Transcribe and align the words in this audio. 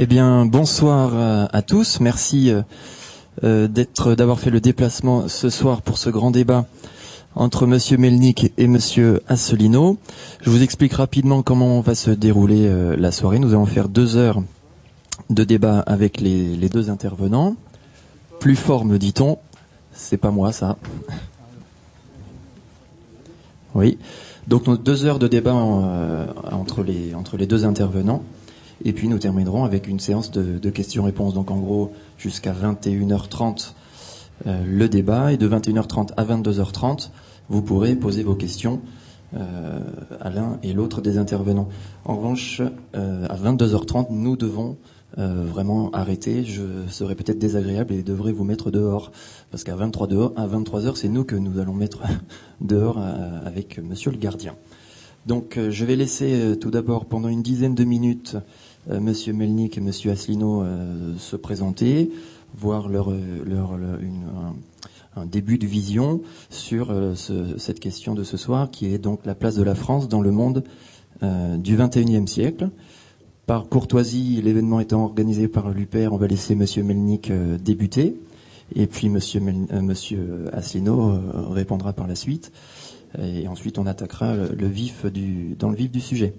Eh 0.00 0.06
bien, 0.06 0.46
bonsoir 0.46 1.48
à, 1.52 1.60
tous. 1.60 1.98
Merci 1.98 2.52
euh, 2.52 2.62
euh, 3.42 3.66
d'être, 3.66 4.14
d'avoir 4.14 4.38
fait 4.38 4.50
le 4.50 4.60
déplacement 4.60 5.26
ce 5.26 5.50
soir 5.50 5.82
pour 5.82 5.98
ce 5.98 6.08
grand 6.08 6.30
débat 6.30 6.66
entre 7.34 7.66
Monsieur 7.66 7.96
Melnik 7.98 8.52
et 8.58 8.68
Monsieur 8.68 9.22
Asselino. 9.26 9.98
Je 10.40 10.50
vous 10.50 10.62
explique 10.62 10.92
rapidement 10.92 11.42
comment 11.42 11.80
va 11.80 11.96
se 11.96 12.12
dérouler 12.12 12.68
euh, 12.68 12.94
la 12.96 13.10
soirée. 13.10 13.40
Nous 13.40 13.54
allons 13.54 13.66
faire 13.66 13.88
deux 13.88 14.16
heures 14.16 14.40
de 15.30 15.42
débat 15.42 15.80
avec 15.80 16.20
les, 16.20 16.68
deux 16.68 16.90
intervenants. 16.90 17.56
Plus 18.38 18.54
fort, 18.54 18.84
me 18.84 18.98
dit-on. 18.98 19.38
C'est 19.92 20.16
pas 20.16 20.30
moi, 20.30 20.52
ça. 20.52 20.76
Oui. 23.74 23.98
Donc 24.46 24.80
deux 24.80 25.06
heures 25.06 25.18
de 25.18 25.26
débat 25.26 25.54
entre 25.54 26.84
les 26.84 27.46
deux 27.48 27.64
intervenants. 27.64 28.22
Et 28.84 28.92
puis 28.92 29.08
nous 29.08 29.18
terminerons 29.18 29.64
avec 29.64 29.88
une 29.88 30.00
séance 30.00 30.30
de, 30.30 30.70
questions-réponses. 30.70 31.34
Donc 31.34 31.50
en 31.50 31.58
gros, 31.58 31.92
jusqu'à 32.16 32.52
21h30 32.52 33.72
euh, 34.46 34.62
le 34.64 34.88
débat. 34.88 35.32
Et 35.32 35.36
de 35.36 35.48
21h30 35.48 36.10
à 36.16 36.24
22h30, 36.24 37.10
vous 37.48 37.62
pourrez 37.62 37.96
poser 37.96 38.22
vos 38.22 38.34
questions 38.34 38.80
euh, 39.34 39.80
à 40.20 40.30
l'un 40.30 40.58
et 40.62 40.72
l'autre 40.72 41.00
des 41.00 41.18
intervenants. 41.18 41.68
En 42.04 42.16
revanche, 42.16 42.62
euh, 42.94 43.26
à 43.28 43.36
22h30, 43.36 44.06
nous 44.10 44.36
devons 44.36 44.76
euh, 45.16 45.44
vraiment 45.46 45.90
arrêter. 45.92 46.44
Je 46.44 46.62
serai 46.88 47.14
peut-être 47.14 47.38
désagréable 47.38 47.94
et 47.94 48.02
devrais 48.02 48.32
vous 48.32 48.44
mettre 48.44 48.70
dehors. 48.70 49.10
Parce 49.50 49.64
qu'à 49.64 49.74
23 49.74 50.06
dehors, 50.06 50.32
à 50.36 50.46
23h, 50.46 50.96
c'est 50.96 51.08
nous 51.08 51.24
que 51.24 51.34
nous 51.34 51.58
allons 51.58 51.72
mettre 51.72 52.02
dehors 52.60 52.98
euh, 52.98 53.40
avec 53.44 53.78
monsieur 53.78 54.10
le 54.10 54.18
gardien. 54.18 54.54
Donc 55.26 55.56
euh, 55.56 55.70
je 55.70 55.84
vais 55.86 55.96
laisser 55.96 56.56
tout 56.60 56.70
d'abord 56.70 57.06
pendant 57.06 57.28
une 57.28 57.42
dizaine 57.42 57.74
de 57.74 57.84
minutes 57.84 58.36
monsieur 58.88 59.32
Melnik 59.32 59.76
et 59.76 59.80
monsieur 59.80 60.10
Asselineau 60.10 60.62
euh, 60.62 61.14
se 61.18 61.36
présenter, 61.36 62.10
voir 62.56 62.88
leur, 62.88 63.10
euh, 63.10 63.44
un, 65.16 65.26
début 65.26 65.58
de 65.58 65.66
vision 65.66 66.22
sur 66.48 66.90
euh, 66.90 67.14
ce- 67.14 67.58
cette 67.58 67.80
question 67.80 68.14
de 68.14 68.22
ce 68.24 68.36
soir 68.36 68.70
qui 68.70 68.86
est 68.92 68.98
donc 68.98 69.26
la 69.26 69.34
place 69.34 69.56
de 69.56 69.62
la 69.62 69.74
France 69.74 70.08
dans 70.08 70.20
le 70.22 70.30
monde 70.30 70.64
euh, 71.22 71.56
du 71.56 71.76
21e 71.76 72.26
siècle. 72.26 72.70
Par 73.46 73.68
courtoisie, 73.68 74.40
l'événement 74.42 74.78
étant 74.80 75.04
organisé 75.04 75.48
par 75.48 75.70
l'UPR, 75.70 76.12
on 76.12 76.16
va 76.18 76.26
laisser 76.26 76.54
Monsieur 76.54 76.82
Melnik 76.82 77.30
euh, 77.30 77.56
débuter, 77.58 78.14
et 78.74 78.86
puis 78.86 79.08
Monsieur, 79.08 79.40
euh, 79.72 80.48
Asselineau 80.52 81.10
euh, 81.10 81.20
répondra 81.50 81.92
par 81.94 82.06
la 82.06 82.14
suite, 82.14 82.52
et 83.18 83.48
ensuite 83.48 83.78
on 83.78 83.86
attaquera 83.86 84.36
le 84.36 84.66
vif 84.66 85.06
du, 85.06 85.56
dans 85.58 85.70
le 85.70 85.76
vif 85.76 85.90
du 85.90 86.00
sujet. 86.00 86.34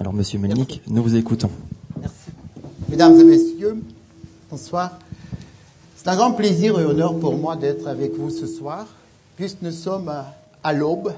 Alors 0.00 0.12
Monsieur 0.12 0.40
Melnik, 0.40 0.82
nous 0.88 1.04
vous 1.04 1.14
écoutons. 1.14 1.50
Mesdames 2.88 3.20
et 3.20 3.22
messieurs, 3.22 3.80
bonsoir. 4.50 4.98
C'est 5.94 6.08
un 6.08 6.16
grand 6.16 6.32
plaisir 6.32 6.80
et 6.80 6.84
honneur 6.84 7.16
pour 7.20 7.36
moi 7.36 7.54
d'être 7.54 7.86
avec 7.86 8.12
vous 8.14 8.28
ce 8.28 8.48
soir, 8.48 8.88
puisque 9.36 9.62
nous 9.62 9.70
sommes 9.70 10.12
à, 10.64 10.72
l'aube 10.72 11.12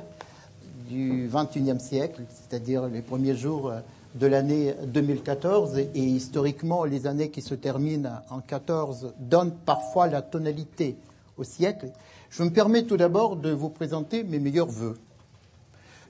du 0.91 1.31
XXIe 1.33 1.81
siècle, 1.81 2.21
c'est-à-dire 2.29 2.87
les 2.89 3.01
premiers 3.01 3.35
jours 3.35 3.73
de 4.15 4.27
l'année 4.27 4.75
2014, 4.89 5.79
et 5.79 5.89
historiquement, 5.95 6.85
les 6.85 7.07
années 7.07 7.31
qui 7.31 7.41
se 7.41 7.55
terminent 7.55 8.21
en 8.29 8.41
14 8.41 9.15
donnent 9.19 9.55
parfois 9.65 10.07
la 10.07 10.21
tonalité 10.21 10.97
au 11.39 11.45
siècle. 11.45 11.89
Je 12.29 12.43
me 12.43 12.51
permets 12.51 12.83
tout 12.83 12.99
d'abord 12.99 13.37
de 13.37 13.53
vous 13.53 13.71
présenter 13.71 14.23
mes 14.23 14.39
meilleurs 14.39 14.69
voeux. 14.69 14.99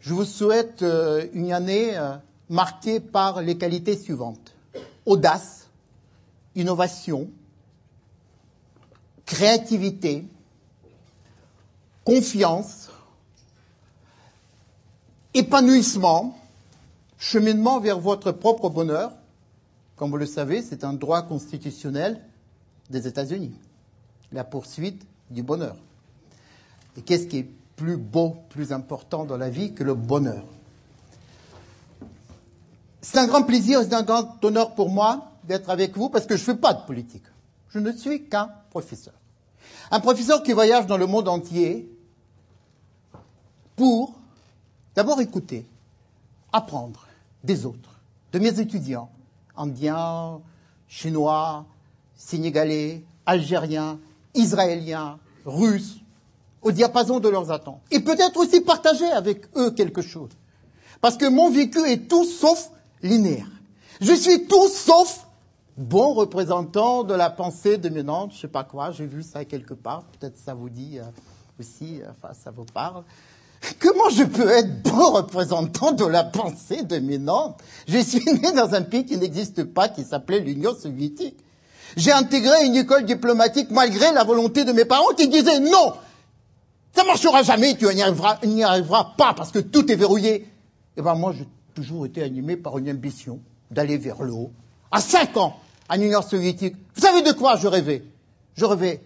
Je 0.01 0.13
vous 0.15 0.25
souhaite 0.25 0.83
euh, 0.83 1.27
une 1.33 1.53
année 1.53 1.97
euh, 1.97 2.17
marquée 2.49 3.01
par 3.01 3.43
les 3.43 3.59
qualités 3.59 3.97
suivantes. 3.97 4.55
Audace, 5.05 5.69
innovation, 6.55 7.29
créativité, 9.25 10.25
confiance, 12.05 12.91
épanouissement, 15.35 16.39
cheminement 17.19 17.81
vers 17.81 17.99
votre 17.99 18.33
propre 18.33 18.71
bonheur. 18.71 19.13
Comme 19.97 20.11
vous 20.11 20.17
le 20.17 20.27
savez, 20.27 20.63
c'est 20.63 20.85
un 20.85 20.93
droit 20.93 21.23
constitutionnel 21.23 22.21
des 22.91 23.07
États-Unis, 23.07 23.55
la 24.33 24.45
poursuite 24.45 25.07
du 25.31 25.43
bonheur. 25.43 25.77
Et 26.97 27.03
qu'est-ce 27.03 27.27
qui 27.27 27.39
est 27.39 27.49
plus 27.77 27.97
beau, 27.97 28.37
plus 28.49 28.73
important 28.73 29.25
dans 29.25 29.37
la 29.37 29.51
vie 29.51 29.75
que 29.75 29.85
le 29.85 29.95
bonheur? 29.95 30.45
C'est 33.09 33.19
un 33.19 33.29
grand 33.29 33.45
plaisir, 33.45 33.83
c'est 33.85 33.95
un 33.95 34.03
grand 34.03 34.45
honneur 34.45 34.75
pour 34.75 34.91
moi 34.91 35.31
d'être 35.45 35.71
avec 35.71 35.97
vous 35.97 36.09
parce 36.09 36.27
que 36.27 36.37
je 36.37 36.41
ne 36.41 36.47
fais 36.47 36.61
pas 36.61 36.75
de 36.75 36.85
politique. 36.85 37.23
Je 37.69 37.79
ne 37.79 37.93
suis 37.93 38.25
qu'un 38.25 38.51
professeur. 38.71 39.15
Un 39.93 40.01
professeur 40.01 40.43
qui 40.43 40.53
voyage 40.53 40.89
dans 40.89 40.97
le 40.97 41.07
monde 41.07 41.29
entier 41.29 41.89
pour 43.77 44.13
d'abord 44.97 45.21
écouter, 45.21 45.65
apprendre 46.53 47.07
des 47.45 47.65
autres, 47.65 48.01
de 48.33 48.41
mes 48.41 48.59
étudiants, 48.59 49.09
indiens, 49.57 50.41
chinois, 50.89 51.65
sénégalais, 52.17 53.05
algériens, 53.25 54.01
israéliens, 54.35 55.21
russes, 55.45 55.99
au 56.61 56.73
diapason 56.73 57.21
de 57.21 57.29
leurs 57.29 57.53
attentes. 57.53 57.83
Et 57.93 58.01
peut-être 58.01 58.37
aussi 58.37 58.63
partager 58.63 59.07
avec 59.07 59.47
eux 59.57 59.71
quelque 59.71 60.03
chose. 60.03 60.31
Parce 61.01 61.17
que 61.17 61.29
mon 61.29 61.51
vécu 61.51 61.79
est 61.87 62.09
tout 62.09 62.25
sauf 62.25 62.71
linéaire. 63.07 63.47
Je 64.01 64.13
suis 64.13 64.47
tout 64.47 64.69
sauf 64.69 65.27
bon 65.77 66.15
représentant 66.15 67.05
de 67.05 67.15
la 67.15 67.31
pensée 67.31 67.77
dominante, 67.77 68.33
je 68.35 68.41
sais 68.41 68.49
pas 68.49 68.65
quoi, 68.65 68.91
j'ai 68.91 69.07
vu 69.07 69.23
ça 69.23 69.45
quelque 69.45 69.75
part, 69.75 70.05
peut-être 70.19 70.39
ça 70.39 70.55
vous 70.55 70.71
dit 70.71 70.99
euh, 70.99 71.03
aussi, 71.61 72.01
euh, 72.01 72.09
enfin 72.11 72.35
ça 72.35 72.51
vous 72.51 72.65
parle. 72.65 73.03
Comment 73.81 74.11
je 74.11 74.23
peux 74.25 74.49
être 74.49 74.83
bon 74.83 75.13
représentant 75.13 75.93
de 75.93 76.05
la 76.05 76.25
pensée 76.25 76.83
dominante 76.83 77.61
Je 77.89 77.99
suis 77.99 78.25
né 78.25 78.53
dans 78.53 78.75
un 78.75 78.83
pays 78.83 79.05
qui 79.05 79.17
n'existe 79.17 79.65
pas, 79.65 79.89
qui 79.89 80.05
s'appelait 80.05 80.41
l'Union 80.41 80.75
soviétique. 80.75 81.37
J'ai 81.97 82.13
intégré 82.13 82.67
une 82.67 82.77
école 82.77 83.05
diplomatique 83.05 83.71
malgré 83.71 84.13
la 84.13 84.25
volonté 84.25 84.65
de 84.65 84.73
mes 84.73 84.85
parents 84.85 85.15
qui 85.17 85.29
disaient 85.29 85.61
non, 85.61 85.95
ça 86.95 87.05
marchera 87.05 87.43
jamais, 87.43 87.77
tu 87.77 87.87
n'y 87.87 88.03
arriveras, 88.03 88.39
arriveras 88.65 89.15
pas 89.17 89.35
parce 89.35 89.51
que 89.51 89.59
tout 89.59 89.91
est 89.91 89.97
verrouillé. 89.97 90.49
Et 90.97 91.03
ben 91.03 91.15
moi, 91.15 91.35
j'ai 91.37 91.47
toujours 91.77 92.07
été 92.07 92.23
animé 92.23 92.57
par 92.57 92.79
une 92.79 92.91
ambition 92.91 93.39
d'aller 93.71 93.99
vers 93.99 94.23
le 94.23 94.33
haut. 94.33 94.51
À 94.91 95.01
cinq 95.01 95.37
ans, 95.37 95.61
en 95.91 96.01
Union 96.01 96.23
soviétique, 96.23 96.75
vous 96.95 97.03
savez 97.03 97.23
de 97.23 97.33
quoi 97.33 97.57
je 97.57 97.69
rêvais? 97.69 98.03
Je 98.57 98.65
rêvais, 98.65 99.03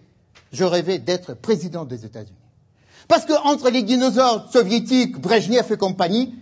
je 0.53 0.63
rêvais 0.63 0.97
d'être 0.97 1.33
président 1.33 1.83
des 1.83 2.05
États-Unis. 2.05 2.37
Parce 3.09 3.25
que 3.25 3.33
entre 3.45 3.69
les 3.69 3.83
dinosaures 3.83 4.49
soviétiques, 4.49 5.19
Brezhnev 5.19 5.69
et 5.69 5.77
compagnie, 5.77 6.33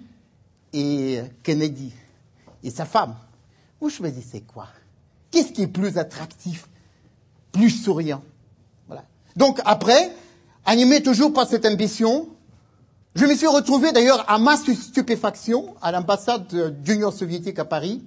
et 0.72 1.22
Kennedy 1.42 1.92
et 2.62 2.70
sa 2.70 2.86
femme, 2.86 3.16
vous 3.82 3.90
choisissez 3.90 4.42
quoi? 4.42 4.68
Qu'est-ce 5.32 5.52
qui 5.52 5.64
est 5.64 5.68
plus 5.68 5.98
attractif, 5.98 6.68
plus 7.52 7.72
souriant? 7.72 8.22
Voilà. 8.88 9.04
Donc 9.36 9.60
après, 9.66 10.12
animé 10.64 11.02
toujours 11.02 11.34
par 11.34 11.48
cette 11.48 11.66
ambition, 11.66 12.30
je 13.16 13.26
me 13.26 13.36
suis 13.36 13.48
retrouvé 13.48 13.92
d'ailleurs 13.92 14.24
à 14.30 14.38
ma 14.38 14.56
stupéfaction 14.56 15.76
à 15.82 15.92
l'ambassade 15.92 16.82
d'Union 16.82 17.12
soviétique 17.12 17.60
à 17.60 17.66
Paris. 17.66 18.04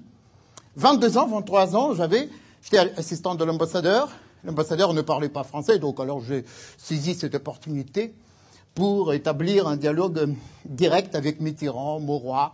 22 0.77 1.19
ans, 1.19 1.27
23 1.27 1.77
ans, 1.77 1.95
j'avais, 1.95 2.29
j'étais 2.63 2.79
assistant 2.79 3.35
de 3.35 3.45
l'ambassadeur. 3.45 4.09
L'ambassadeur 4.45 4.95
ne 4.95 5.03
parlait 5.03 5.29
pas 5.29 5.45
français, 5.45 5.79
donc 5.79 6.01
alors 6.01 6.21
j'ai 6.23 6.45
saisi 6.79 7.15
cette 7.15 7.35
opportunité 7.35 8.15
pour 8.75 9.13
établir 9.13 9.69
un 9.69 9.77
dialogue 9.77 10.35
direct 10.65 11.15
avec 11.15 11.41
Mitterrand, 11.41 12.01
Mauroy. 12.01 12.53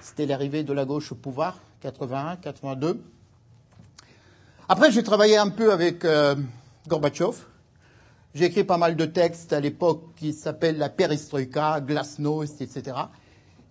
C'était 0.00 0.26
l'arrivée 0.26 0.64
de 0.64 0.72
la 0.72 0.84
gauche 0.84 1.12
au 1.12 1.14
pouvoir, 1.14 1.58
81, 1.82 2.36
82. 2.36 3.00
Après, 4.68 4.90
j'ai 4.90 5.02
travaillé 5.02 5.36
un 5.36 5.50
peu 5.50 5.72
avec 5.72 6.04
euh, 6.04 6.34
Gorbatchev. 6.88 7.36
J'ai 8.32 8.44
écrit 8.44 8.62
pas 8.62 8.76
mal 8.76 8.94
de 8.94 9.06
textes 9.06 9.52
à 9.52 9.58
l'époque 9.58 10.14
qui 10.14 10.32
s'appellent 10.32 10.78
La 10.78 10.88
Perestroïka, 10.88 11.80
Glasnost, 11.80 12.60
etc. 12.60 12.96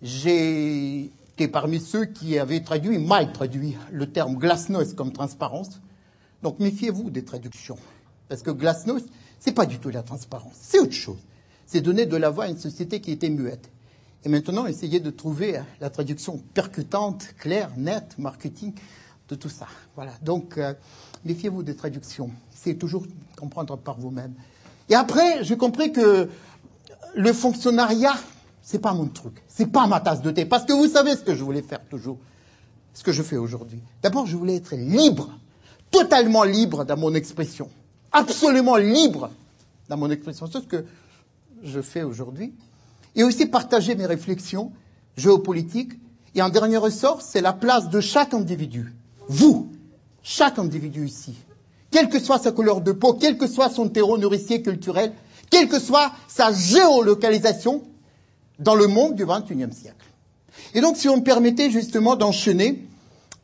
J'ai 0.02 1.04
été 1.04 1.48
parmi 1.48 1.80
ceux 1.80 2.04
qui 2.04 2.38
avaient 2.38 2.60
traduit, 2.60 2.98
mal 2.98 3.32
traduit, 3.32 3.78
le 3.90 4.12
terme 4.12 4.36
Glasnost 4.36 4.94
comme 4.94 5.12
transparence. 5.12 5.80
Donc 6.42 6.58
méfiez-vous 6.58 7.08
des 7.08 7.24
traductions. 7.24 7.78
Parce 8.28 8.42
que 8.42 8.50
Glasnost, 8.50 9.08
c'est 9.38 9.52
pas 9.52 9.64
du 9.64 9.78
tout 9.78 9.88
la 9.88 10.02
transparence. 10.02 10.56
C'est 10.60 10.78
autre 10.78 10.92
chose. 10.92 11.18
C'est 11.64 11.80
donner 11.80 12.04
de 12.04 12.16
la 12.18 12.28
voix 12.28 12.44
à 12.44 12.48
une 12.48 12.58
société 12.58 13.00
qui 13.00 13.12
était 13.12 13.30
muette. 13.30 13.70
Et 14.26 14.28
maintenant, 14.28 14.66
essayez 14.66 15.00
de 15.00 15.10
trouver 15.10 15.58
la 15.80 15.88
traduction 15.88 16.36
percutante, 16.52 17.34
claire, 17.38 17.70
nette, 17.78 18.18
marketing 18.18 18.74
de 19.30 19.34
tout 19.36 19.48
ça. 19.48 19.66
Voilà. 19.94 20.12
Donc, 20.22 20.58
euh, 20.58 20.74
méfiez-vous 21.24 21.62
des 21.62 21.76
traductions. 21.76 22.30
C'est 22.54 22.74
toujours 22.74 23.06
comprendre 23.38 23.76
par 23.76 23.98
vous-même. 23.98 24.34
Et 24.88 24.94
après, 24.94 25.44
j'ai 25.44 25.56
compris 25.56 25.92
que 25.92 26.28
le 27.14 27.32
fonctionnariat, 27.32 28.14
c'est 28.60 28.80
pas 28.80 28.92
mon 28.92 29.06
truc. 29.06 29.42
C'est 29.48 29.66
pas 29.66 29.86
ma 29.86 30.00
tasse 30.00 30.20
de 30.20 30.30
thé. 30.30 30.44
Parce 30.44 30.64
que 30.64 30.72
vous 30.72 30.88
savez 30.88 31.12
ce 31.12 31.22
que 31.22 31.34
je 31.34 31.44
voulais 31.44 31.62
faire 31.62 31.80
toujours. 31.88 32.18
ce 32.92 33.04
que 33.04 33.12
je 33.12 33.22
fais 33.22 33.36
aujourd'hui. 33.36 33.80
D'abord, 34.02 34.26
je 34.26 34.36
voulais 34.36 34.56
être 34.56 34.74
libre, 34.74 35.30
totalement 35.92 36.42
libre 36.42 36.84
dans 36.84 36.96
mon 36.96 37.14
expression, 37.14 37.70
absolument 38.10 38.76
libre 38.76 39.30
dans 39.88 39.96
mon 39.96 40.10
expression. 40.10 40.48
C'est 40.52 40.60
ce 40.60 40.66
que 40.66 40.84
je 41.62 41.80
fais 41.80 42.02
aujourd'hui. 42.02 42.52
Et 43.14 43.22
aussi 43.22 43.46
partager 43.46 43.94
mes 43.94 44.06
réflexions 44.06 44.72
géopolitiques. 45.16 45.92
Et 46.34 46.42
en 46.42 46.48
dernier 46.48 46.76
ressort, 46.78 47.22
c'est 47.22 47.40
la 47.40 47.52
place 47.52 47.90
de 47.90 48.00
chaque 48.00 48.34
individu. 48.34 48.92
Vous, 49.30 49.70
chaque 50.24 50.58
individu 50.58 51.06
ici, 51.06 51.36
quelle 51.92 52.08
que 52.08 52.18
soit 52.18 52.40
sa 52.40 52.50
couleur 52.50 52.80
de 52.80 52.90
peau, 52.90 53.14
quel 53.14 53.38
que 53.38 53.46
soit 53.46 53.70
son 53.70 53.88
terreau 53.88 54.18
nourricier 54.18 54.60
culturel, 54.60 55.12
quelle 55.50 55.68
que 55.68 55.78
soit 55.78 56.10
sa 56.26 56.52
géolocalisation 56.52 57.84
dans 58.58 58.74
le 58.74 58.88
monde 58.88 59.14
du 59.14 59.24
XXIe 59.24 59.72
siècle. 59.72 60.04
Et 60.74 60.80
donc, 60.80 60.96
si 60.96 61.08
on 61.08 61.18
me 61.18 61.22
permettait 61.22 61.70
justement 61.70 62.16
d'enchaîner 62.16 62.84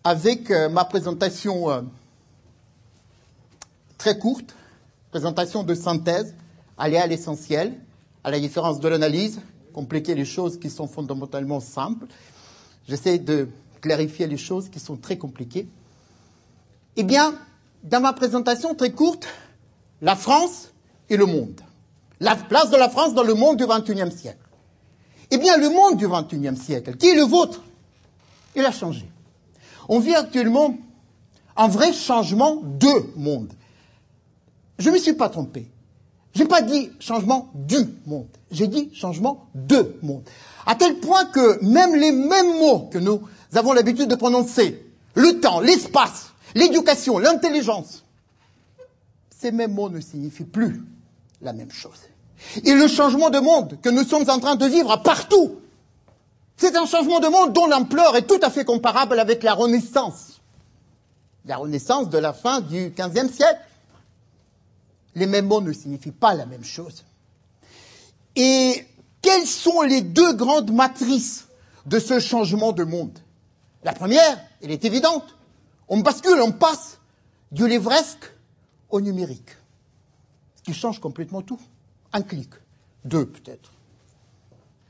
avec 0.02 0.50
euh, 0.50 0.68
ma 0.68 0.84
présentation 0.84 1.70
euh, 1.70 1.82
très 3.96 4.18
courte, 4.18 4.56
présentation 5.12 5.62
de 5.62 5.74
synthèse, 5.76 6.34
aller 6.76 6.96
à 6.96 7.06
l'essentiel, 7.06 7.74
à 8.24 8.32
la 8.32 8.40
différence 8.40 8.80
de 8.80 8.88
l'analyse, 8.88 9.38
compliquer 9.72 10.16
les 10.16 10.24
choses 10.24 10.58
qui 10.58 10.68
sont 10.68 10.88
fondamentalement 10.88 11.60
simples. 11.60 12.06
J'essaie 12.88 13.18
de 13.18 13.48
clarifier 13.80 14.26
les 14.26 14.36
choses 14.36 14.68
qui 14.68 14.80
sont 14.80 14.96
très 14.96 15.18
compliquées. 15.18 15.68
Eh 16.96 17.02
bien, 17.02 17.34
dans 17.82 18.00
ma 18.00 18.12
présentation 18.12 18.74
très 18.74 18.92
courte, 18.92 19.26
la 20.02 20.16
France 20.16 20.72
et 21.08 21.16
le 21.16 21.26
monde. 21.26 21.60
La 22.20 22.34
place 22.34 22.70
de 22.70 22.76
la 22.76 22.88
France 22.88 23.14
dans 23.14 23.22
le 23.22 23.34
monde 23.34 23.56
du 23.58 23.66
XXIe 23.66 24.16
siècle. 24.16 24.38
Eh 25.30 25.38
bien, 25.38 25.56
le 25.56 25.68
monde 25.68 25.96
du 25.96 26.08
XXIe 26.08 26.56
siècle, 26.56 26.96
qui 26.96 27.08
est 27.08 27.14
le 27.14 27.22
vôtre, 27.22 27.62
il 28.54 28.64
a 28.64 28.72
changé. 28.72 29.08
On 29.88 29.98
vit 29.98 30.14
actuellement 30.14 30.76
un 31.56 31.68
vrai 31.68 31.92
changement 31.92 32.62
de 32.62 33.12
monde. 33.16 33.52
Je 34.78 34.88
ne 34.88 34.94
me 34.94 34.98
suis 34.98 35.14
pas 35.14 35.28
trompé. 35.28 35.68
Je 36.34 36.42
n'ai 36.42 36.48
pas 36.48 36.62
dit 36.62 36.90
changement 37.00 37.50
du 37.54 37.78
monde. 38.06 38.28
J'ai 38.50 38.66
dit 38.66 38.90
changement 38.94 39.46
de 39.54 39.96
monde. 40.02 40.22
À 40.66 40.74
tel 40.74 40.98
point 40.98 41.24
que 41.26 41.64
même 41.64 41.94
les 41.94 42.12
mêmes 42.12 42.58
mots 42.58 42.88
que 42.92 42.98
nous 42.98 43.22
avons 43.54 43.72
l'habitude 43.72 44.08
de 44.08 44.14
prononcer, 44.14 44.84
le 45.14 45.40
temps, 45.40 45.60
l'espace, 45.60 46.32
l'éducation, 46.54 47.18
l'intelligence, 47.18 48.04
ces 49.30 49.52
mêmes 49.52 49.72
mots 49.74 49.88
ne 49.88 50.00
signifient 50.00 50.44
plus 50.44 50.82
la 51.40 51.52
même 51.52 51.70
chose. 51.70 52.00
Et 52.64 52.74
le 52.74 52.88
changement 52.88 53.30
de 53.30 53.38
monde 53.38 53.78
que 53.80 53.88
nous 53.88 54.04
sommes 54.04 54.28
en 54.28 54.38
train 54.38 54.56
de 54.56 54.66
vivre 54.66 54.96
partout, 55.02 55.56
c'est 56.56 56.76
un 56.76 56.86
changement 56.86 57.20
de 57.20 57.28
monde 57.28 57.52
dont 57.52 57.66
l'ampleur 57.66 58.16
est 58.16 58.26
tout 58.26 58.40
à 58.42 58.50
fait 58.50 58.64
comparable 58.64 59.18
avec 59.18 59.42
la 59.42 59.54
Renaissance. 59.54 60.40
La 61.44 61.58
Renaissance 61.58 62.08
de 62.08 62.18
la 62.18 62.32
fin 62.32 62.60
du 62.60 62.92
XVe 62.96 63.32
siècle. 63.32 63.60
Les 65.14 65.26
mêmes 65.26 65.46
mots 65.46 65.60
ne 65.60 65.72
signifient 65.72 66.10
pas 66.10 66.34
la 66.34 66.46
même 66.46 66.64
chose. 66.64 67.04
Et 68.34 68.86
quelles 69.22 69.46
sont 69.46 69.82
les 69.82 70.02
deux 70.02 70.34
grandes 70.34 70.72
matrices 70.72 71.46
de 71.86 71.98
ce 71.98 72.20
changement 72.20 72.72
de 72.72 72.84
monde? 72.84 73.18
La 73.86 73.92
première, 73.92 74.40
elle 74.60 74.72
est 74.72 74.84
évidente. 74.84 75.36
On 75.86 76.00
bascule, 76.00 76.40
on 76.42 76.50
passe 76.50 76.98
du 77.52 77.68
livresque 77.68 78.32
au 78.90 79.00
numérique. 79.00 79.50
Ce 80.56 80.62
qui 80.62 80.74
change 80.74 80.98
complètement 80.98 81.40
tout. 81.40 81.60
Un 82.12 82.22
clic. 82.22 82.50
Deux 83.04 83.26
peut-être. 83.26 83.70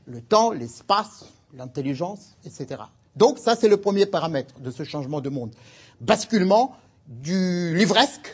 Le 0.07 0.19
temps, 0.19 0.49
l'espace, 0.49 1.25
l'intelligence, 1.53 2.35
etc. 2.43 2.81
Donc 3.15 3.37
ça, 3.37 3.55
c'est 3.55 3.67
le 3.67 3.77
premier 3.77 4.07
paramètre 4.07 4.59
de 4.61 4.71
ce 4.71 4.83
changement 4.83 5.21
de 5.21 5.29
monde. 5.29 5.53
Basculement 6.01 6.75
du 7.05 7.77
livresque 7.77 8.33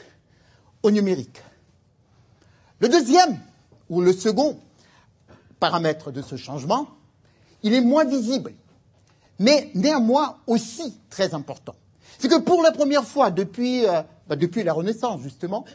au 0.82 0.92
numérique. 0.92 1.42
Le 2.80 2.88
deuxième, 2.88 3.38
ou 3.90 4.00
le 4.00 4.14
second 4.14 4.58
paramètre 5.60 6.10
de 6.14 6.22
ce 6.22 6.38
changement, 6.38 6.88
il 7.64 7.74
est 7.74 7.82
moins 7.82 8.06
visible, 8.06 8.54
mais 9.40 9.70
néanmoins 9.74 10.38
aussi 10.48 10.98
très 11.10 11.34
important. 11.34 11.76
C'est 12.20 12.28
que 12.28 12.40
pour 12.40 12.62
la 12.62 12.72
première 12.72 13.04
fois 13.04 13.32
depuis, 13.32 13.86
euh, 13.86 14.02
bah, 14.28 14.36
depuis 14.36 14.64
la 14.64 14.74
Renaissance, 14.74 15.22
justement, 15.22 15.66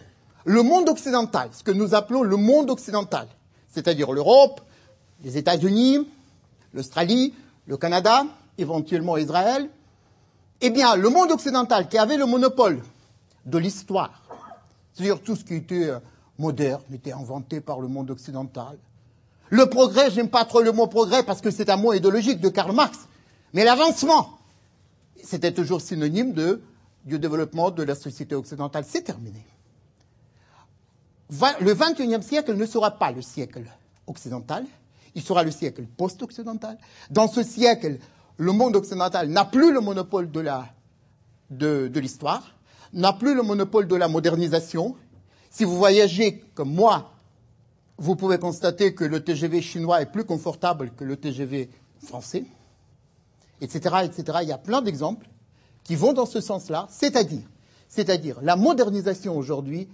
le 0.44 0.62
monde 0.62 0.88
occidental, 0.88 1.50
ce 1.52 1.62
que 1.62 1.72
nous 1.72 1.94
appelons 1.94 2.22
le 2.22 2.36
monde 2.36 2.70
occidental, 2.70 3.28
c'est-à-dire 3.68 4.12
l'Europe, 4.12 4.60
les 5.22 5.36
États-Unis, 5.36 6.08
l'Australie, 6.72 7.34
le 7.66 7.76
Canada, 7.76 8.24
éventuellement 8.56 9.16
Israël, 9.16 9.68
eh 10.60 10.70
bien, 10.70 10.96
le 10.96 11.08
monde 11.08 11.30
occidental 11.30 11.88
qui 11.88 11.98
avait 11.98 12.16
le 12.16 12.26
monopole 12.26 12.82
de 13.46 13.58
l'histoire, 13.58 14.22
c'est-à-dire 14.92 15.20
tout 15.20 15.36
ce 15.36 15.44
qui 15.44 15.54
était 15.54 15.90
euh, 15.90 15.98
moderne 16.38 16.82
était 16.92 17.12
inventé 17.12 17.60
par 17.60 17.80
le 17.80 17.88
monde 17.88 18.10
occidental. 18.10 18.78
Le 19.50 19.66
progrès, 19.66 20.10
j'aime 20.10 20.28
pas 20.28 20.44
trop 20.44 20.60
le 20.60 20.72
mot 20.72 20.86
progrès 20.86 21.22
parce 21.22 21.40
que 21.40 21.50
c'est 21.50 21.70
un 21.70 21.76
mot 21.76 21.92
idéologique 21.92 22.40
de 22.40 22.48
Karl 22.48 22.72
Marx, 22.72 23.07
mais 23.52 23.64
l'avancement, 23.64 24.38
c'était 25.22 25.52
toujours 25.52 25.80
synonyme 25.80 26.32
de, 26.32 26.62
du 27.04 27.18
développement 27.18 27.70
de 27.70 27.82
la 27.82 27.94
société 27.94 28.34
occidentale. 28.34 28.84
C'est 28.86 29.02
terminé. 29.02 29.44
Le 31.60 31.74
XXIe 31.74 32.22
siècle 32.22 32.54
ne 32.54 32.66
sera 32.66 32.92
pas 32.92 33.10
le 33.12 33.22
siècle 33.22 33.64
occidental, 34.06 34.64
il 35.14 35.22
sera 35.22 35.42
le 35.42 35.50
siècle 35.50 35.84
post-occidental. 35.96 36.78
Dans 37.10 37.28
ce 37.28 37.42
siècle, 37.42 37.98
le 38.38 38.52
monde 38.52 38.76
occidental 38.76 39.28
n'a 39.28 39.44
plus 39.44 39.72
le 39.72 39.80
monopole 39.80 40.30
de, 40.30 40.42
de 41.50 42.00
l'histoire, 42.00 42.54
n'a 42.92 43.12
plus 43.12 43.34
le 43.34 43.42
monopole 43.42 43.86
de 43.86 43.96
la 43.96 44.08
modernisation. 44.08 44.96
Si 45.50 45.64
vous 45.64 45.76
voyagez 45.76 46.44
comme 46.54 46.72
moi, 46.72 47.12
vous 47.98 48.16
pouvez 48.16 48.38
constater 48.38 48.94
que 48.94 49.04
le 49.04 49.22
TGV 49.22 49.60
chinois 49.60 50.00
est 50.00 50.10
plus 50.10 50.24
confortable 50.24 50.92
que 50.96 51.04
le 51.04 51.16
TGV 51.16 51.68
français, 52.06 52.44
etc., 53.60 53.96
etc. 54.04 54.38
Il 54.42 54.48
y 54.48 54.52
a 54.52 54.58
plein 54.58 54.82
d'exemples 54.82 55.26
qui 55.84 55.96
vont 55.96 56.12
dans 56.12 56.26
ce 56.26 56.40
sens-là, 56.40 56.86
c'est-à-dire, 56.90 57.46
c'est-à-dire, 57.88 58.38
la 58.42 58.56
modernisation 58.56 59.36
aujourd'hui, 59.36 59.88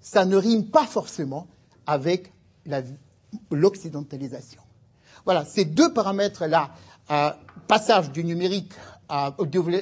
ça 0.00 0.24
ne 0.24 0.36
rime 0.36 0.66
pas 0.66 0.86
forcément 0.86 1.46
avec 1.86 2.32
l'occidentalisation. 3.50 4.60
Voilà, 5.24 5.44
ces 5.44 5.64
deux 5.64 5.92
paramètres-là, 5.92 6.70
euh, 7.10 7.30
passage 7.68 8.10
du 8.10 8.24
numérique 8.24 8.72
à, 9.08 9.34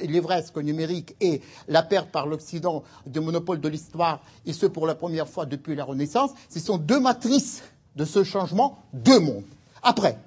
livresque 0.03 0.57
au 0.57 0.61
numérique 0.61 1.15
et 1.21 1.41
la 1.67 1.83
perte 1.83 2.11
par 2.11 2.27
l'Occident 2.27 2.83
du 3.05 3.19
monopole 3.19 3.61
de 3.61 3.69
l'histoire, 3.69 4.21
et 4.45 4.53
ce 4.53 4.65
pour 4.65 4.85
la 4.85 4.95
première 4.95 5.27
fois 5.27 5.45
depuis 5.45 5.75
la 5.75 5.85
Renaissance, 5.85 6.31
ce 6.49 6.59
sont 6.59 6.77
deux 6.77 6.99
matrices 6.99 7.63
de 7.95 8.05
ce 8.05 8.23
changement, 8.23 8.83
deux 8.93 9.19
mondes. 9.19 9.45
Après, 9.81 10.17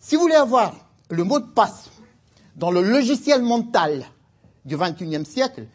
si 0.00 0.14
vous 0.14 0.22
voulez 0.22 0.34
avoir 0.34 0.74
le 1.10 1.24
mot 1.24 1.40
de 1.40 1.46
passe 1.46 1.90
dans 2.56 2.70
le 2.70 2.82
logiciel 2.82 3.42
mental 3.42 4.06
du 4.64 4.76
XXIe 4.76 5.24
siècle, 5.24 5.66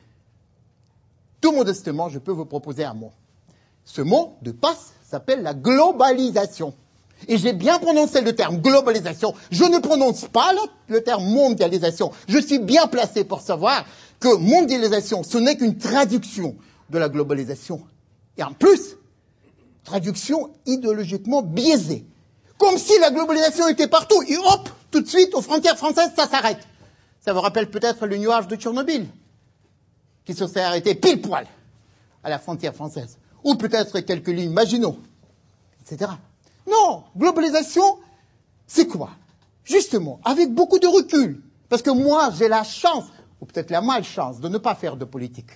tout 1.40 1.52
modestement, 1.52 2.10
je 2.10 2.20
peux 2.20 2.32
vous 2.32 2.46
proposer 2.46 2.84
un 2.84 2.94
mot. 2.94 3.12
Ce 3.86 4.02
mot 4.02 4.36
de 4.42 4.52
passe 4.52 4.94
s'appelle 5.04 5.42
la 5.42 5.54
globalisation. 5.54 6.74
Et 7.28 7.38
j'ai 7.38 7.54
bien 7.54 7.78
prononcé 7.78 8.22
le 8.22 8.34
terme 8.34 8.58
globalisation. 8.58 9.34
Je 9.52 9.64
ne 9.64 9.78
prononce 9.78 10.26
pas 10.26 10.54
le, 10.54 10.96
le, 10.96 11.04
terme 11.04 11.26
mondialisation. 11.26 12.12
Je 12.28 12.40
suis 12.40 12.60
bien 12.60 12.88
placé 12.88 13.24
pour 13.24 13.42
savoir 13.42 13.86
que 14.20 14.36
mondialisation, 14.38 15.24
ce 15.24 15.38
n'est 15.38 15.56
qu'une 15.56 15.78
traduction 15.78 16.56
de 16.90 16.98
la 16.98 17.10
globalisation. 17.10 17.84
Et 18.38 18.44
en 18.44 18.54
plus, 18.54 18.98
traduction 19.84 20.52
idéologiquement 20.66 21.44
biaisée. 21.44 22.06
Comme 22.58 22.78
si 22.78 22.98
la 23.00 23.12
globalisation 23.12 23.68
était 23.68 23.88
partout. 23.88 24.22
Et 24.28 24.38
hop, 24.38 24.70
tout 24.90 25.02
de 25.02 25.08
suite, 25.08 25.34
aux 25.36 25.42
frontières 25.42 25.78
françaises, 25.78 26.12
ça 26.16 26.28
s'arrête. 26.28 26.68
Ça 27.22 27.34
vous 27.34 27.42
rappelle 27.42 27.70
peut-être 27.70 28.06
le 28.08 28.18
nuage 28.18 28.48
de 28.48 28.56
Tchernobyl, 28.56 29.08
qui 30.26 30.34
se 30.34 30.48
s'est 30.48 30.62
arrêté 30.62 30.96
pile 30.96 31.22
poil 31.22 31.48
à 32.24 32.30
la 32.30 32.40
frontière 32.40 32.74
française. 32.74 33.18
Ou 33.44 33.56
peut-être 33.56 34.00
quelques 34.02 34.28
lignes 34.28 34.52
Maginot, 34.52 34.98
etc. 35.82 36.12
Non, 36.70 37.04
globalisation, 37.16 38.00
c'est 38.68 38.88
quoi? 38.88 39.12
Justement, 39.64 40.20
avec 40.24 40.54
beaucoup 40.54 40.80
de 40.80 40.88
recul. 40.88 41.42
Parce 41.70 41.82
que 41.82 41.92
moi, 41.92 42.32
j'ai 42.38 42.48
la 42.48 42.64
chance, 42.64 43.06
ou 43.40 43.46
peut-être 43.46 43.70
la 43.70 43.82
malchance, 43.82 44.40
de 44.40 44.50
ne 44.50 44.58
pas 44.58 44.76
faire 44.76 44.98
de 44.98 45.06
politique. 45.06 45.52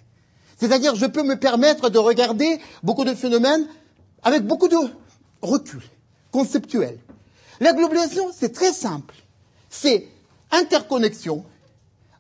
C'est-à-dire, 0.57 0.95
je 0.95 1.05
peux 1.05 1.23
me 1.23 1.35
permettre 1.37 1.89
de 1.89 1.97
regarder 1.97 2.59
beaucoup 2.83 3.03
de 3.03 3.13
phénomènes 3.13 3.67
avec 4.23 4.45
beaucoup 4.45 4.67
de 4.67 4.77
recul, 5.41 5.81
conceptuel. 6.31 6.99
La 7.59 7.73
globalisation, 7.73 8.31
c'est 8.33 8.53
très 8.53 8.71
simple. 8.71 9.15
C'est 9.69 10.07
interconnexion, 10.51 11.43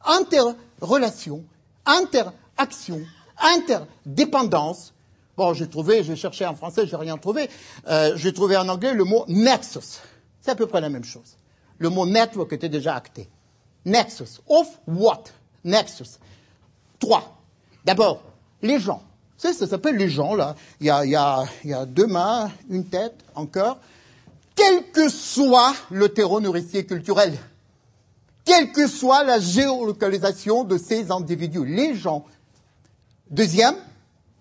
interrelation, 0.05 1.43
interaction, 1.85 3.01
interdépendance 3.37 4.93
Bon, 5.37 5.53
j'ai 5.53 5.67
trouvé, 5.67 6.03
j'ai 6.03 6.15
cherché 6.15 6.45
en 6.45 6.55
français, 6.55 6.87
j'ai 6.87 6.95
rien 6.95 7.17
trouvé. 7.17 7.49
Euh, 7.87 8.13
j'ai 8.15 8.31
trouvé 8.31 8.55
en 8.55 8.69
anglais 8.69 8.93
le 8.93 9.03
mot 9.03 9.25
nexus. 9.27 9.99
C'est 10.39 10.51
à 10.51 10.55
peu 10.55 10.65
près 10.65 10.79
la 10.79 10.89
même 10.89 11.03
chose. 11.03 11.35
Le 11.77 11.89
mot 11.89 12.05
network 12.05 12.53
était 12.53 12.69
déjà 12.69 12.95
acté. 12.95 13.27
Nexus. 13.83 14.39
Of 14.47 14.67
what? 14.87 15.23
Nexus. 15.63 16.19
Trois. 16.99 17.37
D'abord, 17.83 18.21
les 18.61 18.79
gens. 18.79 19.03
Ça, 19.37 19.51
ça 19.51 19.67
s'appelle 19.67 19.97
les 19.97 20.09
gens, 20.09 20.35
là. 20.35 20.55
Il 20.79 20.87
y, 20.87 20.89
a, 20.89 21.03
il, 21.03 21.11
y 21.11 21.15
a, 21.15 21.43
il 21.65 21.71
y 21.71 21.73
a 21.73 21.85
deux 21.85 22.07
mains, 22.07 22.49
une 22.69 22.85
tête, 22.85 23.15
un 23.35 23.45
cœur. 23.45 23.77
Quel 24.55 24.89
que 24.91 25.09
soit 25.09 25.73
le 25.91 26.07
terreau 26.07 26.39
nourricier 26.39 26.85
culturel, 26.85 27.37
quelle 28.45 28.71
que 28.71 28.87
soit 28.87 29.23
la 29.23 29.39
géolocalisation 29.39 30.63
de 30.63 30.77
ces 30.77 31.11
individus, 31.11 31.65
les 31.65 31.95
gens. 31.95 32.25
Deuxième, 33.29 33.75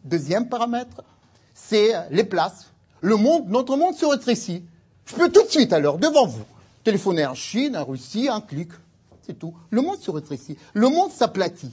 deuxième 0.05 0.49
paramètre, 0.49 1.03
c'est 1.55 1.93
les 2.11 2.25
places. 2.25 2.71
Le 3.01 3.17
monde, 3.17 3.49
notre 3.49 3.77
monde 3.77 3.95
se 3.95 4.05
rétrécit. 4.05 4.63
Je 5.07 5.15
peux 5.15 5.31
tout 5.31 5.43
de 5.43 5.51
suite, 5.51 5.73
alors, 5.73 5.99
devant 5.99 6.27
vous, 6.27 6.45
téléphoner 6.85 7.27
en 7.27 7.35
Chine, 7.35 7.77
en 7.77 7.85
Russie, 7.85 8.29
un 8.29 8.41
clic. 8.41 8.69
C'est 9.27 9.39
tout. 9.39 9.55
Le 9.71 9.81
monde 9.81 9.99
se 10.01 10.11
rétrécit. 10.11 10.59
Le 10.75 10.89
monde 10.89 11.11
s'aplatit. 11.11 11.73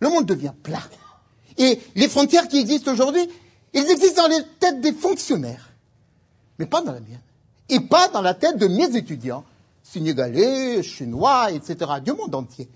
Le 0.00 0.08
monde 0.08 0.24
devient 0.24 0.52
plat. 0.62 0.82
Et 1.58 1.78
les 1.94 2.08
frontières 2.08 2.48
qui 2.48 2.58
existent 2.58 2.92
aujourd'hui, 2.92 3.28
elles 3.74 3.90
existent 3.90 4.22
dans 4.22 4.28
les 4.28 4.42
têtes 4.58 4.80
des 4.80 4.92
fonctionnaires, 4.92 5.70
mais 6.58 6.66
pas 6.66 6.80
dans 6.80 6.92
la 6.92 7.00
mienne. 7.00 7.20
Et 7.68 7.80
pas 7.80 8.08
dans 8.08 8.22
la 8.22 8.34
tête 8.34 8.56
de 8.56 8.66
mes 8.66 8.96
étudiants, 8.96 9.44
sénégalais, 9.92 10.82
chinois, 10.82 11.50
etc., 11.52 11.90
du 12.04 12.12
monde 12.12 12.34
entier. 12.34 12.68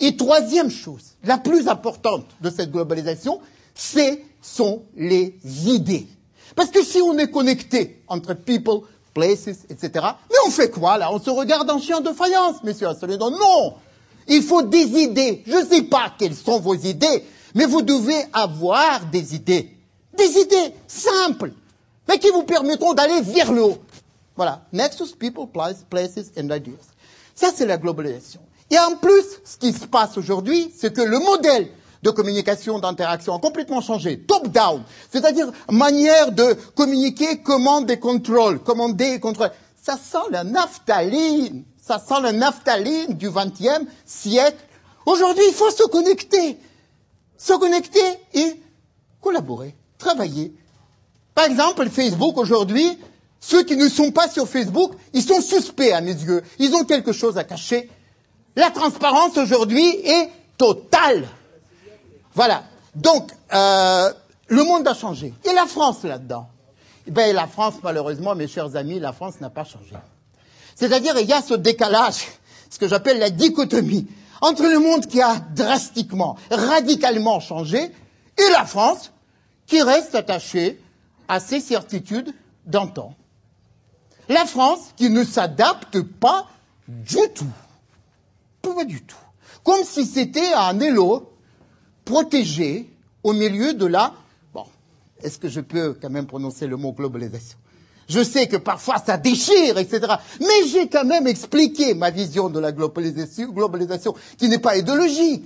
Et 0.00 0.16
troisième 0.16 0.70
chose, 0.70 1.14
la 1.24 1.38
plus 1.38 1.68
importante 1.68 2.26
de 2.40 2.50
cette 2.50 2.70
globalisation, 2.70 3.40
ce 3.74 4.18
sont 4.42 4.82
les 4.96 5.36
idées. 5.66 6.06
Parce 6.54 6.70
que 6.70 6.82
si 6.82 7.00
on 7.00 7.16
est 7.18 7.30
connecté 7.30 8.02
entre 8.08 8.34
people, 8.34 8.80
places, 9.14 9.48
etc., 9.70 9.90
mais 10.30 10.36
on 10.46 10.50
fait 10.50 10.70
quoi 10.70 10.98
là? 10.98 11.12
On 11.12 11.20
se 11.20 11.30
regarde 11.30 11.70
en 11.70 11.80
chien 11.80 12.00
de 12.00 12.10
faïence, 12.10 12.62
monsieur 12.62 12.88
Assoledon 12.88 13.30
Non 13.30 13.74
Il 14.28 14.42
faut 14.42 14.62
des 14.62 14.86
idées. 15.02 15.42
Je 15.46 15.56
ne 15.56 15.64
sais 15.64 15.82
pas 15.82 16.12
quelles 16.18 16.34
sont 16.34 16.60
vos 16.60 16.74
idées, 16.74 17.24
mais 17.54 17.64
vous 17.64 17.82
devez 17.82 18.24
avoir 18.32 19.06
des 19.06 19.34
idées. 19.34 19.70
Des 20.16 20.38
idées 20.38 20.74
simples, 20.86 21.52
mais 22.08 22.18
qui 22.18 22.30
vous 22.30 22.42
permettront 22.42 22.94
d'aller 22.94 23.20
vers 23.22 23.52
le 23.52 23.62
haut. 23.62 23.78
Voilà. 24.36 24.62
Nexus, 24.72 25.14
people, 25.18 25.46
places 25.46 26.32
and 26.38 26.50
ideas. 26.50 26.92
Ça, 27.34 27.48
c'est 27.54 27.66
la 27.66 27.76
globalisation. 27.76 28.40
Et 28.70 28.78
en 28.78 28.96
plus, 28.96 29.24
ce 29.44 29.56
qui 29.56 29.72
se 29.72 29.86
passe 29.86 30.16
aujourd'hui, 30.18 30.72
c'est 30.76 30.92
que 30.92 31.02
le 31.02 31.18
modèle 31.18 31.68
de 32.02 32.10
communication, 32.10 32.78
d'interaction 32.78 33.34
a 33.34 33.38
complètement 33.38 33.80
changé. 33.80 34.20
Top-down. 34.20 34.82
C'est-à-dire 35.10 35.50
manière 35.70 36.32
de 36.32 36.56
communiquer, 36.74 37.38
commande 37.38 37.90
et 37.90 37.98
contrôle. 37.98 38.60
Commander 38.60 39.14
et 39.14 39.20
contrôler. 39.20 39.50
Ça 39.80 39.96
sent 39.96 40.30
la 40.30 40.44
naphtaline. 40.44 41.64
Ça 41.80 41.98
sent 41.98 42.20
la 42.22 42.32
naphtaline 42.32 43.14
du 43.14 43.30
XXe 43.30 43.86
siècle. 44.04 44.58
Aujourd'hui, 45.04 45.44
il 45.48 45.54
faut 45.54 45.70
se 45.70 45.84
connecter. 45.84 46.58
Se 47.38 47.52
connecter 47.52 48.00
et 48.34 48.60
collaborer, 49.20 49.74
travailler. 49.98 50.54
Par 51.34 51.44
exemple, 51.44 51.88
Facebook 51.88 52.38
aujourd'hui, 52.38 52.98
ceux 53.40 53.64
qui 53.64 53.76
ne 53.76 53.88
sont 53.88 54.10
pas 54.10 54.28
sur 54.28 54.48
Facebook, 54.48 54.92
ils 55.12 55.22
sont 55.22 55.40
suspects 55.40 55.92
à 55.92 56.00
mes 56.00 56.12
yeux. 56.12 56.42
Ils 56.58 56.74
ont 56.74 56.84
quelque 56.84 57.12
chose 57.12 57.38
à 57.38 57.44
cacher. 57.44 57.88
La 58.56 58.70
transparence 58.70 59.36
aujourd'hui 59.36 59.86
est 60.04 60.30
totale. 60.56 61.28
Voilà. 62.34 62.64
Donc, 62.94 63.30
euh, 63.52 64.12
le 64.48 64.64
monde 64.64 64.88
a 64.88 64.94
changé. 64.94 65.34
Et 65.44 65.52
la 65.52 65.66
France 65.66 66.02
là-dedans 66.02 66.48
eh 67.06 67.10
bien, 67.10 67.32
la 67.32 67.46
France, 67.46 67.74
malheureusement, 67.82 68.34
mes 68.34 68.48
chers 68.48 68.74
amis, 68.74 68.98
la 68.98 69.12
France 69.12 69.40
n'a 69.40 69.50
pas 69.50 69.64
changé. 69.64 69.94
C'est-à-dire, 70.74 71.14
il 71.20 71.28
y 71.28 71.32
a 71.32 71.40
ce 71.40 71.54
décalage, 71.54 72.26
ce 72.68 72.78
que 72.78 72.88
j'appelle 72.88 73.18
la 73.18 73.30
dichotomie, 73.30 74.06
entre 74.40 74.64
le 74.64 74.78
monde 74.78 75.06
qui 75.06 75.22
a 75.22 75.36
drastiquement, 75.54 76.36
radicalement 76.50 77.38
changé, 77.40 77.78
et 77.78 78.50
la 78.50 78.66
France, 78.66 79.12
qui 79.66 79.82
reste 79.82 80.14
attachée 80.14 80.80
à 81.28 81.40
ses 81.40 81.60
certitudes 81.60 82.34
d'antan. 82.66 83.14
La 84.28 84.44
France 84.44 84.92
qui 84.96 85.10
ne 85.10 85.24
s'adapte 85.24 86.00
pas 86.00 86.48
du 86.88 87.18
tout. 87.34 87.46
Pas 88.62 88.84
du 88.84 89.02
tout. 89.02 89.16
Comme 89.62 89.84
si 89.84 90.04
c'était 90.04 90.52
un 90.54 90.78
élo 90.80 91.32
protégé 92.04 92.90
au 93.22 93.32
milieu 93.32 93.74
de 93.74 93.86
la... 93.86 94.14
Bon, 94.52 94.64
est-ce 95.22 95.38
que 95.38 95.48
je 95.48 95.60
peux 95.60 95.96
quand 96.00 96.10
même 96.10 96.26
prononcer 96.26 96.66
le 96.66 96.76
mot 96.76 96.92
globalisation? 96.92 97.58
Je 98.08 98.22
sais 98.22 98.46
que 98.46 98.56
parfois 98.56 99.02
ça 99.04 99.16
déchire, 99.16 99.78
etc. 99.78 100.06
Mais 100.40 100.68
j'ai 100.70 100.88
quand 100.88 101.04
même 101.04 101.26
expliqué 101.26 101.94
ma 101.94 102.10
vision 102.10 102.48
de 102.48 102.60
la 102.60 102.70
globalisation, 102.70 103.50
globalisation 103.50 104.14
qui 104.38 104.48
n'est 104.48 104.60
pas 104.60 104.76
idéologique. 104.76 105.44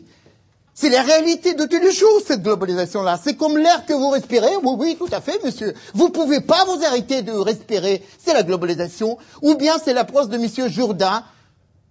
C'est 0.74 0.88
la 0.88 1.02
réalité 1.02 1.54
de 1.54 1.64
tous 1.64 1.80
les 1.80 1.92
jours, 1.92 2.20
cette 2.26 2.42
globalisation-là. 2.42 3.18
C'est 3.22 3.36
comme 3.36 3.58
l'air 3.58 3.84
que 3.84 3.92
vous 3.92 4.08
respirez. 4.08 4.56
Oui, 4.62 4.76
oui, 4.78 4.96
tout 4.98 5.08
à 5.12 5.20
fait, 5.20 5.42
monsieur. 5.44 5.74
Vous 5.94 6.10
pouvez 6.10 6.40
pas 6.40 6.64
vous 6.64 6.82
arrêter 6.84 7.22
de 7.22 7.32
respirer. 7.32 8.02
C'est 8.18 8.32
la 8.32 8.42
globalisation. 8.42 9.18
Ou 9.42 9.56
bien 9.56 9.74
c'est 9.84 9.92
l'approche 9.92 10.28
de 10.28 10.38
monsieur 10.38 10.68
Jourdain. 10.68 11.24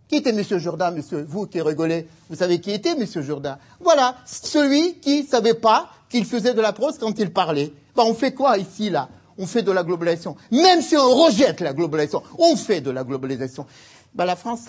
Qui 0.08 0.16
était 0.16 0.34
monsieur 0.34 0.58
Jourdain, 0.58 0.90
monsieur? 0.90 1.24
Vous 1.28 1.46
qui 1.46 1.62
rigolez. 1.62 2.08
Vous 2.30 2.36
savez 2.36 2.60
qui 2.60 2.72
était 2.72 2.96
monsieur 2.96 3.22
Jourdain? 3.22 3.60
Voilà. 3.80 4.16
Celui 4.26 4.96
qui 4.96 5.24
savait 5.24 5.54
pas 5.54 5.90
qu'il 6.10 6.26
faisait 6.26 6.56
de 6.56 6.62
la 6.62 6.74
prose 6.74 6.98
quand 6.98 7.20
il 7.20 7.32
parlait. 7.32 7.72
Ben, 7.96 8.04
on 8.04 8.16
fait 8.16 8.34
quoi 8.34 8.58
ici, 8.58 8.90
là? 8.90 9.10
On 9.38 9.46
fait 9.46 9.62
de 9.62 9.72
la 9.72 9.84
globalisation. 9.84 10.36
Même 10.52 10.82
si 10.82 10.98
on 10.98 11.12
rejette 11.12 11.62
la 11.62 11.74
globalisation, 11.74 12.24
on 12.40 12.56
fait 12.56 12.82
de 12.82 12.90
la 12.90 13.04
globalisation. 13.04 13.68
Ben, 14.16 14.26
la 14.26 14.36
France, 14.36 14.62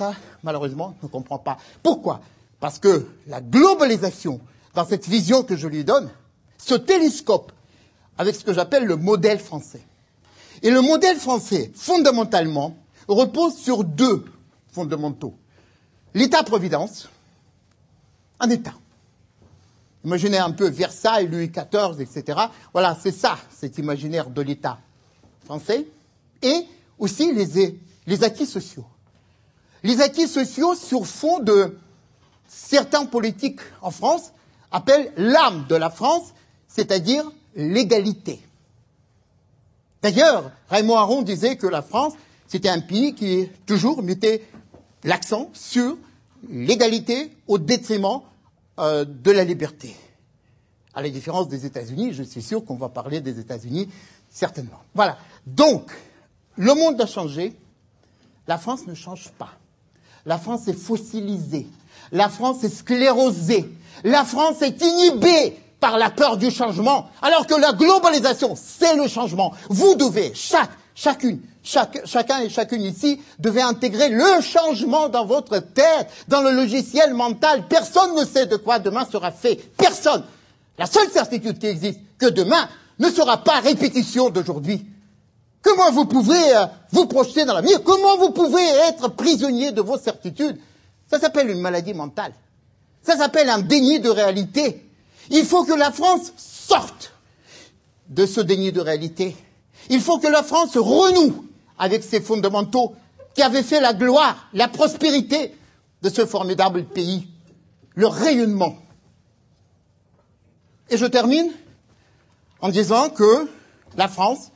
malheureusement, 0.42 0.94
ne 1.02 1.08
comprend 1.08 1.38
pas. 1.38 1.56
Pourquoi? 1.82 2.20
Parce 2.60 2.78
que 2.78 3.06
la 3.26 3.40
globalisation, 3.40 4.40
dans 4.74 4.84
cette 4.86 5.08
vision 5.08 5.42
que 5.42 5.56
je 5.56 5.66
lui 5.66 5.82
donne, 5.82 6.10
se 6.58 6.74
télescope 6.74 7.52
avec 8.18 8.36
ce 8.36 8.44
que 8.44 8.52
j'appelle 8.52 8.84
le 8.84 8.96
modèle 8.96 9.38
français. 9.38 9.82
Et 10.62 10.70
le 10.70 10.82
modèle 10.82 11.16
français, 11.16 11.72
fondamentalement, 11.74 12.76
repose 13.08 13.56
sur 13.56 13.82
deux 13.82 14.26
fondamentaux. 14.70 15.34
L'État-providence, 16.12 17.08
un 18.38 18.50
État. 18.50 18.74
Imaginez 20.04 20.38
un 20.38 20.50
peu 20.50 20.68
Versailles, 20.68 21.28
Louis 21.28 21.48
XIV, 21.48 22.00
etc. 22.00 22.38
Voilà, 22.72 22.96
c'est 23.00 23.12
ça, 23.12 23.38
cet 23.50 23.78
imaginaire 23.78 24.28
de 24.28 24.42
l'État 24.42 24.78
français. 25.44 25.86
Et 26.42 26.66
aussi 26.98 27.32
les, 27.32 27.78
les 28.06 28.24
acquis 28.24 28.46
sociaux. 28.46 28.86
Les 29.82 30.02
acquis 30.02 30.28
sociaux 30.28 30.74
sur 30.74 31.06
fond 31.06 31.40
de 31.40 31.78
certains 32.50 33.06
politiques 33.06 33.60
en 33.80 33.90
France 33.90 34.32
appellent 34.72 35.12
l'âme 35.16 35.66
de 35.68 35.76
la 35.76 35.88
France, 35.88 36.34
c'est-à-dire 36.68 37.24
l'égalité. 37.54 38.40
D'ailleurs, 40.02 40.50
Raymond 40.68 40.96
Aron 40.96 41.22
disait 41.22 41.56
que 41.56 41.66
la 41.66 41.82
France, 41.82 42.14
c'était 42.48 42.68
un 42.68 42.80
pays 42.80 43.14
qui 43.14 43.48
toujours 43.66 44.02
mettait 44.02 44.44
l'accent 45.04 45.50
sur 45.52 45.96
l'égalité 46.48 47.30
au 47.46 47.58
détriment 47.58 48.20
euh, 48.78 49.04
de 49.04 49.30
la 49.30 49.44
liberté. 49.44 49.94
À 50.94 51.02
la 51.02 51.10
différence 51.10 51.48
des 51.48 51.66
États-Unis, 51.66 52.12
je 52.12 52.22
suis 52.24 52.42
sûr 52.42 52.64
qu'on 52.64 52.76
va 52.76 52.88
parler 52.88 53.20
des 53.20 53.38
États-Unis 53.38 53.88
certainement. 54.28 54.80
Voilà. 54.94 55.18
Donc, 55.46 55.90
le 56.56 56.74
monde 56.74 57.00
a 57.00 57.06
changé, 57.06 57.56
la 58.48 58.58
France 58.58 58.86
ne 58.86 58.94
change 58.94 59.28
pas. 59.38 59.52
La 60.26 60.38
France 60.38 60.66
est 60.68 60.78
fossilisée. 60.78 61.66
La 62.12 62.28
France 62.28 62.64
est 62.64 62.74
sclérosée. 62.74 63.68
La 64.04 64.24
France 64.24 64.62
est 64.62 64.80
inhibée 64.82 65.56
par 65.78 65.96
la 65.98 66.10
peur 66.10 66.36
du 66.36 66.50
changement, 66.50 67.08
alors 67.22 67.46
que 67.46 67.54
la 67.54 67.72
globalisation, 67.72 68.54
c'est 68.54 68.96
le 68.96 69.08
changement. 69.08 69.52
Vous 69.68 69.94
devez, 69.94 70.32
chaque, 70.34 70.70
chacune, 70.94 71.40
chacun 71.62 72.40
et 72.40 72.50
chacune 72.50 72.82
ici, 72.82 73.20
devez 73.38 73.62
intégrer 73.62 74.10
le 74.10 74.40
changement 74.42 75.08
dans 75.08 75.24
votre 75.24 75.58
tête, 75.58 76.08
dans 76.28 76.42
le 76.42 76.50
logiciel 76.50 77.14
mental. 77.14 77.64
Personne 77.68 78.14
ne 78.14 78.24
sait 78.24 78.46
de 78.46 78.56
quoi 78.56 78.78
demain 78.78 79.06
sera 79.10 79.30
fait. 79.30 79.56
Personne. 79.76 80.22
La 80.78 80.86
seule 80.86 81.10
certitude 81.10 81.58
qui 81.58 81.66
existe, 81.66 82.00
que 82.18 82.26
demain 82.26 82.68
ne 82.98 83.10
sera 83.10 83.38
pas 83.38 83.60
répétition 83.60 84.28
d'aujourd'hui. 84.28 84.84
Comment 85.62 85.90
vous 85.92 86.06
pouvez 86.06 86.56
euh, 86.56 86.66
vous 86.92 87.06
projeter 87.06 87.44
dans 87.44 87.54
l'avenir? 87.54 87.82
Comment 87.82 88.16
vous 88.16 88.30
pouvez 88.30 88.66
être 88.88 89.08
prisonnier 89.08 89.72
de 89.72 89.82
vos 89.82 89.98
certitudes? 89.98 90.58
Ça 91.10 91.18
s'appelle 91.18 91.50
une 91.50 91.60
maladie 91.60 91.94
mentale. 91.94 92.32
Ça 93.02 93.16
s'appelle 93.16 93.48
un 93.48 93.58
déni 93.60 93.98
de 94.00 94.10
réalité. 94.10 94.86
Il 95.30 95.44
faut 95.44 95.64
que 95.64 95.72
la 95.72 95.90
France 95.90 96.32
sorte 96.36 97.12
de 98.08 98.26
ce 98.26 98.40
déni 98.40 98.72
de 98.72 98.80
réalité. 98.80 99.36
Il 99.88 100.00
faut 100.00 100.18
que 100.18 100.28
la 100.28 100.42
France 100.42 100.76
renoue 100.76 101.46
avec 101.78 102.04
ses 102.04 102.20
fondamentaux 102.20 102.94
qui 103.34 103.42
avaient 103.42 103.62
fait 103.62 103.80
la 103.80 103.94
gloire, 103.94 104.48
la 104.52 104.68
prospérité 104.68 105.54
de 106.02 106.08
ce 106.08 106.26
formidable 106.26 106.84
pays, 106.84 107.26
le 107.94 108.06
rayonnement. 108.06 108.76
Et 110.90 110.96
je 110.96 111.06
termine 111.06 111.50
en 112.60 112.68
disant 112.68 113.10
que 113.10 113.48
la 113.96 114.08
France, 114.08 114.50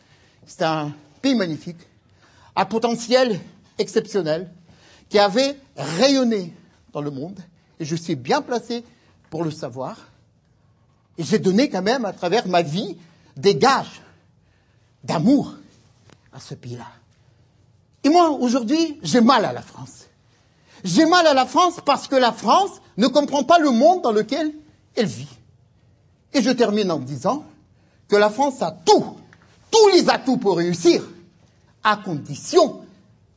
c'est 0.46 0.62
un 0.62 0.92
pays 1.22 1.34
magnifique, 1.34 1.78
à 2.54 2.66
potentiel 2.66 3.40
exceptionnel, 3.78 4.50
qui 5.08 5.18
avait 5.18 5.58
rayonné 5.76 6.54
dans 6.92 7.00
le 7.00 7.10
monde 7.10 7.38
et 7.78 7.84
je 7.84 7.96
suis 7.96 8.16
bien 8.16 8.42
placé 8.42 8.84
pour 9.30 9.44
le 9.44 9.50
savoir. 9.50 9.96
Et 11.18 11.24
j'ai 11.24 11.38
donné 11.38 11.68
quand 11.68 11.82
même, 11.82 12.04
à 12.04 12.12
travers 12.12 12.48
ma 12.48 12.62
vie, 12.62 12.96
des 13.36 13.56
gages 13.56 14.02
d'amour 15.02 15.54
à 16.32 16.40
ce 16.40 16.54
pays-là. 16.54 16.86
Et 18.02 18.08
moi, 18.08 18.30
aujourd'hui, 18.30 18.98
j'ai 19.02 19.20
mal 19.20 19.44
à 19.44 19.52
la 19.52 19.62
France. 19.62 20.06
J'ai 20.82 21.06
mal 21.06 21.26
à 21.26 21.34
la 21.34 21.46
France 21.46 21.76
parce 21.84 22.08
que 22.08 22.16
la 22.16 22.32
France 22.32 22.82
ne 22.96 23.06
comprend 23.06 23.44
pas 23.44 23.58
le 23.58 23.70
monde 23.70 24.02
dans 24.02 24.12
lequel 24.12 24.52
elle 24.94 25.06
vit. 25.06 25.28
Et 26.32 26.42
je 26.42 26.50
termine 26.50 26.90
en 26.90 26.98
disant 26.98 27.44
que 28.08 28.16
la 28.16 28.28
France 28.28 28.60
a 28.60 28.70
tout, 28.70 29.16
tous 29.70 29.88
les 29.94 30.10
atouts 30.10 30.36
pour 30.36 30.58
réussir, 30.58 31.02
à 31.82 31.96
condition 31.96 32.82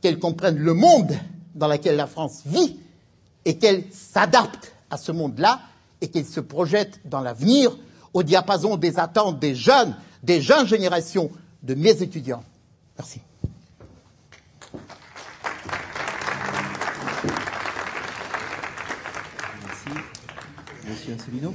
qu'elle 0.00 0.18
comprenne 0.18 0.56
le 0.56 0.74
monde 0.74 1.16
dans 1.58 1.68
lequel 1.68 1.96
la 1.96 2.06
France 2.06 2.42
vit 2.46 2.78
et 3.44 3.58
qu'elle 3.58 3.84
s'adapte 3.92 4.72
à 4.90 4.96
ce 4.96 5.12
monde-là 5.12 5.60
et 6.00 6.08
qu'elle 6.08 6.24
se 6.26 6.40
projette 6.40 7.00
dans 7.04 7.20
l'avenir 7.20 7.76
au 8.14 8.22
diapason 8.22 8.76
des 8.76 8.98
attentes 8.98 9.38
des 9.38 9.54
jeunes, 9.54 9.94
des 10.22 10.40
jeunes 10.40 10.66
générations 10.66 11.30
de 11.62 11.74
mes 11.74 12.02
étudiants. 12.02 12.42
Merci. 12.96 13.20
Merci. 19.66 19.88
Monsieur 20.88 21.14
Asselineau 21.14 21.54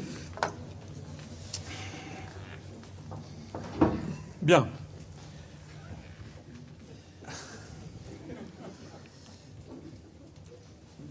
Bien. 4.41 4.67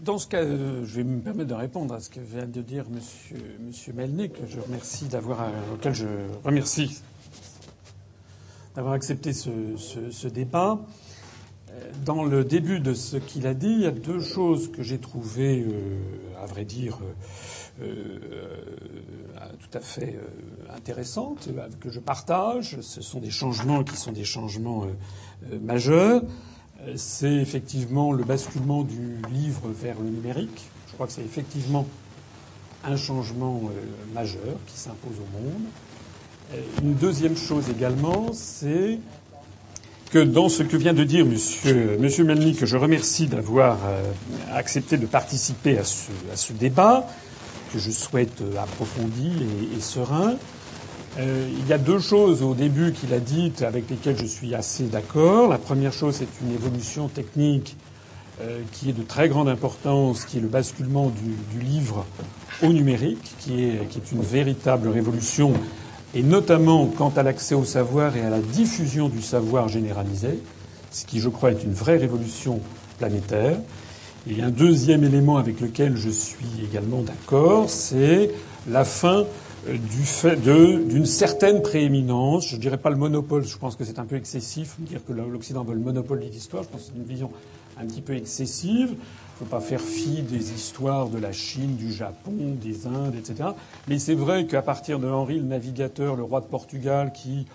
Dans 0.03 0.17
ce 0.17 0.27
cas, 0.27 0.41
euh, 0.41 0.85
je 0.85 0.95
vais 0.97 1.05
me 1.05 1.21
permettre 1.21 1.49
de 1.49 1.53
répondre 1.53 1.93
à 1.93 2.01
ce 2.01 2.09
que 2.09 2.19
vient 2.19 2.45
de 2.45 2.61
dire 2.61 2.83
Monsieur, 2.89 3.37
Monsieur 3.61 3.93
que 3.93 4.45
je 4.45 4.59
remercie 4.59 5.05
d'avoir, 5.05 5.43
euh, 5.43 5.73
auquel 5.73 5.93
je 5.93 6.07
remercie 6.43 7.01
d'avoir 8.75 8.95
accepté 8.95 9.31
ce, 9.31 10.27
débat. 10.27 10.81
Euh, 11.69 11.91
dans 12.03 12.25
le 12.25 12.43
début 12.43 12.81
de 12.81 12.93
ce 12.93 13.15
qu'il 13.15 13.47
a 13.47 13.53
dit, 13.53 13.71
il 13.71 13.79
y 13.79 13.85
a 13.85 13.91
deux 13.91 14.19
choses 14.19 14.69
que 14.73 14.83
j'ai 14.83 14.97
trouvées, 14.97 15.65
à 16.41 16.47
vrai 16.47 16.65
dire, 16.65 16.99
tout 17.79 17.85
à 19.73 19.79
fait 19.79 20.19
intéressantes, 20.75 21.47
que 21.79 21.89
je 21.89 22.01
partage. 22.01 22.81
Ce 22.81 23.01
sont 23.01 23.21
des 23.21 23.31
changements 23.31 23.85
qui 23.85 23.95
sont 23.95 24.11
des 24.11 24.25
changements 24.25 24.85
majeurs 25.61 26.23
c'est 26.95 27.33
effectivement 27.33 28.11
le 28.11 28.23
basculement 28.23 28.83
du 28.83 29.17
livre 29.31 29.69
vers 29.69 29.99
le 29.99 30.09
numérique. 30.09 30.69
Je 30.87 30.93
crois 30.93 31.07
que 31.07 31.13
c'est 31.13 31.21
effectivement 31.21 31.87
un 32.83 32.97
changement 32.97 33.61
euh, 33.65 34.13
majeur 34.13 34.57
qui 34.67 34.77
s'impose 34.77 35.15
au 35.17 35.41
monde. 35.41 35.63
Euh, 36.53 36.61
une 36.81 36.95
deuxième 36.95 37.37
chose 37.37 37.69
également, 37.69 38.31
c'est 38.33 38.99
que 40.11 40.19
dans 40.19 40.49
ce 40.49 40.61
que 40.63 40.77
vient 40.77 40.93
de 40.93 41.03
dire 41.03 41.25
Monsieur, 41.25 41.97
Monsieur 41.99 42.25
que 42.53 42.65
je 42.65 42.77
remercie 42.77 43.27
d'avoir 43.27 43.79
euh, 43.85 44.03
accepté 44.53 44.97
de 44.97 45.05
participer 45.05 45.79
à 45.79 45.83
ce, 45.83 46.53
débat, 46.53 47.07
que 47.71 47.79
je 47.79 47.89
souhaite 47.89 48.43
approfondi 48.61 49.31
et 49.75 49.81
serein, 49.81 50.35
euh, 51.19 51.47
il 51.59 51.67
y 51.67 51.73
a 51.73 51.77
deux 51.77 51.99
choses 51.99 52.41
au 52.41 52.55
début 52.55 52.91
qu'il 52.91 53.13
a 53.13 53.19
dites 53.19 53.61
avec 53.61 53.89
lesquelles 53.89 54.17
je 54.17 54.25
suis 54.25 54.55
assez 54.55 54.85
d'accord. 54.85 55.47
La 55.47 55.59
première 55.59 55.93
chose, 55.93 56.15
c'est 56.15 56.27
une 56.41 56.51
évolution 56.51 57.07
technique 57.07 57.77
euh, 58.41 58.61
qui 58.71 58.89
est 58.89 58.93
de 58.93 59.03
très 59.03 59.29
grande 59.29 59.47
importance, 59.47 60.25
qui 60.25 60.37
est 60.37 60.41
le 60.41 60.47
basculement 60.47 61.11
du, 61.11 61.59
livre 61.59 62.03
au 62.63 62.73
numérique, 62.73 63.35
qui 63.39 63.63
est, 63.63 64.11
une 64.11 64.23
véritable 64.23 64.87
révolution, 64.87 65.53
et 66.15 66.23
notamment 66.23 66.87
quant 66.87 67.13
à 67.15 67.21
l'accès 67.21 67.53
au 67.53 67.63
savoir 67.63 68.17
et 68.17 68.21
à 68.21 68.31
la 68.31 68.39
diffusion 68.39 69.07
du 69.07 69.21
savoir 69.21 69.67
généralisé, 69.67 70.39
ce 70.89 71.05
qui, 71.05 71.19
je 71.19 71.29
crois, 71.29 71.51
est 71.51 71.63
une 71.63 71.73
vraie 71.73 71.97
révolution 71.97 72.59
planétaire. 72.97 73.57
Et 74.27 74.41
un 74.41 74.49
deuxième 74.49 75.03
élément 75.03 75.37
avec 75.37 75.59
lequel 75.59 75.95
je 75.95 76.09
suis 76.09 76.63
également 76.63 77.03
d'accord, 77.03 77.69
c'est 77.69 78.31
la 78.67 78.83
fin 78.83 79.25
du 79.67 80.03
fait 80.03 80.35
d'une 80.35 81.05
certaine 81.05 81.61
prééminence, 81.61 82.49
je 82.49 82.57
dirais 82.57 82.77
pas 82.77 82.89
le 82.89 82.97
monopole, 82.97 83.45
je 83.45 83.57
pense 83.57 83.75
que 83.75 83.85
c'est 83.85 83.99
un 83.99 84.05
peu 84.05 84.15
excessif, 84.15 84.75
dire 84.79 84.99
que 85.05 85.13
l'Occident 85.13 85.63
veut 85.63 85.73
le 85.73 85.79
monopole 85.79 86.19
de 86.19 86.25
l'histoire, 86.25 86.63
je 86.63 86.69
pense 86.69 86.81
que 86.81 86.87
c'est 86.87 86.97
une 86.97 87.05
vision 87.05 87.31
un 87.79 87.85
petit 87.85 88.01
peu 88.01 88.15
excessive. 88.15 88.89
Il 88.89 89.45
ne 89.45 89.49
faut 89.49 89.55
pas 89.55 89.61
faire 89.61 89.81
fi 89.81 90.21
des 90.21 90.53
histoires 90.53 91.09
de 91.09 91.17
la 91.17 91.31
Chine, 91.31 91.75
du 91.75 91.91
Japon, 91.91 92.55
des 92.61 92.85
Indes, 92.85 93.15
etc. 93.15 93.49
Mais 93.87 93.97
c'est 93.99 94.13
vrai 94.13 94.45
qu'à 94.45 94.61
partir 94.61 94.99
de 94.99 95.07
Henri 95.07 95.39
le 95.39 95.45
Navigateur, 95.45 96.15
le 96.15 96.23
roi 96.23 96.41
de 96.41 96.45
Portugal, 96.45 97.11
qui, 97.13 97.47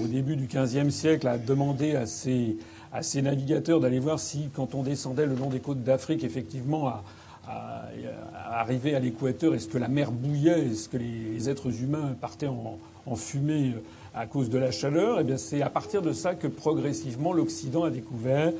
au 0.00 0.06
début 0.06 0.36
du 0.36 0.46
XVe 0.46 0.90
siècle, 0.90 1.26
a 1.26 1.38
demandé 1.38 1.96
à 1.96 2.06
ses, 2.06 2.56
à 2.92 3.02
ses 3.02 3.20
navigateurs 3.20 3.80
d'aller 3.80 3.98
voir 3.98 4.20
si, 4.20 4.48
quand 4.54 4.74
on 4.74 4.82
descendait 4.82 5.26
le 5.26 5.34
long 5.34 5.48
des 5.48 5.60
côtes 5.60 5.82
d'Afrique, 5.82 6.22
effectivement, 6.22 6.86
à, 6.86 7.02
à, 7.48 7.88
à 8.34 8.60
arriver 8.60 8.94
à 8.94 9.00
l'équateur, 9.00 9.54
est-ce 9.54 9.68
que 9.68 9.78
la 9.78 9.88
mer 9.88 10.12
bouillait, 10.12 10.66
est-ce 10.66 10.88
que 10.88 10.96
les 10.96 11.48
êtres 11.48 11.82
humains 11.82 12.16
partaient 12.20 12.48
en, 12.48 12.78
fumée 13.16 13.74
à 14.14 14.26
cause 14.26 14.48
de 14.50 14.58
la 14.58 14.70
chaleur? 14.70 15.20
Eh 15.20 15.24
bien, 15.24 15.36
c'est 15.36 15.62
à 15.62 15.70
partir 15.70 16.02
de 16.02 16.12
ça 16.12 16.34
que 16.34 16.46
progressivement 16.46 17.32
l'Occident 17.32 17.84
a 17.84 17.90
découvert 17.90 18.52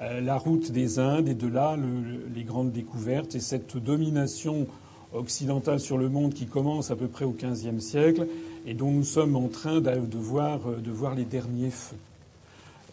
euh, 0.00 0.20
la 0.20 0.36
route 0.36 0.70
des 0.70 0.98
Indes 0.98 1.28
et 1.28 1.34
de 1.34 1.48
là 1.48 1.76
le, 1.76 2.26
les 2.34 2.44
grandes 2.44 2.72
découvertes 2.72 3.34
et 3.34 3.40
cette 3.40 3.76
domination 3.76 4.66
occidentale 5.12 5.80
sur 5.80 5.98
le 5.98 6.08
monde 6.08 6.34
qui 6.34 6.46
commence 6.46 6.90
à 6.90 6.96
peu 6.96 7.08
près 7.08 7.24
au 7.24 7.32
XVe 7.32 7.80
siècle 7.80 8.26
et 8.66 8.74
dont 8.74 8.90
nous 8.90 9.04
sommes 9.04 9.34
en 9.34 9.48
train 9.48 9.80
de, 9.80 9.90
voir, 10.18 10.60
de 10.60 10.90
voir, 10.90 11.14
les 11.14 11.24
derniers 11.24 11.70
feux. 11.70 11.96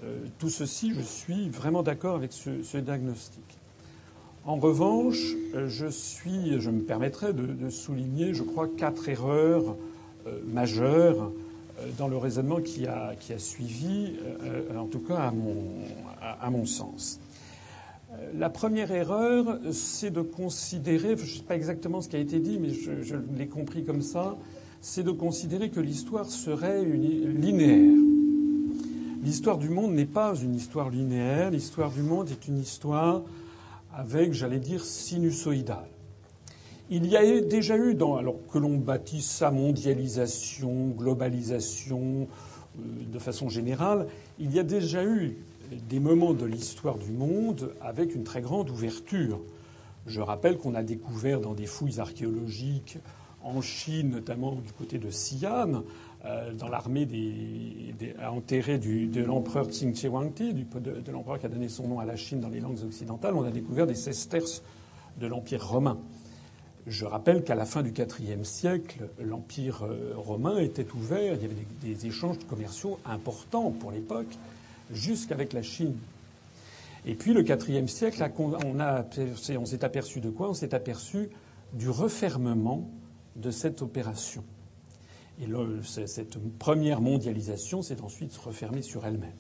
Euh, 0.04 0.18
tout 0.40 0.50
ceci, 0.50 0.94
je 0.96 1.02
suis 1.02 1.50
vraiment 1.50 1.84
d'accord 1.84 2.16
avec 2.16 2.32
ce 2.32 2.78
diagnostic. 2.78 3.44
En 4.48 4.58
revanche, 4.58 5.34
euh, 5.56 5.68
je 5.68 6.70
me 6.70 6.82
permettrai 6.82 7.34
de, 7.34 7.70
souligner, 7.70 8.36
je 8.36 8.44
crois, 8.44 8.68
quatre 8.68 9.10
erreurs 9.10 9.76
euh, 10.28 10.40
majeures 10.46 11.32
euh, 11.80 11.88
dans 11.98 12.08
le 12.08 12.16
raisonnement 12.16 12.62
qui 12.62 12.86
a, 12.86 13.16
qui 13.20 13.34
a 13.34 13.40
suivi, 13.40 14.14
en 14.78 14.86
tout 14.86 15.00
cas 15.00 15.18
à 15.18 15.32
mon, 15.32 15.56
à 16.22 16.50
mon 16.52 16.68
sens. 16.68 17.20
La 18.38 18.50
première 18.50 18.92
erreur, 18.92 19.58
c'est 19.72 20.12
de 20.12 20.22
considérer, 20.22 21.18
je 21.18 21.24
ne 21.24 21.38
sais 21.38 21.44
pas 21.44 21.56
exactement 21.56 22.02
ce 22.02 22.08
qui 22.08 22.16
a 22.16 22.20
été 22.20 22.40
dit, 22.40 22.60
mais 22.60 22.70
je, 22.70 23.02
je 23.02 23.16
l'ai 23.36 23.48
compris 23.48 23.84
comme 23.84 24.02
ça, 24.04 24.38
c'est 24.80 25.04
de 25.04 25.12
considérer 25.12 25.72
que 25.72 25.80
l'histoire 25.80 26.26
serait 26.28 26.84
une, 26.84 27.42
linéaire. 27.42 27.98
L'histoire 29.24 29.58
du 29.58 29.70
monde 29.70 29.94
n'est 29.94 30.06
pas 30.06 30.36
une 30.36 30.54
histoire 30.54 30.92
linéaire, 30.92 31.50
l'histoire 31.50 31.90
du 31.90 32.04
monde 32.04 32.30
est 32.30 32.48
une 32.48 32.60
histoire 32.60 33.24
avec, 33.96 34.34
j'allais 34.34 34.60
dire, 34.60 34.84
sinusoïdal. 34.84 35.88
Il 36.90 37.08
y 37.08 37.18
a 37.18 37.42
déjà 37.42 37.78
eu, 37.78 37.96
dans, 37.96 38.18
alors 38.18 38.36
que 38.52 38.60
l'on 38.60 38.78
bâtisse 38.78 39.30
sa 39.30 39.50
mondialisation, 39.50 40.90
globalisation, 40.90 42.28
euh, 42.78 42.82
de 43.12 43.20
façon 43.20 43.50
générale, 43.50 44.08
il 44.38 44.54
y 44.54 44.60
a 44.60 44.64
déjà 44.64 45.04
eu 45.04 45.38
des 45.90 46.00
moments 46.00 46.34
de 46.34 46.46
l'histoire 46.46 46.98
du 46.98 47.12
monde 47.12 47.74
avec 47.82 48.14
une 48.14 48.24
très 48.24 48.42
grande 48.42 48.70
ouverture. 48.70 49.42
Je 50.06 50.22
rappelle 50.22 50.58
qu'on 50.58 50.76
a 50.76 50.84
découvert 50.84 51.42
dans 51.42 51.54
des 51.54 51.66
fouilles 51.66 52.00
archéologiques 52.00 53.00
en 53.44 53.62
Chine, 53.62 54.10
notamment 54.12 54.54
du 54.56 54.72
côté 54.74 55.00
de 55.00 55.08
Xi'an, 55.08 55.84
dans 56.58 56.70
l'armée 56.70 57.06
des, 57.06 58.16
enterrée 58.28 58.80
du, 58.80 59.08
de 59.08 59.24
l'empereur 59.24 59.68
Qing 59.68 59.96
Shi 59.96 60.08
de, 60.08 61.00
de 61.02 61.12
l'empereur 61.12 61.40
qui 61.40 61.46
a 61.46 61.50
donné 61.50 61.70
son 61.70 61.88
nom 61.88 62.00
à 62.00 62.06
la 62.06 62.16
Chine 62.16 62.40
dans 62.40 62.50
les 62.50 62.60
langues 62.60 62.84
occidentales, 62.84 63.36
on 63.36 63.44
a 63.44 63.52
découvert 63.52 63.86
des 63.86 63.96
sesterces 63.96 64.64
de 65.20 65.28
l'Empire 65.28 65.68
romain. 65.68 66.00
Je 66.88 67.06
rappelle 67.06 67.44
qu'à 67.44 67.56
la 67.56 67.66
fin 67.66 67.82
du 67.82 67.94
IVe 68.20 68.44
siècle, 68.44 69.10
l'Empire 69.20 69.84
euh, 69.84 70.14
romain 70.16 70.60
était 70.60 70.86
ouvert, 70.94 71.34
il 71.34 71.42
y 71.42 71.46
avait 71.46 71.56
des, 71.82 72.06
échanges 72.06 72.38
commerciaux 72.48 73.00
importants 73.06 73.72
pour 73.72 73.92
l'époque, 73.92 74.38
jusqu'avec 74.92 75.54
la 75.54 75.64
Chine. 75.64 75.96
Et 77.08 77.16
puis 77.16 77.34
le 77.34 77.44
IVe 77.44 77.88
siècle, 77.88 78.24
on, 78.38 78.54
on 78.54 79.66
s'est 79.66 79.84
aperçu 79.84 80.22
de 80.22 80.30
quoi? 80.30 80.50
On 80.50 80.54
s'est 80.54 80.76
aperçu 80.76 81.30
du 81.74 81.90
refermement 81.90 82.88
de 83.36 83.50
cette 83.50 83.82
opération. 83.82 84.44
Et 85.42 85.48
cette 85.84 86.38
première 86.58 87.02
mondialisation 87.02 87.82
s'est 87.82 88.02
ensuite 88.02 88.36
refermée 88.38 88.82
sur 88.82 89.06
elle-même. 89.06 89.36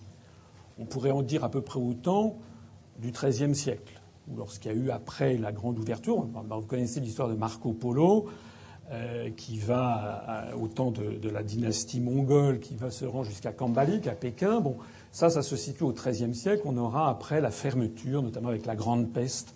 On 0.78 0.86
pourrait 0.86 1.12
en 1.12 1.22
dire 1.22 1.44
à 1.44 1.50
peu 1.50 1.62
près 1.62 1.80
autant 1.80 2.38
du 3.00 3.12
XIIIe 3.12 3.56
siècle, 3.56 4.02
où 4.28 4.36
lorsqu'il 4.36 4.72
y 4.72 4.76
a 4.76 4.78
eu 4.78 4.90
après 4.92 5.38
la 5.38 5.54
grande 5.54 5.80
ouverture, 5.80 6.18
vous 6.18 6.62
connaissez 6.68 7.00
l'histoire 7.00 7.30
de 7.30 7.36
Marco 7.36 7.72
Polo, 7.72 8.28
euh, 8.92 9.30
qui 9.32 9.58
va 9.58 10.52
à, 10.52 10.56
au 10.58 10.68
temps 10.68 10.92
de, 10.92 11.30
la 11.30 11.44
dynastie 11.44 12.02
mongole, 12.02 12.60
qui 12.60 12.76
va 12.76 12.92
se 12.92 13.06
rendre 13.06 13.26
jusqu'à 13.26 13.54
Kambalik, 13.54 14.06
à 14.08 14.16
Pékin. 14.16 14.60
Bon, 14.60 14.76
ça, 15.12 15.30
ça 15.30 15.42
se 15.42 15.56
situe 15.56 15.84
au 15.84 15.94
XIIIe 15.94 16.36
siècle. 16.36 16.64
On 16.66 16.78
aura 16.78 17.10
après 17.10 17.40
la 17.40 17.52
fermeture, 17.52 18.22
notamment 18.22 18.50
avec 18.50 18.66
la 18.66 18.76
grande 18.76 19.12
peste 19.12 19.56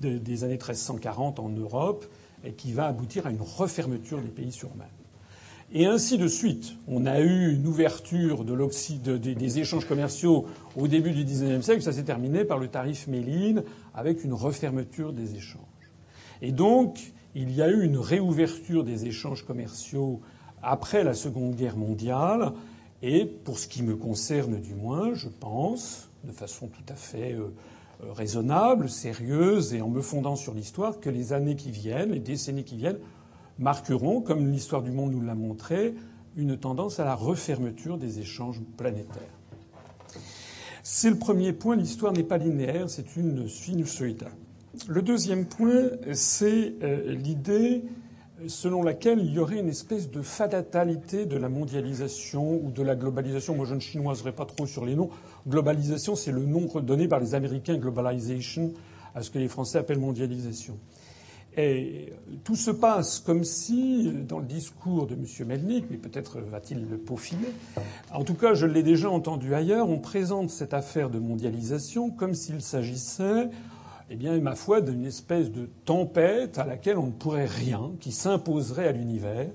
des 0.00 0.44
années 0.44 0.52
1340 0.52 1.40
en 1.40 1.48
Europe 1.48 2.06
qui 2.56 2.72
va 2.72 2.86
aboutir 2.86 3.26
à 3.26 3.30
une 3.30 3.42
refermeture 3.42 4.22
des 4.22 4.28
pays 4.28 4.52
sur 4.52 4.74
mer. 4.76 4.88
Et 5.72 5.84
ainsi 5.84 6.16
de 6.16 6.28
suite. 6.28 6.74
On 6.86 7.04
a 7.04 7.20
eu 7.20 7.52
une 7.52 7.66
ouverture 7.66 8.44
de 8.44 9.16
des 9.16 9.58
échanges 9.58 9.84
commerciaux 9.84 10.46
au 10.76 10.88
début 10.88 11.10
du 11.10 11.24
XIXe 11.24 11.62
siècle. 11.64 11.82
Ça 11.82 11.92
s'est 11.92 12.04
terminé 12.04 12.44
par 12.44 12.58
le 12.58 12.68
tarif 12.68 13.06
Méline 13.06 13.62
avec 13.94 14.24
une 14.24 14.32
refermeture 14.32 15.12
des 15.12 15.34
échanges. 15.34 15.60
Et 16.40 16.52
donc, 16.52 17.12
il 17.34 17.52
y 17.52 17.60
a 17.60 17.68
eu 17.68 17.84
une 17.84 17.98
réouverture 17.98 18.82
des 18.82 19.06
échanges 19.06 19.44
commerciaux 19.44 20.20
après 20.62 21.04
la 21.04 21.12
Seconde 21.12 21.54
Guerre 21.54 21.76
mondiale. 21.76 22.52
Et 23.02 23.26
pour 23.26 23.58
ce 23.58 23.68
qui 23.68 23.82
me 23.82 23.94
concerne 23.94 24.60
du 24.60 24.74
moins, 24.74 25.12
je 25.14 25.28
pense, 25.28 26.08
de 26.24 26.32
façon 26.32 26.68
tout 26.68 26.82
à 26.92 26.96
fait 26.96 27.34
euh, 27.34 27.52
euh, 28.02 28.12
raisonnable, 28.12 28.88
sérieuse 28.88 29.74
et 29.74 29.82
en 29.82 29.88
me 29.88 30.00
fondant 30.00 30.34
sur 30.34 30.54
l'histoire, 30.54 30.98
que 30.98 31.10
les 31.10 31.32
années 31.32 31.56
qui 31.56 31.70
viennent, 31.70 32.12
les 32.12 32.20
décennies 32.20 32.64
qui 32.64 32.76
viennent, 32.76 32.98
marqueront, 33.58 34.20
comme 34.20 34.50
l'histoire 34.50 34.82
du 34.82 34.90
monde 34.90 35.12
nous 35.12 35.20
l'a 35.20 35.34
montré, 35.34 35.94
une 36.36 36.56
tendance 36.56 37.00
à 37.00 37.04
la 37.04 37.14
refermeture 37.14 37.98
des 37.98 38.20
échanges 38.20 38.60
planétaires. 38.76 39.22
C'est 40.82 41.10
le 41.10 41.18
premier 41.18 41.52
point, 41.52 41.76
l'histoire 41.76 42.12
n'est 42.12 42.22
pas 42.22 42.38
linéaire, 42.38 42.88
c'est 42.88 43.16
une 43.16 43.48
sinusoïde. 43.48 44.24
Le 44.86 45.02
deuxième 45.02 45.44
point, 45.44 45.90
c'est 46.12 46.74
euh, 46.82 47.12
l'idée 47.12 47.84
selon 48.46 48.82
laquelle 48.82 49.18
il 49.18 49.32
y 49.32 49.38
aurait 49.38 49.58
une 49.58 49.68
espèce 49.68 50.10
de 50.10 50.22
fatalité 50.22 51.26
de 51.26 51.36
la 51.36 51.48
mondialisation 51.48 52.60
ou 52.62 52.70
de 52.70 52.82
la 52.82 52.94
globalisation. 52.94 53.56
Moi, 53.56 53.66
je 53.66 53.74
ne 53.74 53.80
chinoiserai 53.80 54.32
pas 54.32 54.46
trop 54.46 54.66
sur 54.66 54.86
les 54.86 54.94
noms. 54.94 55.10
Globalisation, 55.48 56.14
c'est 56.14 56.30
le 56.30 56.44
nom 56.44 56.68
donné 56.80 57.08
par 57.08 57.18
les 57.20 57.34
Américains, 57.34 57.76
globalization, 57.76 58.72
à 59.14 59.22
ce 59.22 59.30
que 59.30 59.38
les 59.38 59.48
Français 59.48 59.78
appellent 59.78 59.98
mondialisation. 59.98 60.78
Et 61.60 62.12
tout 62.44 62.54
se 62.54 62.70
passe 62.70 63.18
comme 63.18 63.42
si, 63.42 64.12
dans 64.28 64.38
le 64.38 64.46
discours 64.46 65.08
de 65.08 65.14
M. 65.14 65.24
Melnik, 65.44 65.86
mais 65.90 65.96
peut-être 65.96 66.38
va-t-il 66.38 66.86
le 66.88 66.98
peaufiner, 66.98 67.48
en 68.12 68.22
tout 68.22 68.34
cas 68.34 68.54
je 68.54 68.64
l'ai 68.64 68.84
déjà 68.84 69.10
entendu 69.10 69.56
ailleurs, 69.56 69.90
on 69.90 69.98
présente 69.98 70.50
cette 70.50 70.72
affaire 70.72 71.10
de 71.10 71.18
mondialisation 71.18 72.10
comme 72.10 72.34
s'il 72.34 72.62
s'agissait, 72.62 73.50
eh 74.08 74.14
bien, 74.14 74.38
ma 74.38 74.54
foi, 74.54 74.80
d'une 74.80 75.04
espèce 75.04 75.50
de 75.50 75.68
tempête 75.84 76.58
à 76.58 76.64
laquelle 76.64 76.96
on 76.96 77.06
ne 77.06 77.12
pourrait 77.12 77.46
rien, 77.46 77.90
qui 77.98 78.12
s'imposerait 78.12 78.86
à 78.86 78.92
l'univers 78.92 79.50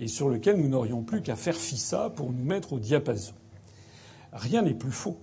et 0.00 0.08
sur 0.08 0.28
lequel 0.28 0.56
nous 0.56 0.68
n'aurions 0.68 1.02
plus 1.02 1.22
qu'à 1.22 1.36
faire 1.36 1.54
fissa 1.54 2.10
pour 2.10 2.32
nous 2.32 2.44
mettre 2.44 2.72
au 2.72 2.80
diapason. 2.80 3.34
Rien 4.32 4.62
n'est 4.62 4.74
plus 4.74 4.90
faux. 4.90 5.18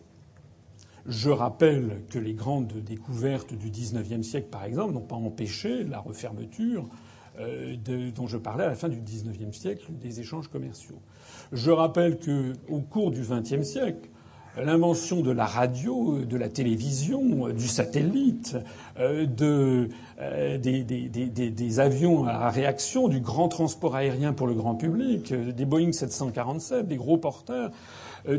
Je 1.08 1.30
rappelle 1.30 2.04
que 2.10 2.20
les 2.20 2.34
grandes 2.34 2.74
découvertes 2.74 3.54
du 3.54 3.70
XIXe 3.70 4.26
siècle, 4.26 4.48
par 4.52 4.64
exemple, 4.64 4.94
n'ont 4.94 5.02
pas 5.02 5.16
empêché 5.16 5.84
la 5.84 6.00
refermeture 6.00 6.88
euh, 7.40 7.76
dont 8.14 8.28
je 8.28 8.38
parlais 8.38 8.66
à 8.66 8.68
la 8.68 8.76
fin 8.76 8.90
du 8.90 9.00
XIXe 9.02 9.58
siècle 9.58 9.86
des 9.90 10.20
échanges 10.20 10.48
commerciaux. 10.48 11.02
Je 11.52 11.72
rappelle 11.72 12.20
que, 12.20 12.54
au 12.70 12.82
cours 12.82 13.12
du 13.12 13.22
XXe 13.22 13.64
siècle, 13.64 14.10
l'invention 14.58 15.22
de 15.22 15.32
la 15.32 15.46
radio, 15.46 16.20
de 16.20 16.38
la 16.38 16.50
télévision, 16.50 17.50
du 17.50 17.68
satellite, 17.68 18.58
euh, 19.00 19.26
de, 19.26 19.90
euh, 20.20 20.58
des, 20.58 21.80
avions 21.80 22.26
à 22.26 22.50
réaction, 22.50 23.08
du 23.08 23.22
grand 23.22 23.48
transport 23.48 23.96
aérien 23.96 24.34
pour 24.34 24.48
le 24.48 24.54
grand 24.54 24.76
public, 24.76 25.34
des 25.34 25.66
Boeing 25.66 25.94
747, 25.94 26.88
des 26.88 26.98
gros 26.98 27.18
porteurs, 27.18 27.72
euh, 27.72 27.72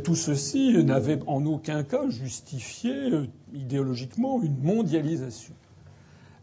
tout 0.04 0.14
ceci 0.14 0.82
n'avait 0.84 1.20
en 1.26 1.44
aucun 1.46 1.82
cas 1.82 2.08
justifié 2.08 2.92
euh, 2.92 3.26
idéologiquement 3.52 4.42
une 4.42 4.58
mondialisation. 4.62 5.54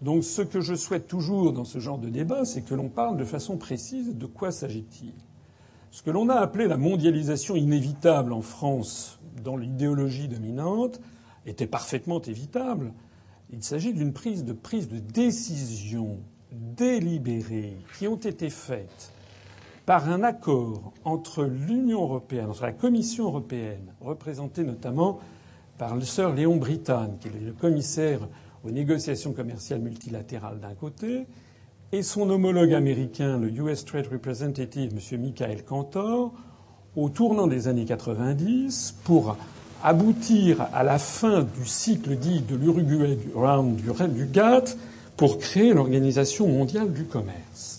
Donc 0.01 0.23
ce 0.23 0.41
que 0.41 0.61
je 0.61 0.75
souhaite 0.75 1.07
toujours 1.07 1.51
dans 1.51 1.65
ce 1.65 1.79
genre 1.79 1.97
de 1.97 2.09
débat, 2.09 2.45
c'est 2.45 2.61
que 2.61 2.73
l'on 2.73 2.89
parle 2.89 3.17
de 3.17 3.25
façon 3.25 3.57
précise 3.57 4.15
de 4.15 4.25
quoi 4.25 4.51
s'agit-il. 4.51 5.13
Ce 5.91 6.01
que 6.03 6.11
l'on 6.11 6.29
a 6.29 6.35
appelé 6.35 6.67
la 6.67 6.77
mondialisation 6.77 7.55
inévitable 7.55 8.31
en 8.31 8.41
France 8.41 9.19
dans 9.43 9.57
l'idéologie 9.57 10.27
dominante 10.27 11.01
était 11.45 11.67
parfaitement 11.67 12.21
évitable. 12.21 12.93
Il 13.51 13.63
s'agit 13.63 13.93
d'une 13.93 14.13
prise 14.13 14.45
de 14.45 14.53
prise 14.53 14.87
de 14.87 14.99
décision 14.99 16.19
délibérée 16.51 17.77
qui 17.97 18.07
ont 18.07 18.17
été 18.17 18.49
faites 18.49 19.11
par 19.89 20.07
un 20.07 20.21
accord 20.21 20.93
entre 21.03 21.45
l'Union 21.45 22.03
européenne, 22.03 22.51
entre 22.51 22.61
la 22.61 22.73
Commission 22.73 23.25
européenne, 23.25 23.91
représentée 24.01 24.63
notamment 24.63 25.19
par 25.79 25.95
le 25.95 26.03
sœur 26.03 26.35
Léon 26.35 26.57
Brittan, 26.57 27.17
qui 27.19 27.29
est 27.29 27.31
le 27.43 27.53
commissaire 27.53 28.19
aux 28.63 28.69
négociations 28.69 29.33
commerciales 29.33 29.79
multilatérales 29.79 30.59
d'un 30.59 30.75
côté, 30.75 31.25
et 31.91 32.03
son 32.03 32.29
homologue 32.29 32.75
américain, 32.75 33.39
le 33.39 33.49
US 33.49 33.83
Trade 33.83 34.05
Representative, 34.11 34.91
M. 34.93 35.21
Michael 35.21 35.65
Cantor, 35.65 36.33
au 36.95 37.09
tournant 37.09 37.47
des 37.47 37.67
années 37.67 37.85
90, 37.85 38.93
pour 39.03 39.37
aboutir 39.83 40.67
à 40.71 40.83
la 40.83 40.99
fin 40.99 41.41
du 41.41 41.65
cycle 41.65 42.15
dit 42.15 42.41
de 42.41 42.55
l'Uruguay 42.55 43.17
Round 43.33 43.75
du, 43.75 43.89
du 44.09 44.25
GATT 44.27 44.77
pour 45.17 45.39
créer 45.39 45.73
l'Organisation 45.73 46.47
mondiale 46.47 46.93
du 46.93 47.05
commerce. 47.05 47.78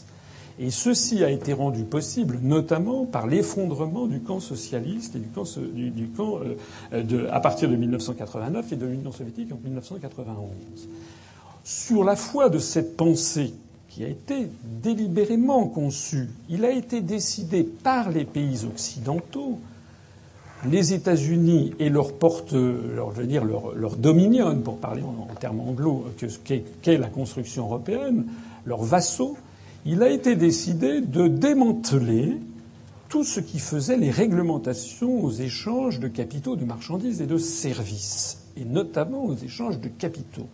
Et 0.63 0.71
ceci 0.71 1.25
a 1.25 1.31
été 1.31 1.55
rendu 1.55 1.85
possible 1.85 2.39
notamment 2.43 3.07
par 3.07 3.27
l'effondrement 3.27 4.07
du 4.07 4.21
camp 4.21 4.41
socialiste 4.41 5.17
et 5.17 5.19
du 5.19 6.09
camp, 6.09 6.39
euh, 6.93 7.29
à 7.31 7.41
partir 7.41 7.71
de 7.71 7.77
1989 7.77 8.71
et 8.71 8.77
de 8.77 8.85
l'Union 8.85 9.11
soviétique 9.11 9.51
en 9.53 9.59
1991. 9.65 10.51
Sur 11.65 12.05
la 12.05 12.15
foi 12.15 12.51
de 12.51 12.59
cette 12.59 12.99
pensée 12.99 13.55
qui 13.89 14.05
a 14.05 14.09
été 14.09 14.49
délibérément 14.83 15.67
conçue, 15.67 16.29
il 16.51 16.67
a 16.67 16.73
été 16.73 17.01
décidé 17.01 17.65
par 17.65 18.11
les 18.11 18.27
pays 18.27 18.67
occidentaux, 18.67 19.59
les 20.69 20.93
États-Unis 20.93 21.73
et 21.79 21.89
leur 21.89 22.13
porte, 22.13 22.53
leur, 22.53 23.15
je 23.15 23.23
veux 23.23 23.27
dire, 23.27 23.47
leur, 23.47 23.97
dominion, 23.97 24.61
pour 24.61 24.77
parler 24.77 25.03
en, 25.03 25.27
en 25.33 25.35
termes 25.37 25.61
anglo, 25.61 26.05
qu'est 26.45 26.99
la 26.99 27.09
construction 27.09 27.65
européenne, 27.65 28.27
leurs 28.67 28.83
vassaux, 28.83 29.39
il 29.87 30.03
a 30.03 30.11
été 30.11 30.37
décidé 30.37 31.01
de 31.01 31.29
démanteler 31.29 32.37
tout 33.09 33.25
ce 33.25 33.41
qui 33.41 33.59
faisait 33.59 33.97
les 33.97 34.11
réglementations 34.11 35.25
aux 35.25 35.33
échanges 35.33 35.99
de 35.99 36.09
capitaux, 36.09 36.57
de 36.57 36.65
marchandises 36.65 37.21
et 37.21 37.27
de 37.27 37.39
services, 37.39 38.39
et 38.57 38.65
notamment 38.65 39.25
aux 39.25 39.35
échanges 39.35 39.81
de 39.81 39.89
capitaux. 39.89 40.47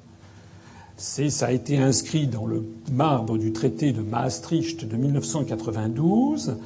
Ça 0.96 1.46
a 1.46 1.52
été 1.52 1.76
inscrit 1.76 2.26
dans 2.26 2.46
le 2.46 2.64
marbre 2.90 3.36
du 3.36 3.52
traité 3.52 3.92
de 3.92 4.00
Maastricht 4.00 4.86
de 4.86 4.96
1992, 4.96 6.56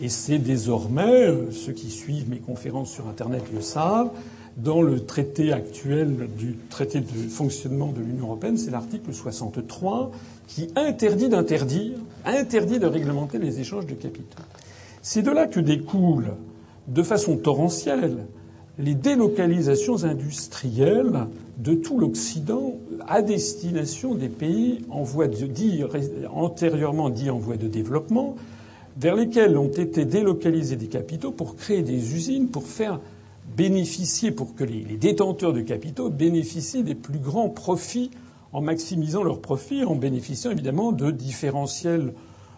et 0.00 0.08
c'est 0.08 0.38
désormais, 0.38 1.30
ceux 1.52 1.72
qui 1.72 1.90
suivent 1.90 2.30
mes 2.30 2.38
conférences 2.38 2.90
sur 2.90 3.06
Internet 3.06 3.44
le 3.52 3.60
savent, 3.60 4.10
dans 4.56 4.80
le 4.80 5.04
traité 5.04 5.52
actuel 5.52 6.28
du 6.38 6.56
traité 6.70 7.00
de 7.00 7.28
fonctionnement 7.28 7.92
de 7.92 8.00
l'Union 8.00 8.26
européenne, 8.26 8.56
c'est 8.56 8.70
l'article 8.70 9.12
63 9.12 10.12
qui 10.46 10.68
interdit 10.76 11.28
d'interdire, 11.28 11.98
interdit 12.24 12.78
de 12.78 12.86
réglementer 12.86 13.38
les 13.38 13.60
échanges 13.60 13.86
de 13.86 13.94
capitaux. 13.94 14.42
C'est 15.02 15.22
de 15.22 15.30
là 15.30 15.46
que 15.46 15.60
découlent, 15.60 16.34
de 16.88 17.02
façon 17.02 17.36
torrentielle, 17.36 18.26
les 18.78 18.94
délocalisations 18.94 20.04
industrielles 20.04 21.26
de 21.58 21.74
tout 21.74 21.98
l'Occident 21.98 22.74
à 23.06 23.22
destination 23.22 24.14
des 24.14 24.28
pays 24.28 24.84
en 24.90 25.02
voie 25.02 25.28
de, 25.28 26.28
antérieurement 26.28 27.10
dits 27.10 27.30
en 27.30 27.38
voie 27.38 27.56
de 27.56 27.68
développement, 27.68 28.34
vers 28.96 29.14
lesquels 29.14 29.56
ont 29.56 29.70
été 29.70 30.04
délocalisés 30.04 30.76
des 30.76 30.86
capitaux 30.86 31.30
pour 31.30 31.56
créer 31.56 31.82
des 31.82 32.14
usines, 32.14 32.48
pour 32.48 32.64
faire 32.64 33.00
bénéficier, 33.56 34.30
pour 34.30 34.54
que 34.54 34.64
les, 34.64 34.96
détenteurs 34.96 35.52
de 35.52 35.60
capitaux 35.60 36.10
bénéficient 36.10 36.82
des 36.82 36.94
plus 36.94 37.18
grands 37.18 37.48
profits 37.48 38.10
en 38.54 38.60
maximisant 38.60 39.24
leurs 39.24 39.40
profits, 39.40 39.84
en 39.84 39.96
bénéficiant 39.96 40.52
évidemment 40.52 40.92
de 40.92 41.10
différentiels 41.10 42.14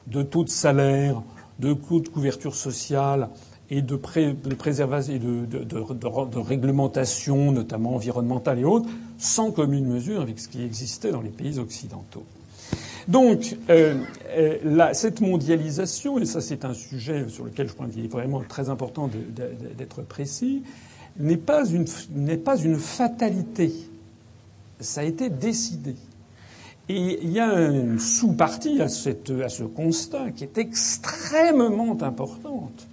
de 0.06 0.22
taux 0.22 0.44
de 0.44 0.50
salaire, 0.50 1.22
de 1.58 1.72
coûts 1.72 2.00
de 2.00 2.08
couverture 2.08 2.54
sociale 2.54 3.30
et 3.70 3.80
de, 3.80 3.96
préservation 3.96 5.14
et 5.14 5.18
de, 5.18 6.38
réglementation, 6.38 7.50
notamment 7.50 7.94
environnementale 7.94 8.60
et 8.60 8.64
autres, 8.64 8.88
sans 9.18 9.50
commune 9.50 9.86
mesure 9.86 10.20
avec 10.20 10.38
ce 10.38 10.48
qui 10.48 10.62
existait 10.62 11.10
dans 11.10 11.22
les 11.22 11.30
pays 11.30 11.58
occidentaux. 11.58 12.24
Donc, 13.08 13.56
euh, 13.70 13.94
euh 14.36 14.92
cette 14.92 15.20
mondialisation, 15.22 16.18
et 16.18 16.26
ça 16.26 16.40
c'est 16.42 16.64
un 16.64 16.74
sujet 16.74 17.26
sur 17.28 17.44
lequel 17.44 17.68
je 17.68 17.72
pense 17.72 17.92
qu'il 17.92 18.04
est 18.04 18.08
vraiment 18.08 18.42
très 18.46 18.68
important 18.68 19.08
d'être 19.78 20.02
précis, 20.02 20.62
n'est 21.18 21.36
pas 21.38 21.64
une 21.64 22.76
fatalité. 22.76 23.72
Ça 24.80 25.00
a 25.00 25.04
été 25.04 25.30
décidé. 25.30 25.94
Et 26.88 27.18
il 27.22 27.32
y 27.32 27.40
a 27.40 27.52
une 27.68 27.98
sous-partie 27.98 28.80
à, 28.80 28.88
cette, 28.88 29.30
à 29.30 29.48
ce 29.48 29.64
constat 29.64 30.30
qui 30.30 30.44
est 30.44 30.58
extrêmement 30.58 32.00
importante. 32.02 32.86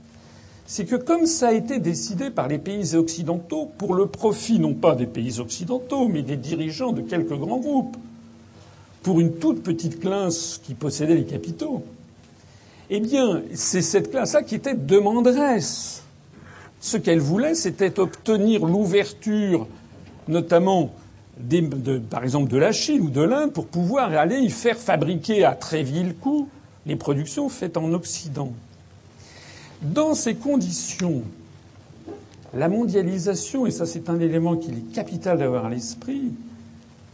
C'est 0.65 0.85
que 0.85 0.95
comme 0.95 1.25
ça 1.25 1.49
a 1.49 1.51
été 1.51 1.79
décidé 1.79 2.31
par 2.31 2.47
les 2.47 2.57
pays 2.57 2.95
occidentaux, 2.95 3.69
pour 3.77 3.93
le 3.93 4.07
profit 4.07 4.59
non 4.59 4.73
pas 4.73 4.95
des 4.95 5.05
pays 5.05 5.39
occidentaux, 5.39 6.07
mais 6.07 6.23
des 6.23 6.37
dirigeants 6.37 6.93
de 6.93 7.01
quelques 7.01 7.37
grands 7.37 7.59
groupes, 7.59 7.97
pour 9.03 9.19
une 9.19 9.33
toute 9.33 9.61
petite 9.61 9.99
classe 9.99 10.59
qui 10.63 10.73
possédait 10.73 11.15
les 11.15 11.25
capitaux, 11.25 11.83
eh 12.89 12.99
bien, 12.99 13.43
c'est 13.53 13.81
cette 13.81 14.09
classe-là 14.09 14.43
qui 14.43 14.55
était 14.55 14.75
demanderesse. 14.75 16.03
Ce 16.79 16.97
qu'elle 16.97 17.19
voulait, 17.19 17.55
c'était 17.55 17.99
obtenir 17.99 18.65
l'ouverture, 18.65 19.67
notamment 20.27 20.93
par 22.09 22.23
exemple 22.23 22.51
de 22.51 22.57
la 22.57 22.71
Chine 22.71 23.01
ou 23.01 23.09
de 23.09 23.21
l'Inde, 23.21 23.51
pour 23.51 23.67
pouvoir 23.67 24.11
aller 24.13 24.39
y 24.39 24.49
faire 24.49 24.77
fabriquer 24.77 25.43
à 25.43 25.55
très 25.55 25.83
vil 25.83 26.15
coût 26.15 26.47
les 26.85 26.95
productions 26.95 27.49
faites 27.49 27.77
en 27.77 27.91
Occident. 27.93 28.51
Dans 29.81 30.13
ces 30.13 30.35
conditions, 30.35 31.23
la 32.53 32.69
mondialisation, 32.69 33.65
et 33.65 33.71
ça 33.71 33.85
c'est 33.85 34.09
un 34.09 34.19
élément 34.19 34.57
qu'il 34.57 34.75
est 34.75 34.93
capital 34.93 35.39
d'avoir 35.39 35.65
à 35.65 35.69
l'esprit, 35.69 36.31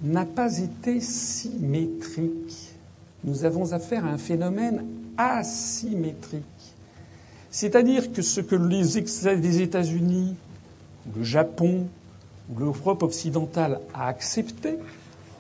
n'a 0.02 0.26
pas 0.26 0.58
été 0.58 1.02
symétrique. 1.02 2.74
Nous 3.24 3.46
avons 3.46 3.74
affaire 3.74 4.06
à 4.06 4.10
un 4.10 4.18
phénomène 4.18 4.86
asymétrique. 5.18 6.44
C'est-à-dire 7.52 8.12
que 8.12 8.22
ce 8.22 8.42
que 8.42 8.56
les 8.56 9.62
États-Unis, 9.62 10.36
le 11.16 11.24
Japon, 11.24 11.88
ou 12.50 12.60
l'Europe 12.60 13.04
occidentale 13.04 13.80
a 13.94 14.08
accepté, 14.08 14.78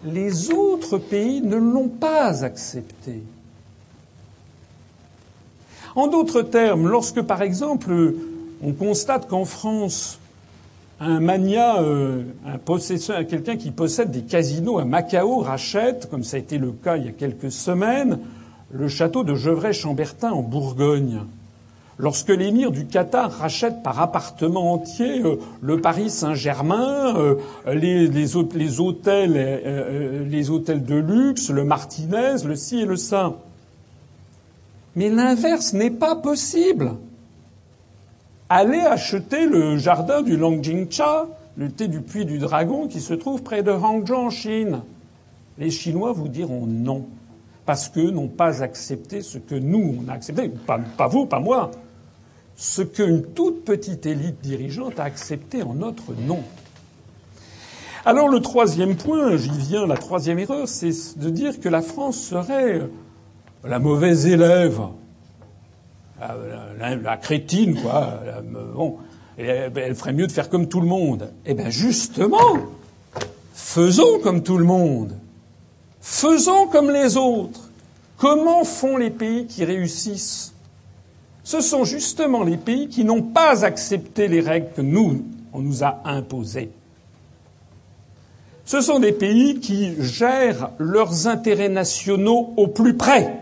les 0.04 0.52
autres 0.52 0.98
pays 0.98 1.41
ne 1.41 1.58
l'ont 1.58 1.89
pas 1.89 2.43
accepté. 2.43 3.22
En 5.95 6.08
d'autres 6.08 6.41
termes, 6.41 6.88
lorsque 6.88 7.22
par 7.22 7.41
exemple 7.41 8.13
on 8.62 8.74
constate 8.74 9.28
qu'en 9.28 9.45
France, 9.45 10.19
un 11.00 11.19
mania, 11.19 11.82
euh, 11.82 12.24
un 12.45 12.58
possesseur, 12.58 13.26
quelqu'un 13.26 13.56
qui 13.56 13.72
possède 13.72 14.12
des 14.12 14.24
casinos 14.24 14.80
à 14.80 14.86
Macao 14.86 15.39
rachète, 15.39 16.10
comme 16.10 16.24
ça 16.24 16.38
a 16.38 16.39
été 16.39 16.58
le 16.58 16.72
cas 16.72 16.98
il 16.98 17.06
y 17.06 17.08
a 17.08 17.13
quelques 17.13 17.52
semaines, 17.52 18.19
le 18.72 18.88
château 18.88 19.24
de 19.24 19.34
Gevrey-Chambertin 19.34 20.32
en 20.32 20.41
Bourgogne. 20.41 21.22
Lorsque 22.02 22.30
l'émir 22.30 22.72
du 22.72 22.86
Qatar 22.86 23.30
rachète 23.30 23.84
par 23.84 24.00
appartement 24.00 24.72
entier 24.72 25.22
euh, 25.22 25.36
le 25.62 25.82
Paris 25.82 26.10
Saint-Germain, 26.10 27.14
euh, 27.18 27.36
les, 27.68 28.08
les, 28.08 28.38
hôtels, 28.38 29.34
de 29.34 30.96
luxe, 30.96 31.50
le 31.50 31.66
Martinez, 31.66 32.36
le 32.46 32.56
ci 32.56 32.80
et 32.80 32.86
le 32.86 32.96
ça. 32.96 33.34
Mais 34.96 35.10
l'inverse 35.10 35.74
n'est 35.74 35.92
pas 35.92 36.16
possible. 36.16 36.94
Allez 38.48 38.80
acheter 38.80 39.46
le 39.46 39.78
jardin 39.78 40.22
du 40.22 40.38
Longjingcha, 40.38 41.28
le 41.58 41.70
thé 41.70 41.90
du 41.90 42.00
puits 42.00 42.24
du 42.24 42.40
dragon 42.40 42.88
qui 42.88 43.02
se 43.02 43.14
trouve 43.14 43.44
près 43.44 43.62
de 43.62 43.72
Hangzhou 43.72 44.16
en 44.16 44.30
Chine. 44.30 44.84
Les 45.58 45.70
Chinois 45.70 46.14
vous 46.14 46.30
diront 46.30 46.66
non, 46.66 47.08
parce 47.66 47.90
qu'eux 47.90 48.12
n'ont 48.12 48.30
pas 48.30 48.64
accepté 48.64 49.22
ce 49.22 49.38
que 49.38 49.56
nous, 49.56 49.98
on 50.02 50.10
a 50.10 50.14
accepté, 50.14 50.50
pas 50.66 51.08
vous, 51.10 51.26
pas 51.26 51.42
moi, 51.42 51.72
ce 52.60 52.82
qu'une 52.82 53.24
toute 53.24 53.63
petite 53.63 54.06
élite 54.06 54.41
dirigeante 54.41 55.00
a 55.00 55.06
accepté 55.06 55.63
en 55.63 55.76
notre 55.76 56.13
nom. 56.13 56.43
Alors 58.04 58.28
le 58.28 58.41
troisième 58.41 58.98
point, 58.98 59.38
j'y 59.38 59.50
viens, 59.50 59.88
la 59.88 59.95
troisième 59.95 60.39
erreur, 60.39 60.67
c'est 60.67 61.17
de 61.17 61.30
dire 61.30 61.62
que 61.62 61.69
la 61.69 61.82
France 61.82 62.17
serait 62.17 62.82
la 63.63 63.80
mauvaise 63.80 64.28
élève 64.28 64.82
la, 66.19 67.15
crétine, 67.15 67.82
quoi. 67.82 68.19
bon, 68.76 68.98
elle, 69.38 69.95
ferait 69.95 70.12
mieux 70.12 70.28
de 70.28 70.32
faire 70.34 70.50
comme 70.50 70.67
tout 70.67 70.82
le 70.82 70.88
monde. 70.88 71.32
Eh 71.45 71.54
bien, 71.54 71.69
justement, 71.69 72.58
faisons 73.54 74.19
comme 74.22 74.43
tout 74.43 74.58
le 74.58 74.65
monde. 74.65 75.17
Faisons 76.02 76.67
comme 76.67 76.91
les 76.91 77.15
autres. 77.15 77.69
Comment 78.17 78.65
font 78.65 78.98
les 78.98 79.12
pays 79.12 79.45
qui 79.45 79.63
réussissent 79.63 80.49
Ce 81.50 81.62
sont 81.62 81.84
justement 81.84 82.44
les 82.44 82.58
pays 82.58 82.90
qui 82.90 83.04
n'ont 83.04 83.24
pas 83.24 83.66
accepté 83.66 84.28
les 84.28 84.40
règles 84.40 84.70
que 84.76 84.84
nous, 84.84 85.26
on 85.52 85.62
nous 85.62 85.84
a 85.84 86.00
imposées. 86.06 86.70
Ce 88.66 88.82
sont 88.82 89.00
des 89.00 89.14
pays 89.14 89.60
qui 89.60 89.96
gèrent 90.00 90.70
leurs 90.78 91.26
intérêts 91.26 91.70
nationaux 91.70 92.54
au 92.56 92.68
plus 92.68 92.94
près 92.96 93.36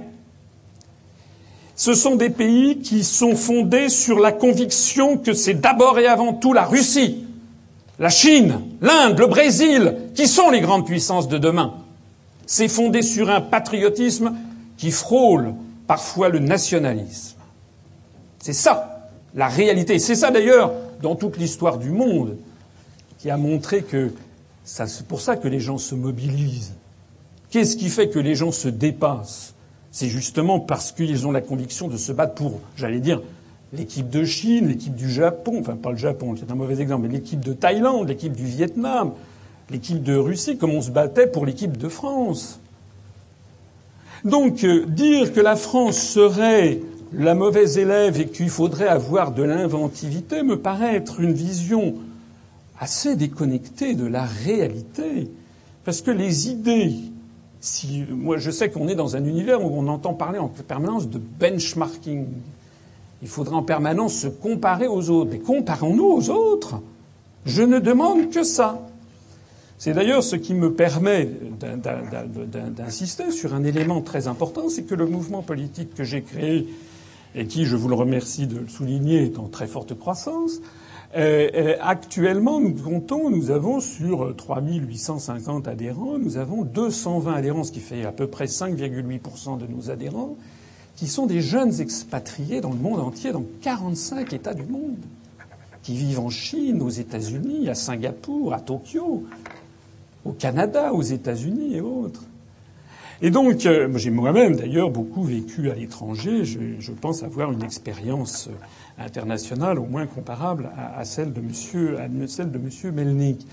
ce 1.78 1.94
sont 1.94 2.16
des 2.16 2.32
pays 2.32 2.80
qui 2.80 3.04
sont 3.04 3.36
fondés 3.36 3.90
sur 3.90 4.20
la 4.20 4.32
conviction 4.32 5.16
que 5.18 5.34
c'est 5.34 5.54
d'abord 5.54 6.00
et 6.00 6.08
avant 6.08 6.34
tout 6.34 6.52
la 6.52 6.66
Russie, 6.66 7.24
la 8.00 8.10
Chine, 8.10 8.62
l'Inde, 8.82 9.20
le 9.20 9.28
Brésil 9.28 9.96
qui 10.16 10.28
sont 10.28 10.50
les 10.50 10.60
grandes 10.62 10.88
puissances 10.88 11.28
de 11.28 11.38
demain. 11.38 11.76
C'est 12.48 12.68
fondé 12.68 13.04
sur 13.04 13.30
un 13.30 13.42
patriotisme 13.42 14.34
qui 14.78 14.90
frôle 14.90 15.54
parfois 15.86 16.30
le 16.30 16.40
nationalisme. 16.40 17.37
C'est 18.40 18.54
ça, 18.54 19.10
la 19.36 19.48
réalité. 19.48 20.00
C'est 20.00 20.16
ça 20.16 20.32
d'ailleurs, 20.32 20.72
dans 21.02 21.16
toute 21.16 21.38
l'histoire 21.38 21.78
du 21.78 21.92
monde, 21.92 22.38
qui 23.20 23.30
a 23.30 23.38
montré 23.38 23.84
que 23.84 24.12
c'est 24.64 25.08
pour 25.08 25.22
ça 25.22 25.38
que 25.38 25.48
les 25.48 25.60
gens 25.60 25.78
se 25.78 25.96
mobilisent. 25.96 26.74
Qu'est-ce 27.50 27.78
qui 27.78 27.90
fait 27.90 28.10
que 28.10 28.20
les 28.20 28.36
gens 28.36 28.52
se 28.52 28.68
dépassent? 28.68 29.54
C'est 29.92 30.10
justement 30.10 30.60
parce 30.60 30.92
qu'ils 30.92 31.26
ont 31.26 31.32
la 31.32 31.42
conviction 31.42 31.88
de 31.88 31.98
se 31.98 32.12
battre 32.12 32.36
pour, 32.36 32.60
j'allais 32.76 33.00
dire, 33.00 33.22
l'équipe 33.74 34.10
de 34.10 34.24
Chine, 34.26 34.68
l'équipe 34.68 34.96
du 34.96 35.10
Japon, 35.10 35.58
enfin 35.60 35.76
pas 35.76 35.92
le 35.92 35.98
Japon, 35.98 36.36
c'est 36.38 36.52
un 36.52 36.56
mauvais 36.56 36.80
exemple, 36.80 37.08
mais 37.08 37.14
l'équipe 37.14 37.44
de 37.44 37.54
Thaïlande, 37.54 38.08
l'équipe 38.08 38.34
du 38.34 38.46
Vietnam, 38.46 39.14
l'équipe 39.70 40.04
de 40.04 40.16
Russie, 40.16 40.58
comme 40.58 40.72
on 40.72 40.82
se 40.82 40.92
battait 40.92 41.28
pour 41.28 41.46
l'équipe 41.46 41.78
de 41.78 41.90
France. 41.90 42.60
Donc 44.24 44.64
euh, 44.64 44.86
dire 44.86 45.34
que 45.34 45.40
la 45.40 45.56
France 45.56 45.98
serait 45.98 46.80
la 47.14 47.36
mauvaise 47.36 47.78
élève 47.78 48.20
et 48.20 48.28
qu'il 48.28 48.50
faudrait 48.50 48.88
avoir 48.88 49.32
de 49.32 49.44
l'inventivité 49.44 50.44
me 50.44 50.60
paraît 50.60 50.96
être 50.96 51.20
une 51.20 51.34
vision 51.34 51.96
assez 52.80 53.16
déconnectée 53.16 53.96
de 53.96 54.06
la 54.06 54.24
réalité. 54.24 55.30
Parce 55.84 56.02
que 56.02 56.12
les 56.12 56.50
idées 56.50 56.94
si, 57.60 58.06
moi, 58.10 58.38
je 58.38 58.52
sais 58.52 58.70
qu'on 58.70 58.88
est 58.88 58.96
dans 58.96 59.16
un 59.16 59.26
univers 59.26 59.64
où 59.64 59.70
on 59.74 59.88
entend 59.88 60.14
parler 60.14 60.40
en 60.40 60.48
permanence 60.48 61.10
de 61.10 61.20
benchmarking. 61.20 62.28
Il 63.22 63.28
faudra 63.28 63.56
en 63.58 63.64
permanence 63.64 64.14
se 64.14 64.28
comparer 64.28 64.88
aux 64.88 65.10
autres. 65.10 65.32
Mais 65.32 65.40
comparons-nous 65.40 66.06
aux 66.06 66.30
autres. 66.30 66.76
Je 67.46 67.64
ne 67.64 67.80
demande 67.80 68.30
que 68.30 68.44
ça. 68.44 68.80
C'est 69.80 69.94
d'ailleurs 69.94 70.24
ce 70.24 70.36
qui 70.36 70.54
me 70.54 70.74
permet 70.74 71.30
d'insister 72.76 73.32
sur 73.32 73.54
un 73.54 73.64
élément 73.64 74.02
très 74.02 74.28
important, 74.28 74.70
c'est 74.70 74.84
que 74.84 74.96
le 74.96 75.06
mouvement 75.06 75.44
politique 75.44 75.94
que 75.94 76.04
j'ai 76.04 76.24
créé, 76.24 76.68
et 77.38 77.46
qui, 77.46 77.66
je 77.66 77.76
vous 77.76 77.88
le 77.88 77.96
remercie 77.96 78.48
de 78.48 78.58
le 78.58 78.68
souligner, 78.68 79.24
est 79.24 79.38
en 79.38 79.48
très 79.48 79.68
forte 79.68 79.98
croissance, 79.98 80.60
euh, 81.16 81.50
euh, 81.54 81.76
actuellement, 81.82 82.60
nous 82.60 82.74
comptons, 82.74 83.30
nous 83.30 83.52
avons 83.52 83.80
sur 83.80 84.36
3850 84.36 85.68
adhérents, 85.68 86.18
nous 86.18 86.38
avons 86.38 86.64
220 86.64 87.34
adhérents, 87.34 87.64
ce 87.64 87.72
qui 87.72 87.80
fait 87.80 88.06
à 88.06 88.12
peu 88.12 88.28
près 88.28 88.46
5,8% 88.46 89.60
de 89.60 89.68
nos 89.68 89.92
adhérents, 89.92 90.36
qui 90.96 91.08
sont 91.08 91.28
des 91.28 91.42
jeunes 91.42 91.80
expatriés 91.80 92.60
dans 92.60 92.72
le 92.72 92.80
monde 92.80 93.00
entier, 93.00 93.32
dans 93.32 93.46
45 93.62 94.34
États 94.34 94.56
du 94.56 94.64
monde, 94.64 94.98
qui 95.84 95.96
vivent 95.96 96.20
en 96.20 96.30
Chine, 96.30 96.82
aux 96.82 96.90
États-Unis, 96.90 97.70
à 97.70 97.76
Singapour, 97.76 98.54
à 98.54 98.60
Tokyo, 98.60 99.24
au 100.26 100.32
Canada, 100.32 100.92
aux 100.92 101.04
États-Unis 101.04 101.76
et 101.76 101.82
autres. 101.82 102.24
Et 103.22 103.32
donc, 103.32 103.66
euh, 103.66 103.90
j'ai 103.96 104.12
moi-même 104.12 104.56
d'ailleurs 104.56 104.92
beaucoup 104.92 105.24
vécu 105.24 105.72
à 105.72 105.74
l'étranger. 105.74 106.46
Je, 106.46 106.60
je, 106.80 106.92
pense 106.92 107.24
avoir 107.24 107.52
une 107.52 107.64
expérience 107.64 108.50
internationale 109.00 109.80
au 109.80 109.86
moins 109.86 110.06
comparable 110.06 110.70
à, 110.78 111.04
celle 111.04 111.34
de 111.34 111.42
Monsieur, 111.42 111.98
à 112.00 112.92
Melnik. 112.92 113.46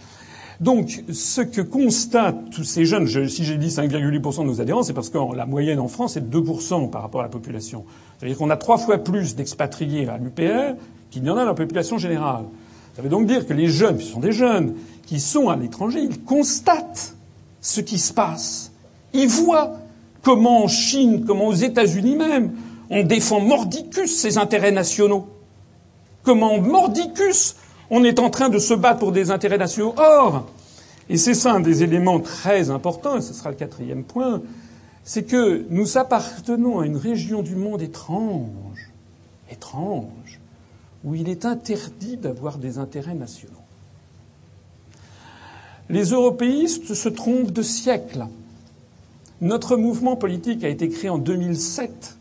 Donc, 0.61 1.03
ce 1.12 1.40
que 1.40 1.61
constatent 1.61 2.50
tous 2.50 2.64
ces 2.64 2.85
jeunes, 2.85 3.09
si 3.29 3.44
j'ai 3.44 3.57
dit 3.57 3.68
5,8% 3.68 4.42
de 4.42 4.46
nos 4.46 4.61
adhérents, 4.61 4.83
c'est 4.83 4.92
parce 4.92 5.11
que 5.11 5.18
la 5.35 5.46
moyenne 5.46 5.81
en 5.81 5.88
France 5.88 6.16
est 6.16 6.20
de 6.20 6.40
2% 6.40 6.90
par 6.90 7.03
rapport 7.03 7.20
à 7.20 7.24
la 7.24 7.31
population. 7.31 7.85
C'est-à-dire 8.18 8.38
qu'on 8.38 8.50
a 8.50 8.57
trois 8.57 8.79
fois 8.79 8.98
plus 8.98 9.35
d'expatriés 9.35 10.09
à 10.09 10.18
l'UPR 10.18 10.77
qu'il 11.11 11.22
n'y 11.22 11.31
en 11.31 11.37
a 11.37 11.40
dans 11.40 11.46
la 11.46 11.55
population 11.55 11.98
générale. 11.98 12.44
Ça 12.94 13.03
veut 13.03 13.09
donc 13.09 13.27
dire 13.27 13.46
que 13.46 13.53
les 13.53 13.66
jeunes, 13.66 13.98
ce 13.98 14.12
sont 14.12 14.20
des 14.20 14.33
jeunes, 14.33 14.74
qui 15.07 15.20
sont 15.20 15.48
à 15.48 15.57
l'étranger, 15.57 16.00
ils 16.00 16.22
constatent 16.22 17.16
ce 17.61 17.81
qui 17.81 17.98
se 17.98 18.12
passe. 18.12 18.73
Ils 19.14 19.29
voient 19.29 19.79
comment 20.22 20.64
en 20.64 20.68
Chine, 20.68 21.24
comment 21.27 21.46
aux 21.46 21.55
États-Unis 21.55 22.16
même, 22.16 22.53
on 22.90 23.03
défend 23.03 23.40
mordicus 23.40 24.14
ses 24.14 24.37
intérêts 24.37 24.72
nationaux. 24.72 25.29
Comment 26.22 26.59
mordicus 26.59 27.57
on 27.90 28.03
est 28.05 28.18
en 28.18 28.31
train 28.31 28.48
de 28.48 28.59
se 28.59 28.74
battre 28.74 28.98
pour 28.98 29.12
des 29.12 29.31
intérêts 29.31 29.59
nationaux. 29.59 29.94
Or, 29.96 30.46
et 31.09 31.16
c'est 31.16 31.35
ça 31.35 31.53
un 31.53 31.61
des 31.61 31.83
éléments 31.83 32.20
très 32.20 32.70
importants, 32.70 33.16
et 33.16 33.20
ce 33.20 33.35
sera 33.35 33.50
le 33.50 33.57
quatrième 33.57 34.05
point, 34.05 34.42
c'est 35.05 35.24
que 35.24 35.66
nous 35.70 35.98
appartenons 35.98 36.81
à 36.81 36.87
une 36.87 36.96
région 36.96 37.42
du 37.42 37.57
monde 37.57 37.83
étrange, 37.83 38.90
étrange, 39.50 40.40
où 41.05 41.14
il 41.14 41.29
est 41.29 41.44
interdit 41.44 42.16
d'avoir 42.16 42.57
des 42.57 42.79
intérêts 42.79 43.14
nationaux. 43.14 43.53
Les 45.90 46.05
européistes 46.05 46.94
se 46.94 47.11
trompent 47.11 47.53
de 47.53 47.62
siècles. 47.62 48.27
Notre 49.44 49.76
mouvement 49.76 50.16
politique 50.16 50.64
a 50.64 50.70
été 50.70 50.88
créé 50.88 51.11
en 51.11 51.18
2007. 51.18 52.16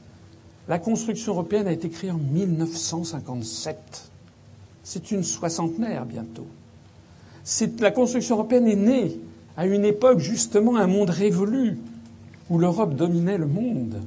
La 0.67 0.77
construction 0.77 1.31
européenne 1.31 1.67
a 1.67 1.71
été 1.71 1.87
créée 1.87 2.11
en 2.11 2.17
1957. 2.17 3.77
C'est 4.83 5.09
une 5.09 5.23
soixantenaire 5.23 6.05
bientôt. 6.05 6.45
la 7.79 7.91
construction 7.91 8.35
européenne 8.35 8.67
est 8.67 8.75
née 8.75 9.21
à 9.55 9.65
une 9.65 9.85
époque 9.85 10.19
justement 10.19 10.75
un 10.75 10.85
monde 10.87 11.11
révolu 11.11 11.77
où 12.49 12.59
l'Europe 12.59 12.93
dominait 12.93 13.37
le 13.37 13.47
monde. 13.47 14.01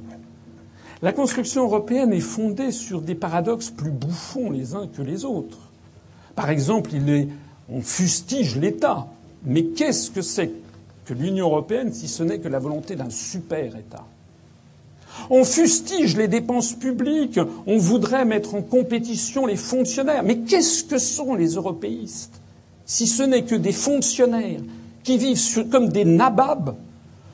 La 1.01 1.11
construction 1.11 1.63
européenne 1.63 2.13
est 2.13 2.19
fondée 2.19 2.71
sur 2.71 3.01
des 3.01 3.15
paradoxes 3.15 3.71
plus 3.71 3.89
bouffons 3.89 4.51
les 4.51 4.75
uns 4.75 4.85
que 4.85 5.01
les 5.01 5.25
autres. 5.25 5.71
Par 6.35 6.51
exemple, 6.51 6.91
on 7.67 7.81
fustige 7.81 8.57
l'État. 8.57 9.07
Mais 9.43 9.63
qu'est-ce 9.63 10.11
que 10.11 10.21
c'est 10.21 10.51
que 11.07 11.13
l'Union 11.13 11.47
européenne 11.47 11.93
si 11.93 12.07
ce 12.07 12.23
n'est 12.23 12.39
que 12.39 12.47
la 12.49 12.59
volonté 12.59 12.95
d'un 12.95 13.09
super-État 13.09 14.05
On 15.29 15.43
fustige 15.43 16.15
les 16.15 16.27
dépenses 16.27 16.73
publiques, 16.73 17.39
on 17.65 17.77
voudrait 17.77 18.25
mettre 18.25 18.55
en 18.55 18.61
compétition 18.61 19.45
les 19.45 19.55
fonctionnaires. 19.55 20.23
Mais 20.23 20.39
qu'est-ce 20.39 20.83
que 20.83 20.97
sont 20.97 21.35
les 21.35 21.55
européistes 21.55 22.41
si 22.85 23.05
ce 23.05 23.23
n'est 23.23 23.43
que 23.43 23.55
des 23.55 23.73
fonctionnaires 23.73 24.61
qui 25.03 25.17
vivent 25.17 25.67
comme 25.69 25.89
des 25.89 26.05
nababs 26.05 26.73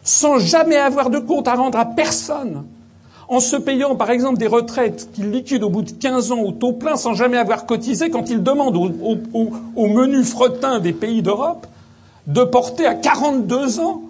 sans 0.03 0.39
jamais 0.39 0.77
avoir 0.77 1.09
de 1.09 1.19
compte 1.19 1.47
à 1.47 1.53
rendre 1.55 1.77
à 1.77 1.85
personne 1.85 2.63
en 3.29 3.39
se 3.39 3.55
payant 3.55 3.95
par 3.95 4.09
exemple 4.09 4.37
des 4.37 4.47
retraites 4.47 5.09
qu'ils 5.13 5.31
liquident 5.31 5.63
au 5.63 5.69
bout 5.69 5.83
de 5.83 5.91
15 5.91 6.31
ans 6.31 6.39
au 6.39 6.51
taux 6.51 6.73
plein 6.73 6.95
sans 6.95 7.13
jamais 7.13 7.37
avoir 7.37 7.65
cotisé 7.67 8.09
quand 8.09 8.29
ils 8.29 8.41
demandent 8.43 8.75
aux, 8.75 9.87
menus 9.87 10.27
fretin 10.29 10.79
des 10.79 10.91
pays 10.91 11.21
d'Europe? 11.21 11.67
De 12.27 12.43
porter 12.43 12.85
à 12.85 12.95
42 12.95 13.79
ans 13.79 14.01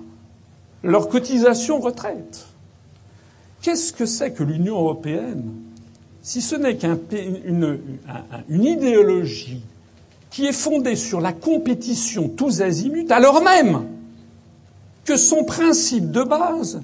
leur 0.84 1.10
cotisation 1.10 1.80
retraite. 1.80 2.46
Qu'est-ce 3.62 3.94
que 3.94 4.06
c'est 4.06 4.34
que 4.34 4.44
l'Union 4.44 4.76
européenne 4.76 5.44
si 6.24 6.42
ce 6.42 6.56
n'est 6.56 6.78
qu'une 6.78 7.80
une 8.48 8.64
idéologie 8.64 9.62
qui 10.32 10.46
est 10.46 10.54
fondée 10.54 10.96
sur 10.96 11.20
la 11.20 11.34
compétition 11.34 12.30
tous 12.30 12.62
azimuts, 12.62 13.12
alors 13.12 13.44
même 13.44 13.86
que 15.04 15.18
son 15.18 15.44
principe 15.44 16.12
de 16.12 16.24
base 16.24 16.82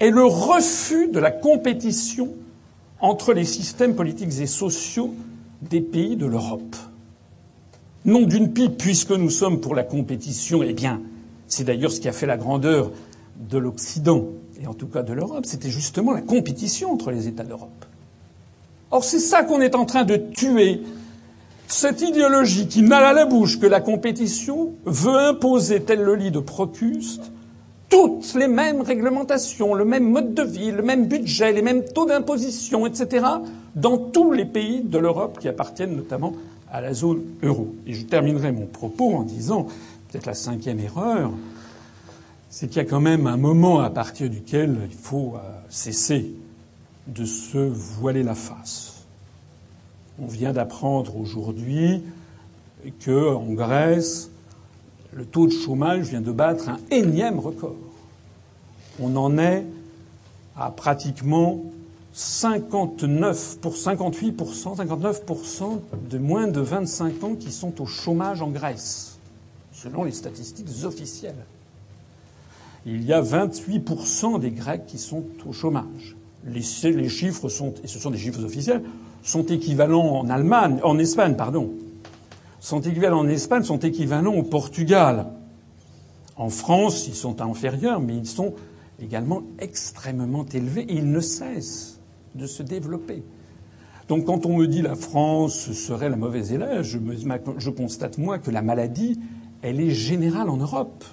est 0.00 0.10
le 0.10 0.24
refus 0.24 1.06
de 1.06 1.20
la 1.20 1.30
compétition 1.30 2.30
entre 3.00 3.32
les 3.32 3.44
systèmes 3.44 3.94
politiques 3.94 4.40
et 4.40 4.46
sociaux 4.46 5.14
des 5.62 5.80
pays 5.80 6.16
de 6.16 6.26
l'Europe? 6.26 6.76
Non 8.04 8.22
d'une 8.22 8.52
pipe, 8.52 8.78
puisque 8.78 9.10
nous 9.10 9.30
sommes 9.30 9.60
pour 9.60 9.74
la 9.74 9.82
compétition, 9.82 10.62
eh 10.62 10.72
bien, 10.72 11.00
c'est 11.48 11.64
d'ailleurs 11.64 11.92
ce 11.92 12.00
qui 12.00 12.08
a 12.08 12.12
fait 12.12 12.26
la 12.26 12.38
grandeur 12.38 12.90
de 13.50 13.58
l'Occident, 13.58 14.26
et 14.60 14.66
en 14.66 14.74
tout 14.74 14.86
cas 14.86 15.02
de 15.02 15.12
l'Europe, 15.12 15.44
c'était 15.46 15.70
justement 15.70 16.12
la 16.12 16.22
compétition 16.22 16.92
entre 16.92 17.10
les 17.10 17.28
États 17.28 17.44
d'Europe. 17.44 17.84
Or, 18.90 19.04
c'est 19.04 19.18
ça 19.18 19.44
qu'on 19.44 19.60
est 19.60 19.74
en 19.74 19.84
train 19.84 20.04
de 20.04 20.16
tuer. 20.16 20.80
Cette 21.68 22.00
idéologie 22.00 22.66
qui 22.66 22.82
n'a 22.82 22.96
à 22.96 23.12
la 23.12 23.26
bouche 23.26 23.60
que 23.60 23.66
la 23.66 23.80
compétition 23.80 24.72
veut 24.84 25.16
imposer, 25.16 25.82
tel 25.82 26.02
le 26.02 26.16
lit 26.16 26.30
de 26.30 26.40
Procuste, 26.40 27.30
toutes 27.88 28.34
les 28.34 28.48
mêmes 28.48 28.80
réglementations, 28.80 29.74
le 29.74 29.84
même 29.84 30.08
mode 30.08 30.34
de 30.34 30.42
vie, 30.42 30.70
le 30.70 30.82
même 30.82 31.06
budget, 31.06 31.52
les 31.52 31.62
mêmes 31.62 31.84
taux 31.84 32.06
d'imposition, 32.06 32.86
etc., 32.86 33.26
dans 33.74 33.98
tous 33.98 34.32
les 34.32 34.44
pays 34.44 34.80
de 34.82 34.98
l'Europe 34.98 35.38
qui 35.38 35.48
appartiennent 35.48 35.96
notamment 35.96 36.32
à 36.70 36.80
la 36.80 36.94
zone 36.94 37.22
euro. 37.42 37.74
Et 37.86 37.94
je 37.94 38.04
terminerai 38.04 38.52
mon 38.52 38.66
propos 38.66 39.14
en 39.14 39.22
disant, 39.22 39.64
peut-être 40.08 40.26
la 40.26 40.34
cinquième 40.34 40.80
erreur, 40.80 41.32
c'est 42.48 42.68
qu'il 42.68 42.78
y 42.78 42.80
a 42.80 42.84
quand 42.84 43.00
même 43.00 43.26
un 43.26 43.36
moment 43.36 43.80
à 43.80 43.90
partir 43.90 44.28
duquel 44.28 44.76
il 44.90 44.96
faut 44.96 45.34
euh, 45.36 45.40
cesser 45.68 46.32
de 47.06 47.24
se 47.24 47.58
voiler 47.58 48.22
la 48.22 48.34
face. 48.34 49.04
On 50.20 50.26
vient 50.26 50.52
d'apprendre 50.52 51.16
aujourd'hui 51.16 52.02
qu'en 53.04 53.52
Grèce, 53.52 54.30
le 55.12 55.24
taux 55.24 55.46
de 55.46 55.52
chômage 55.52 56.08
vient 56.08 56.20
de 56.20 56.32
battre 56.32 56.68
un 56.68 56.78
énième 56.90 57.38
record. 57.38 57.76
On 59.00 59.16
en 59.16 59.38
est 59.38 59.64
à 60.56 60.70
pratiquement 60.70 61.60
59 62.12 63.58
pour 63.60 63.76
58 63.76 64.36
59 64.64 65.22
de 66.10 66.18
moins 66.18 66.48
de 66.48 66.60
25 66.60 67.24
ans 67.24 67.34
qui 67.34 67.52
sont 67.52 67.80
au 67.80 67.86
chômage 67.86 68.42
en 68.42 68.48
Grèce, 68.48 69.18
selon 69.72 70.04
les 70.04 70.12
statistiques 70.12 70.68
officielles. 70.84 71.46
Il 72.84 73.04
y 73.04 73.12
a 73.12 73.22
28% 73.22 74.40
des 74.40 74.50
Grecs 74.50 74.86
qui 74.86 74.98
sont 74.98 75.24
au 75.46 75.52
chômage. 75.52 76.16
Les, 76.44 76.62
chiffres 76.62 77.48
sont, 77.48 77.74
et 77.84 77.86
ce 77.86 77.98
sont 77.98 78.10
des 78.10 78.18
chiffres 78.18 78.42
officiels, 78.42 78.82
sont 79.22 79.44
équivalents 79.44 80.18
en 80.18 80.30
Allemagne, 80.30 80.80
en 80.82 80.98
Espagne, 80.98 81.36
pardon, 81.36 81.70
sont 82.58 82.80
équivalents 82.80 83.20
en 83.20 83.28
Espagne, 83.28 83.62
sont 83.62 83.78
équivalents 83.78 84.34
au 84.34 84.42
Portugal. 84.42 85.26
En 86.36 86.48
France, 86.48 87.06
ils 87.06 87.14
sont 87.14 87.40
inférieurs, 87.42 88.00
mais 88.00 88.16
ils 88.16 88.26
sont 88.26 88.54
également 89.00 89.42
extrêmement 89.58 90.46
élevés 90.52 90.82
et 90.82 90.94
ils 90.94 91.10
ne 91.10 91.20
cessent 91.20 91.99
de 92.34 92.46
se 92.46 92.62
développer. 92.62 93.22
Donc 94.10 94.24
quand 94.24 94.44
on 94.44 94.56
me 94.56 94.66
dit 94.66 94.82
la 94.82 94.96
France 94.96 95.70
serait 95.70 96.08
la 96.08 96.16
mauvaise 96.16 96.52
élève, 96.52 96.82
je, 96.82 97.70
constate 97.70 98.18
moi 98.18 98.38
que 98.38 98.50
la 98.50 98.60
maladie, 98.60 99.20
elle 99.62 99.80
est 99.80 99.90
générale 99.90 100.50
en 100.50 100.56
Europe. 100.56 101.04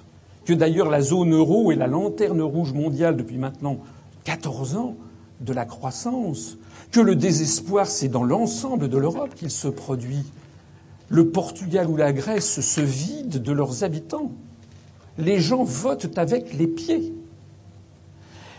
Que 0.46 0.54
d'ailleurs 0.54 0.90
la 0.90 1.02
zone 1.02 1.34
euro 1.34 1.72
est 1.72 1.76
la 1.76 1.86
lanterne 1.86 2.42
rouge 2.42 2.74
mondiale 2.74 3.16
depuis 3.16 3.38
maintenant 3.38 3.78
14 4.24 4.78
ans 4.78 4.96
de 5.42 5.54
la 5.54 5.66
croissance. 5.66 6.58
Que 6.92 7.00
le 7.00 7.16
désespoir, 7.16 7.86
c'est 7.86 8.08
dans 8.08 8.24
l'ensemble 8.24 8.90
de 8.90 8.98
l'Europe 8.98 9.36
qu'il 9.36 9.52
se 9.52 9.68
produit 9.68 10.24
le 11.10 11.30
Portugal 11.30 11.88
ou 11.88 11.98
la 11.98 12.12
Grèce 12.12 12.62
se 12.62 12.82
vident 12.82 13.40
de 13.40 13.52
leurs 13.52 13.84
habitants. 13.84 14.32
Les 15.20 15.40
gens 15.40 15.64
votent 15.64 16.18
avec 16.18 16.58
les 16.58 16.68
pieds. 16.68 17.14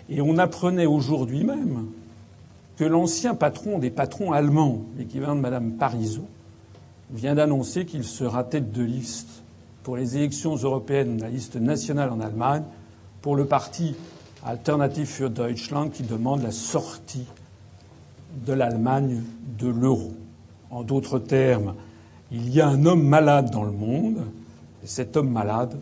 Et 0.08 0.20
on 0.20 0.38
apprenait 0.38 0.86
aujourd'hui 0.86 1.42
même 1.44 1.88
que 2.78 2.84
l'ancien 2.84 3.34
patron 3.34 3.78
des 3.78 3.90
patrons 3.90 4.32
allemands, 4.32 4.82
l'équivalent 4.96 5.34
de 5.34 5.40
Madame 5.40 5.72
Parisot, 5.72 6.28
vient 7.10 7.34
d'annoncer 7.34 7.84
qu'il 7.86 8.04
sera 8.04 8.44
tête 8.44 8.72
de 8.72 8.82
liste 8.82 9.42
pour 9.82 9.96
les 9.96 10.16
élections 10.16 10.54
européennes, 10.54 11.20
la 11.20 11.28
liste 11.28 11.56
nationale 11.56 12.10
en 12.10 12.20
Allemagne, 12.20 12.62
pour 13.22 13.36
le 13.36 13.46
parti 13.46 13.94
Alternative 14.44 15.06
für 15.06 15.30
Deutschland 15.30 15.90
qui 15.90 16.04
demande 16.04 16.42
la 16.42 16.52
sortie 16.52 17.26
de 18.46 18.52
l'Allemagne 18.52 19.22
de 19.58 19.68
l'euro. 19.68 20.12
En 20.70 20.82
d'autres 20.82 21.18
termes, 21.18 21.74
il 22.30 22.48
y 22.50 22.60
a 22.60 22.68
un 22.68 22.86
homme 22.86 23.02
malade 23.02 23.50
dans 23.50 23.64
le 23.64 23.72
monde, 23.72 24.18
et 24.82 24.86
cet 24.86 25.16
homme 25.16 25.30
malade, 25.30 25.76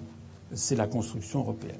c'est 0.54 0.76
la 0.76 0.86
construction 0.86 1.40
européenne. 1.40 1.76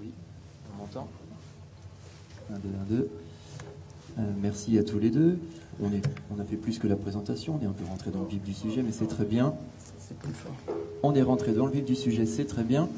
Oui, 0.00 0.10
on 0.72 0.78
m'entend 0.78 1.08
Un, 2.52 2.58
deux, 2.58 2.68
un, 2.68 2.84
deux. 2.88 3.10
Euh, 4.18 4.22
merci 4.64 4.78
à 4.78 4.84
tous 4.84 4.98
les 4.98 5.10
deux. 5.10 5.38
On, 5.82 5.92
est, 5.92 6.02
on 6.34 6.40
a 6.40 6.44
fait 6.44 6.56
plus 6.56 6.78
que 6.78 6.86
la 6.86 6.96
présentation, 6.96 7.58
on 7.60 7.64
est 7.64 7.68
un 7.68 7.72
peu 7.72 7.84
rentré 7.84 8.10
dans 8.10 8.20
le 8.20 8.28
vif 8.28 8.42
du 8.42 8.54
sujet, 8.54 8.82
mais 8.82 8.92
c'est 8.92 9.06
très 9.06 9.24
bien. 9.24 9.54
C'est 9.98 10.16
plus 10.16 10.32
fort. 10.32 10.54
On 11.02 11.14
est 11.14 11.22
rentré 11.22 11.52
dans 11.52 11.66
le 11.66 11.72
vif 11.72 11.84
du 11.84 11.94
sujet, 11.94 12.24
c'est 12.24 12.44
très 12.44 12.62
bien. 12.62 12.88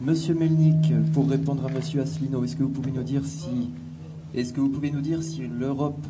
Monsieur 0.00 0.34
Melnik, 0.34 0.92
pour 1.12 1.28
répondre 1.28 1.64
à 1.66 1.70
Monsieur 1.70 2.00
Asselineau, 2.00 2.44
est-ce 2.44 2.56
que 2.56 2.62
vous 2.62 2.70
pouvez 2.70 2.90
nous 2.90 3.02
dire 3.02 3.22
si, 3.24 3.70
est-ce 4.34 4.52
que 4.52 4.60
vous 4.60 4.68
pouvez 4.68 4.90
nous 4.90 5.00
dire 5.00 5.22
si 5.22 5.46
l'Europe 5.46 6.04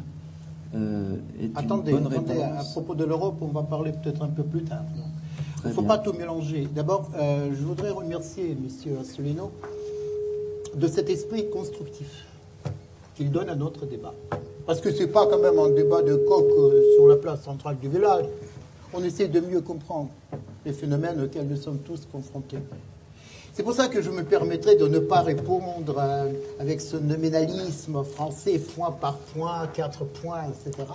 euh, 0.74 1.16
est 1.40 1.46
une 1.46 1.52
bonne 1.52 2.06
attendez, 2.06 2.42
à 2.42 2.64
propos 2.72 2.94
de 2.94 3.04
l'Europe, 3.04 3.36
on 3.40 3.48
va 3.48 3.62
parler 3.62 3.92
peut-être 3.92 4.22
un 4.22 4.28
peu 4.28 4.44
plus 4.44 4.62
tard. 4.62 4.84
Il 5.64 5.68
ne 5.68 5.74
faut 5.74 5.82
pas 5.82 5.98
tout 5.98 6.12
mélanger. 6.12 6.68
D'abord, 6.74 7.10
euh, 7.16 7.50
je 7.50 7.64
voudrais 7.64 7.90
remercier 7.90 8.56
Monsieur 8.62 8.98
Asselineau 9.00 9.50
de 10.74 10.86
cet 10.86 11.10
esprit 11.10 11.50
constructif 11.50 12.24
qu'il 13.14 13.30
donne 13.30 13.48
à 13.48 13.56
notre 13.56 13.86
débat. 13.86 14.14
Parce 14.66 14.80
que 14.80 14.90
ce 14.90 15.02
n'est 15.02 15.08
pas 15.08 15.26
quand 15.28 15.38
même 15.38 15.60
un 15.60 15.70
débat 15.70 16.02
de 16.02 16.16
coq 16.16 16.50
euh, 16.58 16.82
sur 16.96 17.06
la 17.06 17.16
place 17.16 17.44
centrale 17.44 17.78
du 17.78 17.88
village. 17.88 18.24
On 18.92 19.02
essaie 19.04 19.28
de 19.28 19.38
mieux 19.38 19.60
comprendre 19.60 20.10
les 20.64 20.72
phénomènes 20.72 21.22
auxquels 21.22 21.46
nous 21.46 21.56
sommes 21.56 21.78
tous 21.78 22.04
confrontés. 22.10 22.58
C'est 23.52 23.62
pour 23.62 23.74
ça 23.74 23.86
que 23.86 24.02
je 24.02 24.10
me 24.10 24.24
permettrai 24.24 24.74
de 24.74 24.88
ne 24.88 24.98
pas 24.98 25.22
répondre 25.22 25.96
euh, 25.98 26.32
avec 26.58 26.80
ce 26.80 26.96
nominalisme 26.96 28.02
français, 28.02 28.58
point 28.58 28.90
par 28.90 29.18
point, 29.18 29.68
quatre 29.68 30.04
points, 30.04 30.42
etc. 30.48 30.88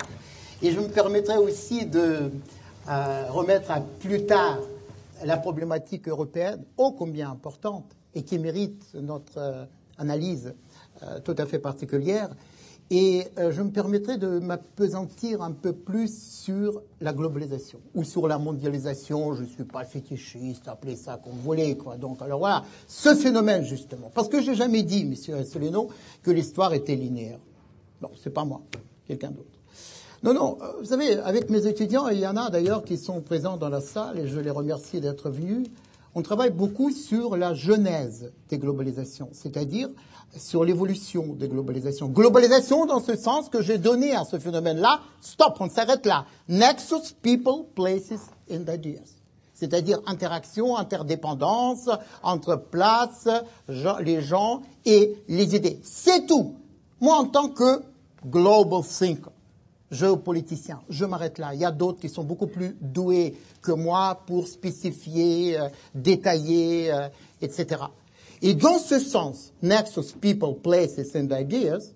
Et 0.61 0.71
je 0.71 0.79
me 0.81 0.89
permettrai 0.89 1.37
aussi 1.37 1.85
de 1.85 2.29
euh, 2.89 3.25
remettre 3.29 3.71
à 3.71 3.79
plus 3.79 4.25
tard 4.25 4.59
la 5.23 5.37
problématique 5.37 6.09
européenne, 6.09 6.61
ô 6.75 6.91
combien 6.91 7.31
importante, 7.31 7.85
et 8.15 8.23
qui 8.23 8.37
mérite 8.37 8.83
notre 8.95 9.67
analyse 9.97 10.53
tout 11.23 11.35
à 11.37 11.45
fait 11.45 11.59
particulière. 11.59 12.29
Et 12.93 13.25
euh, 13.37 13.53
je 13.53 13.61
me 13.61 13.71
permettrai 13.71 14.17
de 14.17 14.39
m'apesantir 14.39 15.41
un 15.41 15.53
peu 15.53 15.71
plus 15.71 16.13
sur 16.13 16.81
la 16.99 17.13
globalisation 17.13 17.79
ou 17.95 18.03
sur 18.03 18.27
la 18.27 18.37
mondialisation. 18.37 19.33
Je 19.33 19.43
ne 19.43 19.47
suis 19.47 19.63
pas 19.63 19.85
fétichiste, 19.85 20.67
appelez 20.67 20.97
ça 20.97 21.17
comme 21.23 21.31
vous 21.31 21.41
voulez. 21.41 21.77
Quoi. 21.77 21.95
Donc, 21.95 22.21
alors 22.21 22.39
voilà, 22.39 22.65
ce 22.87 23.15
phénomène 23.15 23.63
justement. 23.63 24.11
Parce 24.13 24.27
que 24.27 24.41
j'ai 24.41 24.55
jamais 24.55 24.83
dit, 24.83 25.05
Monsieur 25.05 25.35
Asselineau, 25.35 25.87
que 26.21 26.31
l'histoire 26.31 26.73
était 26.73 26.97
linéaire. 26.97 27.39
Non, 28.01 28.09
c'est 28.21 28.29
pas 28.33 28.43
moi, 28.43 28.61
quelqu'un 29.07 29.31
d'autre. 29.31 29.47
Non, 30.21 30.33
non, 30.33 30.57
euh, 30.61 30.73
vous 30.81 30.85
savez, 30.85 31.17
avec 31.17 31.49
mes 31.49 31.65
étudiants, 31.67 32.09
il 32.09 32.19
y 32.19 32.27
en 32.27 32.35
a 32.35 32.49
d'ailleurs 32.49 32.83
qui 32.83 32.97
sont 32.97 33.21
présents 33.21 33.55
dans 33.55 33.69
la 33.69 33.79
salle 33.79 34.19
et 34.19 34.27
je 34.27 34.39
les 34.41 34.51
remercie 34.51 34.99
d'être 34.99 35.29
venus. 35.29 35.69
On 36.13 36.21
travaille 36.21 36.51
beaucoup 36.51 36.91
sur 36.91 37.37
la 37.37 37.53
genèse 37.53 38.31
des 38.49 38.57
globalisations, 38.57 39.29
c'est-à-dire 39.31 39.89
sur 40.37 40.65
l'évolution 40.65 41.27
des 41.33 41.47
globalisations. 41.47 42.07
Globalisation 42.07 42.85
dans 42.85 43.01
ce 43.01 43.15
sens 43.15 43.49
que 43.49 43.61
j'ai 43.61 43.77
donné 43.77 44.13
à 44.13 44.25
ce 44.25 44.37
phénomène-là. 44.37 45.01
Stop, 45.21 45.57
on 45.59 45.69
s'arrête 45.69 46.05
là. 46.05 46.25
Nexus, 46.49 47.13
people, 47.21 47.65
places 47.75 48.29
and 48.51 48.63
ideas. 48.73 49.17
C'est-à-dire 49.53 49.99
interaction, 50.05 50.75
interdépendance 50.75 51.89
entre 52.23 52.55
places, 52.55 53.29
les 53.99 54.21
gens 54.21 54.63
et 54.85 55.15
les 55.27 55.55
idées. 55.55 55.79
C'est 55.83 56.25
tout. 56.25 56.55
Moi, 56.99 57.15
en 57.15 57.25
tant 57.25 57.49
que 57.49 57.83
global 58.25 58.81
thinker, 58.83 59.31
géopoliticien, 59.91 60.81
je 60.89 61.05
m'arrête 61.05 61.37
là. 61.37 61.53
Il 61.53 61.59
y 61.59 61.65
a 61.65 61.71
d'autres 61.71 61.99
qui 61.99 62.09
sont 62.09 62.23
beaucoup 62.23 62.47
plus 62.47 62.75
doués 62.79 63.35
que 63.61 63.71
moi 63.71 64.23
pour 64.25 64.47
spécifier, 64.47 65.59
euh, 65.59 65.67
détailler, 65.93 66.91
euh, 66.91 67.09
etc. 67.41 67.81
Et 68.41 68.53
dans 68.55 68.79
ce 68.79 68.99
sens, 68.99 69.53
Nexus 69.61 70.13
People, 70.19 70.55
Places 70.63 71.15
and 71.15 71.27
Ideas, 71.37 71.91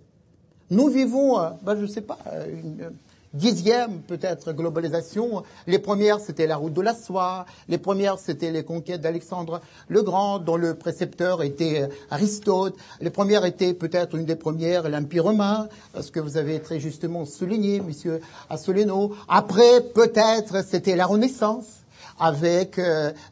nous 0.70 0.88
vivons, 0.90 1.40
euh, 1.40 1.50
ben, 1.62 1.76
je 1.76 1.82
ne 1.82 1.88
sais 1.88 2.02
pas, 2.02 2.18
euh, 2.28 2.46
une 2.64 2.92
dixième 3.36 4.02
peut-être 4.02 4.54
globalisation. 4.54 5.44
Les 5.68 5.80
premières, 5.80 6.20
c'était 6.20 6.48
la 6.48 6.58
route 6.58 6.74
de 6.74 6.82
la 6.82 6.96
soie. 6.96 7.46
Les 7.70 7.78
premières, 7.78 8.18
c'était 8.18 8.52
les 8.52 8.64
conquêtes 8.64 9.02
d'Alexandre 9.02 9.62
le 9.88 10.02
Grand, 10.02 10.40
dont 10.40 10.56
le 10.56 10.74
précepteur 10.74 11.44
était 11.44 11.84
euh, 11.84 11.88
Aristote. 12.10 12.76
Les 13.02 13.10
premières 13.10 13.46
étaient 13.46 13.74
peut-être 13.74 14.16
une 14.16 14.26
des 14.26 14.36
premières, 14.36 14.90
l'Empire 14.90 15.26
romain, 15.26 15.68
ce 16.00 16.12
que 16.12 16.20
vous 16.20 16.38
avez 16.38 16.60
très 16.60 16.80
justement 16.80 17.26
souligné, 17.26 17.82
Monsieur 17.82 18.22
Assoleno. 18.50 19.16
Après, 19.28 19.82
peut-être, 19.82 20.66
c'était 20.66 20.96
la 20.96 21.06
Renaissance 21.06 21.66
avec 22.20 22.80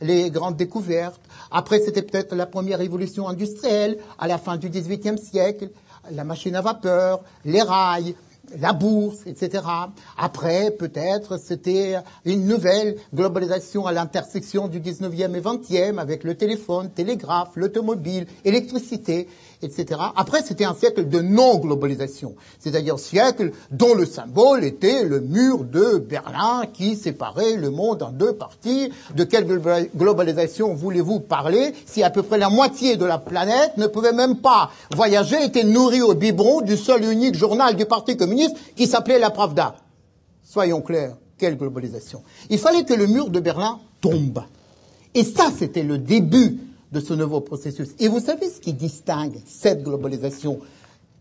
les 0.01 0.29
grandes 0.29 0.57
découvertes. 0.57 1.21
Après, 1.51 1.79
c'était 1.79 2.01
peut-être 2.01 2.35
la 2.35 2.45
première 2.45 2.79
révolution 2.79 3.27
industrielle 3.27 3.97
à 4.19 4.27
la 4.27 4.37
fin 4.37 4.57
du 4.57 4.69
XVIIIe 4.69 5.17
siècle, 5.17 5.69
la 6.11 6.23
machine 6.23 6.55
à 6.55 6.61
vapeur, 6.61 7.21
les 7.45 7.61
rails, 7.61 8.15
la 8.57 8.73
bourse, 8.73 9.25
etc. 9.25 9.63
Après, 10.17 10.71
peut-être, 10.71 11.37
c'était 11.37 11.95
une 12.25 12.45
nouvelle 12.45 12.97
globalisation 13.13 13.85
à 13.85 13.91
l'intersection 13.91 14.67
du 14.67 14.79
19e 14.79 15.35
et 15.35 15.41
20e 15.41 15.97
avec 15.97 16.23
le 16.23 16.35
téléphone, 16.35 16.89
télégraphe, 16.89 17.51
l'automobile, 17.55 18.27
l'électricité 18.45 19.27
etc. 19.63 19.99
Après, 20.15 20.41
c'était 20.43 20.65
un 20.65 20.73
siècle 20.73 21.07
de 21.07 21.21
non-globalisation, 21.21 22.35
c'est-à-dire 22.59 22.99
siècle 22.99 23.51
dont 23.71 23.95
le 23.95 24.05
symbole 24.05 24.63
était 24.63 25.03
le 25.03 25.19
mur 25.19 25.63
de 25.63 25.97
Berlin 25.97 26.63
qui 26.71 26.95
séparait 26.95 27.55
le 27.55 27.69
monde 27.69 28.03
en 28.03 28.11
deux 28.11 28.33
parties. 28.33 28.91
De 29.15 29.23
quelle 29.23 29.45
globalisation 29.95 30.73
voulez-vous 30.73 31.19
parler 31.19 31.73
si 31.85 32.03
à 32.03 32.09
peu 32.09 32.23
près 32.23 32.37
la 32.37 32.49
moitié 32.49 32.97
de 32.97 33.05
la 33.05 33.17
planète 33.17 33.77
ne 33.77 33.87
pouvait 33.87 34.13
même 34.13 34.37
pas 34.37 34.71
voyager, 34.95 35.43
était 35.43 35.63
nourrie 35.63 36.01
au 36.01 36.13
biberon 36.13 36.61
du 36.61 36.77
seul 36.77 37.03
et 37.03 37.11
unique 37.11 37.35
journal 37.35 37.75
du 37.75 37.85
Parti 37.85 38.17
communiste 38.17 38.55
qui 38.75 38.87
s'appelait 38.87 39.19
La 39.19 39.29
Pravda? 39.29 39.75
Soyons 40.43 40.81
clairs, 40.81 41.15
quelle 41.37 41.57
globalisation 41.57 42.21
Il 42.49 42.59
fallait 42.59 42.83
que 42.83 42.93
le 42.93 43.07
mur 43.07 43.29
de 43.29 43.39
Berlin 43.39 43.79
tombe. 44.01 44.43
Et 45.15 45.23
ça, 45.23 45.49
c'était 45.57 45.83
le 45.83 45.97
début 45.97 46.59
de 46.93 46.99
ce 46.99 47.13
nouveau 47.13 47.41
processus. 47.41 47.89
Et 47.99 48.07
vous 48.07 48.19
savez 48.19 48.49
ce 48.49 48.61
qui 48.61 48.73
distingue 48.73 49.39
cette 49.47 49.83
globalisation 49.83 50.59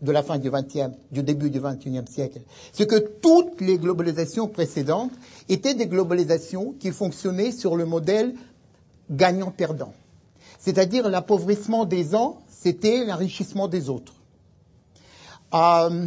de 0.01 0.11
la 0.11 0.21
fin 0.21 0.37
du 0.37 0.51
XXe, 0.51 0.95
du 1.11 1.23
début 1.23 1.49
du 1.49 1.59
XXIe 1.59 2.03
siècle? 2.07 2.41
C'est 2.71 2.85
que 2.85 2.99
toutes 2.99 3.59
les 3.59 3.79
globalisations 3.79 4.47
précédentes 4.47 5.11
étaient 5.49 5.73
des 5.73 5.87
globalisations 5.87 6.75
qui 6.79 6.91
fonctionnaient 6.91 7.51
sur 7.51 7.75
le 7.75 7.85
modèle 7.85 8.35
gagnant-perdant. 9.09 9.93
C'est-à-dire 10.59 11.09
l'appauvrissement 11.09 11.85
des 11.85 12.13
uns, 12.13 12.35
c'était 12.47 13.03
l'enrichissement 13.03 13.67
des 13.67 13.89
autres. 13.89 14.13
Euh, 15.55 16.05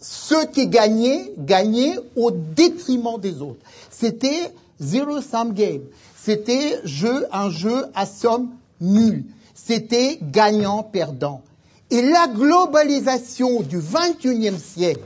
ceux 0.00 0.46
qui 0.46 0.66
gagnaient, 0.66 1.32
gagnaient 1.36 1.96
au 2.16 2.30
détriment 2.30 3.20
des 3.20 3.42
autres. 3.42 3.60
C'était 3.90 4.52
zero-sum 4.80 5.52
game. 5.52 5.82
C'était 6.16 6.80
jeu, 6.84 7.26
un 7.32 7.50
jeu 7.50 7.84
à 7.94 8.06
somme 8.06 8.48
nul. 8.80 9.24
C'était 9.54 10.18
gagnant-perdant. 10.22 11.42
Et 11.90 12.02
la 12.02 12.28
globalisation 12.28 13.62
du 13.62 13.78
21e 13.78 14.58
siècle, 14.58 15.04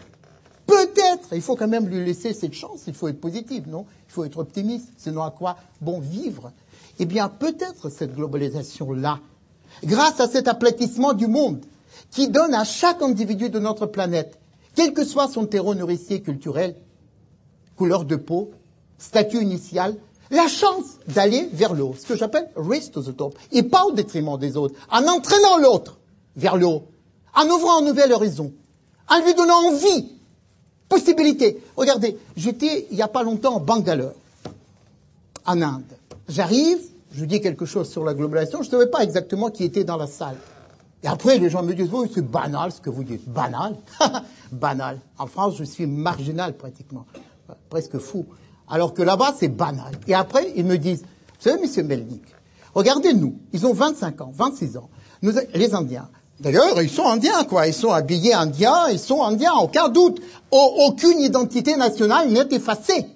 peut-être, 0.67 1.29
il 1.33 1.41
faut 1.41 1.57
quand 1.57 1.69
même 1.69 1.89
lui 1.89 2.05
laisser 2.05 2.35
cette 2.35 2.55
chance, 2.55 2.83
il 2.87 2.95
faut 2.95 3.09
être 3.09 3.21
positif, 3.21 3.67
non? 3.67 3.87
Il 4.09 4.13
faut 4.13 4.25
être 4.25 4.39
optimiste, 4.39 4.89
sinon 4.99 5.23
à 5.23 5.31
quoi 5.31 5.57
bon 5.81 6.01
vivre? 6.01 6.53
Eh 6.99 7.07
bien, 7.07 7.29
peut-être 7.29 7.89
cette 7.89 8.15
globalisation-là, 8.15 9.21
grâce 9.85 10.21
à 10.21 10.29
cet 10.29 10.49
aplatissement 10.49 11.13
du 11.13 11.27
monde, 11.27 11.65
qui 12.11 12.29
donne 12.29 12.55
à 12.55 12.65
chaque 12.65 13.01
individu 13.01 13.49
de 13.49 13.59
notre 13.59 13.87
planète, 13.87 14.39
quel 14.75 14.93
que 14.93 15.05
soit 15.05 15.29
son 15.29 15.47
terreau 15.47 15.75
nourricier 15.75 16.21
culturel, 16.21 16.77
couleur 17.77 18.05
de 18.05 18.17
peau, 18.17 18.51
statut 18.99 19.41
initial, 19.41 19.97
la 20.33 20.49
chance 20.49 20.99
d'aller 21.07 21.49
vers 21.53 21.75
le 21.75 21.85
haut, 21.85 21.95
ce 21.97 22.07
que 22.07 22.17
j'appelle 22.17 22.49
race 22.57 22.91
to 22.91 23.03
the 23.03 23.15
top, 23.15 23.39
et 23.53 23.63
pas 23.63 23.85
au 23.85 23.93
détriment 23.93 24.39
des 24.39 24.57
autres, 24.57 24.75
en 24.91 25.07
entraînant 25.07 25.59
l'autre 25.59 25.99
vers 26.37 26.57
le 26.57 26.67
haut, 26.67 26.85
en 27.37 27.47
ouvrant 27.49 27.79
un 27.79 27.83
nouvel 27.83 28.13
horizon, 28.13 28.53
en 29.09 29.23
lui 29.23 29.35
donnant 29.35 29.69
envie, 29.69 30.09
possibilité. 30.89 31.63
Regardez, 31.77 32.19
j'étais 32.35 32.89
il 32.91 32.97
n'y 32.97 33.03
a 33.03 33.09
pas 33.09 33.23
longtemps 33.23 33.57
en 33.57 33.61
Bangalore, 33.61 34.15
en 35.45 35.61
Inde. 35.61 35.85
J'arrive, 36.29 36.79
je 37.13 37.27
dis 37.27 37.41
quelque 37.43 37.67
chose 37.67 37.91
sur 37.91 38.03
la 38.03 38.15
globalisation, 38.15 38.63
je 38.63 38.69
ne 38.69 38.71
savais 38.71 38.91
pas 38.91 39.05
exactement 39.05 39.51
qui 39.51 39.65
était 39.65 39.85
dans 39.85 39.99
la 39.99 40.07
salle. 40.07 40.39
Et 41.03 41.09
après, 41.09 41.37
les 41.39 41.51
gens 41.51 41.63
me 41.63 41.75
disent, 41.75 41.91
c'est 42.15 42.23
banal 42.23 42.73
ce 42.73 42.81
que 42.81 42.89
vous 42.89 43.05
dites. 43.05 43.29
Banal 43.29 43.77
Banal. 44.53 44.99
En 45.19 45.27
France, 45.27 45.57
je 45.59 45.65
suis 45.65 45.85
marginal 45.85 46.57
pratiquement, 46.57 47.05
presque 47.69 47.99
fou 47.99 48.25
alors 48.73 48.95
que 48.95 49.03
là-bas, 49.03 49.35
c'est 49.39 49.49
banal. 49.49 49.93
Et 50.09 50.15
après, 50.15 50.51
ils 50.57 50.65
me 50.65 50.79
disent, 50.79 51.03
vous 51.03 51.51
savez, 51.51 51.61
monsieur 51.61 51.83
Melnik, 51.83 52.23
regardez-nous, 52.75 53.37
ils 53.53 53.67
ont 53.67 53.75
25 53.75 54.23
ans, 54.23 54.33
26 54.35 54.79
ans, 54.79 54.89
nous, 55.21 55.33
les 55.55 55.75
Indiens. 55.75 56.09
D'ailleurs, 56.41 56.81
ils 56.83 56.91
sont 56.91 57.07
indiens, 57.07 57.45
quoi. 57.45 57.69
Ils 57.69 57.75
sont 57.75 57.93
habillés 57.93 58.33
indiens, 58.33 58.89
ils 58.91 58.99
sont 58.99 59.23
indiens, 59.23 59.53
aucun 59.61 59.89
doute. 59.89 60.21
aucune 60.51 61.21
identité 61.21 61.77
nationale 61.77 62.31
n'est 62.31 62.49
effacée. 62.51 63.07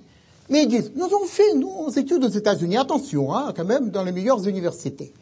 Mais 0.49 0.65
ils 0.65 0.69
disent, 0.69 0.93
nous 0.95 1.07
avons 1.07 1.25
fait, 1.25 1.55
nos 1.55 1.89
études 1.89 2.23
aux 2.23 2.29
États-Unis, 2.29 2.77
attention, 2.77 3.35
hein, 3.35 3.53
quand 3.57 3.65
même, 3.65 3.91
dans 3.91 4.05
les 4.05 4.13
meilleures 4.13 4.47
universités. 4.47 5.13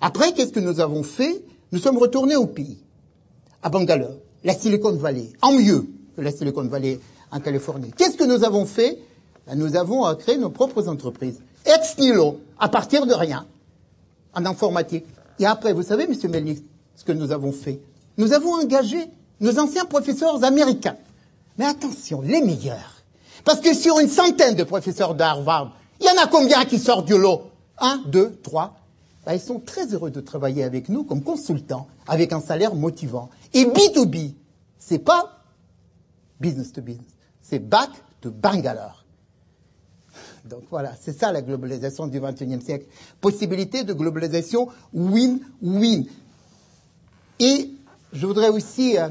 Après, 0.00 0.32
qu'est-ce 0.32 0.52
que 0.52 0.60
nous 0.60 0.78
avons 0.78 1.02
fait? 1.02 1.42
Nous 1.72 1.80
sommes 1.80 1.98
retournés 1.98 2.36
au 2.36 2.46
pays, 2.46 2.78
à 3.62 3.70
Bangalore, 3.70 4.18
la 4.44 4.52
Silicon 4.54 4.92
Valley, 4.92 5.32
en 5.40 5.52
mieux 5.52 5.86
que 6.14 6.20
la 6.20 6.30
Silicon 6.30 6.64
Valley 6.64 7.00
en 7.32 7.40
Californie. 7.40 7.90
Qu'est-ce 7.96 8.16
que 8.16 8.24
nous 8.24 8.44
avons 8.44 8.66
fait? 8.66 8.98
Nous 9.54 9.76
avons 9.76 10.14
créé 10.16 10.36
nos 10.36 10.50
propres 10.50 10.88
entreprises, 10.88 11.40
ex 11.64 11.98
nihilo, 11.98 12.40
à 12.58 12.68
partir 12.68 13.06
de 13.06 13.14
rien, 13.14 13.46
en 14.34 14.44
informatique. 14.46 15.04
Et 15.38 15.46
après, 15.46 15.72
vous 15.72 15.82
savez, 15.82 16.06
Monsieur 16.06 16.28
Melnik, 16.28 16.64
ce 16.96 17.04
que 17.04 17.12
nous 17.12 17.32
avons 17.32 17.52
fait 17.52 17.80
Nous 18.18 18.32
avons 18.32 18.54
engagé 18.54 18.98
nos 19.40 19.58
anciens 19.58 19.86
professeurs 19.86 20.44
américains. 20.44 20.96
Mais 21.58 21.64
attention, 21.64 22.20
les 22.20 22.42
meilleurs. 22.42 23.02
Parce 23.44 23.60
que 23.60 23.74
sur 23.74 23.98
une 23.98 24.08
centaine 24.08 24.54
de 24.54 24.64
professeurs 24.64 25.14
d'Harvard, 25.14 25.72
il 26.00 26.06
y 26.06 26.10
en 26.10 26.22
a 26.22 26.26
combien 26.26 26.64
qui 26.64 26.78
sortent 26.78 27.06
du 27.06 27.18
lot? 27.18 27.42
Un, 27.78 28.02
deux, 28.06 28.38
trois. 28.42 28.76
Ben, 29.24 29.34
ils 29.34 29.40
sont 29.40 29.60
très 29.60 29.94
heureux 29.94 30.10
de 30.10 30.20
travailler 30.20 30.64
avec 30.64 30.88
nous 30.88 31.04
comme 31.04 31.22
consultants, 31.22 31.86
avec 32.06 32.32
un 32.32 32.40
salaire 32.40 32.74
motivant. 32.74 33.30
Et 33.54 33.64
B2B, 33.64 34.34
c'est 34.78 34.98
pas 34.98 35.40
business 36.40 36.72
to 36.72 36.80
business, 36.80 37.06
c'est 37.42 37.58
back 37.58 37.90
to 38.20 38.30
Bangalore. 38.30 38.99
Donc 40.48 40.62
voilà, 40.70 40.92
c'est 41.00 41.18
ça 41.18 41.32
la 41.32 41.42
globalisation 41.42 42.06
du 42.06 42.20
XXIe 42.20 42.60
siècle. 42.62 42.86
Possibilité 43.20 43.84
de 43.84 43.92
globalisation 43.92 44.68
win-win. 44.94 46.06
Et 47.38 47.70
je 48.12 48.26
voudrais 48.26 48.48
aussi 48.48 48.98
euh, 48.98 49.08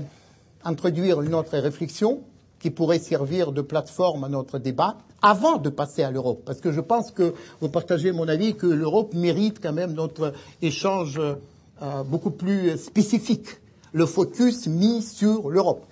introduire 0.63 1.21
une 1.21 1.33
autre 1.33 1.57
réflexion 1.57 2.21
qui 2.59 2.69
pourrait 2.69 2.99
servir 2.99 3.51
de 3.51 3.61
plateforme 3.61 4.23
à 4.23 4.29
notre 4.29 4.59
débat 4.59 4.97
avant 5.21 5.57
de 5.57 5.69
passer 5.69 6.03
à 6.03 6.11
l'Europe. 6.11 6.43
Parce 6.45 6.59
que 6.59 6.71
je 6.71 6.81
pense 6.81 7.11
que 7.11 7.33
vous 7.61 7.69
partagez 7.69 8.11
mon 8.11 8.27
avis 8.27 8.55
que 8.55 8.67
l'Europe 8.67 9.13
mérite 9.13 9.59
quand 9.61 9.73
même 9.73 9.93
notre 9.93 10.33
échange 10.61 11.19
euh, 11.19 12.03
beaucoup 12.03 12.31
plus 12.31 12.77
spécifique, 12.77 13.47
le 13.93 14.05
focus 14.05 14.67
mis 14.67 15.01
sur 15.01 15.49
l'Europe. 15.49 15.85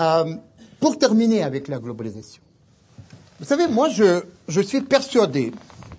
Euh, 0.00 0.34
pour 0.80 0.98
terminer 0.98 1.42
avec 1.42 1.68
la 1.68 1.78
globalisation, 1.78 2.42
vous 3.42 3.48
savez, 3.48 3.66
moi, 3.66 3.88
je, 3.88 4.22
je 4.46 4.60
suis 4.60 4.82
persuadé 4.82 5.52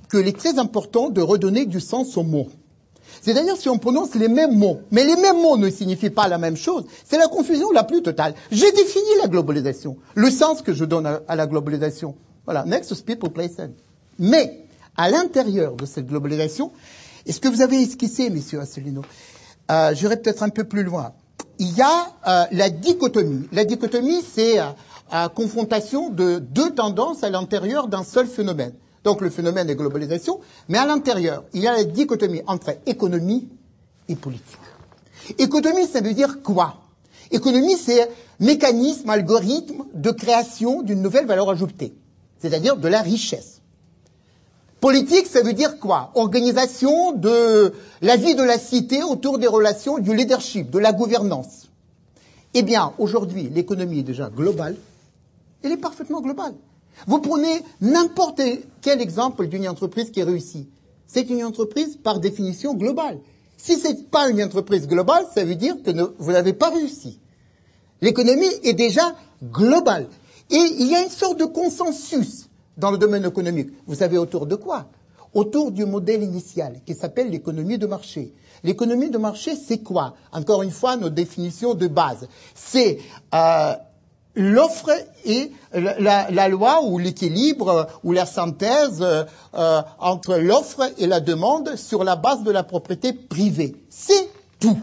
qu'il 0.09 0.25
est 0.29 0.37
très 0.37 0.59
important 0.59 1.09
de 1.09 1.21
redonner 1.21 1.65
du 1.65 1.81
sens 1.81 2.15
aux 2.15 2.23
mots. 2.23 2.47
C'est-à-dire 3.21 3.57
si 3.57 3.67
on 3.67 3.77
prononce 3.77 4.15
les 4.15 4.29
mêmes 4.29 4.57
mots, 4.57 4.79
mais 4.91 5.03
les 5.03 5.17
mêmes 5.17 5.41
mots 5.41 5.57
ne 5.57 5.69
signifient 5.69 6.09
pas 6.09 6.29
la 6.29 6.37
même 6.37 6.55
chose, 6.55 6.85
c'est 7.05 7.17
la 7.17 7.27
confusion 7.27 7.69
la 7.71 7.83
plus 7.83 8.01
totale. 8.01 8.33
J'ai 8.49 8.71
défini 8.71 9.09
la 9.21 9.27
globalisation, 9.27 9.97
le 10.15 10.31
sens 10.31 10.61
que 10.61 10.73
je 10.73 10.85
donne 10.85 11.19
à, 11.27 11.35
la 11.35 11.45
globalisation. 11.45 12.15
Voilà, 12.45 12.63
next 12.63 13.05
people, 13.05 13.29
place 13.29 13.57
Mais, 14.17 14.65
à 14.95 15.09
l'intérieur 15.09 15.75
de 15.75 15.85
cette 15.85 16.07
globalisation, 16.07 16.71
est-ce 17.25 17.41
que 17.41 17.49
vous 17.49 17.61
avez 17.61 17.81
esquissé, 17.81 18.29
messieurs 18.29 18.61
Asselineau 18.61 19.01
euh, 19.69 19.93
J'irai 19.93 20.15
peut-être 20.15 20.43
un 20.43 20.49
peu 20.49 20.63
plus 20.63 20.83
loin. 20.83 21.11
Il 21.59 21.75
y 21.75 21.81
a 21.81 22.07
euh, 22.25 22.45
la 22.51 22.69
dichotomie. 22.69 23.49
La 23.51 23.65
dichotomie, 23.65 24.21
c'est 24.33 24.59
euh, 24.59 24.65
la 25.11 25.29
confrontation 25.29 26.09
de 26.09 26.39
deux 26.39 26.73
tendances 26.73 27.23
à 27.23 27.29
l'intérieur 27.29 27.87
d'un 27.87 28.03
seul 28.03 28.27
phénomène. 28.27 28.73
Donc 29.03 29.21
le 29.21 29.29
phénomène 29.29 29.67
de 29.67 29.73
globalisation, 29.73 30.39
mais 30.69 30.77
à 30.77 30.85
l'intérieur, 30.85 31.43
il 31.53 31.61
y 31.61 31.67
a 31.67 31.73
la 31.73 31.83
dichotomie 31.83 32.41
entre 32.47 32.71
économie 32.85 33.49
et 34.07 34.15
politique. 34.15 34.57
Économie, 35.37 35.87
ça 35.87 36.01
veut 36.01 36.13
dire 36.13 36.41
quoi? 36.41 36.75
Économie, 37.31 37.77
c'est 37.77 38.09
mécanisme, 38.39 39.09
algorithme 39.09 39.85
de 39.93 40.11
création 40.11 40.81
d'une 40.81 41.01
nouvelle 41.01 41.25
valeur 41.25 41.49
ajoutée, 41.49 41.93
c'est-à-dire 42.39 42.77
de 42.77 42.87
la 42.87 43.01
richesse. 43.01 43.61
Politique, 44.79 45.27
ça 45.27 45.41
veut 45.41 45.53
dire 45.53 45.79
quoi? 45.79 46.11
Organisation 46.15 47.13
de 47.13 47.73
la 48.01 48.17
vie 48.17 48.35
de 48.35 48.43
la 48.43 48.59
cité 48.59 49.01
autour 49.01 49.37
des 49.39 49.47
relations 49.47 49.97
du 49.97 50.13
leadership, 50.13 50.69
de 50.69 50.79
la 50.79 50.91
gouvernance. 50.91 51.69
Eh 52.53 52.63
bien, 52.63 52.93
aujourd'hui, 52.97 53.49
l'économie 53.49 53.99
est 53.99 54.03
déjà 54.03 54.29
globale. 54.29 54.75
Elle 55.63 55.71
est 55.71 55.77
parfaitement 55.77 56.21
globale. 56.21 56.53
Vous 57.07 57.19
prenez 57.19 57.63
n'importe 57.81 58.41
quel 58.81 59.01
exemple 59.01 59.47
d'une 59.47 59.67
entreprise 59.67 60.11
qui 60.11 60.21
réussit. 60.21 60.69
C'est 61.07 61.29
une 61.29 61.43
entreprise 61.43 61.97
par 61.97 62.19
définition 62.19 62.73
globale. 62.73 63.19
Si 63.57 63.77
ce 63.77 63.87
n'est 63.87 64.03
pas 64.03 64.29
une 64.29 64.43
entreprise 64.43 64.87
globale, 64.87 65.25
ça 65.33 65.43
veut 65.43 65.55
dire 65.55 65.75
que 65.83 65.91
vous 66.17 66.31
n'avez 66.31 66.53
pas 66.53 66.69
réussi. 66.69 67.19
L'économie 68.01 68.49
est 68.63 68.73
déjà 68.73 69.15
globale. 69.43 70.07
Et 70.49 70.57
il 70.79 70.87
y 70.87 70.95
a 70.95 71.03
une 71.03 71.09
sorte 71.09 71.39
de 71.39 71.45
consensus 71.45 72.49
dans 72.77 72.91
le 72.91 72.97
domaine 72.97 73.25
économique. 73.25 73.69
Vous 73.87 73.95
savez 73.95 74.17
autour 74.17 74.45
de 74.45 74.55
quoi? 74.55 74.87
Autour 75.33 75.71
du 75.71 75.85
modèle 75.85 76.21
initial 76.21 76.81
qui 76.85 76.93
s'appelle 76.93 77.29
l'économie 77.29 77.77
de 77.77 77.87
marché. 77.87 78.33
L'économie 78.63 79.09
de 79.09 79.17
marché, 79.17 79.55
c'est 79.55 79.79
quoi? 79.79 80.15
Encore 80.31 80.61
une 80.63 80.71
fois, 80.71 80.95
nos 80.95 81.09
définitions 81.09 81.73
de 81.73 81.87
base. 81.87 82.27
C'est 82.53 82.99
euh, 83.33 83.73
l'offre 84.35 84.91
et 85.25 85.51
la, 85.73 86.49
loi 86.49 86.83
ou 86.83 86.97
l'équilibre 86.97 87.87
ou 88.03 88.11
la 88.11 88.25
synthèse 88.25 89.01
euh, 89.01 89.81
entre 89.99 90.37
l'offre 90.37 90.91
et 90.97 91.07
la 91.07 91.19
demande 91.19 91.75
sur 91.75 92.03
la 92.03 92.15
base 92.15 92.43
de 92.43 92.51
la 92.51 92.63
propriété 92.63 93.13
privée. 93.13 93.75
C'est 93.89 94.29
tout. 94.59 94.77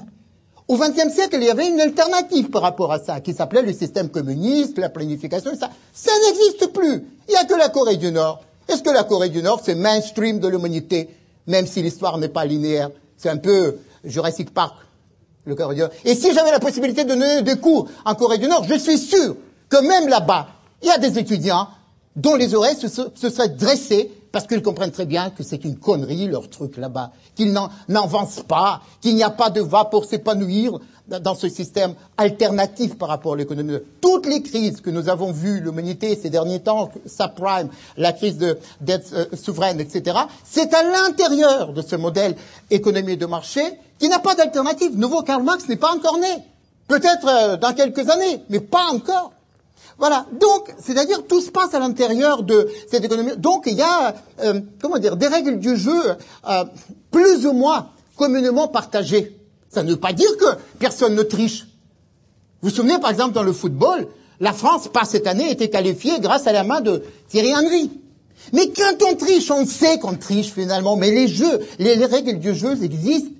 Au 0.69 0.77
XXe 0.77 1.13
siècle, 1.13 1.37
il 1.41 1.45
y 1.45 1.51
avait 1.51 1.69
une 1.69 1.81
alternative 1.81 2.51
par 2.51 2.63
rapport 2.63 2.93
à 2.93 3.01
ça, 3.01 3.21
qui 3.21 3.35
s'appelait 3.35 3.63
le 3.63 3.73
système 3.73 4.09
communiste, 4.09 4.79
la 4.79 4.89
planification, 4.89 5.51
ça. 5.59 5.69
Ça 5.93 6.13
n'existe 6.29 6.73
plus. 6.73 7.05
Il 7.29 7.33
n'y 7.33 7.37
a 7.37 7.45
que 7.45 7.55
la 7.55 7.71
Corée 7.71 7.97
du 7.97 8.13
Nord. 8.13 8.41
Est-ce 8.69 8.83
que 8.85 8.91
la 8.91 9.03
Corée 9.03 9.31
du 9.31 9.43
Nord, 9.43 9.61
c'est 9.65 9.75
mainstream 9.75 10.39
de 10.39 10.47
l'humanité, 10.47 11.09
même 11.49 11.67
si 11.67 11.83
l'histoire 11.83 12.19
n'est 12.19 12.29
pas 12.29 12.45
linéaire? 12.45 12.91
C'est 13.17 13.31
un 13.31 13.39
peu 13.39 13.79
Jurassic 14.05 14.55
Park 14.55 14.77
Et 16.05 16.15
si 16.15 16.33
j'avais 16.33 16.51
la 16.51 16.61
possibilité 16.61 17.05
de 17.05 17.09
donner 17.11 17.43
des 17.43 17.57
cours 17.57 17.89
en 18.05 18.15
Corée 18.15 18.39
du 18.39 18.47
Nord, 18.47 18.65
je 18.65 18.75
suis 18.75 18.99
sûr 18.99 19.37
que 19.69 19.87
même 19.87 20.09
là-bas, 20.09 20.49
il 20.83 20.89
y 20.89 20.91
a 20.91 20.99
des 20.99 21.19
étudiants 21.19 21.69
dont 22.17 22.35
les 22.37 22.55
oreilles 22.55 22.77
se, 22.77 22.89
seraient 22.89 23.49
dressées 23.49 24.11
parce 24.33 24.47
qu'ils 24.47 24.63
comprennent 24.63 24.93
très 24.93 25.07
bien 25.07 25.31
que 25.31 25.43
c'est 25.43 25.65
une 25.65 25.77
connerie 25.77 26.27
leur 26.29 26.49
truc 26.49 26.77
là-bas, 26.77 27.13
qu'ils 27.35 27.57
n'avancent 27.89 28.45
pas, 28.47 28.81
qu'il 29.01 29.17
n'y 29.17 29.23
a 29.23 29.31
pas 29.31 29.51
de 29.51 29.61
va 29.61 29.87
pour 29.87 30.05
s'épanouir 30.05 30.79
dans 31.19 31.35
ce 31.35 31.49
système 31.49 31.95
alternatif 32.17 32.97
par 32.97 33.09
rapport 33.09 33.35
à 33.35 33.37
l'économie. 33.37 33.79
Toutes 34.01 34.27
les 34.27 34.43
crises 34.43 34.81
que 34.81 34.91
nous 34.91 35.09
avons 35.09 35.33
vues, 35.33 35.61
l'humanité 35.61 36.19
ces 36.21 36.31
derniers 36.31 36.61
temps, 36.61 36.91
subprime, 37.07 37.69
la 37.97 38.13
crise 38.13 38.39
de 38.39 38.59
dette 38.81 39.11
euh, 39.13 39.27
souveraine, 39.35 39.81
etc., 39.81 40.17
c'est 40.45 40.73
à 40.75 40.83
l'intérieur 40.83 41.73
de 41.73 41.83
ce 41.83 41.97
modèle 41.97 42.37
économie 42.71 43.17
de 43.17 43.27
marché 43.27 43.61
qui 43.99 44.09
n'a 44.09 44.19
pas 44.19 44.35
d'alternative. 44.35 44.97
Nouveau 44.97 45.23
Karl 45.23 45.43
Marx 45.43 45.69
n'est 45.69 45.77
pas 45.77 45.93
encore 45.95 46.19
né. 46.19 46.45
Peut-être 46.89 47.29
euh, 47.29 47.57
dans 47.57 47.75
quelques 47.75 48.09
années, 48.09 48.45
mais 48.49 48.61
pas 48.61 48.87
encore. 48.93 49.33
Voilà. 49.99 50.27
Donc, 50.41 50.75
c'est-à-dire 50.79 51.27
tout 51.27 51.41
se 51.41 51.51
passe 51.51 51.75
à 51.75 51.79
l'intérieur 51.79 52.43
de 52.43 52.69
cette 52.91 53.05
économie. 53.05 53.37
Donc, 53.37 53.65
il 53.67 53.75
y 53.75 53.83
a, 53.83 54.15
euh, 54.41 54.61
comment 54.81 54.99
dire, 54.99 55.17
des 55.17 55.27
règles 55.27 55.59
du 55.59 55.77
jeu 55.77 56.17
plus 57.11 57.47
ou 57.47 57.53
moins 57.53 57.89
communément 58.17 58.69
partagées. 58.69 59.40
Ça 59.71 59.83
ne 59.83 59.91
veut 59.91 60.01
pas 60.01 60.13
dire 60.13 60.37
que 60.37 60.47
personne 60.79 61.15
ne 61.15 61.23
triche. 61.23 61.67
Vous 62.61 62.69
vous 62.69 62.75
souvenez, 62.75 62.99
par 62.99 63.11
exemple, 63.11 63.33
dans 63.33 63.43
le 63.43 63.53
football, 63.53 64.09
la 64.41 64.53
France, 64.53 64.89
pas 64.89 65.05
cette 65.05 65.27
année, 65.27 65.51
était 65.51 65.71
qualifiée 65.71 66.19
grâce 66.21 66.47
à 66.47 66.53
la 66.53 66.65
main 66.65 66.81
de 66.81 67.03
Thierry 67.29 67.55
Henry. 67.55 67.91
Mais 68.53 68.71
quand 68.71 69.03
on 69.09 69.15
triche, 69.15 69.51
on 69.51 69.65
sait 69.67 69.99
qu'on 69.99 70.15
triche 70.15 70.53
finalement. 70.53 70.97
Mais 70.97 71.11
les 71.11 71.29
jeux, 71.29 71.61
les, 71.79 71.95
règles 72.05 72.39
du 72.39 72.55
jeu 72.55 72.83
existent, 72.83 73.31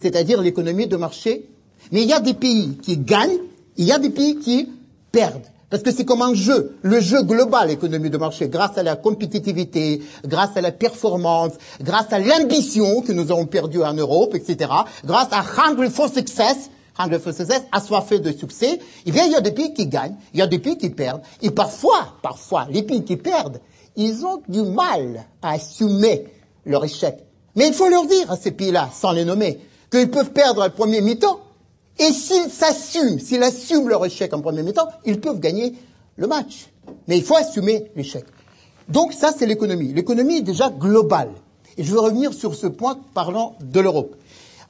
c'est-à-dire 0.00 0.42
l'économie 0.42 0.86
de 0.86 0.96
marché. 0.96 1.46
Mais 1.92 2.02
il 2.02 2.08
y 2.08 2.12
a 2.12 2.20
des 2.20 2.34
pays 2.34 2.76
qui 2.82 2.98
gagnent, 2.98 3.38
il 3.76 3.86
y 3.86 3.92
a 3.92 3.98
des 3.98 4.10
pays 4.10 4.36
qui 4.36 4.68
perdent. 5.12 5.46
Parce 5.70 5.84
que 5.84 5.92
c'est 5.92 6.04
comme 6.04 6.20
un 6.20 6.34
jeu, 6.34 6.76
le 6.82 7.00
jeu 7.00 7.22
global, 7.22 7.68
l'économie 7.68 8.10
de 8.10 8.18
marché, 8.18 8.48
grâce 8.48 8.76
à 8.76 8.82
la 8.82 8.96
compétitivité, 8.96 10.02
grâce 10.26 10.56
à 10.56 10.60
la 10.60 10.72
performance, 10.72 11.52
grâce 11.80 12.12
à 12.12 12.18
l'ambition 12.18 13.02
que 13.02 13.12
nous 13.12 13.30
avons 13.30 13.46
perdue 13.46 13.82
en 13.82 13.94
Europe, 13.94 14.34
etc., 14.34 14.68
grâce 15.04 15.28
à 15.30 15.44
Hungry 15.62 15.88
for 15.88 16.12
Success, 16.12 16.70
Hungry 16.98 17.20
for 17.20 17.32
Success, 17.32 17.62
assoiffé 17.70 18.18
de 18.18 18.32
succès, 18.32 18.80
eh 19.06 19.12
bien, 19.12 19.26
il 19.26 19.32
y 19.32 19.36
a 19.36 19.40
des 19.40 19.52
pays 19.52 19.72
qui 19.72 19.86
gagnent, 19.86 20.16
il 20.34 20.40
y 20.40 20.42
a 20.42 20.48
des 20.48 20.58
pays 20.58 20.76
qui 20.76 20.90
perdent, 20.90 21.22
et 21.40 21.52
parfois, 21.52 22.14
parfois, 22.20 22.66
les 22.68 22.82
pays 22.82 23.04
qui 23.04 23.16
perdent, 23.16 23.60
ils 23.94 24.26
ont 24.26 24.42
du 24.48 24.62
mal 24.62 25.24
à 25.40 25.52
assumer 25.52 26.24
leur 26.66 26.84
échec. 26.84 27.16
Mais 27.54 27.68
il 27.68 27.74
faut 27.74 27.88
leur 27.88 28.06
dire 28.06 28.28
à 28.28 28.36
ces 28.36 28.50
pays-là, 28.50 28.90
sans 28.92 29.12
les 29.12 29.24
nommer, 29.24 29.60
qu'ils 29.88 30.10
peuvent 30.10 30.32
perdre 30.32 30.64
le 30.64 30.70
premier 30.70 31.00
mi-temps, 31.00 31.38
et 32.00 32.12
s'ils 32.12 32.50
s'assument, 32.50 33.20
s'ils 33.20 33.42
assument 33.42 33.88
leur 33.88 34.04
échec 34.04 34.32
en 34.32 34.40
premier 34.40 34.62
mi-temps, 34.62 34.88
ils 35.04 35.20
peuvent 35.20 35.38
gagner 35.38 35.74
le 36.16 36.26
match. 36.26 36.70
Mais 37.06 37.18
il 37.18 37.22
faut 37.22 37.36
assumer 37.36 37.90
l'échec. 37.94 38.24
Donc 38.88 39.12
ça, 39.12 39.32
c'est 39.36 39.46
l'économie. 39.46 39.92
L'économie 39.92 40.38
est 40.38 40.42
déjà 40.42 40.70
globale. 40.70 41.30
Et 41.76 41.84
je 41.84 41.92
veux 41.92 42.00
revenir 42.00 42.32
sur 42.32 42.54
ce 42.54 42.66
point 42.66 42.98
parlant 43.14 43.54
de 43.60 43.80
l'Europe. 43.80 44.16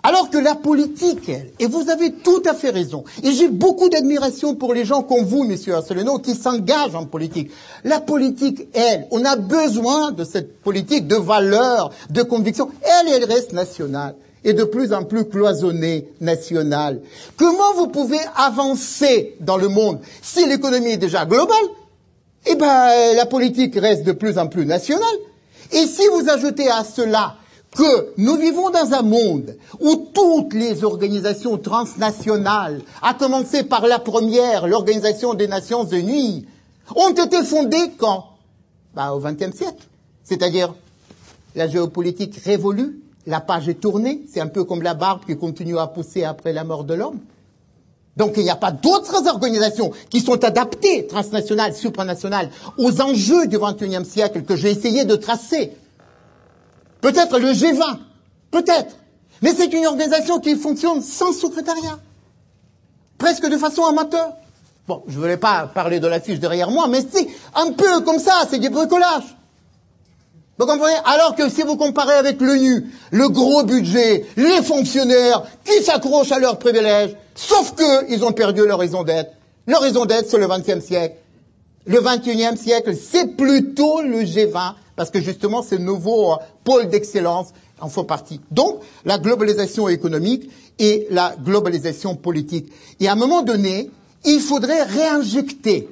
Alors 0.03 0.31
que 0.31 0.39
la 0.39 0.55
politique, 0.55 1.28
elle, 1.28 1.51
et 1.59 1.66
vous 1.66 1.89
avez 1.89 2.12
tout 2.12 2.43
à 2.47 2.55
fait 2.55 2.70
raison, 2.70 3.05
et 3.22 3.33
j'ai 3.33 3.49
beaucoup 3.49 3.91
d'admiration 3.91 4.55
pour 4.55 4.72
les 4.72 4.87
gens 4.87 5.03
comme 5.03 5.24
vous, 5.24 5.45
messieurs 5.45 5.76
Asselineau, 5.76 6.18
qui 6.18 6.35
s'engagent 6.35 6.95
en 6.95 7.05
politique. 7.05 7.51
La 7.85 8.01
politique, 8.01 8.66
elle, 8.72 9.07
on 9.11 9.24
a 9.26 9.37
besoin 9.37 10.11
de 10.11 10.24
cette 10.24 10.61
politique 10.62 11.07
de 11.07 11.16
valeurs, 11.16 11.91
de 12.09 12.22
convictions. 12.22 12.70
Elle, 12.81 13.12
elle 13.12 13.24
reste 13.24 13.53
nationale 13.53 14.14
et 14.45 14.53
de 14.53 14.64
plus 14.64 14.93
en 14.93 15.05
plus 15.05 15.24
cloisonné 15.26 16.09
national. 16.20 17.01
Comment 17.36 17.74
vous 17.74 17.88
pouvez 17.88 18.20
avancer 18.36 19.36
dans 19.41 19.57
le 19.57 19.68
monde 19.68 20.01
si 20.22 20.47
l'économie 20.47 20.93
est 20.93 20.97
déjà 20.97 21.26
globale? 21.26 21.57
Eh 22.47 22.55
ben, 22.55 23.14
la 23.16 23.26
politique 23.26 23.76
reste 23.76 24.05
de 24.05 24.12
plus 24.12 24.38
en 24.38 24.47
plus 24.47 24.64
nationale. 24.64 25.05
Et 25.72 25.86
si 25.86 26.03
vous 26.09 26.28
ajoutez 26.28 26.68
à 26.70 26.84
cela 26.84 27.36
que 27.76 28.12
nous 28.16 28.36
vivons 28.36 28.70
dans 28.70 28.93
un 28.95 29.03
monde 29.03 29.57
où 29.78 30.09
toutes 30.12 30.55
les 30.55 30.82
organisations 30.82 31.59
transnationales, 31.59 32.80
à 33.03 33.14
commencer 33.14 33.62
par 33.62 33.86
la 33.86 33.99
première, 33.99 34.66
l'Organisation 34.66 35.34
des 35.34 35.47
Nations 35.47 35.84
Unies, 35.84 36.47
ont 36.97 37.11
été 37.11 37.45
fondées 37.45 37.93
quand? 37.97 38.24
Bah, 38.95 39.12
Au 39.12 39.20
XXe 39.20 39.57
siècle. 39.57 39.86
C'est-à-dire 40.24 40.74
la 41.55 41.68
géopolitique 41.68 42.36
révolue, 42.45 43.01
la 43.31 43.41
page 43.41 43.68
est 43.68 43.81
tournée, 43.81 44.22
c'est 44.31 44.41
un 44.41 44.49
peu 44.49 44.64
comme 44.64 44.83
la 44.83 44.95
barbe 44.95 45.24
qui 45.24 45.37
continue 45.37 45.78
à 45.78 45.87
pousser 45.87 46.24
après 46.24 46.53
la 46.53 46.64
mort 46.64 46.85
de 46.85 46.95
l'homme. 46.95 47.20
Donc 48.16 48.33
il 48.37 48.43
n'y 48.43 48.51
a 48.51 48.57
pas 48.57 48.72
d'autres 48.72 49.28
organisations 49.28 49.93
qui 50.11 50.20
sont 50.20 50.45
adaptées, 50.45 51.07
transnationales, 51.07 51.74
supranationales, 51.74 52.51
aux 52.76 53.01
enjeux 53.01 53.47
du 53.47 53.57
XXIe 53.59 54.05
siècle 54.05 54.43
que 54.43 54.57
j'ai 54.57 54.70
essayé 54.70 55.05
de 55.05 55.14
tracer. 55.14 55.72
Peut-être 57.01 57.39
le 57.39 57.53
G20, 57.53 57.99
peut-être. 58.51 58.97
Mais 59.43 59.55
c'est 59.55 59.72
une 59.72 59.87
organisation 59.87 60.41
qui 60.41 60.57
fonctionne 60.57 61.01
sans 61.01 61.33
secrétariat, 61.33 61.99
presque 63.16 63.49
de 63.49 63.57
façon 63.57 63.85
amateur. 63.85 64.33
Bon, 64.89 65.05
je 65.07 65.14
ne 65.14 65.20
voulais 65.20 65.37
pas 65.37 65.68
parler 65.68 66.01
de 66.01 66.09
l'affiche 66.09 66.41
derrière 66.41 66.70
moi, 66.70 66.89
mais 66.89 67.01
c'est 67.11 67.28
un 67.55 67.70
peu 67.72 68.01
comme 68.01 68.18
ça, 68.18 68.43
c'est 68.51 68.59
du 68.59 68.70
bricolage. 68.70 69.37
Vous 70.61 70.67
comprenez 70.67 70.97
Alors 71.07 71.35
que 71.37 71.49
si 71.49 71.63
vous 71.63 71.77
comparez 71.77 72.13
avec 72.13 72.39
l'ONU, 72.39 72.85
le 73.13 73.31
gros 73.31 73.63
budget, 73.63 74.27
les 74.37 74.63
fonctionnaires 74.63 75.43
qui 75.65 75.83
s'accrochent 75.83 76.33
à 76.33 76.39
leurs 76.39 76.59
privilèges, 76.59 77.17
sauf 77.35 77.75
qu'ils 77.75 78.23
ont 78.27 78.33
perdu 78.33 78.67
leur 78.67 78.79
raison 78.79 79.03
d'être, 79.03 79.33
Leur 79.67 79.81
raison 79.81 80.05
d'être, 80.05 80.29
c'est 80.29 80.37
le 80.37 80.47
XXe 80.47 80.85
siècle. 80.85 81.15
Le 81.87 82.03
XXIe 82.03 82.63
siècle, 82.63 82.95
c'est 82.95 83.39
plutôt 83.39 84.03
le 84.03 84.19
G20, 84.19 84.75
parce 84.97 85.09
que 85.09 85.23
justement, 85.23 85.63
ce 85.63 85.77
nouveau 85.77 86.33
euh, 86.33 86.37
pôle 86.63 86.91
d'excellence 86.91 87.55
en 87.81 87.89
font 87.89 88.05
partie. 88.05 88.43
Donc, 88.51 88.81
la 89.07 89.17
globalisation 89.17 89.89
économique 89.89 90.51
et 90.79 91.07
la 91.11 91.37
globalisation 91.43 92.17
politique. 92.17 92.71
Et 93.01 93.09
à 93.09 93.13
un 93.13 93.17
moment 93.17 93.41
donné, 93.41 93.91
il 94.27 94.41
faudrait 94.41 94.83
réinjecter 94.83 95.89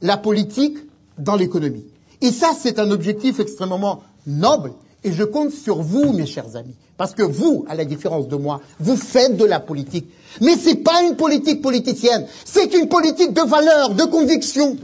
la 0.00 0.16
politique 0.16 0.78
dans 1.18 1.36
l'économie. 1.36 1.84
Et 2.20 2.32
ça, 2.32 2.52
c'est 2.58 2.78
un 2.78 2.90
objectif 2.90 3.40
extrêmement 3.40 4.02
noble. 4.26 4.72
Et 5.04 5.12
je 5.12 5.22
compte 5.24 5.52
sur 5.52 5.82
vous, 5.82 6.12
mes 6.12 6.26
chers 6.26 6.56
amis. 6.56 6.74
Parce 6.96 7.14
que 7.14 7.22
vous, 7.22 7.64
à 7.68 7.76
la 7.76 7.84
différence 7.84 8.26
de 8.26 8.34
moi, 8.36 8.60
vous 8.80 8.96
faites 8.96 9.36
de 9.36 9.44
la 9.44 9.60
politique. 9.60 10.06
Mais 10.40 10.56
c'est 10.56 10.76
pas 10.76 11.02
une 11.04 11.16
politique 11.16 11.62
politicienne. 11.62 12.26
C'est 12.44 12.74
une 12.74 12.88
politique 12.88 13.32
de 13.32 13.42
valeur, 13.42 13.94
de 13.94 14.04
conviction. 14.04 14.76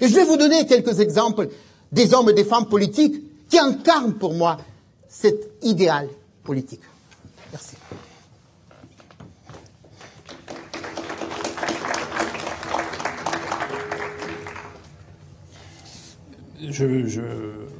Et 0.00 0.08
je 0.08 0.14
vais 0.14 0.24
vous 0.24 0.36
donner 0.36 0.64
quelques 0.66 1.00
exemples 1.00 1.48
des 1.90 2.14
hommes 2.14 2.30
et 2.30 2.34
des 2.34 2.44
femmes 2.44 2.66
politiques 2.66 3.16
qui 3.48 3.58
incarnent 3.58 4.14
pour 4.14 4.34
moi 4.34 4.58
cet 5.08 5.50
idéal 5.62 6.08
politique. 6.44 6.82
Merci. 7.52 7.74
Je, 16.70 17.06
je, 17.06 17.20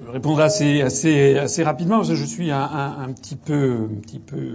répondrai 0.08 0.44
assez, 0.44 0.82
assez, 0.82 1.36
assez 1.36 1.62
rapidement 1.62 1.96
parce 1.96 2.10
que 2.10 2.14
je 2.14 2.24
suis 2.24 2.50
un, 2.50 2.62
un, 2.62 3.02
un, 3.02 3.12
petit 3.12 3.36
peu, 3.36 3.88
un 3.90 4.00
petit 4.00 4.18
peu, 4.18 4.54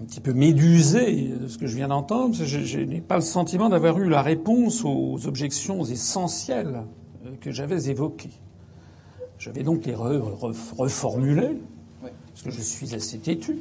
un 0.00 0.04
petit 0.04 0.20
peu 0.20 0.32
médusé 0.32 1.34
de 1.40 1.48
ce 1.48 1.56
que 1.58 1.66
je 1.66 1.76
viens 1.76 1.88
d'entendre. 1.88 2.34
Je, 2.34 2.44
je 2.60 2.78
n'ai 2.80 3.00
pas 3.00 3.16
le 3.16 3.22
sentiment 3.22 3.68
d'avoir 3.68 3.98
eu 3.98 4.08
la 4.08 4.22
réponse 4.22 4.84
aux 4.84 5.26
objections 5.26 5.84
essentielles 5.84 6.82
que 7.40 7.50
j'avais 7.50 7.88
évoquées. 7.88 8.32
Je 9.38 9.50
vais 9.50 9.62
donc 9.62 9.86
les 9.86 9.94
re, 9.94 10.20
re, 10.40 10.54
reformuler 10.76 11.58
parce 12.00 12.42
que 12.42 12.50
je 12.50 12.60
suis 12.60 12.94
assez 12.94 13.18
têtu 13.18 13.58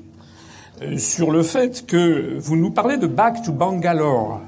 euh, 0.82 0.98
sur 0.98 1.32
le 1.32 1.44
fait 1.44 1.86
que 1.86 2.38
vous 2.38 2.56
nous 2.56 2.72
parlez 2.72 2.98
de 2.98 3.08
Back 3.08 3.42
to 3.44 3.54
Bangalore 3.54 4.42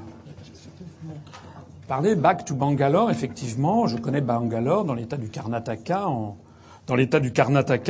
parler 1.88 2.14
back 2.14 2.44
to 2.44 2.54
Bangalore, 2.54 3.10
effectivement, 3.10 3.86
je 3.86 3.96
connais 3.96 4.20
Bangalore 4.20 4.84
dans 4.84 4.92
l'état 4.92 5.16
du 5.16 5.30
Karnataka, 5.30 6.06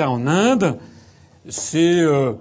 en, 0.09 0.27
Inde. 0.27 0.79
C'est, 1.49 1.99
euh, 1.99 2.33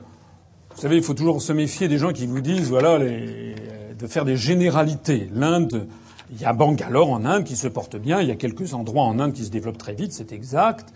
vous 0.76 0.82
savez, 0.82 0.98
il 0.98 1.04
faut 1.04 1.16
toujours 1.16 1.42
se 1.42 1.52
méfier 1.54 1.88
des 1.88 1.98
gens 1.98 2.14
qui 2.14 2.28
vous 2.28 2.42
disent, 2.42 2.70
voilà, 2.70 3.00
de 3.00 4.08
faire 4.08 4.24
des 4.24 4.38
généralités. 4.38 5.30
L'Inde, 5.34 5.88
il 6.32 6.40
y 6.40 6.46
a 6.46 6.54
Bangalore 6.54 7.10
en 7.10 7.26
Inde 7.26 7.44
qui 7.44 7.56
se 7.56 7.68
porte 7.68 7.96
bien, 7.96 8.22
il 8.22 8.28
y 8.28 8.32
a 8.32 8.36
quelques 8.36 8.76
endroits 8.76 9.04
en 9.04 9.20
Inde 9.20 9.34
qui 9.34 9.44
se 9.44 9.50
développent 9.50 9.80
très 9.80 9.94
vite, 9.94 10.14
c'est 10.14 10.32
exact. 10.32 10.94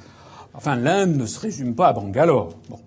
Enfin, 0.53 0.76
l'Inde 0.76 1.16
ne 1.16 1.26
se 1.26 1.39
résume 1.39 1.74
pas 1.74 1.88
à 1.88 1.93
Bangalore. 1.93 2.53
Bon. 2.70 2.80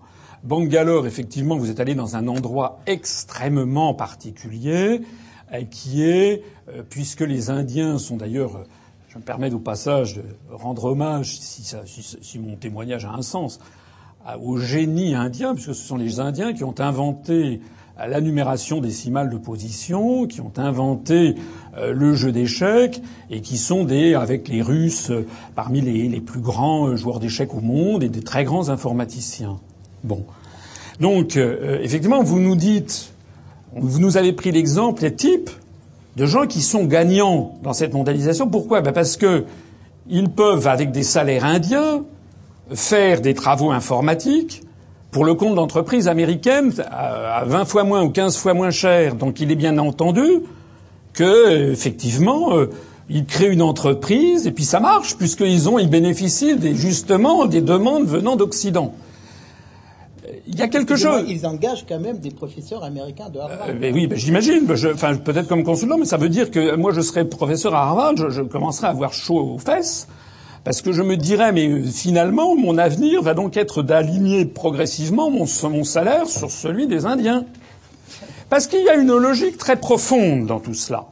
Bangalore, 0.45 1.07
effectivement, 1.07 1.57
vous 1.57 1.70
êtes 1.70 1.81
allé 1.81 1.97
dans 1.97 2.14
un 2.14 2.29
endroit 2.29 2.79
extrêmement 2.87 3.95
particulier 3.95 5.01
qui 5.62 6.02
est, 6.02 6.42
euh, 6.68 6.82
puisque 6.88 7.20
les 7.20 7.50
Indiens 7.50 7.98
sont 7.98 8.16
d'ailleurs, 8.16 8.57
euh, 8.57 8.64
je 9.09 9.18
me 9.18 9.22
permets 9.22 9.52
au 9.52 9.59
passage 9.59 10.16
de 10.16 10.22
rendre 10.50 10.84
hommage, 10.84 11.38
si, 11.38 12.38
mon 12.38 12.57
témoignage 12.57 13.05
a 13.05 13.12
un 13.12 13.22
sens, 13.22 13.61
au 14.42 14.57
génie 14.57 15.14
indien, 15.14 15.55
puisque 15.55 15.74
ce 15.74 15.86
sont 15.86 15.96
les 15.96 16.18
Indiens 16.18 16.55
qui 16.55 16.64
ont 16.64 16.74
inventé 16.80 17.61
euh, 18.00 18.07
la 18.07 18.20
numération 18.20 18.80
décimale 18.80 19.30
de 19.30 19.36
position, 19.36 20.26
qui 20.26 20.40
ont 20.40 20.52
inventé 20.57 21.36
le 21.76 22.14
jeu 22.14 22.32
d'échecs 22.32 23.02
et 23.30 23.40
qui 23.40 23.57
sont 23.57 23.84
des, 23.84 24.14
avec 24.14 24.48
les 24.48 24.62
Russes, 24.62 25.12
parmi 25.55 25.80
les, 25.80 26.20
plus 26.20 26.40
grands 26.40 26.96
joueurs 26.96 27.20
d'échecs 27.20 27.55
au 27.55 27.61
monde 27.61 28.02
et 28.02 28.09
des 28.09 28.22
très 28.22 28.44
grands 28.44 28.68
informaticiens. 28.68 29.61
Bon. 30.02 30.24
Donc, 31.00 31.36
effectivement, 31.36 32.22
vous 32.22 32.38
nous 32.38 32.55
dites, 32.55 33.13
vous 33.77 33.99
nous 34.01 34.16
avez 34.16 34.33
pris 34.33 34.53
l'exemple 34.53 35.11
type 35.11 35.51
de 36.16 36.27
gens 36.27 36.47
qui 36.47 36.62
sont 36.62 36.85
gagnants 36.85 37.59
dans 37.62 37.72
cette 37.72 37.93
mondialisation. 37.93 38.49
Pourquoi? 38.49 38.81
Ben 38.81 38.93
Parce 38.93 39.16
que 39.16 39.45
ils 40.09 40.29
peuvent, 40.29 40.66
avec 40.66 40.93
des 40.93 41.03
salaires 41.03 41.45
indiens, 41.45 42.05
faire 42.72 43.20
des 43.20 43.35
travaux 43.35 43.70
informatiques 43.70 44.62
pour 45.11 45.25
le 45.25 45.35
compte 45.35 45.55
d'entreprises 45.55 46.09
américaines 46.09 46.72
à 46.91 47.45
20 47.47 47.64
fois 47.64 47.85
moins 47.85 48.03
ou 48.03 48.11
15 48.11 48.37
fois 48.37 48.55
moins 48.55 48.70
cher. 48.70 49.14
Donc 49.14 49.41
il 49.41 49.51
est 49.51 49.57
bien 49.57 49.79
entendu 49.79 50.43
que, 51.12 51.70
effectivement, 51.70 52.57
euh, 52.57 52.70
ils 53.09 53.25
créent 53.25 53.53
une 53.53 53.62
entreprise 53.62 54.47
et 54.47 54.51
puis 54.51 54.64
ça 54.64 54.81
marche 54.81 55.16
puisqu'ils 55.16 55.68
ont, 55.68 55.79
ils 55.79 55.89
bénéficient 55.89 56.57
des, 56.57 56.75
justement 56.75 57.47
des 57.47 57.61
demandes 57.61 58.07
venant 58.07 58.37
d'Occident 58.37 58.95
il 60.47 60.59
y 60.59 60.62
a 60.62 60.68
quelque 60.68 60.97
chose. 60.97 61.24
Ils 61.28 61.47
engagent 61.47 61.86
quand 61.86 62.01
même 62.01 62.18
des 62.18 62.30
professeurs 62.30 62.84
américains 62.84 63.30
de 63.30 63.38
Harvard. 63.38 63.68
Euh, 63.68 63.92
oui, 63.92 64.07
ben, 64.07 64.18
j'imagine. 64.18 64.66
Ben, 64.66 64.76
enfin, 64.92 65.16
peut-être 65.16 65.49
comme 65.49 65.64
consultant, 65.64 65.97
mais 65.99 66.05
ça 66.05 66.16
veut 66.16 66.28
dire 66.28 66.51
que 66.51 66.76
moi, 66.76 66.92
je 66.92 67.01
serais 67.01 67.24
professeur 67.24 67.74
à 67.74 67.84
Harvard, 67.84 68.16
je, 68.16 68.30
je 68.30 68.42
commencerai 68.42 68.88
à 68.88 68.90
avoir 68.90 69.12
chaud 69.12 69.55
aux 69.55 69.59
fesses. 69.59 70.07
Parce 70.64 70.80
que 70.80 70.92
je 70.92 71.03
me 71.03 71.16
dirais, 71.16 71.53
mais 71.53 71.68
euh, 71.68 71.82
finalement, 71.84 72.57
mon 72.57 72.78
avenir 72.78 73.22
va 73.22 73.34
donc 73.34 73.57
être 73.57 73.82
d'aligner 73.82 74.47
progressivement 74.47 75.30
mon, 75.30 75.47
mon 75.64 75.84
salaire 75.84 76.26
sur 76.26 76.51
celui 76.51 76.86
des 76.86 77.05
Indiens. 77.05 77.45
Parce 78.49 78.66
qu'il 78.66 78.82
y 78.82 78.88
a 78.88 78.95
une 78.95 79.14
logique 79.16 79.59
très 79.59 79.76
profonde 79.76 80.47
dans 80.47 80.61
tout 80.61 80.74
cela, 80.74 81.07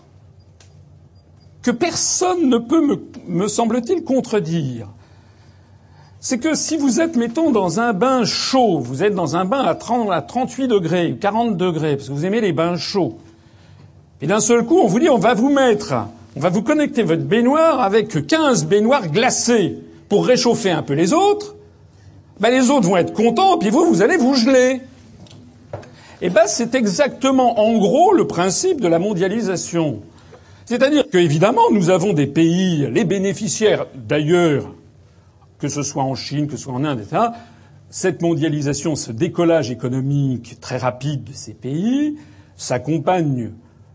que 1.63 1.71
personne 1.71 2.49
ne 2.49 2.59
peut, 2.59 2.85
me, 2.85 3.03
me 3.27 3.49
semble-t-il, 3.49 4.05
contredire 4.05 4.89
c'est 6.25 6.39
que 6.39 6.55
si 6.55 6.77
vous 6.77 7.01
êtes, 7.01 7.17
mettons, 7.17 7.51
dans 7.51 7.81
un 7.81 7.93
bain 7.93 8.25
chaud, 8.25 8.79
vous 8.79 9.03
êtes 9.03 9.13
dans 9.13 9.35
un 9.35 9.45
bain 9.45 9.65
à, 9.65 9.75
30, 9.75 10.09
à 10.13 10.23
38 10.23 10.69
degrés, 10.69 11.19
40 11.21 11.57
degrés, 11.57 11.97
parce 11.97 12.09
que 12.09 12.15
vous 12.15 12.25
aimez 12.25 12.41
les 12.41 12.53
bains 12.53 12.77
chauds, 12.77 13.19
et 14.21 14.29
d'un 14.29 14.39
seul 14.39 14.65
coup, 14.65 14.79
on 14.79 14.87
vous 14.87 15.01
dit, 15.01 15.11
on 15.11 15.19
va 15.19 15.35
vous 15.35 15.51
mettre, 15.51 15.95
on 16.37 16.41
va 16.41 16.49
vous 16.49 16.63
connecter 16.63 17.03
votre 17.03 17.25
baignoire 17.25 17.81
avec 17.81 18.25
15 18.25 18.67
baignoires 18.67 19.09
glacées 19.09 19.79
pour 20.09 20.25
réchauffer 20.25 20.71
un 20.71 20.83
peu 20.83 20.95
les 20.95 21.13
autres, 21.13 21.57
ben 22.39 22.51
les 22.51 22.71
autres 22.71 22.87
vont 22.87 22.97
être 22.97 23.13
contents, 23.13 23.59
puis 23.59 23.71
vous, 23.71 23.85
vous 23.87 24.01
allez 24.01 24.17
vous 24.17 24.37
geler. 24.37 24.81
Et 26.21 26.31
ben, 26.31 26.43
c'est 26.47 26.77
exactement, 26.77 27.59
en 27.59 27.77
gros, 27.79 28.13
le 28.13 28.29
principe 28.29 28.81
de 28.81 28.87
la 28.87 29.01
mondialisation. 29.01 30.03
C'est-à-dire 30.67 31.03
qu'évidemment, 31.11 31.73
nous 31.73 31.91
avons 31.91 32.13
des 32.13 32.29
pays, 32.29 32.87
les 32.93 33.05
bénéficiaires 33.05 33.87
d'ailleurs, 33.97 34.73
que 35.63 35.69
ce 35.69 35.85
soit 35.85 36.03
en 36.03 36.17
Chine, 36.17 36.49
que 36.49 36.57
ce 36.57 36.65
soit 36.65 36.75
en 36.75 36.85
Inde, 36.85 36.99
etc., 36.99 37.23
cette 37.89 38.21
mondialisation, 38.21 38.97
ce 38.97 39.13
décollage 39.13 39.71
économique 39.71 40.59
très 40.61 40.77
rapide 40.77 41.23
de 41.23 41.33
ces 41.33 41.55
pays 41.55 42.17
s'accompagne 42.57 43.53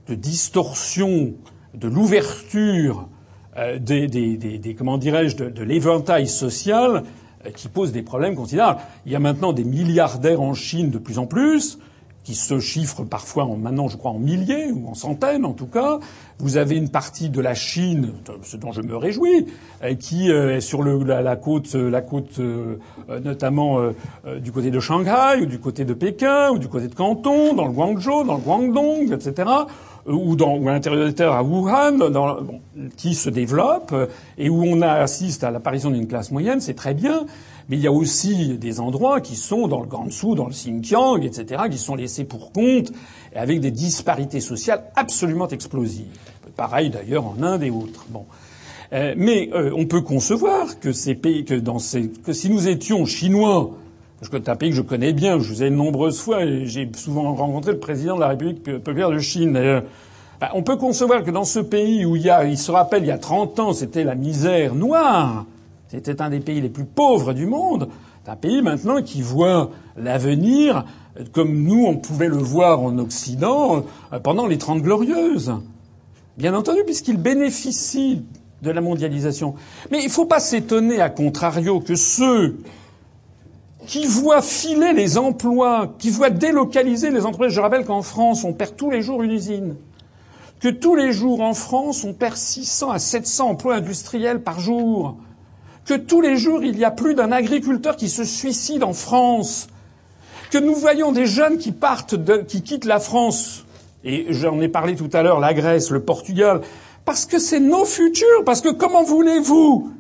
de 0.07 0.15
distorsions, 0.15 1.33
de 1.73 1.87
l'ouverture 1.89 3.09
euh, 3.57 3.79
des, 3.79 4.75
comment 4.77 4.97
dirais-je, 4.97 5.35
de, 5.35 5.49
de 5.49 5.63
l'éventail 5.63 6.27
social 6.27 7.03
euh, 7.45 7.49
qui 7.49 7.67
pose 7.67 7.91
des 7.91 8.01
problèmes 8.01 8.35
considérables. 8.35 8.79
Il 9.05 9.11
y 9.11 9.15
a 9.15 9.19
maintenant 9.19 9.51
des 9.51 9.65
milliardaires 9.65 10.41
en 10.41 10.53
Chine 10.53 10.89
de 10.89 10.99
plus 10.99 11.19
en 11.19 11.25
plus 11.25 11.79
qui 12.27 12.35
se 12.35 12.59
chiffrent 12.59 13.05
parfois 13.05 13.45
en, 13.45 13.55
maintenant, 13.55 13.87
je 13.87 13.95
crois, 13.95 14.11
en 14.11 14.19
milliers 14.19 14.69
ou 14.73 14.89
en 14.89 14.95
centaines 14.95 15.45
en 15.45 15.53
tout 15.53 15.65
cas. 15.65 15.99
Vous 16.39 16.57
avez 16.57 16.75
une 16.75 16.89
partie 16.89 17.29
de 17.29 17.39
la 17.39 17.55
Chine, 17.55 18.11
ce 18.43 18.57
dont 18.57 18.73
je 18.73 18.81
me 18.81 18.97
réjouis, 18.97 19.45
euh, 19.81 19.95
qui 19.95 20.29
euh, 20.29 20.57
est 20.57 20.59
sur 20.59 20.83
le, 20.83 21.01
la, 21.05 21.35
côte, 21.37 21.73
euh, 21.75 21.89
la 21.89 22.01
côte 22.01 22.41
notamment 23.23 23.79
du 24.43 24.51
côté 24.51 24.71
de 24.71 24.79
Shanghai 24.81 25.41
ou 25.41 25.45
du 25.45 25.57
côté 25.57 25.85
de 25.85 25.93
Pékin 25.93 26.49
ou 26.51 26.59
du 26.59 26.67
côté 26.67 26.89
de 26.89 26.95
Canton, 26.95 27.53
dans 27.53 27.65
le 27.65 27.71
Guangzhou, 27.71 28.25
dans 28.25 28.35
le 28.35 28.41
Guangdong, 28.41 29.13
etc 29.13 29.49
ou, 30.05 30.35
dans, 30.35 30.57
ou 30.57 30.67
à 30.69 30.71
l'intérieur 30.71 31.33
à 31.33 31.43
Wuhan, 31.43 31.97
dans, 32.09 32.41
bon, 32.41 32.61
qui 32.95 33.13
se 33.13 33.29
développe 33.29 33.93
et 34.37 34.49
où 34.49 34.63
on 34.63 34.81
assiste 34.81 35.43
à 35.43 35.51
l'apparition 35.51 35.91
d'une 35.91 36.07
classe 36.07 36.31
moyenne, 36.31 36.61
c'est 36.61 36.75
très 36.75 36.93
bien. 36.93 37.25
Mais 37.69 37.75
il 37.77 37.81
y 37.81 37.87
a 37.87 37.91
aussi 37.91 38.57
des 38.57 38.79
endroits 38.79 39.19
qui 39.19 39.35
sont 39.35 39.67
dans 39.67 39.81
le 39.81 39.87
Gansu, 39.87 40.35
dans 40.35 40.45
le 40.45 40.53
Xinjiang, 40.53 41.21
etc., 41.23 41.63
qui 41.69 41.77
sont 41.77 41.95
laissés 41.95 42.23
pour 42.23 42.51
compte, 42.51 42.91
avec 43.35 43.59
des 43.59 43.71
disparités 43.71 44.39
sociales 44.39 44.83
absolument 44.95 45.47
explosives. 45.49 46.05
Pareil 46.55 46.89
d'ailleurs 46.89 47.25
en 47.25 47.41
Inde 47.43 47.63
et 47.63 47.69
autres. 47.69 48.05
Bon. 48.09 48.25
Euh, 48.93 49.13
mais 49.17 49.49
euh, 49.53 49.71
on 49.75 49.85
peut 49.85 50.01
concevoir 50.01 50.79
que 50.79 50.93
ces 50.93 51.13
pays, 51.13 51.43
que 51.43 51.53
dans 51.53 51.77
ces, 51.77 52.09
que 52.09 52.31
si 52.31 52.49
nous 52.49 52.67
étions 52.69 53.05
chinois, 53.05 53.71
c'est 54.21 54.49
un 54.49 54.55
pays 54.55 54.69
que 54.69 54.75
je 54.75 54.81
connais 54.81 55.13
bien, 55.13 55.39
je 55.39 55.53
vous 55.53 55.61
ai 55.61 55.69
de 55.69 55.75
nombreuses 55.75 56.19
fois, 56.19 56.43
et 56.43 56.65
j'ai 56.65 56.89
souvent 56.95 57.35
rencontré 57.35 57.73
le 57.73 57.79
président 57.79 58.15
de 58.15 58.21
la 58.21 58.29
République 58.29 58.63
populaire 58.63 59.11
de 59.11 59.19
Chine 59.19 59.53
d'ailleurs. 59.53 59.83
Ben, 60.39 60.49
on 60.53 60.63
peut 60.63 60.77
concevoir 60.77 61.23
que 61.23 61.31
dans 61.31 61.43
ce 61.43 61.59
pays 61.59 62.05
où 62.05 62.15
il 62.15 62.21
y 62.21 62.29
a, 62.29 62.45
il 62.45 62.57
se 62.57 62.71
rappelle, 62.71 63.03
il 63.03 63.07
y 63.07 63.11
a 63.11 63.17
30 63.17 63.59
ans, 63.59 63.73
c'était 63.73 64.03
la 64.03 64.15
misère 64.15 64.75
noire, 64.75 65.45
c'était 65.87 66.21
un 66.21 66.29
des 66.29 66.39
pays 66.39 66.61
les 66.61 66.69
plus 66.69 66.85
pauvres 66.85 67.33
du 67.33 67.45
monde. 67.45 67.89
C'est 68.23 68.31
un 68.31 68.35
pays 68.35 68.61
maintenant 68.61 69.01
qui 69.01 69.21
voit 69.21 69.71
l'avenir 69.95 70.85
comme 71.31 71.63
nous, 71.63 71.85
on 71.85 71.97
pouvait 71.97 72.27
le 72.27 72.37
voir 72.37 72.81
en 72.81 72.97
Occident 72.97 73.85
euh, 74.13 74.19
pendant 74.19 74.47
les 74.47 74.57
Trente 74.57 74.81
Glorieuses. 74.81 75.53
Bien 76.37 76.53
entendu, 76.53 76.81
puisqu'ils 76.85 77.17
bénéficient 77.17 78.23
de 78.61 78.71
la 78.71 78.81
mondialisation. 78.81 79.55
Mais 79.91 79.99
il 79.99 80.05
ne 80.05 80.11
faut 80.11 80.25
pas 80.25 80.39
s'étonner, 80.39 81.01
à 81.01 81.09
contrario, 81.09 81.79
que 81.79 81.95
ceux 81.95 82.57
qui 83.87 84.05
voient 84.05 84.41
filer 84.41 84.93
les 84.93 85.17
emplois, 85.17 85.95
qui 85.97 86.09
voient 86.09 86.29
délocaliser 86.29 87.09
les 87.09 87.25
entreprises. 87.25 87.53
Je 87.53 87.61
rappelle 87.61 87.85
qu'en 87.85 88.01
France, 88.01 88.43
on 88.43 88.53
perd 88.53 88.75
tous 88.75 88.91
les 88.91 89.01
jours 89.01 89.23
une 89.23 89.31
usine. 89.31 89.75
Que 90.59 90.69
tous 90.69 90.95
les 90.95 91.11
jours 91.11 91.41
en 91.41 91.53
France, 91.53 92.03
on 92.03 92.13
perd 92.13 92.35
600 92.35 92.91
à 92.91 92.99
700 92.99 93.49
emplois 93.49 93.75
industriels 93.75 94.43
par 94.43 94.59
jour. 94.59 95.17
Que 95.87 95.95
tous 95.95 96.21
les 96.21 96.37
jours, 96.37 96.63
il 96.63 96.77
y 96.77 96.85
a 96.85 96.91
plus 96.91 97.15
d'un 97.15 97.31
agriculteur 97.31 97.95
qui 97.95 98.09
se 98.09 98.23
suicide 98.23 98.83
en 98.83 98.93
France. 98.93 99.67
Que 100.51 100.57
nous 100.57 100.75
voyons 100.75 101.11
des 101.11 101.25
jeunes 101.25 101.57
qui 101.57 101.71
partent, 101.71 102.15
qui 102.45 102.61
quittent 102.61 102.85
la 102.85 102.99
France. 102.99 103.65
Et 104.03 104.27
j'en 104.29 104.59
ai 104.61 104.67
parlé 104.67 104.95
tout 104.95 105.09
à 105.13 105.23
l'heure, 105.23 105.39
la 105.39 105.53
Grèce, 105.53 105.89
le 105.89 106.01
Portugal. 106.01 106.61
Parce 107.05 107.25
que 107.25 107.39
c'est 107.39 107.59
nos 107.59 107.85
futurs. 107.85 108.43
Parce 108.45 108.61
que 108.61 108.69
comment 108.69 109.03
voulez-vous, 109.03 109.91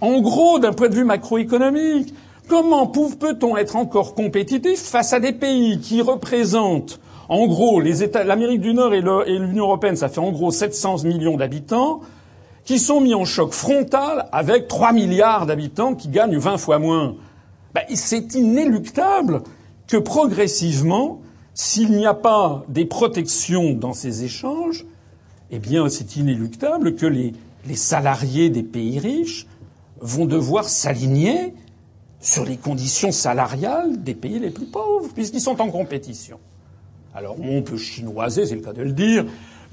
en 0.00 0.20
gros, 0.20 0.58
d'un 0.58 0.72
point 0.72 0.88
de 0.88 0.94
vue 0.94 1.04
macroéconomique, 1.04 2.14
Comment 2.48 2.86
peut-on 2.86 3.58
être 3.58 3.76
encore 3.76 4.14
compétitif 4.14 4.80
face 4.80 5.12
à 5.12 5.20
des 5.20 5.32
pays 5.32 5.80
qui 5.80 6.00
représentent, 6.00 6.98
en 7.28 7.46
gros, 7.46 7.78
l'Amérique 7.78 8.62
du 8.62 8.72
Nord 8.72 8.94
et 8.94 9.02
l'Union 9.02 9.64
européenne, 9.64 9.96
ça 9.96 10.08
fait 10.08 10.20
en 10.20 10.32
gros 10.32 10.50
700 10.50 11.04
millions 11.04 11.36
d'habitants, 11.36 12.00
qui 12.68 12.78
sont 12.78 13.00
mis 13.00 13.14
en 13.14 13.24
choc 13.24 13.54
frontal 13.54 14.28
avec 14.30 14.68
3 14.68 14.92
milliards 14.92 15.46
d'habitants 15.46 15.94
qui 15.94 16.08
gagnent 16.08 16.36
20 16.36 16.58
fois 16.58 16.78
moins. 16.78 17.16
Ben, 17.72 17.80
c'est 17.94 18.34
inéluctable 18.34 19.42
que 19.86 19.96
progressivement, 19.96 21.22
s'il 21.54 21.92
n'y 21.92 22.04
a 22.04 22.12
pas 22.12 22.66
des 22.68 22.84
protections 22.84 23.72
dans 23.72 23.94
ces 23.94 24.22
échanges, 24.22 24.84
eh 25.50 25.58
bien, 25.58 25.88
c'est 25.88 26.16
inéluctable 26.16 26.94
que 26.94 27.06
les, 27.06 27.32
les 27.66 27.74
salariés 27.74 28.50
des 28.50 28.64
pays 28.64 28.98
riches 28.98 29.46
vont 30.02 30.26
devoir 30.26 30.68
s'aligner 30.68 31.54
sur 32.20 32.44
les 32.44 32.58
conditions 32.58 33.12
salariales 33.12 34.02
des 34.02 34.14
pays 34.14 34.40
les 34.40 34.50
plus 34.50 34.66
pauvres, 34.66 35.08
puisqu'ils 35.14 35.40
sont 35.40 35.58
en 35.62 35.70
compétition. 35.70 36.38
Alors 37.14 37.36
on 37.40 37.62
peut 37.62 37.78
chinoiser, 37.78 38.44
c'est 38.44 38.56
le 38.56 38.60
cas 38.60 38.74
de 38.74 38.82
le 38.82 38.92
dire, 38.92 39.24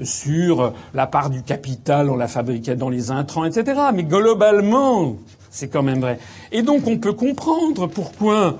sur 0.04 0.74
la 0.93 1.08
part 1.08 1.30
du 1.30 1.43
capital, 1.43 2.10
on 2.10 2.16
la 2.16 2.28
fabriquait 2.28 2.76
dans 2.76 2.89
les 2.89 3.12
intrants, 3.12 3.46
etc. 3.46 3.80
Mais 3.93 4.04
globalement, 4.04 5.18
c'est 5.50 5.68
quand 5.68 5.84
même 5.84 6.02
vrai. 6.02 6.20
Et 6.52 6.62
donc 6.62 6.88
on 6.88 6.98
peut 6.98 7.14
comprendre 7.14 7.88
pourquoi 7.88 8.60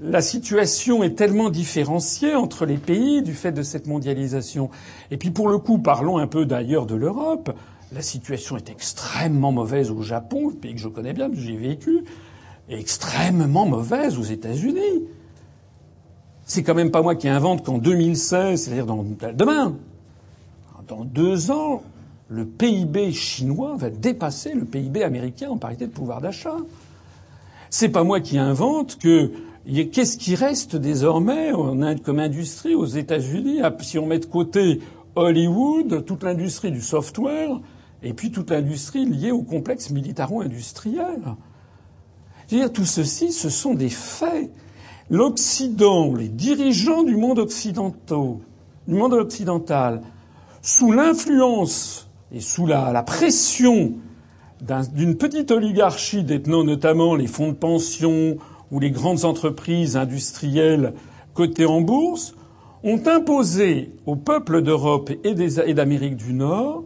la 0.00 0.20
situation 0.20 1.04
est 1.04 1.14
tellement 1.14 1.48
différenciée 1.48 2.34
entre 2.34 2.66
les 2.66 2.78
pays 2.78 3.22
du 3.22 3.34
fait 3.34 3.52
de 3.52 3.62
cette 3.62 3.86
mondialisation. 3.86 4.70
Et 5.10 5.16
puis 5.16 5.30
pour 5.30 5.48
le 5.48 5.58
coup, 5.58 5.78
parlons 5.78 6.18
un 6.18 6.26
peu 6.26 6.44
d'ailleurs 6.44 6.86
de 6.86 6.96
l'Europe. 6.96 7.56
La 7.92 8.02
situation 8.02 8.56
est 8.56 8.70
extrêmement 8.70 9.52
mauvaise 9.52 9.90
au 9.90 10.02
Japon, 10.02 10.50
pays 10.50 10.74
que 10.74 10.80
je 10.80 10.88
connais 10.88 11.12
bien, 11.12 11.28
j'y 11.32 11.52
ai 11.52 11.56
vécu 11.56 12.04
extrêmement 12.68 13.66
mauvaise 13.66 14.18
aux 14.18 14.22
États-Unis. 14.22 15.04
C'est 16.44 16.62
quand 16.62 16.74
même 16.74 16.90
pas 16.90 17.02
moi 17.02 17.14
qui 17.14 17.28
invente 17.28 17.64
qu'en 17.64 17.78
2016, 17.78 18.62
c'est-à-dire 18.62 18.86
dans, 18.86 19.04
demain, 19.34 19.76
dans 20.92 21.04
deux 21.04 21.50
ans, 21.50 21.82
le 22.28 22.44
PIB 22.44 23.12
chinois 23.12 23.76
va 23.76 23.88
dépasser 23.88 24.52
le 24.52 24.66
PIB 24.66 25.02
américain 25.02 25.48
en 25.48 25.56
parité 25.56 25.86
de 25.86 25.92
pouvoir 25.92 26.20
d'achat. 26.20 26.56
C'est 27.70 27.88
pas 27.88 28.04
moi 28.04 28.20
qui 28.20 28.36
invente 28.36 28.98
que 28.98 29.32
qu'est-ce 29.66 30.18
qui 30.18 30.34
reste 30.34 30.76
désormais 30.76 31.52
comme 32.04 32.18
industrie 32.18 32.74
aux 32.74 32.84
États-Unis? 32.84 33.60
Si 33.80 33.98
on 33.98 34.06
met 34.06 34.18
de 34.18 34.26
côté 34.26 34.80
Hollywood, 35.16 36.04
toute 36.04 36.22
l'industrie 36.22 36.70
du 36.70 36.82
software 36.82 37.58
et 38.02 38.12
puis 38.12 38.30
toute 38.30 38.50
l'industrie 38.50 39.06
liée 39.06 39.30
au 39.30 39.42
complexe 39.42 39.90
militaro-industriel 39.90 41.22
dire, 42.48 42.70
tout 42.70 42.84
ceci, 42.84 43.32
ce 43.32 43.48
sont 43.48 43.72
des 43.72 43.88
faits. 43.88 44.50
L'Occident, 45.08 46.14
les 46.14 46.28
dirigeants 46.28 47.02
du 47.02 47.16
monde 47.16 47.38
occidental, 47.38 48.36
du 48.86 48.94
monde 48.94 49.14
occidental, 49.14 50.02
sous 50.62 50.92
l'influence 50.92 52.08
et 52.32 52.40
sous 52.40 52.66
la, 52.66 53.02
pression 53.02 53.94
d'une 54.94 55.16
petite 55.16 55.50
oligarchie 55.50 56.22
détenant 56.22 56.64
notamment 56.64 57.16
les 57.16 57.26
fonds 57.26 57.48
de 57.48 57.56
pension 57.56 58.36
ou 58.70 58.78
les 58.80 58.90
grandes 58.90 59.24
entreprises 59.24 59.96
industrielles 59.96 60.94
cotées 61.34 61.66
en 61.66 61.80
bourse, 61.80 62.34
ont 62.84 63.02
imposé 63.06 63.92
au 64.06 64.16
peuple 64.16 64.62
d'Europe 64.62 65.10
et 65.24 65.74
d'Amérique 65.74 66.16
du 66.16 66.32
Nord 66.32 66.84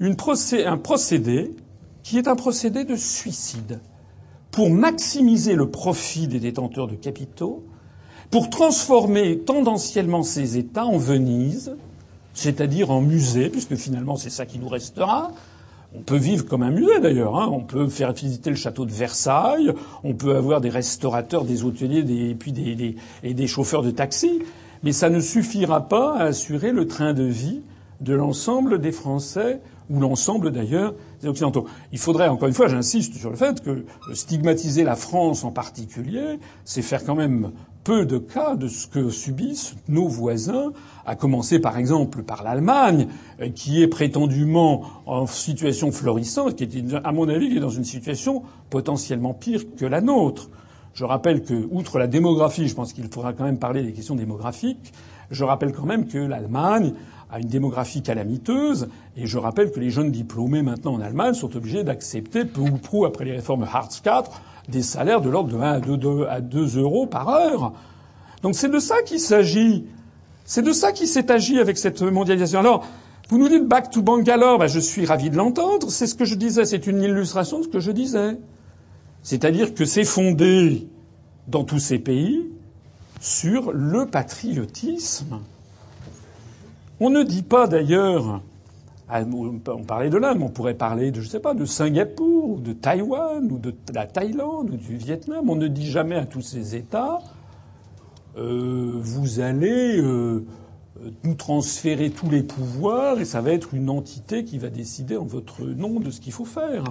un 0.00 0.76
procédé 0.76 1.54
qui 2.02 2.18
est 2.18 2.28
un 2.28 2.36
procédé 2.36 2.84
de 2.84 2.96
suicide 2.96 3.80
pour 4.50 4.70
maximiser 4.70 5.54
le 5.54 5.70
profit 5.70 6.26
des 6.26 6.40
détenteurs 6.40 6.88
de 6.88 6.94
capitaux, 6.94 7.64
pour 8.30 8.50
transformer 8.50 9.38
tendanciellement 9.40 10.22
ces 10.22 10.56
États 10.56 10.86
en 10.86 10.96
Venise, 10.96 11.76
c'est-à-dire 12.38 12.92
en 12.92 13.00
musée, 13.00 13.48
puisque 13.48 13.74
finalement 13.74 14.16
c'est 14.16 14.30
ça 14.30 14.46
qui 14.46 14.60
nous 14.60 14.68
restera. 14.68 15.32
On 15.92 16.02
peut 16.02 16.16
vivre 16.16 16.46
comme 16.46 16.62
un 16.62 16.70
musée 16.70 17.00
d'ailleurs. 17.00 17.36
Hein. 17.36 17.48
On 17.50 17.60
peut 17.60 17.88
faire 17.88 18.12
visiter 18.12 18.50
le 18.50 18.54
château 18.54 18.86
de 18.86 18.92
Versailles. 18.92 19.72
On 20.04 20.14
peut 20.14 20.36
avoir 20.36 20.60
des 20.60 20.68
restaurateurs, 20.68 21.44
des 21.44 21.64
hôteliers, 21.64 22.04
des, 22.04 22.30
et 22.30 22.34
puis 22.36 22.52
des, 22.52 22.76
des, 22.76 22.94
et 23.24 23.34
des 23.34 23.46
chauffeurs 23.48 23.82
de 23.82 23.90
taxi. 23.90 24.40
Mais 24.84 24.92
ça 24.92 25.10
ne 25.10 25.18
suffira 25.18 25.88
pas 25.88 26.16
à 26.16 26.24
assurer 26.26 26.70
le 26.70 26.86
train 26.86 27.12
de 27.12 27.24
vie 27.24 27.62
de 28.00 28.14
l'ensemble 28.14 28.80
des 28.80 28.92
Français 28.92 29.60
ou 29.90 29.98
l'ensemble 29.98 30.52
d'ailleurs 30.52 30.94
des 31.20 31.26
Occidentaux. 31.26 31.66
Il 31.90 31.98
faudrait, 31.98 32.28
encore 32.28 32.46
une 32.46 32.54
fois, 32.54 32.68
j'insiste 32.68 33.14
sur 33.16 33.30
le 33.30 33.36
fait 33.36 33.62
que 33.64 33.84
stigmatiser 34.14 34.84
la 34.84 34.94
France 34.94 35.42
en 35.42 35.50
particulier, 35.50 36.38
c'est 36.64 36.82
faire 36.82 37.04
quand 37.04 37.16
même 37.16 37.50
peu 37.84 38.04
de 38.04 38.18
cas 38.18 38.56
de 38.56 38.68
ce 38.68 38.86
que 38.86 39.10
subissent 39.10 39.74
nos 39.88 40.08
voisins, 40.08 40.72
à 41.06 41.16
commencer 41.16 41.58
par 41.58 41.78
exemple 41.78 42.22
par 42.22 42.42
l'Allemagne, 42.42 43.08
qui 43.54 43.82
est 43.82 43.88
prétendument 43.88 44.82
en 45.06 45.26
situation 45.26 45.90
florissante, 45.90 46.56
qui 46.56 46.64
est, 46.64 46.94
à 47.02 47.12
mon 47.12 47.28
avis, 47.28 47.48
qui 47.48 47.56
est 47.56 47.60
dans 47.60 47.70
une 47.70 47.84
situation 47.84 48.42
potentiellement 48.70 49.34
pire 49.34 49.62
que 49.76 49.86
la 49.86 50.00
nôtre. 50.00 50.50
Je 50.94 51.04
rappelle 51.04 51.42
que, 51.42 51.68
outre 51.70 51.98
la 51.98 52.06
démographie, 52.06 52.68
je 52.68 52.74
pense 52.74 52.92
qu'il 52.92 53.08
faudra 53.08 53.32
quand 53.32 53.44
même 53.44 53.58
parler 53.58 53.82
des 53.82 53.92
questions 53.92 54.16
démographiques, 54.16 54.92
je 55.30 55.44
rappelle 55.44 55.72
quand 55.72 55.86
même 55.86 56.06
que 56.06 56.18
l'Allemagne 56.18 56.92
à 57.30 57.40
une 57.40 57.48
démographie 57.48 58.02
calamiteuse. 58.02 58.88
Et 59.16 59.26
je 59.26 59.38
rappelle 59.38 59.70
que 59.70 59.80
les 59.80 59.90
jeunes 59.90 60.10
diplômés 60.10 60.62
maintenant 60.62 60.94
en 60.94 61.00
Allemagne 61.00 61.34
sont 61.34 61.54
obligés 61.56 61.84
d'accepter 61.84 62.44
peu 62.44 62.60
ou 62.60 62.78
prou 62.78 63.04
après 63.04 63.24
les 63.24 63.32
réformes 63.32 63.66
Hartz 63.70 64.02
IV 64.04 64.24
des 64.68 64.82
salaires 64.82 65.20
de 65.20 65.30
l'ordre 65.30 65.50
de 65.50 65.56
1 65.56 66.26
à 66.28 66.40
2, 66.40 66.78
euros 66.78 67.06
par 67.06 67.28
heure. 67.28 67.72
Donc 68.42 68.54
c'est 68.54 68.68
de 68.68 68.78
ça 68.78 69.02
qu'il 69.02 69.20
s'agit. 69.20 69.86
C'est 70.44 70.62
de 70.62 70.72
ça 70.72 70.92
qu'il 70.92 71.08
s'est 71.08 71.30
agi 71.30 71.58
avec 71.58 71.76
cette 71.76 72.00
mondialisation. 72.02 72.60
Alors, 72.60 72.86
vous 73.28 73.38
nous 73.38 73.48
dites 73.48 73.66
back 73.66 73.90
to 73.90 74.00
Bangalore, 74.00 74.58
ben 74.58 74.66
je 74.66 74.78
suis 74.78 75.04
ravi 75.04 75.28
de 75.28 75.36
l'entendre. 75.36 75.90
C'est 75.90 76.06
ce 76.06 76.14
que 76.14 76.24
je 76.24 76.34
disais. 76.34 76.64
C'est 76.64 76.86
une 76.86 77.02
illustration 77.02 77.58
de 77.58 77.64
ce 77.64 77.68
que 77.68 77.80
je 77.80 77.90
disais. 77.90 78.38
C'est-à-dire 79.22 79.74
que 79.74 79.84
c'est 79.84 80.04
fondé 80.04 80.88
dans 81.48 81.64
tous 81.64 81.78
ces 81.78 81.98
pays 81.98 82.46
sur 83.20 83.72
le 83.72 84.06
patriotisme. 84.06 85.40
On 87.00 87.10
ne 87.10 87.22
dit 87.22 87.42
pas 87.42 87.66
d'ailleurs, 87.66 88.40
on 89.10 89.84
parlait 89.84 90.10
de 90.10 90.18
l'Inde, 90.18 90.38
on 90.42 90.48
pourrait 90.48 90.74
parler 90.74 91.10
de, 91.10 91.20
je 91.20 91.28
sais 91.28 91.40
pas, 91.40 91.54
de 91.54 91.64
Singapour, 91.64 92.50
ou 92.50 92.60
de 92.60 92.72
Taïwan, 92.72 93.50
ou 93.50 93.58
de 93.58 93.74
la 93.94 94.06
Thaïlande, 94.06 94.70
ou 94.70 94.76
du 94.76 94.96
Vietnam. 94.96 95.48
On 95.48 95.56
ne 95.56 95.68
dit 95.68 95.90
jamais 95.90 96.16
à 96.16 96.26
tous 96.26 96.42
ces 96.42 96.76
États, 96.76 97.20
euh, 98.36 98.92
vous 98.94 99.40
allez 99.40 99.98
euh, 99.98 100.44
nous 101.24 101.34
transférer 101.34 102.10
tous 102.10 102.30
les 102.30 102.42
pouvoirs 102.42 103.20
et 103.20 103.24
ça 103.24 103.40
va 103.40 103.52
être 103.52 103.74
une 103.74 103.88
entité 103.88 104.44
qui 104.44 104.58
va 104.58 104.68
décider 104.68 105.16
en 105.16 105.24
votre 105.24 105.64
nom 105.64 106.00
de 106.00 106.10
ce 106.10 106.20
qu'il 106.20 106.32
faut 106.32 106.44
faire. 106.44 106.84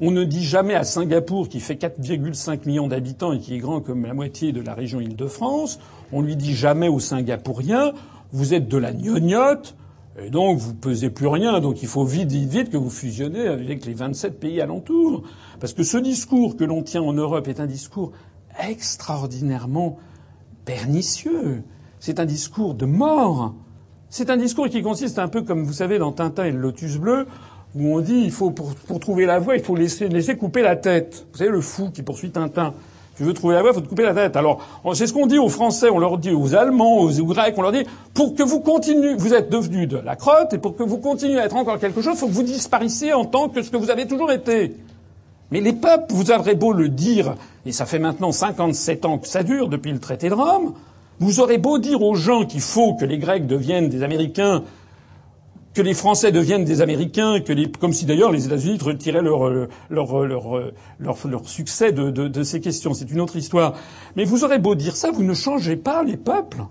On 0.00 0.10
ne 0.10 0.24
dit 0.24 0.44
jamais 0.44 0.74
à 0.74 0.84
Singapour, 0.84 1.48
qui 1.48 1.60
fait 1.60 1.74
4,5 1.74 2.66
millions 2.66 2.88
d'habitants 2.88 3.32
et 3.32 3.38
qui 3.38 3.54
est 3.54 3.58
grand 3.58 3.80
comme 3.80 4.04
la 4.04 4.14
moitié 4.14 4.52
de 4.52 4.60
la 4.60 4.74
région 4.74 5.00
Île-de-France, 5.00 5.78
on 6.12 6.20
lui 6.20 6.36
dit 6.36 6.54
jamais 6.54 6.88
aux 6.88 7.00
Singapouriens, 7.00 7.92
vous 8.32 8.54
êtes 8.54 8.68
de 8.68 8.78
la 8.78 8.92
gnognotte, 8.92 9.74
et 10.22 10.30
donc 10.30 10.58
vous 10.58 10.74
pesez 10.74 11.10
plus 11.10 11.26
rien, 11.26 11.58
donc 11.60 11.82
il 11.82 11.88
faut 11.88 12.04
vite, 12.04 12.30
vite, 12.30 12.48
vite 12.48 12.70
que 12.70 12.76
vous 12.76 12.90
fusionnez 12.90 13.48
avec 13.48 13.84
les 13.84 13.94
27 13.94 14.38
pays 14.38 14.60
alentours. 14.60 15.24
Parce 15.58 15.72
que 15.72 15.82
ce 15.82 15.96
discours 15.96 16.56
que 16.56 16.64
l'on 16.64 16.82
tient 16.82 17.02
en 17.02 17.12
Europe 17.12 17.48
est 17.48 17.58
un 17.58 17.66
discours 17.66 18.12
extraordinairement 18.62 19.98
pernicieux. 20.64 21.62
C'est 21.98 22.20
un 22.20 22.26
discours 22.26 22.74
de 22.74 22.86
mort. 22.86 23.54
C'est 24.08 24.30
un 24.30 24.36
discours 24.36 24.68
qui 24.68 24.82
consiste 24.82 25.18
un 25.18 25.26
peu 25.26 25.42
comme 25.42 25.64
vous 25.64 25.72
savez 25.72 25.98
dans 25.98 26.12
Tintin 26.12 26.44
et 26.44 26.52
le 26.52 26.58
Lotus 26.58 26.98
bleu, 26.98 27.26
où 27.74 27.96
on 27.96 28.00
dit 28.00 28.20
il 28.24 28.30
faut 28.30 28.52
pour, 28.52 28.74
trouver 29.00 29.26
la 29.26 29.40
voie, 29.40 29.56
il 29.56 29.64
faut 29.64 29.74
laisser, 29.74 30.08
laisser 30.08 30.36
couper 30.36 30.62
la 30.62 30.76
tête. 30.76 31.26
Vous 31.32 31.38
savez 31.38 31.50
le 31.50 31.60
fou 31.60 31.90
qui 31.90 32.02
poursuit 32.04 32.30
Tintin. 32.30 32.74
Tu 33.16 33.22
veux 33.22 33.32
trouver 33.32 33.54
la 33.54 33.62
voie, 33.62 33.72
faut 33.72 33.80
te 33.80 33.88
couper 33.88 34.02
la 34.02 34.14
tête. 34.14 34.36
Alors, 34.36 34.60
c'est 34.94 35.06
ce 35.06 35.12
qu'on 35.12 35.26
dit 35.26 35.38
aux 35.38 35.48
Français, 35.48 35.88
on 35.88 35.98
leur 35.98 36.18
dit 36.18 36.32
aux 36.32 36.54
Allemands, 36.54 36.98
aux, 36.98 37.10
Grecs, 37.10 37.54
on 37.56 37.62
leur 37.62 37.70
dit, 37.70 37.84
pour 38.12 38.34
que 38.34 38.42
vous 38.42 38.60
continuez, 38.60 39.14
vous 39.14 39.34
êtes 39.34 39.50
devenus 39.50 39.88
de 39.88 39.98
la 39.98 40.16
crotte, 40.16 40.52
et 40.52 40.58
pour 40.58 40.76
que 40.76 40.82
vous 40.82 40.98
continuiez 40.98 41.38
à 41.38 41.44
être 41.44 41.56
encore 41.56 41.78
quelque 41.78 42.02
chose, 42.02 42.18
faut 42.18 42.26
que 42.26 42.32
vous 42.32 42.42
disparaissiez 42.42 43.12
en 43.12 43.24
tant 43.24 43.48
que 43.48 43.62
ce 43.62 43.70
que 43.70 43.76
vous 43.76 43.90
avez 43.90 44.08
toujours 44.08 44.32
été. 44.32 44.76
Mais 45.52 45.60
les 45.60 45.72
peuples, 45.72 46.12
vous 46.12 46.32
aurez 46.32 46.56
beau 46.56 46.72
le 46.72 46.88
dire, 46.88 47.36
et 47.64 47.70
ça 47.70 47.86
fait 47.86 48.00
maintenant 48.00 48.32
57 48.32 49.04
ans 49.04 49.18
que 49.18 49.28
ça 49.28 49.44
dure 49.44 49.68
depuis 49.68 49.92
le 49.92 50.00
traité 50.00 50.28
de 50.28 50.34
Rome, 50.34 50.74
vous 51.20 51.38
aurez 51.38 51.58
beau 51.58 51.78
dire 51.78 52.02
aux 52.02 52.16
gens 52.16 52.44
qu'il 52.44 52.60
faut 52.60 52.94
que 52.94 53.04
les 53.04 53.18
Grecs 53.18 53.46
deviennent 53.46 53.88
des 53.88 54.02
Américains 54.02 54.64
que 55.74 55.82
les 55.82 55.94
Français 55.94 56.30
deviennent 56.30 56.64
des 56.64 56.80
Américains, 56.80 57.40
que 57.40 57.76
comme 57.78 57.92
si 57.92 58.06
d'ailleurs 58.06 58.30
les 58.30 58.46
États-Unis 58.46 58.78
retiraient 58.80 59.22
leur, 59.22 59.50
leur, 59.90 60.24
leur, 60.24 60.70
leur, 60.98 61.48
succès 61.48 61.92
de, 61.92 62.10
de, 62.10 62.42
ces 62.44 62.60
questions. 62.60 62.94
C'est 62.94 63.10
une 63.10 63.20
autre 63.20 63.36
histoire. 63.36 63.74
Mais 64.14 64.24
vous 64.24 64.44
aurez 64.44 64.58
beau 64.58 64.76
dire 64.76 64.94
ça, 64.94 65.10
vous 65.10 65.24
ne 65.24 65.34
changez 65.34 65.76
pas 65.76 66.04
les 66.04 66.16
peuples. 66.16 66.62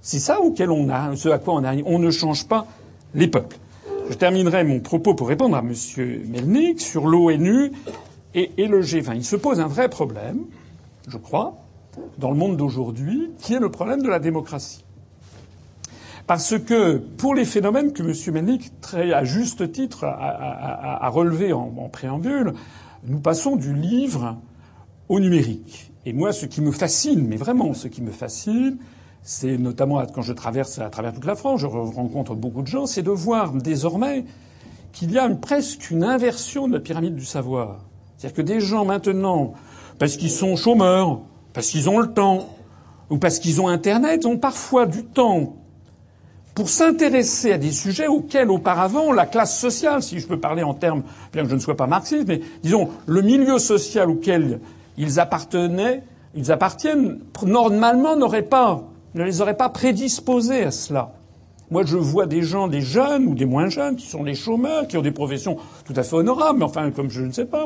C'est 0.00 0.18
ça 0.18 0.40
auquel 0.40 0.70
on 0.70 0.88
a, 0.88 1.14
ce 1.14 1.28
à 1.28 1.38
quoi 1.38 1.54
on 1.54 1.64
a, 1.64 1.76
on 1.84 1.98
ne 1.98 2.10
change 2.10 2.48
pas 2.48 2.66
les 3.14 3.28
peuples. 3.28 3.58
Je 4.08 4.14
terminerai 4.14 4.64
mon 4.64 4.80
propos 4.80 5.14
pour 5.14 5.28
répondre 5.28 5.56
à 5.56 5.60
M. 5.60 5.74
Melnik 6.28 6.80
sur 6.80 7.06
l'ONU 7.06 7.72
et, 8.34 8.50
et 8.56 8.66
le 8.66 8.80
G20. 8.82 9.16
Il 9.16 9.24
se 9.24 9.36
pose 9.36 9.60
un 9.60 9.68
vrai 9.68 9.88
problème, 9.90 10.40
je 11.08 11.18
crois, 11.18 11.58
dans 12.18 12.30
le 12.30 12.36
monde 12.36 12.56
d'aujourd'hui, 12.56 13.30
qui 13.38 13.54
est 13.54 13.60
le 13.60 13.70
problème 13.70 14.02
de 14.02 14.08
la 14.08 14.18
démocratie. 14.18 14.82
Parce 16.26 16.58
que 16.58 16.96
pour 16.96 17.34
les 17.34 17.44
phénomènes 17.44 17.92
que 17.92 18.02
M. 18.02 18.34
Mennick, 18.34 18.80
très 18.80 19.12
à 19.12 19.24
juste 19.24 19.72
titre, 19.72 20.04
a, 20.04 21.08
relevé 21.08 21.52
en, 21.52 21.72
en, 21.76 21.88
préambule, 21.88 22.54
nous 23.04 23.18
passons 23.18 23.56
du 23.56 23.74
livre 23.74 24.36
au 25.08 25.20
numérique. 25.20 25.92
Et 26.06 26.12
moi, 26.12 26.32
ce 26.32 26.46
qui 26.46 26.60
me 26.60 26.70
fascine, 26.70 27.26
mais 27.26 27.36
vraiment 27.36 27.74
ce 27.74 27.88
qui 27.88 28.02
me 28.02 28.10
fascine, 28.10 28.78
c'est 29.22 29.56
notamment 29.56 30.04
quand 30.06 30.22
je 30.22 30.32
traverse 30.32 30.78
à 30.78 30.90
travers 30.90 31.12
toute 31.12 31.24
la 31.24 31.36
France, 31.36 31.60
je 31.60 31.66
rencontre 31.66 32.34
beaucoup 32.34 32.62
de 32.62 32.66
gens, 32.66 32.86
c'est 32.86 33.02
de 33.02 33.10
voir 33.10 33.52
désormais 33.52 34.24
qu'il 34.92 35.12
y 35.12 35.18
a 35.18 35.28
presque 35.30 35.90
une 35.90 36.04
inversion 36.04 36.68
de 36.68 36.74
la 36.74 36.80
pyramide 36.80 37.14
du 37.14 37.24
savoir. 37.24 37.78
C'est-à-dire 38.16 38.36
que 38.36 38.42
des 38.42 38.60
gens 38.60 38.84
maintenant, 38.84 39.54
parce 39.98 40.16
qu'ils 40.16 40.30
sont 40.30 40.56
chômeurs, 40.56 41.20
parce 41.52 41.68
qu'ils 41.68 41.88
ont 41.88 41.98
le 41.98 42.12
temps, 42.12 42.48
ou 43.10 43.18
parce 43.18 43.38
qu'ils 43.38 43.60
ont 43.60 43.68
Internet, 43.68 44.26
ont 44.26 44.38
parfois 44.38 44.86
du 44.86 45.04
temps 45.04 45.56
pour 46.54 46.68
s'intéresser 46.68 47.52
à 47.52 47.58
des 47.58 47.72
sujets 47.72 48.06
auxquels 48.06 48.50
auparavant 48.50 49.12
la 49.12 49.26
classe 49.26 49.58
sociale, 49.58 50.02
si 50.02 50.18
je 50.18 50.26
peux 50.26 50.38
parler 50.38 50.62
en 50.62 50.74
termes, 50.74 51.02
bien 51.32 51.44
que 51.44 51.48
je 51.48 51.54
ne 51.54 51.60
sois 51.60 51.76
pas 51.76 51.86
marxiste, 51.86 52.28
mais 52.28 52.40
disons 52.62 52.90
le 53.06 53.22
milieu 53.22 53.58
social 53.58 54.10
auquel 54.10 54.60
ils 54.98 55.18
appartenaient, 55.18 56.02
ils 56.34 56.52
appartiennent, 56.52 57.20
normalement 57.44 58.16
n'auraient 58.16 58.42
pas, 58.42 58.82
ne 59.14 59.24
les 59.24 59.40
aurait 59.40 59.56
pas 59.56 59.68
prédisposés 59.68 60.64
à 60.64 60.70
cela. 60.70 61.12
Moi, 61.70 61.84
je 61.86 61.96
vois 61.96 62.26
des 62.26 62.42
gens, 62.42 62.68
des 62.68 62.82
jeunes 62.82 63.24
ou 63.24 63.34
des 63.34 63.46
moins 63.46 63.70
jeunes, 63.70 63.96
qui 63.96 64.06
sont 64.06 64.24
des 64.24 64.34
chômeurs, 64.34 64.86
qui 64.86 64.98
ont 64.98 65.02
des 65.02 65.10
professions 65.10 65.56
tout 65.86 65.94
à 65.96 66.02
fait 66.02 66.16
honorables, 66.16 66.58
mais 66.58 66.66
enfin, 66.66 66.90
comme 66.90 67.08
je 67.08 67.22
ne 67.22 67.32
sais 67.32 67.46
pas, 67.46 67.64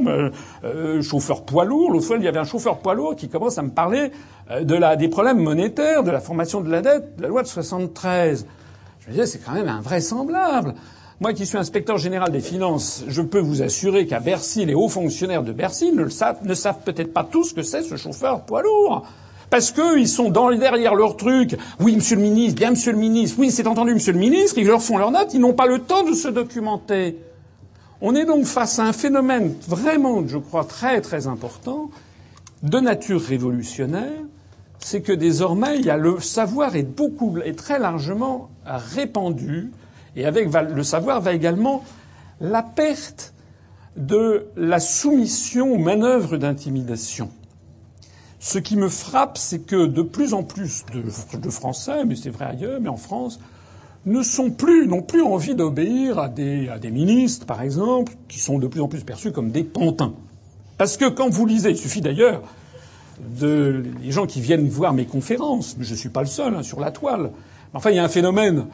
euh, 0.64 1.02
chauffeur 1.02 1.44
poids 1.44 1.64
lourd. 1.64 1.90
L'autre 1.90 2.06
fois, 2.06 2.16
il 2.16 2.22
y 2.22 2.28
avait 2.28 2.38
un 2.38 2.44
chauffeur 2.44 2.78
poids 2.78 2.94
lourd 2.94 3.16
qui 3.16 3.28
commence 3.28 3.58
à 3.58 3.62
me 3.62 3.70
parler 3.70 4.12
euh, 4.52 4.62
de 4.62 4.76
la, 4.76 4.94
des 4.94 5.08
problèmes 5.08 5.40
monétaires, 5.40 6.04
de 6.04 6.12
la 6.12 6.20
formation 6.20 6.60
de 6.60 6.70
la 6.70 6.82
dette, 6.82 7.16
de 7.16 7.22
la 7.22 7.28
loi 7.28 7.42
de 7.42 7.48
73. 7.48 8.46
Je 9.08 9.24
c'est 9.24 9.38
quand 9.38 9.52
même 9.52 9.68
invraisemblable. 9.68 10.74
Moi 11.20 11.32
qui 11.32 11.46
suis 11.46 11.56
inspecteur 11.56 11.96
général 11.96 12.30
des 12.30 12.40
finances, 12.40 13.04
je 13.08 13.22
peux 13.22 13.38
vous 13.38 13.62
assurer 13.62 14.06
qu'à 14.06 14.20
Bercy, 14.20 14.66
les 14.66 14.74
hauts 14.74 14.88
fonctionnaires 14.88 15.42
de 15.42 15.52
Bercy 15.52 15.92
ne, 15.92 16.08
savent, 16.08 16.44
ne 16.44 16.54
savent 16.54 16.80
peut-être 16.84 17.12
pas 17.12 17.24
tous 17.24 17.50
ce 17.50 17.54
que 17.54 17.62
c'est 17.62 17.82
ce 17.82 17.96
chauffeur 17.96 18.42
poids 18.42 18.62
lourd. 18.62 19.06
Parce 19.48 19.70
qu'ils 19.70 20.08
sont 20.08 20.28
dans, 20.28 20.50
derrière 20.50 20.94
leur 20.94 21.16
truc. 21.16 21.56
Oui, 21.80 21.94
monsieur 21.94 22.16
le 22.16 22.22
ministre, 22.22 22.56
bien 22.56 22.70
monsieur 22.70 22.92
le 22.92 22.98
ministre. 22.98 23.36
Oui, 23.38 23.50
c'est 23.50 23.66
entendu, 23.66 23.94
monsieur 23.94 24.12
le 24.12 24.18
ministre. 24.18 24.58
Ils 24.58 24.66
leur 24.66 24.82
font 24.82 24.98
leurs 24.98 25.12
notes. 25.12 25.32
Ils 25.32 25.40
n'ont 25.40 25.54
pas 25.54 25.66
le 25.66 25.78
temps 25.78 26.02
de 26.02 26.12
se 26.12 26.28
documenter. 26.28 27.16
On 28.00 28.14
est 28.14 28.26
donc 28.26 28.44
face 28.44 28.78
à 28.78 28.84
un 28.84 28.92
phénomène 28.92 29.54
vraiment, 29.68 30.26
je 30.26 30.36
crois, 30.36 30.64
très 30.64 31.00
très 31.00 31.28
important, 31.28 31.90
de 32.62 32.78
nature 32.78 33.22
révolutionnaire, 33.22 34.20
c'est 34.80 35.00
que 35.00 35.12
désormais, 35.12 35.78
il 35.78 35.86
y 35.86 35.90
a 35.90 35.96
le 35.96 36.20
savoir 36.20 36.76
est 36.76 36.82
beaucoup 36.82 37.38
est 37.38 37.56
très 37.56 37.78
largement 37.78 38.50
répandu, 38.66 39.70
et 40.16 40.24
avec 40.24 40.48
le 40.52 40.82
savoir 40.82 41.20
va 41.20 41.32
également 41.32 41.84
la 42.40 42.62
perte 42.62 43.32
de 43.96 44.46
la 44.56 44.80
soumission 44.80 45.72
aux 45.72 45.78
manœuvres 45.78 46.36
d'intimidation. 46.36 47.30
Ce 48.38 48.58
qui 48.58 48.76
me 48.76 48.88
frappe, 48.88 49.38
c'est 49.38 49.60
que 49.60 49.86
de 49.86 50.02
plus 50.02 50.34
en 50.34 50.42
plus 50.42 50.84
de, 50.92 51.50
Français, 51.50 52.04
mais 52.04 52.16
c'est 52.16 52.30
vrai 52.30 52.44
ailleurs, 52.46 52.80
mais 52.80 52.88
en 52.88 52.96
France, 52.96 53.40
ne 54.04 54.22
sont 54.22 54.50
plus, 54.50 54.86
n'ont 54.86 55.02
plus 55.02 55.22
envie 55.22 55.54
d'obéir 55.54 56.18
à 56.18 56.28
des, 56.28 56.68
à 56.68 56.78
des 56.78 56.90
ministres, 56.90 57.46
par 57.46 57.62
exemple, 57.62 58.12
qui 58.28 58.38
sont 58.38 58.58
de 58.58 58.66
plus 58.68 58.80
en 58.80 58.88
plus 58.88 59.02
perçus 59.02 59.32
comme 59.32 59.50
des 59.50 59.64
pantins. 59.64 60.12
Parce 60.78 60.96
que 60.96 61.08
quand 61.08 61.28
vous 61.30 61.46
lisez, 61.46 61.70
il 61.70 61.76
suffit 61.76 62.02
d'ailleurs 62.02 62.42
de 63.40 63.82
les 64.02 64.12
gens 64.12 64.26
qui 64.26 64.40
viennent 64.40 64.68
voir 64.68 64.92
mes 64.92 65.06
conférences, 65.06 65.76
mais 65.78 65.84
je 65.84 65.92
ne 65.92 65.96
suis 65.96 66.10
pas 66.10 66.20
le 66.20 66.26
seul 66.26 66.54
hein, 66.54 66.62
sur 66.62 66.80
la 66.80 66.90
toile. 66.90 67.30
Enfin, 67.74 67.90
il 67.90 67.96
y 67.96 67.98
a 67.98 68.04
un 68.04 68.08
phénomène. 68.08 68.66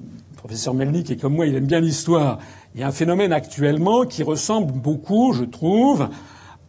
Le 0.00 0.36
professeur 0.36 0.74
Melnik 0.74 1.10
est 1.10 1.16
comme 1.16 1.34
moi, 1.34 1.46
il 1.46 1.54
aime 1.54 1.66
bien 1.66 1.80
l'histoire. 1.80 2.38
Il 2.74 2.80
y 2.80 2.84
a 2.84 2.88
un 2.88 2.92
phénomène 2.92 3.32
actuellement 3.32 4.04
qui 4.04 4.22
ressemble 4.22 4.72
beaucoup, 4.72 5.32
je 5.32 5.44
trouve, 5.44 6.08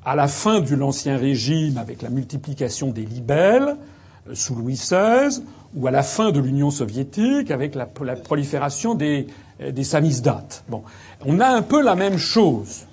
à 0.05 0.15
la 0.15 0.27
fin 0.27 0.59
de 0.59 0.75
l'Ancien 0.75 1.17
Régime 1.17 1.77
avec 1.77 2.01
la 2.01 2.09
multiplication 2.09 2.89
des 2.89 3.05
libelles 3.05 3.77
euh, 4.29 4.35
sous 4.35 4.55
Louis 4.55 4.73
XVI, 4.73 5.41
ou 5.75 5.87
à 5.87 5.91
la 5.91 6.03
fin 6.03 6.31
de 6.31 6.39
l'Union 6.39 6.71
soviétique 6.71 7.51
avec 7.51 7.73
la, 7.75 7.85
prolifération 7.85 8.95
des, 8.95 9.27
euh, 9.61 9.71
des 9.71 9.83
samizdates. 9.83 10.63
On 11.25 11.39
a 11.39 11.47
un 11.47 11.61
peu 11.61 11.81
la 11.81 11.95
même 11.95 12.17
chose. 12.17 12.85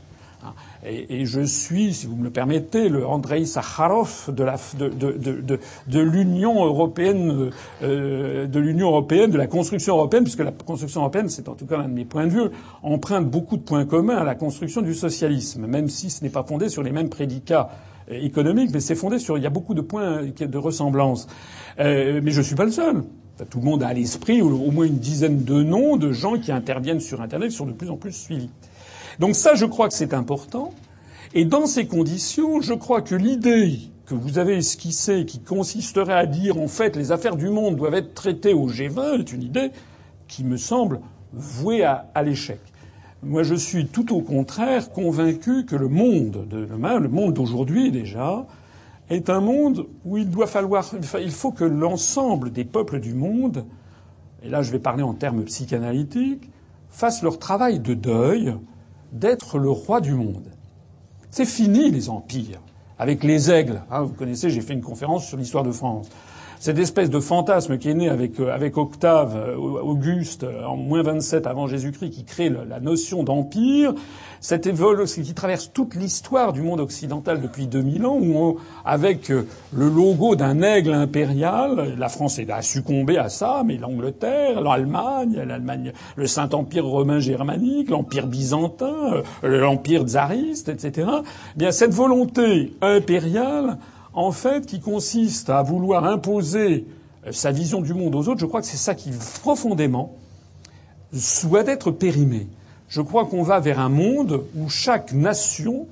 Et, 0.87 1.21
et, 1.21 1.27
je 1.27 1.43
suis, 1.43 1.93
si 1.93 2.07
vous 2.07 2.17
me 2.17 2.25
le 2.25 2.31
permettez, 2.31 2.89
le 2.89 3.07
Andrei 3.07 3.45
Sakharov 3.45 4.31
de, 4.35 4.45
la, 4.45 4.57
de, 4.79 4.89
de, 4.89 5.59
de, 5.87 6.01
l'Union 6.01 6.65
européenne, 6.65 7.51
euh, 7.83 8.47
de 8.47 8.61
l'Union 8.61 8.89
européenne, 8.89 9.31
de 9.31 9.37
la 9.37 9.47
construction 9.47 9.97
européenne, 9.97 10.23
puisque 10.25 10.41
la 10.41 10.53
construction 10.53 11.01
européenne, 11.03 11.29
c'est 11.29 11.51
en 11.51 11.55
tout 11.55 11.67
cas 11.67 11.77
l'un 11.77 11.89
de 11.89 11.93
mes 11.93 12.07
points 12.07 12.27
de 12.27 12.33
vue, 12.33 12.49
emprunte 12.83 13.31
beaucoup 13.31 13.59
de 13.59 13.63
points 13.63 13.85
communs 13.85 14.17
à 14.17 14.25
la 14.25 14.35
construction 14.35 14.81
du 14.81 14.95
socialisme, 14.95 15.67
même 15.67 15.91
si 15.91 16.09
ce 16.09 16.25
n'est 16.25 16.31
pas 16.31 16.45
fondé 16.45 16.71
sur 16.71 16.83
les 16.83 16.93
mêmes 16.93 17.11
prédicats 17.11 17.69
euh, 18.11 18.15
économiques, 18.15 18.71
mais 18.73 18.81
c'est 18.81 18.95
fondé 18.95 19.19
sur, 19.19 19.37
il 19.37 19.45
y 19.45 19.47
a 19.47 19.51
beaucoup 19.51 19.75
de 19.75 19.83
points 19.83 20.23
de 20.23 20.59
ressemblance. 20.59 21.29
Euh, 21.79 22.23
mais 22.25 22.31
je 22.31 22.41
suis 22.41 22.55
pas 22.57 22.65
le 22.65 22.71
seul. 22.71 23.03
Tout 23.51 23.59
le 23.59 23.65
monde 23.65 23.83
a 23.83 23.89
à 23.89 23.93
l'esprit 23.95 24.41
au 24.43 24.71
moins 24.71 24.87
une 24.87 24.99
dizaine 24.99 25.45
de 25.45 25.63
noms 25.63 25.97
de 25.97 26.13
gens 26.13 26.39
qui 26.39 26.53
interviennent 26.53 27.01
sur 27.01 27.21
Internet, 27.21 27.51
qui 27.51 27.57
sont 27.57 27.67
de 27.67 27.73
plus 27.73 27.89
en 27.91 27.97
plus 27.97 28.13
suivis. 28.13 28.51
Donc 29.19 29.35
ça, 29.35 29.55
je 29.55 29.67
crois 29.67 29.89
que 29.89 29.95
c'est 29.95 30.15
important. 30.15 30.73
Et 31.35 31.45
dans 31.45 31.67
ces 31.67 31.87
conditions, 31.87 32.61
je 32.61 32.75
crois 32.75 33.03
que 33.03 33.15
l'idée 33.15 33.79
que 34.07 34.15
vous 34.15 34.39
avez 34.39 34.57
esquissée, 34.57 35.25
qui 35.25 35.39
consisterait 35.39 36.15
à 36.15 36.27
dire 36.27 36.59
en 36.59 36.67
fait 36.67 36.97
les 36.97 37.13
affaires 37.13 37.37
du 37.37 37.49
monde 37.49 37.77
doivent 37.77 37.95
être 37.95 38.15
traitées 38.15 38.55
au 38.55 38.69
G20, 38.69 39.21
est 39.21 39.33
une 39.33 39.43
idée 39.43 39.71
qui 40.27 40.43
me 40.43 40.57
semble 40.57 41.01
vouée 41.33 41.85
à, 41.85 42.23
l'échec. 42.25 42.59
Moi, 43.23 43.45
je 43.45 43.55
suis 43.55 43.87
tout 43.87 44.13
au 44.13 44.21
contraire 44.21 44.91
convaincu 44.91 45.65
que 45.65 45.77
le 45.77 45.89
monde 45.89 46.49
de 46.49 46.65
demain, 46.65 46.99
le 46.99 47.09
monde 47.09 47.35
d'aujourd'hui 47.35 47.93
déjà, 47.93 48.47
est 49.11 49.31
un 49.31 49.41
monde 49.41 49.87
où 50.05 50.17
il 50.17 50.29
doit 50.29 50.49
falloir, 50.49 50.89
il 51.21 51.31
faut 51.31 51.53
que 51.53 51.65
l'ensemble 51.65 52.51
des 52.51 52.65
peuples 52.65 52.99
du 52.99 53.15
monde, 53.15 53.65
et 54.43 54.49
là 54.49 54.63
je 54.63 54.73
vais 54.73 54.79
parler 54.79 55.03
en 55.03 55.15
termes 55.15 55.45
psychanalytiques, 55.45 56.49
fassent 56.89 57.23
leur 57.23 57.39
travail 57.39 57.79
de 57.79 57.95
deuil 57.95 58.55
d'être 59.13 59.59
le 59.59 59.71
roi 59.71 60.01
du 60.01 60.15
monde. 60.15 60.51
C'est 61.31 61.45
fini 61.45 61.91
les 61.91 62.09
empires. 62.09 62.61
Avec 62.99 63.25
les 63.25 63.51
aigles, 63.51 63.83
hein, 63.91 64.03
vous 64.03 64.13
connaissez, 64.13 64.51
j'ai 64.51 64.61
fait 64.61 64.75
une 64.75 64.83
conférence 64.83 65.27
sur 65.27 65.39
l'histoire 65.39 65.65
de 65.65 65.73
France 65.73 66.09
cette 66.61 66.79
espèce 66.79 67.09
de 67.09 67.21
fantasme 67.21 67.79
qui 67.79 67.89
est 67.89 67.95
né 67.95 68.11
avec, 68.11 68.39
euh, 68.39 68.71
Octave, 68.77 69.35
euh, 69.35 69.57
Auguste, 69.57 70.45
euh, 70.45 70.67
en 70.67 70.77
moins 70.77 71.03
27 71.03 71.47
avant 71.47 71.67
Jésus-Christ, 71.67 72.11
qui 72.11 72.25
crée 72.25 72.51
la 72.51 72.81
notion 72.81 73.25
d'empire, 73.25 73.95
cette 74.41 74.67
évolution 74.67 75.23
qui 75.23 75.33
traverse 75.33 75.73
toute 75.73 75.95
l'histoire 75.95 76.53
du 76.53 76.61
monde 76.61 76.81
occidental 76.81 77.41
depuis 77.41 77.67
2000 77.67 78.05
ans, 78.05 78.19
où 78.21 78.59
avec 78.85 79.31
le 79.31 79.89
logo 79.89 80.37
d'un 80.37 80.61
aigle 80.61 80.93
impérial, 80.93 81.95
la 81.99 82.09
France 82.11 82.39
a 82.39 82.63
succombé 82.63 83.17
à 83.17 83.31
ça, 83.31 83.63
mais 83.65 83.79
l'Angleterre, 83.79 84.61
l'Allemagne, 84.61 85.43
l'Allemagne, 85.47 85.93
le 86.17 86.27
Saint-Empire 86.27 86.85
romain 86.85 87.21
germanique, 87.21 87.89
l'Empire 87.89 88.27
byzantin, 88.27 89.23
l'Empire 89.43 90.05
tsariste, 90.05 90.69
etc. 90.69 91.09
Eh 91.55 91.59
bien, 91.59 91.73
cette 91.73 91.95
volonté 91.95 92.75
impériale 92.83 93.79
en 94.13 94.33
fait, 94.33 94.67
qui 94.67 94.81
consiste 94.81 95.51
à 95.51 95.63
vouloir 95.63 96.05
imposer 96.05 96.87
euh, 97.27 97.33
sa 97.33 97.53
vision 97.53 97.81
du 97.81 97.95
monde 97.95 98.15
aux 98.15 98.29
autres, 98.29 98.41
je 98.41 98.47
crois 98.47 98.61
que 98.61 98.67
c'est 98.67 98.77
ça 98.77 98.95
qui, 98.95 99.11
profondément, 99.43 100.15
doit 101.45 101.67
être 101.67 101.91
périmé. 101.91 102.49
Je 102.89 103.01
crois 103.03 103.27
qu'on 103.27 103.43
va 103.43 103.61
vers 103.61 103.79
un 103.79 103.89
monde 103.89 104.43
où 104.57 104.69
chaque 104.69 105.13
nation 105.13 105.87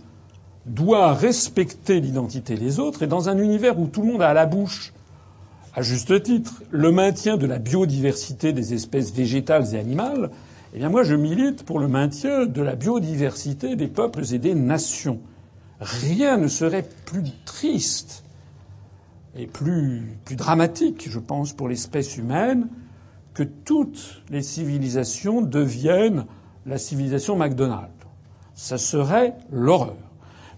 doit 0.66 1.14
respecter 1.14 2.00
l'identité 2.00 2.56
des 2.56 2.78
autres 2.78 3.02
et 3.02 3.06
dans 3.06 3.28
un 3.28 3.38
univers 3.38 3.78
où 3.78 3.86
tout 3.86 4.02
le 4.02 4.08
monde 4.08 4.22
a 4.22 4.28
à 4.28 4.34
la 4.34 4.46
bouche, 4.46 4.92
à 5.74 5.82
juste 5.82 6.22
titre, 6.22 6.62
le 6.70 6.90
maintien 6.90 7.36
de 7.36 7.46
la 7.46 7.58
biodiversité 7.58 8.52
des 8.52 8.74
espèces 8.74 9.12
végétales 9.12 9.74
et 9.74 9.78
animales, 9.78 10.30
eh 10.74 10.78
bien 10.78 10.88
moi 10.88 11.04
je 11.04 11.14
milite 11.14 11.62
pour 11.62 11.78
le 11.78 11.88
maintien 11.88 12.46
de 12.46 12.62
la 12.62 12.74
biodiversité 12.74 13.76
des 13.76 13.86
peuples 13.86 14.24
et 14.32 14.38
des 14.38 14.54
nations. 14.54 15.20
Rien 15.80 16.36
ne 16.36 16.48
serait 16.48 16.86
plus 17.06 17.24
triste 17.44 18.24
et 19.36 19.46
plus, 19.46 20.18
plus 20.24 20.36
dramatique, 20.36 21.06
je 21.08 21.18
pense, 21.18 21.52
pour 21.52 21.68
l'espèce 21.68 22.16
humaine 22.16 22.68
que 23.34 23.44
toutes 23.44 24.22
les 24.30 24.42
civilisations 24.42 25.42
deviennent 25.42 26.26
la 26.66 26.78
civilisation 26.78 27.36
McDonald's. 27.36 27.92
Ça 28.54 28.78
serait 28.78 29.34
l'horreur. 29.52 29.94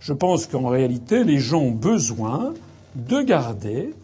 Je 0.01 0.15
pense 0.15 0.47
qu'en 0.47 0.69
réalité, 0.69 1.25
les 1.25 1.39
gens 1.39 1.61
ont 1.61 1.73
besoin 1.73 2.55
de 2.95 3.21
garder, 3.21 3.95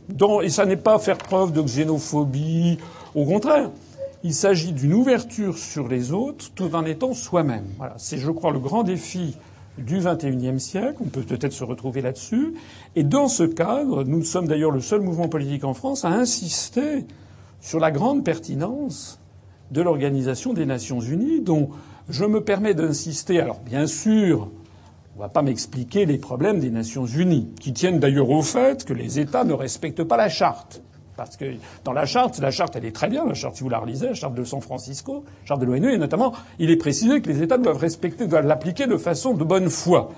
et 0.43 0.51
ça 0.51 0.67
n'est 0.67 0.77
pas 0.77 0.99
faire 0.99 1.17
preuve 1.17 1.53
de 1.53 1.63
xénophobie, 1.63 2.79
au 3.15 3.25
contraire, 3.25 3.71
il 4.23 4.35
s'agit 4.35 4.73
d'une 4.73 4.93
ouverture 4.93 5.57
sur 5.57 5.89
les 5.89 6.13
autres 6.13 6.51
tout 6.55 6.75
en 6.75 6.85
étant 6.85 7.15
soi-même. 7.15 7.65
Voilà, 7.79 7.95
c'est, 7.97 8.19
je 8.19 8.31
crois, 8.31 8.53
le 8.53 8.59
grand 8.59 8.83
défi 8.83 9.37
du 9.79 9.99
XXIe 9.99 10.61
siècle. 10.61 10.97
On 11.01 11.09
peut 11.09 11.23
peut-être 11.23 11.53
se 11.53 11.65
retrouver 11.65 12.01
là-dessus. 12.01 12.55
Et 12.95 13.03
dans 13.03 13.29
ce 13.29 13.43
cadre, 13.43 14.05
nous 14.05 14.23
sommes 14.23 14.47
d'ailleurs 14.47 14.71
le 14.71 14.81
seul 14.81 15.01
mouvement 15.01 15.29
politique 15.29 15.65
en 15.65 15.75
France 15.75 16.05
à 16.05 16.09
insister 16.09 17.05
sur 17.61 17.81
la 17.81 17.91
grande 17.91 18.25
pertinence 18.25 19.21
de 19.71 19.83
l'Organisation 19.83 20.53
des 20.53 20.67
Nations 20.67 21.01
Unies, 21.01 21.41
dont 21.41 21.71
je 22.09 22.25
me 22.25 22.43
permets 22.43 22.75
d'insister. 22.75 23.41
Alors, 23.41 23.61
bien 23.61 23.87
sûr, 23.87 24.49
on 25.15 25.19
ne 25.19 25.23
va 25.23 25.29
pas 25.29 25.43
m'expliquer 25.43 26.07
les 26.07 26.19
problèmes 26.19 26.61
des 26.61 26.71
Nations 26.71 27.07
Unies, 27.07 27.49
qui 27.61 27.73
tiennent 27.73 27.99
d'ailleurs 27.99 28.31
au 28.31 28.43
fait 28.43 28.85
que 28.85 28.93
les 28.93 29.19
États 29.19 29.45
ne 29.45 29.53
respectent 29.53 30.05
pas 30.05 30.17
la 30.17 30.29
charte. 30.29 30.83
Parce 31.17 31.37
que 31.37 31.45
dans 31.85 31.93
la 31.93 32.05
charte, 32.05 32.39
la 32.41 32.51
charte, 32.51 32.77
elle 32.77 32.85
est 32.85 32.95
très 32.95 33.09
bien, 33.09 33.25
la 33.25 33.35
charte, 33.35 33.57
si 33.57 33.63
vous 33.63 33.71
la 33.71 33.79
relisez, 33.79 34.09
la 34.09 34.15
charte 34.15 34.35
de 34.35 34.45
San 34.45 34.61
Francisco, 34.61 35.25
la 35.43 35.47
charte 35.47 35.61
de 35.61 35.67
l'ONU, 35.67 35.93
et 35.93 35.99
notamment, 35.99 36.35
il 36.59 36.71
est 36.71 36.77
précisé 36.77 37.23
que 37.23 37.31
les 37.31 37.43
États 37.43 37.57
doivent 37.57 37.79
respecter, 37.79 38.27
doivent 38.27 38.47
l'appliquer 38.47 38.87
de 38.87 38.99
façon 38.99 39.33
de 39.33 39.43
bonne 39.43 39.71
foi. 39.71 40.11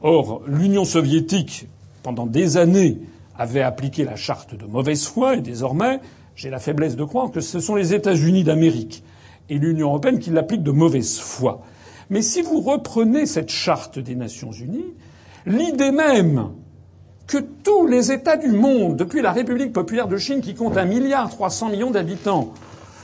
Or, 0.00 0.42
l'Union 0.46 0.84
soviétique, 0.84 1.66
pendant 2.02 2.26
des 2.26 2.56
années, 2.56 2.98
avait 3.36 3.62
appliqué 3.62 4.04
la 4.04 4.16
charte 4.16 4.54
de 4.54 4.64
mauvaise 4.64 5.06
foi, 5.06 5.36
et 5.36 5.42
désormais, 5.42 6.00
j'ai 6.34 6.50
la 6.50 6.60
faiblesse 6.60 6.96
de 6.96 7.04
croire 7.04 7.30
que 7.30 7.40
ce 7.40 7.60
sont 7.60 7.74
les 7.74 7.92
États-Unis 7.92 8.44
d'Amérique 8.44 9.02
et 9.50 9.58
l'Union 9.58 9.88
européenne 9.88 10.18
qui 10.18 10.30
l'appliquent 10.30 10.62
de 10.62 10.70
mauvaise 10.70 11.18
foi. 11.18 11.62
Mais 12.10 12.22
si 12.22 12.42
vous 12.42 12.60
reprenez 12.60 13.26
cette 13.26 13.50
charte 13.50 13.98
des 13.98 14.14
Nations 14.14 14.52
unies, 14.52 14.94
l'idée 15.46 15.90
même 15.90 16.52
que 17.28 17.38
tous 17.38 17.86
les 17.86 18.10
États 18.10 18.38
du 18.38 18.48
monde, 18.48 18.96
depuis 18.96 19.20
la 19.20 19.32
République 19.32 19.72
populaire 19.72 20.08
de 20.08 20.16
Chine 20.16 20.40
qui 20.40 20.54
compte 20.54 20.76
un 20.76 20.86
milliard 20.86 21.30
millions 21.70 21.90
d'habitants, 21.90 22.54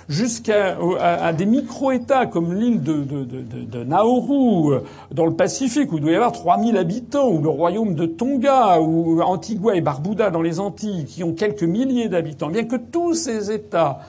jusqu'à 0.09 0.79
à, 1.01 1.33
des 1.33 1.47
micro-États 1.47 2.27
comme 2.27 2.55
l'île 2.55 2.83
de, 2.83 3.05
de, 3.05 3.25
de, 3.25 3.65
de, 3.65 3.85
Nauru 3.85 4.81
dans 5.11 5.27
le 5.27 5.35
Pacifique 5.35 5.93
où 5.93 5.99
il 5.99 6.03
doit 6.03 6.13
y 6.13 6.15
avoir 6.15 6.33
3000 6.33 6.77
habitants, 6.77 7.29
ou 7.29 7.43
le 7.43 7.51
royaume 7.51 7.95
de 7.95 8.07
Tonga, 8.07 8.81
ou 8.81 9.21
Antigua 9.21 9.77
et 9.77 9.83
Barbuda 9.83 10.31
dans 10.31 10.43
les 10.43 10.59
Antilles 10.59 11.05
qui 11.05 11.23
ont 11.23 11.35
quelques 11.35 11.63
milliers 11.63 12.09
d'habitants, 12.09 12.49
bien 12.49 12.65
que 12.65 12.77
tous 12.77 13.15
ces 13.15 13.51
États 13.51 14.01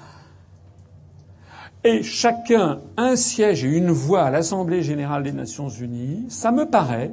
aient 1.84 2.04
chacun 2.04 2.80
un 2.96 3.18
siège 3.18 3.66
et 3.66 3.68
une 3.68 3.92
voix 3.92 4.24
à 4.24 4.32
l'Assemblée 4.32 4.82
générale 4.82 5.24
des 5.24 5.34
Nations 5.34 5.70
unies, 5.70 6.26
ça 6.30 6.52
me 6.52 6.66
paraît 6.66 7.12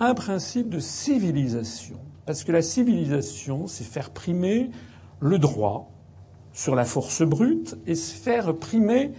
un 0.00 0.12
principe 0.14 0.68
de 0.68 0.80
civilisation 0.80 1.96
parce 2.26 2.42
que 2.44 2.52
la 2.52 2.62
civilisation, 2.62 3.66
c'est 3.66 3.84
faire 3.84 4.10
primer 4.10 4.70
le 5.20 5.38
droit 5.38 5.90
sur 6.52 6.74
la 6.74 6.84
force 6.84 7.22
brute 7.22 7.76
et 7.86 7.94
faire 7.94 8.54
primer, 8.54 9.12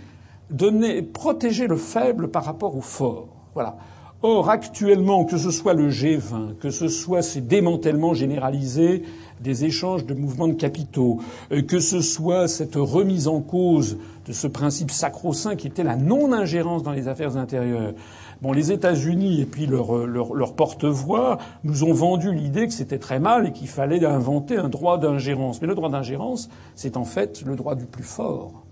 donner, 0.50 1.02
protéger 1.02 1.68
le 1.68 1.78
faible 1.78 2.30
par 2.30 2.44
rapport 2.44 2.76
au 2.76 2.82
fort. 2.82 3.30
Voilà. 3.54 3.78
Or, 4.24 4.50
actuellement, 4.50 5.26
que 5.26 5.38
ce 5.38 5.52
soit 5.52 5.76
le 5.76 5.90
G20, 5.90 6.58
que 6.60 6.72
ce 6.72 6.88
soit 6.88 7.22
ces 7.22 7.40
démantèlements 7.40 8.16
généralisés 8.16 9.04
des 9.40 9.66
échanges 9.66 10.06
de 10.06 10.16
mouvements 10.16 10.48
de 10.48 10.54
capitaux, 10.54 11.20
euh, 11.52 11.62
que 11.62 11.80
ce 11.80 12.02
soit 12.02 12.48
cette 12.48 12.76
remise 12.76 13.28
en 13.28 13.42
cause 13.42 13.98
de 14.26 14.34
ce 14.34 14.48
principe 14.48 14.90
sacro-saint 14.90 15.56
qui 15.56 15.68
était 15.68 15.84
la 15.84 15.96
non-ingérence 15.96 16.82
dans 16.82 16.92
les 16.92 17.08
affaires 17.08 17.38
intérieures, 17.38 17.94
Bon, 18.42 18.52
les 18.52 18.72
États-Unis 18.72 19.42
et 19.42 19.46
puis 19.46 19.66
leur, 19.66 20.06
leur, 20.06 20.54
porte-voix 20.54 21.40
nous 21.64 21.84
ont 21.84 21.94
vendu 21.94 22.32
l'idée 22.32 22.68
que 22.68 22.74
c'était 22.74 23.00
très 23.00 23.20
mal 23.20 23.48
et 23.48 23.52
qu'il 23.52 23.68
fallait 23.68 24.06
inventer 24.06 24.58
un 24.58 24.70
droit 24.70 25.00
d'ingérence. 25.00 25.60
Mais 25.62 25.68
le 25.68 25.74
droit 25.74 25.90
d'ingérence, 25.90 26.50
c'est 26.76 26.98
en 26.98 27.06
fait 27.06 27.42
le 27.46 27.56
droit 27.56 27.74
du 27.74 27.86
plus 27.86 28.04
fort. 28.04 28.64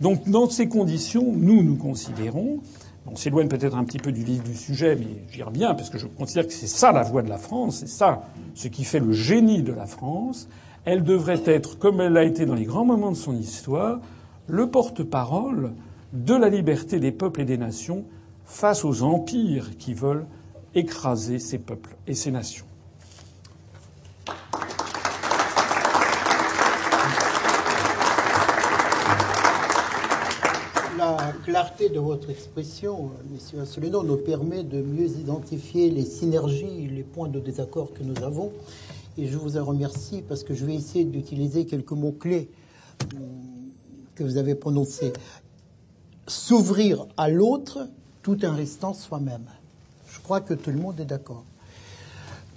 Donc, 0.00 0.26
dans 0.28 0.48
ces 0.48 0.68
conditions, 0.68 1.32
nous, 1.36 1.62
nous 1.62 1.76
considérons, 1.76 2.60
on 3.06 3.14
s'éloigne 3.14 3.48
peut-être 3.48 3.76
un 3.76 3.84
petit 3.84 3.98
peu 3.98 4.10
du 4.10 4.24
vif 4.24 4.42
du 4.42 4.54
sujet, 4.54 4.96
mais 4.96 5.24
j'y 5.30 5.42
reviens 5.42 5.74
parce 5.74 5.90
que 5.90 5.98
je 5.98 6.06
considère 6.06 6.46
que 6.46 6.52
c'est 6.52 6.66
ça 6.66 6.92
la 6.92 7.02
voix 7.02 7.22
de 7.22 7.28
la 7.28 7.38
France, 7.38 7.78
c'est 7.78 7.88
ça 7.88 8.22
ce 8.54 8.68
qui 8.68 8.84
fait 8.84 9.00
le 9.00 9.12
génie 9.12 9.62
de 9.62 9.72
la 9.72 9.86
France. 9.86 10.48
Elle 10.84 11.04
devrait 11.04 11.42
être, 11.44 11.78
comme 11.78 12.00
elle 12.00 12.14
l'a 12.14 12.24
été 12.24 12.46
dans 12.46 12.54
les 12.54 12.64
grands 12.64 12.84
moments 12.84 13.10
de 13.10 13.16
son 13.16 13.36
histoire, 13.36 14.00
le 14.46 14.68
porte-parole 14.68 15.72
de 16.12 16.34
la 16.34 16.48
liberté 16.48 17.00
des 17.00 17.12
peuples 17.12 17.42
et 17.42 17.44
des 17.44 17.58
nations 17.58 18.04
face 18.52 18.84
aux 18.84 19.02
empires 19.02 19.78
qui 19.78 19.94
veulent 19.94 20.26
écraser 20.74 21.38
ces 21.38 21.58
peuples 21.58 21.96
et 22.06 22.14
ces 22.14 22.30
nations. 22.30 22.66
La 30.98 31.32
clarté 31.44 31.88
de 31.88 31.98
votre 31.98 32.28
expression, 32.28 33.10
Monsieur 33.32 33.60
Asselineau, 33.62 34.04
nous 34.04 34.18
permet 34.18 34.62
de 34.62 34.82
mieux 34.82 35.08
identifier 35.08 35.90
les 35.90 36.04
synergies, 36.04 36.88
les 36.88 37.02
points 37.02 37.28
de 37.28 37.40
désaccord 37.40 37.92
que 37.94 38.02
nous 38.02 38.22
avons. 38.22 38.52
Et 39.16 39.26
je 39.26 39.38
vous 39.38 39.56
en 39.56 39.64
remercie 39.64 40.22
parce 40.28 40.44
que 40.44 40.52
je 40.52 40.66
vais 40.66 40.74
essayer 40.74 41.04
d'utiliser 41.06 41.64
quelques 41.64 41.92
mots-clés 41.92 42.50
hum, 43.14 43.18
que 44.14 44.22
vous 44.22 44.36
avez 44.36 44.54
prononcés. 44.54 45.14
S'ouvrir 46.28 47.06
à 47.16 47.30
l'autre, 47.30 47.88
tout 48.22 48.44
en 48.44 48.54
restant 48.54 48.94
soi-même. 48.94 49.44
Je 50.08 50.20
crois 50.20 50.40
que 50.40 50.54
tout 50.54 50.70
le 50.70 50.78
monde 50.78 51.00
est 51.00 51.04
d'accord. 51.04 51.44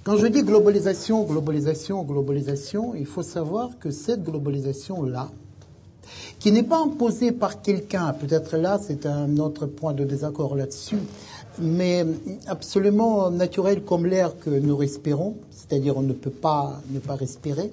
Quand 0.03 0.17
je 0.17 0.27
dis 0.27 0.43
globalisation, 0.43 1.23
globalisation, 1.23 2.03
globalisation, 2.03 2.93
il 2.95 3.07
faut 3.07 3.23
savoir 3.23 3.71
que 3.79 3.89
cette 3.89 4.23
globalisation-là, 4.23 5.31
qui 6.37 6.51
n'est 6.51 6.63
pas 6.63 6.77
imposée 6.77 7.31
par 7.31 7.63
quelqu'un, 7.63 8.13
peut-être 8.13 8.57
là 8.57 8.79
c'est 8.79 9.07
un 9.07 9.37
autre 9.37 9.65
point 9.65 9.93
de 9.93 10.03
désaccord 10.03 10.55
là-dessus, 10.55 10.99
mais 11.57 12.05
absolument 12.45 13.31
naturel 13.31 13.83
comme 13.83 14.05
l'air 14.05 14.37
que 14.37 14.51
nous 14.51 14.77
respirons, 14.77 15.37
c'est-à-dire 15.49 15.97
on 15.97 16.03
ne 16.03 16.13
peut 16.13 16.29
pas 16.29 16.81
ne 16.91 16.99
pas 16.99 17.15
respirer, 17.15 17.71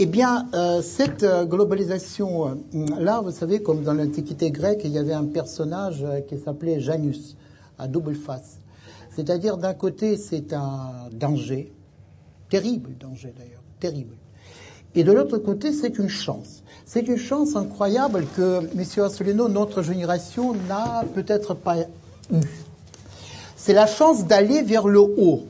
eh 0.00 0.06
bien, 0.06 0.48
euh, 0.54 0.82
cette 0.82 1.22
euh, 1.22 1.44
globalisation-là, 1.44 3.18
euh, 3.18 3.20
vous 3.20 3.30
savez, 3.30 3.62
comme 3.62 3.84
dans 3.84 3.94
l'Antiquité 3.94 4.50
grecque, 4.50 4.80
il 4.84 4.90
y 4.90 4.98
avait 4.98 5.12
un 5.12 5.24
personnage 5.24 6.04
qui 6.28 6.36
s'appelait 6.36 6.80
Janus, 6.80 7.36
à 7.78 7.86
double 7.86 8.16
face. 8.16 8.58
C'est-à-dire, 9.14 9.56
d'un 9.56 9.74
côté, 9.74 10.16
c'est 10.16 10.52
un 10.52 10.90
danger, 11.12 11.72
terrible 12.48 12.90
danger 12.98 13.32
d'ailleurs, 13.38 13.62
terrible. 13.78 14.16
Et 14.96 15.04
de 15.04 15.12
l'autre 15.12 15.38
côté, 15.38 15.72
c'est 15.72 15.96
une 15.96 16.08
chance. 16.08 16.64
C'est 16.84 17.06
une 17.06 17.16
chance 17.16 17.54
incroyable 17.54 18.26
que, 18.36 18.62
M. 18.76 19.04
Asselineau, 19.04 19.48
notre 19.48 19.82
génération 19.82 20.54
n'a 20.68 21.04
peut-être 21.14 21.54
pas 21.54 21.82
eu. 21.82 22.36
C'est 23.56 23.74
la 23.74 23.86
chance 23.86 24.26
d'aller 24.26 24.62
vers 24.62 24.88
le 24.88 25.00
haut. 25.00 25.44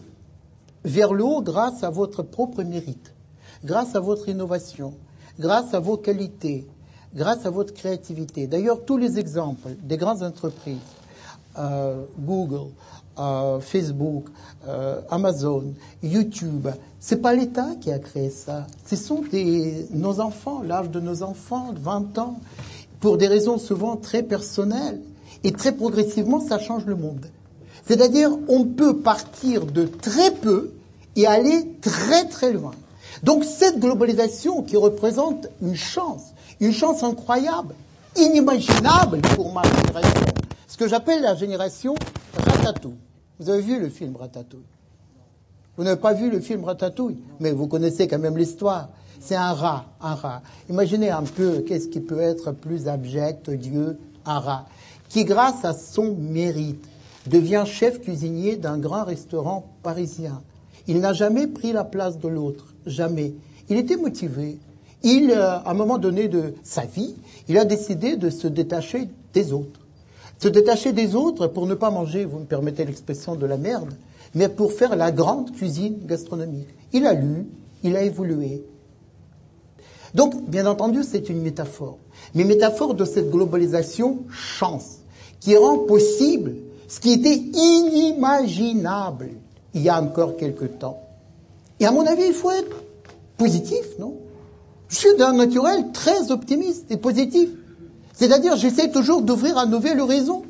Vers 0.84 1.14
le 1.14 1.24
haut 1.24 1.40
grâce 1.40 1.82
à 1.82 1.88
votre 1.88 2.22
propre 2.22 2.62
mérite 2.62 3.13
grâce 3.64 3.94
à 3.94 4.00
votre 4.00 4.28
innovation, 4.28 4.94
grâce 5.38 5.74
à 5.74 5.80
vos 5.80 5.96
qualités, 5.96 6.66
grâce 7.14 7.46
à 7.46 7.50
votre 7.50 7.72
créativité. 7.72 8.46
D'ailleurs, 8.46 8.84
tous 8.84 8.98
les 8.98 9.18
exemples 9.18 9.70
des 9.82 9.96
grandes 9.96 10.22
entreprises, 10.22 10.78
euh, 11.58 12.04
Google, 12.18 12.70
euh, 13.18 13.60
Facebook, 13.60 14.26
euh, 14.66 15.00
Amazon, 15.10 15.72
YouTube, 16.02 16.68
c'est 16.98 17.22
pas 17.22 17.34
l'État 17.34 17.68
qui 17.80 17.92
a 17.92 17.98
créé 17.98 18.30
ça. 18.30 18.66
Ce 18.86 18.96
sont 18.96 19.22
nos 19.92 20.20
enfants, 20.20 20.62
l'âge 20.62 20.90
de 20.90 21.00
nos 21.00 21.22
enfants, 21.22 21.72
de 21.72 21.78
20 21.78 22.18
ans, 22.18 22.40
pour 23.00 23.18
des 23.18 23.28
raisons 23.28 23.58
souvent 23.58 23.96
très 23.96 24.22
personnelles. 24.22 25.00
Et 25.44 25.52
très 25.52 25.72
progressivement, 25.72 26.40
ça 26.40 26.58
change 26.58 26.86
le 26.86 26.96
monde. 26.96 27.26
C'est-à-dire, 27.86 28.30
on 28.48 28.64
peut 28.64 28.96
partir 28.96 29.66
de 29.66 29.84
très 29.84 30.30
peu 30.30 30.72
et 31.14 31.26
aller 31.26 31.76
très 31.82 32.24
très 32.24 32.52
loin. 32.52 32.72
Donc 33.24 33.44
cette 33.44 33.80
globalisation 33.80 34.62
qui 34.62 34.76
représente 34.76 35.48
une 35.62 35.74
chance, 35.74 36.34
une 36.60 36.72
chance 36.72 37.02
incroyable, 37.02 37.74
inimaginable 38.16 39.22
pour 39.34 39.50
ma 39.50 39.62
génération, 39.62 40.26
ce 40.68 40.76
que 40.76 40.86
j'appelle 40.86 41.22
la 41.22 41.34
génération 41.34 41.94
Ratatouille. 42.36 42.92
Vous 43.40 43.48
avez 43.48 43.62
vu 43.62 43.80
le 43.80 43.88
film 43.88 44.14
Ratatouille? 44.16 44.66
Vous 45.78 45.84
n'avez 45.84 46.00
pas 46.00 46.12
vu 46.12 46.30
le 46.30 46.38
film 46.40 46.64
Ratatouille, 46.64 47.16
mais 47.40 47.52
vous 47.52 47.66
connaissez 47.66 48.06
quand 48.08 48.18
même 48.18 48.36
l'histoire. 48.36 48.90
C'est 49.20 49.36
un 49.36 49.54
rat, 49.54 49.86
un 50.02 50.14
rat. 50.14 50.42
Imaginez 50.68 51.08
un 51.08 51.22
peu 51.22 51.64
qu'est-ce 51.66 51.88
qui 51.88 52.00
peut 52.00 52.20
être 52.20 52.52
plus 52.52 52.88
abject, 52.88 53.48
Dieu, 53.48 53.98
un 54.26 54.38
rat, 54.38 54.66
qui 55.08 55.24
grâce 55.24 55.64
à 55.64 55.72
son 55.72 56.14
mérite 56.14 56.84
devient 57.26 57.64
chef 57.66 58.02
cuisinier 58.02 58.56
d'un 58.56 58.76
grand 58.76 59.04
restaurant 59.04 59.64
parisien. 59.82 60.42
Il 60.86 61.00
n'a 61.00 61.14
jamais 61.14 61.46
pris 61.46 61.72
la 61.72 61.84
place 61.84 62.18
de 62.18 62.28
l'autre, 62.28 62.73
jamais. 62.86 63.34
Il 63.68 63.76
était 63.76 63.96
motivé. 63.96 64.58
Il, 65.02 65.30
euh, 65.30 65.58
à 65.58 65.70
un 65.70 65.74
moment 65.74 65.98
donné 65.98 66.28
de 66.28 66.54
sa 66.62 66.84
vie, 66.84 67.14
il 67.48 67.58
a 67.58 67.64
décidé 67.64 68.16
de 68.16 68.30
se 68.30 68.46
détacher 68.46 69.08
des 69.32 69.52
autres. 69.52 69.80
Se 70.38 70.48
détacher 70.48 70.92
des 70.92 71.14
autres 71.14 71.46
pour 71.46 71.66
ne 71.66 71.74
pas 71.74 71.90
manger, 71.90 72.24
vous 72.24 72.38
me 72.38 72.44
permettez 72.44 72.84
l'expression 72.84 73.36
de 73.36 73.46
la 73.46 73.56
merde, 73.56 73.94
mais 74.34 74.48
pour 74.48 74.72
faire 74.72 74.96
la 74.96 75.12
grande 75.12 75.52
cuisine 75.52 75.98
gastronomique. 76.04 76.68
Il 76.92 77.06
a 77.06 77.14
lu, 77.14 77.46
il 77.82 77.96
a 77.96 78.02
évolué. 78.02 78.64
Donc, 80.14 80.48
bien 80.48 80.66
entendu, 80.66 81.02
c'est 81.02 81.28
une 81.28 81.42
métaphore. 81.42 81.98
Mais 82.34 82.44
métaphore 82.44 82.94
de 82.94 83.04
cette 83.04 83.30
globalisation 83.30 84.20
chance, 84.30 84.98
qui 85.40 85.56
rend 85.56 85.78
possible 85.78 86.54
ce 86.88 87.00
qui 87.00 87.12
était 87.12 87.36
inimaginable 87.36 89.30
il 89.74 89.82
y 89.82 89.88
a 89.88 90.00
encore 90.00 90.36
quelque 90.36 90.64
temps. 90.64 91.03
Et 91.80 91.86
à 91.86 91.90
mon 91.90 92.06
avis, 92.06 92.24
il 92.28 92.32
faut 92.32 92.50
être 92.50 92.82
positif, 93.36 93.84
non? 93.98 94.16
Je 94.88 94.96
suis 94.96 95.16
d'un 95.16 95.32
naturel 95.32 95.86
très 95.92 96.30
optimiste 96.30 96.86
et 96.90 96.96
positif. 96.96 97.48
C'est-à-dire, 98.12 98.56
j'essaie 98.56 98.90
toujours 98.90 99.22
d'ouvrir 99.22 99.58
un 99.58 99.66
nouvel 99.66 100.00
horizon 100.00 100.42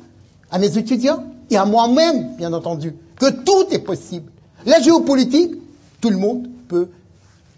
à 0.51 0.59
mes 0.59 0.77
étudiants 0.77 1.23
et 1.49 1.57
à 1.57 1.65
moi-même, 1.65 2.35
bien 2.37 2.53
entendu, 2.53 2.95
que 3.19 3.29
tout 3.29 3.65
est 3.71 3.79
possible. 3.79 4.31
La 4.65 4.79
géopolitique, 4.79 5.55
tout 5.99 6.09
le 6.09 6.17
monde 6.17 6.47
peut 6.67 6.89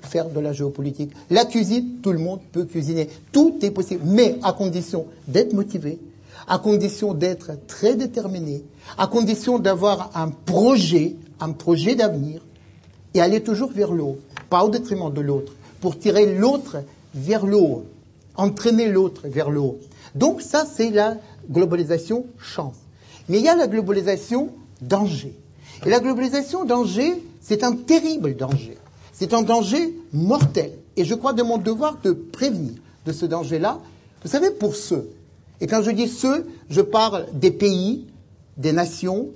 faire 0.02 0.30
de 0.30 0.40
la 0.40 0.54
géopolitique. 0.54 1.12
La 1.30 1.46
cuisine, 1.46 1.98
tout 2.02 2.12
le 2.12 2.20
monde 2.20 2.40
peut 2.52 2.64
cuisiner. 2.64 3.10
Tout 3.32 3.58
est 3.62 3.72
possible, 3.72 4.04
mais 4.06 4.38
à 4.44 4.54
condition 4.54 5.08
d'être 5.28 5.54
motivé, 5.54 6.00
à 6.48 6.60
condition 6.60 7.14
d'être 7.14 7.52
très 7.68 7.96
déterminé, 7.96 8.64
à 8.98 9.08
condition 9.08 9.60
d'avoir 9.60 10.12
un 10.16 10.30
projet, 10.30 11.16
un 11.42 11.52
projet 11.52 11.96
d'avenir, 11.96 12.42
et 13.14 13.22
aller 13.22 13.42
toujours 13.42 13.72
vers 13.72 13.92
le 13.92 14.04
haut, 14.04 14.20
pas 14.50 14.64
au 14.64 14.70
détriment 14.70 15.12
de 15.12 15.22
l'autre, 15.22 15.54
pour 15.82 15.98
tirer 15.98 16.38
l'autre 16.38 16.78
vers 17.14 17.46
le 17.46 17.58
haut, 17.58 17.86
entraîner 18.36 18.88
l'autre 18.88 19.28
vers 19.28 19.50
le 19.50 19.60
haut. 19.60 19.80
Donc 20.16 20.42
ça, 20.42 20.66
c'est 20.66 20.90
la 20.90 21.18
globalisation 21.50 22.26
chance. 22.40 22.76
Mais 23.30 23.40
il 23.40 23.44
y 23.44 23.50
a 23.50 23.56
la 23.56 23.68
globalisation 23.68 24.50
danger. 24.82 25.34
Et 25.86 25.90
la 25.90 26.00
globalisation 26.00 26.66
danger, 26.66 27.24
c'est 27.42 27.64
un 27.64 27.74
terrible 27.74 28.36
danger. 28.36 28.78
C'est 29.14 29.34
un 29.34 29.42
danger 29.42 29.96
mortel. 30.14 30.72
Et 30.96 31.06
je 31.06 31.14
crois 31.14 31.34
de 31.34 31.44
mon 31.44 31.58
devoir 31.58 32.00
de 32.04 32.12
prévenir 32.12 32.74
de 33.06 33.12
ce 33.12 33.26
danger-là. 33.26 33.80
Vous 34.24 34.30
savez, 34.30 34.52
pour 34.52 34.76
ceux, 34.76 35.10
et 35.60 35.68
quand 35.68 35.82
je 35.82 35.92
dis 35.92 36.08
ceux, 36.08 36.46
je 36.70 36.82
parle 36.82 37.28
des 37.34 37.52
pays, 37.52 38.06
des 38.58 38.74
nations 38.74 39.28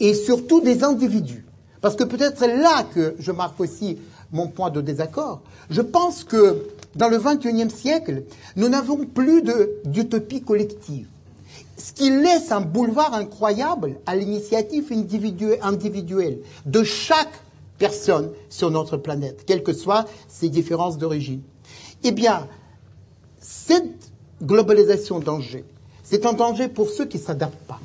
et 0.00 0.14
surtout 0.14 0.60
des 0.60 0.84
individus. 0.84 1.45
Parce 1.86 1.94
que 1.94 2.02
peut-être 2.02 2.44
là 2.44 2.82
que 2.82 3.14
je 3.20 3.30
marque 3.30 3.60
aussi 3.60 3.96
mon 4.32 4.48
point 4.48 4.70
de 4.70 4.80
désaccord. 4.80 5.42
Je 5.70 5.80
pense 5.80 6.24
que 6.24 6.66
dans 6.96 7.06
le 7.06 7.16
XXIe 7.16 7.70
siècle, 7.70 8.24
nous 8.56 8.68
n'avons 8.68 9.06
plus 9.06 9.44
d'utopie 9.84 10.42
collective. 10.42 11.06
Ce 11.78 11.92
qui 11.92 12.10
laisse 12.10 12.50
un 12.50 12.60
boulevard 12.60 13.14
incroyable 13.14 14.00
à 14.04 14.16
l'initiative 14.16 14.92
individuelle 15.62 16.40
de 16.64 16.82
chaque 16.82 17.40
personne 17.78 18.32
sur 18.50 18.72
notre 18.72 18.96
planète, 18.96 19.44
quelles 19.46 19.62
que 19.62 19.72
soient 19.72 20.06
ses 20.26 20.48
différences 20.48 20.98
d'origine. 20.98 21.42
Eh 22.02 22.10
bien, 22.10 22.48
cette 23.38 24.10
globalisation 24.42 25.20
danger, 25.20 25.64
c'est 26.02 26.26
un 26.26 26.32
danger 26.32 26.66
pour 26.66 26.90
ceux 26.90 27.04
qui 27.04 27.18
ne 27.18 27.22
s'adaptent 27.22 27.64
pas. 27.68 27.78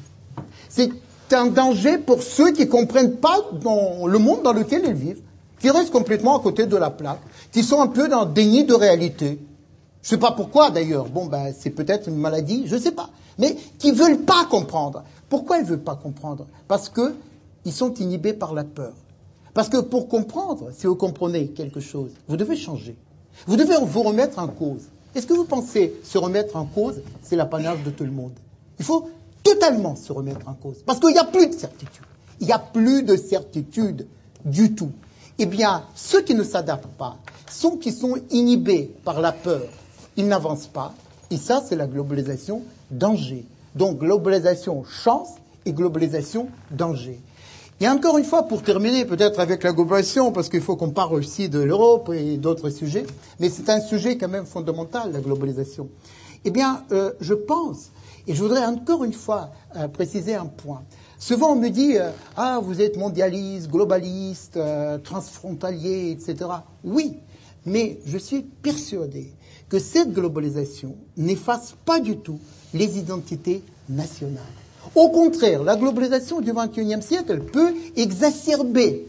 C'est 0.69 0.89
un 1.35 1.47
danger 1.47 1.97
pour 1.97 2.23
ceux 2.23 2.51
qui 2.51 2.65
ne 2.65 2.71
comprennent 2.71 3.17
pas 3.17 3.37
le 3.53 4.17
monde 4.17 4.43
dans 4.43 4.53
lequel 4.53 4.83
ils 4.85 4.93
vivent, 4.93 5.21
qui 5.59 5.69
restent 5.69 5.91
complètement 5.91 6.37
à 6.37 6.41
côté 6.41 6.65
de 6.65 6.77
la 6.77 6.89
plaque, 6.89 7.21
qui 7.51 7.63
sont 7.63 7.81
un 7.81 7.87
peu 7.87 8.07
dans 8.07 8.25
le 8.25 8.31
déni 8.31 8.63
de 8.63 8.73
réalité. 8.73 9.39
Je 10.01 10.07
ne 10.07 10.09
sais 10.09 10.17
pas 10.17 10.31
pourquoi 10.31 10.71
d'ailleurs. 10.71 11.05
Bon, 11.05 11.27
ben, 11.27 11.53
c'est 11.57 11.69
peut-être 11.69 12.07
une 12.07 12.17
maladie, 12.17 12.63
je 12.65 12.75
ne 12.75 12.79
sais 12.81 12.91
pas. 12.91 13.09
Mais 13.37 13.55
qui 13.77 13.91
ne 13.91 13.97
veulent 13.97 14.21
pas 14.21 14.45
comprendre. 14.45 15.03
Pourquoi 15.29 15.59
ils 15.59 15.65
veulent 15.65 15.79
pas 15.79 15.95
comprendre? 15.95 16.47
Parce 16.67 16.89
qu'ils 16.89 17.73
sont 17.73 17.93
inhibés 17.95 18.33
par 18.33 18.53
la 18.53 18.63
peur. 18.63 18.93
Parce 19.53 19.69
que 19.69 19.77
pour 19.77 20.07
comprendre, 20.07 20.69
si 20.75 20.87
vous 20.87 20.95
comprenez 20.95 21.47
quelque 21.47 21.79
chose, 21.79 22.11
vous 22.27 22.37
devez 22.37 22.55
changer. 22.55 22.95
Vous 23.47 23.57
devez 23.57 23.75
vous 23.81 24.03
remettre 24.03 24.39
en 24.39 24.47
cause. 24.47 24.83
Est-ce 25.13 25.27
que 25.27 25.33
vous 25.33 25.45
pensez 25.45 25.93
se 26.03 26.17
remettre 26.17 26.55
en 26.55 26.65
cause, 26.65 27.01
c'est 27.21 27.35
l'apanage 27.35 27.83
de 27.83 27.91
tout 27.91 28.05
le 28.05 28.11
monde? 28.11 28.31
Il 28.79 28.85
faut 28.85 29.09
totalement 29.43 29.95
se 29.95 30.11
remettre 30.11 30.47
en 30.47 30.53
cause. 30.53 30.83
Parce 30.85 30.99
qu'il 30.99 31.11
n'y 31.11 31.19
a 31.19 31.25
plus 31.25 31.47
de 31.47 31.53
certitude. 31.53 32.05
Il 32.39 32.47
n'y 32.47 32.53
a 32.53 32.59
plus 32.59 33.03
de 33.03 33.15
certitude 33.15 34.07
du 34.45 34.73
tout. 34.73 34.91
Eh 35.37 35.45
bien, 35.45 35.83
ceux 35.95 36.21
qui 36.21 36.35
ne 36.35 36.43
s'adaptent 36.43 36.97
pas, 36.97 37.17
ceux 37.49 37.77
qui 37.77 37.91
sont 37.91 38.17
inhibés 38.29 38.91
par 39.03 39.21
la 39.21 39.31
peur, 39.31 39.63
ils 40.17 40.27
n'avancent 40.27 40.67
pas. 40.67 40.93
Et 41.29 41.37
ça, 41.37 41.63
c'est 41.67 41.75
la 41.75 41.87
globalisation 41.87 42.63
danger. 42.89 43.45
Donc, 43.75 43.99
globalisation 43.99 44.83
chance 44.83 45.29
et 45.65 45.71
globalisation 45.73 46.49
danger. 46.71 47.19
Et 47.79 47.87
encore 47.87 48.19
une 48.19 48.25
fois, 48.25 48.43
pour 48.43 48.61
terminer 48.61 49.05
peut-être 49.05 49.39
avec 49.39 49.63
la 49.63 49.71
globalisation, 49.71 50.31
parce 50.31 50.49
qu'il 50.49 50.61
faut 50.61 50.75
qu'on 50.75 50.91
parle 50.91 51.15
aussi 51.15 51.49
de 51.49 51.59
l'Europe 51.59 52.11
et 52.13 52.37
d'autres 52.37 52.69
sujets, 52.69 53.05
mais 53.39 53.49
c'est 53.49 53.69
un 53.69 53.79
sujet 53.79 54.17
quand 54.17 54.27
même 54.27 54.45
fondamental, 54.45 55.11
la 55.11 55.19
globalisation. 55.19 55.89
Eh 56.45 56.51
bien, 56.51 56.83
euh, 56.91 57.13
je 57.19 57.33
pense, 57.33 57.91
et 58.27 58.35
je 58.35 58.41
voudrais 58.41 58.65
encore 58.65 59.03
une 59.03 59.13
fois 59.13 59.51
euh, 59.75 59.87
préciser 59.87 60.35
un 60.35 60.45
point. 60.45 60.83
Souvent, 61.19 61.51
on 61.51 61.55
me 61.55 61.69
dit 61.69 61.97
euh, 61.97 62.11
Ah, 62.35 62.59
vous 62.61 62.81
êtes 62.81 62.97
mondialiste, 62.97 63.69
globaliste, 63.69 64.59
transfrontalier, 65.03 66.11
etc. 66.11 66.49
Oui, 66.83 67.17
mais 67.65 67.99
je 68.05 68.17
suis 68.17 68.41
persuadé 68.41 69.31
que 69.69 69.79
cette 69.79 70.11
globalisation 70.11 70.95
n'efface 71.17 71.75
pas 71.85 71.99
du 71.99 72.17
tout 72.17 72.39
les 72.73 72.97
identités 72.97 73.63
nationales. 73.89 74.43
Au 74.95 75.09
contraire, 75.09 75.63
la 75.63 75.75
globalisation 75.75 76.41
du 76.41 76.53
XXIe 76.53 77.01
siècle 77.01 77.41
peut 77.41 77.73
exacerber 77.95 79.05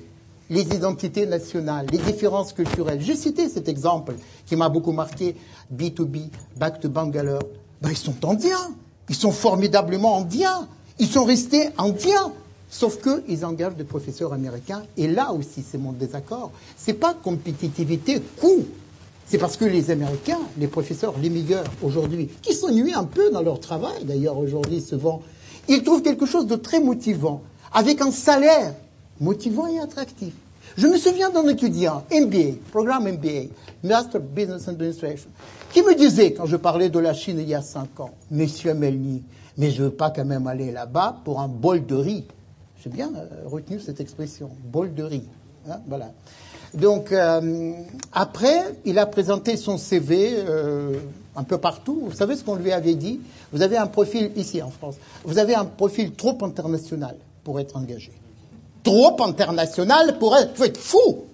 les 0.51 0.63
identités 0.63 1.27
nationales, 1.27 1.87
les 1.91 1.99
différences 1.99 2.53
culturelles. 2.53 3.01
J'ai 3.01 3.17
cité 3.17 3.49
cet 3.49 3.69
exemple 3.69 4.15
qui 4.47 4.55
m'a 4.55 4.69
beaucoup 4.69 4.93
marqué, 4.93 5.35
B2B, 5.75 6.29
Back 6.57 6.79
to 6.81 6.89
Bangalore. 6.89 7.43
Ben, 7.81 7.91
ils 7.91 7.97
sont 7.97 8.15
indiens, 8.29 8.71
ils 9.09 9.15
sont 9.15 9.33
formidablement 9.33 10.19
indiens, 10.19 10.69
ils 10.99 11.09
sont 11.09 11.25
restés 11.25 11.71
indiens. 11.79 12.33
Sauf 12.71 12.99
qu'ils 13.03 13.45
engagent 13.45 13.77
des 13.77 13.85
professeurs 13.85 14.33
américains, 14.33 14.83
et 14.97 15.07
là 15.07 15.33
aussi 15.33 15.63
c'est 15.63 15.77
mon 15.77 15.93
désaccord. 15.93 16.51
C'est 16.77 16.95
pas 16.95 17.13
compétitivité, 17.13 18.23
coût. 18.41 18.65
C'est 19.27 19.39
parce 19.39 19.57
que 19.57 19.67
les 19.67 19.91
Américains, 19.91 20.41
les 20.59 20.69
professeurs, 20.69 21.15
les 21.21 21.29
meilleurs 21.29 21.65
aujourd'hui, 21.83 22.29
qui 22.41 22.55
s'ennuient 22.55 22.95
un 22.95 23.05
peu 23.05 23.31
dans 23.31 23.43
leur 23.43 23.61
travail 23.61 24.05
d'ailleurs 24.05 24.39
aujourd'hui 24.39 24.81
souvent, 24.81 25.23
ils 25.69 25.83
trouvent 25.83 26.03
quelque 26.03 26.27
chose 26.27 26.47
de 26.47 26.57
très 26.57 26.81
motivant, 26.81 27.43
avec 27.73 28.01
un 28.01 28.11
salaire 28.11 28.75
motivant 29.21 29.67
et 29.67 29.79
attractif. 29.79 30.33
Je 30.77 30.87
me 30.87 30.97
souviens 30.97 31.31
d'un 31.31 31.47
étudiant, 31.49 32.05
MBA, 32.11 32.57
programme 32.71 33.11
MBA, 33.11 33.51
Master 33.85 34.21
Business 34.21 34.69
Administration, 34.69 35.29
qui 35.73 35.83
me 35.83 35.95
disait, 35.95 36.33
quand 36.33 36.47
je 36.47 36.57
parlais 36.57 36.91
de 36.91 36.99
la 36.99 37.15
Chine 37.15 37.39
il 37.41 37.49
y 37.49 37.55
a 37.55 37.63
cinq 37.63 37.99
ans, 38.01 38.11
Monsieur 38.31 38.75
Melny, 38.75 39.23
mais 39.57 39.71
je 39.71 39.83
ne 39.83 39.89
veux 39.89 39.95
pas 39.95 40.11
quand 40.11 40.25
même 40.25 40.47
aller 40.47 40.71
là-bas 40.71 41.17
pour 41.25 41.41
un 41.41 41.49
bol 41.49 41.85
de 41.85 41.95
riz. 41.95 42.25
J'ai 42.83 42.91
bien 42.91 43.11
euh, 43.15 43.49
retenu 43.49 43.81
cette 43.81 44.01
expression, 44.01 44.51
bol 44.65 44.95
de 44.95 45.03
riz. 45.03 45.25
Hein, 45.69 45.79
voilà. 45.87 46.11
Donc, 46.75 47.13
euh, 47.13 47.73
après, 48.13 48.75
il 48.85 48.99
a 48.99 49.07
présenté 49.07 49.57
son 49.57 49.77
CV 49.77 50.35
euh, 50.37 50.97
un 51.37 51.43
peu 51.45 51.59
partout. 51.59 52.03
Vous 52.07 52.17
savez 52.17 52.35
ce 52.37 52.45
qu'on 52.45 52.57
lui 52.57 52.73
avait 52.73 52.95
dit? 52.95 53.21
Vous 53.53 53.63
avez 53.63 53.77
un 53.77 53.87
profil, 53.87 54.33
ici 54.37 54.63
en 54.63 54.71
France, 54.71 54.97
vous 55.25 55.39
avez 55.39 55.55
un 55.55 55.65
profil 55.65 56.13
trop 56.13 56.37
international 56.43 57.17
pour 57.45 57.61
être 57.61 57.77
engagé. 57.77 58.13
Trop 58.83 59.23
international 59.23 60.19
pour 60.19 60.37
être... 60.37 60.57
Vous 60.57 60.65
êtes 60.65 60.79
fou 60.79 61.25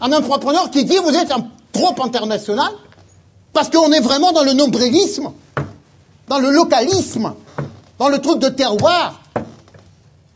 Un 0.00 0.12
entrepreneur 0.12 0.70
qui 0.70 0.84
dit 0.84 0.96
vous 0.96 1.14
êtes 1.14 1.32
un 1.32 1.46
trop 1.72 2.00
international 2.02 2.70
parce 3.52 3.68
qu'on 3.70 3.92
est 3.92 4.00
vraiment 4.00 4.32
dans 4.32 4.44
le 4.44 4.52
nombrilisme, 4.52 5.30
dans 6.28 6.38
le 6.38 6.50
localisme, 6.50 7.34
dans 7.98 8.08
le 8.08 8.18
truc 8.18 8.38
de 8.38 8.48
terroir, 8.48 9.20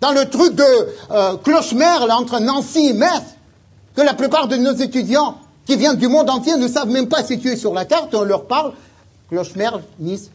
dans 0.01 0.13
le 0.13 0.29
truc 0.29 0.55
de 0.55 0.65
euh, 1.11 1.37
cloche-merle 1.39 2.11
entre 2.13 2.39
Nancy 2.41 2.89
et 2.89 2.93
Metz 2.93 3.23
que 3.95 4.03
la 4.03 4.15
plupart 4.15 4.47
de 4.47 4.57
nos 4.57 4.75
étudiants 4.75 5.39
qui 5.65 5.77
viennent 5.77 5.97
du 5.97 6.09
monde 6.09 6.29
entier 6.31 6.57
ne 6.57 6.69
savent 6.69 6.91
même 6.91 7.09
pas 7.09 7.25
situer 7.25 7.57
sur 7.57 7.73
la 7.73 7.85
carte, 7.85 8.15
on 8.15 8.23
leur 8.23 8.45
parle, 8.45 8.73
Clochemerle, 9.31 9.83
Nice, 9.99 10.31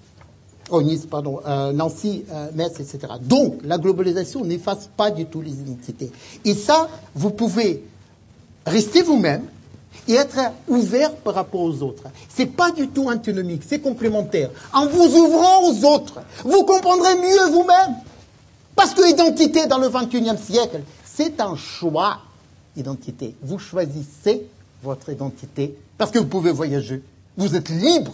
oh, 0.72 0.82
Nice, 0.82 1.06
pardon, 1.06 1.40
euh, 1.48 1.72
Nancy, 1.72 2.26
euh, 2.32 2.50
Metz, 2.54 2.80
etc. 2.80 3.14
Donc, 3.22 3.60
la 3.64 3.78
globalisation 3.78 4.44
n'efface 4.44 4.90
pas 4.98 5.12
du 5.12 5.26
tout 5.26 5.42
les 5.42 5.54
identités. 5.54 6.12
Et 6.44 6.54
ça, 6.54 6.90
vous 7.16 7.30
pouvez 7.30 7.84
rester 8.66 9.04
vous-même 9.04 9.44
et 10.08 10.14
être 10.14 10.40
ouvert 10.68 11.16
par 11.16 11.36
rapport 11.36 11.62
aux 11.62 11.82
autres. 11.84 12.04
C'est 12.30 12.48
pas 12.48 12.72
du 12.72 12.88
tout 12.88 13.10
antinomique, 13.10 13.64
c'est 13.68 13.80
complémentaire. 13.80 14.50
En 14.74 14.88
vous 14.88 15.16
ouvrant 15.16 15.70
aux 15.70 15.86
autres, 15.86 16.22
vous 16.44 16.64
comprendrez 16.64 17.16
mieux 17.16 17.52
vous-même. 17.52 17.96
Parce 18.76 18.94
que 18.94 19.06
l'identité 19.06 19.68
dans 19.68 19.78
le 19.78 19.90
XXIe 19.90 20.38
siècle, 20.38 20.82
c'est 21.06 21.40
un 21.40 21.56
choix 21.56 22.20
identité. 22.76 23.36
Vous 23.44 23.60
choisissez 23.60 24.48
votre 24.82 25.10
identité 25.10 25.76
parce 25.98 26.12
que 26.12 26.20
vous 26.20 26.28
pouvez 26.28 26.52
voyager. 26.52 27.04
Vous 27.38 27.56
êtes 27.56 27.70
libre. 27.70 28.14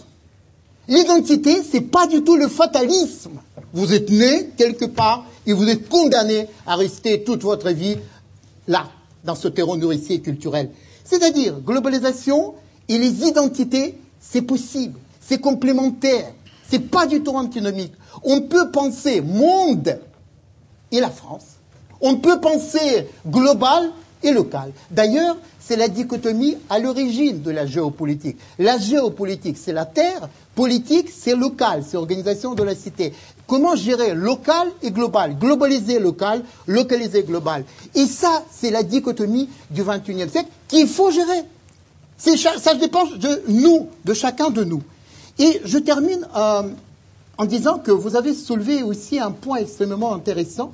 L'identité, 0.88 1.62
c'est 1.62 1.82
pas 1.82 2.06
du 2.06 2.22
tout 2.22 2.36
le 2.36 2.48
fatalisme. 2.48 3.40
Vous 3.72 3.92
êtes 3.92 4.10
né 4.10 4.50
quelque 4.56 4.86
part 4.86 5.24
et 5.46 5.52
vous 5.52 5.68
êtes 5.68 5.88
condamné 5.88 6.48
à 6.66 6.76
rester 6.76 7.22
toute 7.24 7.42
votre 7.42 7.70
vie 7.70 7.96
là, 8.66 8.88
dans 9.24 9.34
ce 9.34 9.48
terreau 9.48 9.76
nourricier 9.76 10.20
culturel. 10.20 10.70
C'est-à-dire, 11.08 11.60
globalisation 11.60 12.54
et 12.88 12.98
les 12.98 13.26
identités, 13.26 13.98
c'est 14.20 14.42
possible, 14.42 14.98
c'est 15.20 15.40
complémentaire, 15.40 16.32
c'est 16.68 16.90
pas 16.90 17.06
du 17.06 17.22
tout 17.22 17.34
antinomique. 17.34 17.92
On 18.24 18.42
peut 18.42 18.70
penser 18.70 19.22
monde 19.22 19.98
et 20.92 21.00
la 21.00 21.10
France, 21.10 21.56
on 22.02 22.16
peut 22.16 22.40
penser 22.40 23.08
global 23.26 23.90
et 24.22 24.32
local. 24.32 24.72
D'ailleurs, 24.90 25.36
c'est 25.60 25.76
la 25.76 25.88
dichotomie 25.88 26.56
à 26.70 26.78
l'origine 26.78 27.42
de 27.42 27.50
la 27.50 27.66
géopolitique. 27.66 28.38
La 28.58 28.78
géopolitique, 28.78 29.58
c'est 29.58 29.72
la 29.72 29.84
terre, 29.84 30.28
politique, 30.54 31.10
c'est 31.10 31.36
local, 31.36 31.84
c'est 31.86 31.96
organisation 31.96 32.54
de 32.54 32.62
la 32.62 32.74
cité. 32.74 33.12
Comment 33.46 33.76
gérer 33.76 34.14
local 34.14 34.68
et 34.82 34.90
global? 34.90 35.38
Globaliser 35.38 35.98
local, 35.98 36.42
localiser 36.66 37.22
global. 37.22 37.64
Et 37.94 38.06
ça, 38.06 38.44
c'est 38.50 38.70
la 38.70 38.82
dichotomie 38.82 39.48
du 39.70 39.82
XXIe 39.82 40.28
siècle 40.28 40.48
qu'il 40.68 40.88
faut 40.88 41.10
gérer. 41.10 41.44
Ça 42.18 42.74
dépend 42.74 43.06
de 43.06 43.42
nous, 43.48 43.88
de 44.04 44.14
chacun 44.14 44.50
de 44.50 44.64
nous. 44.64 44.82
Et 45.38 45.60
je 45.64 45.78
termine 45.78 46.26
euh, 46.36 46.62
en 47.38 47.44
disant 47.44 47.78
que 47.78 47.92
vous 47.92 48.16
avez 48.16 48.34
soulevé 48.34 48.82
aussi 48.82 49.20
un 49.20 49.30
point 49.30 49.58
extrêmement 49.58 50.12
intéressant 50.12 50.72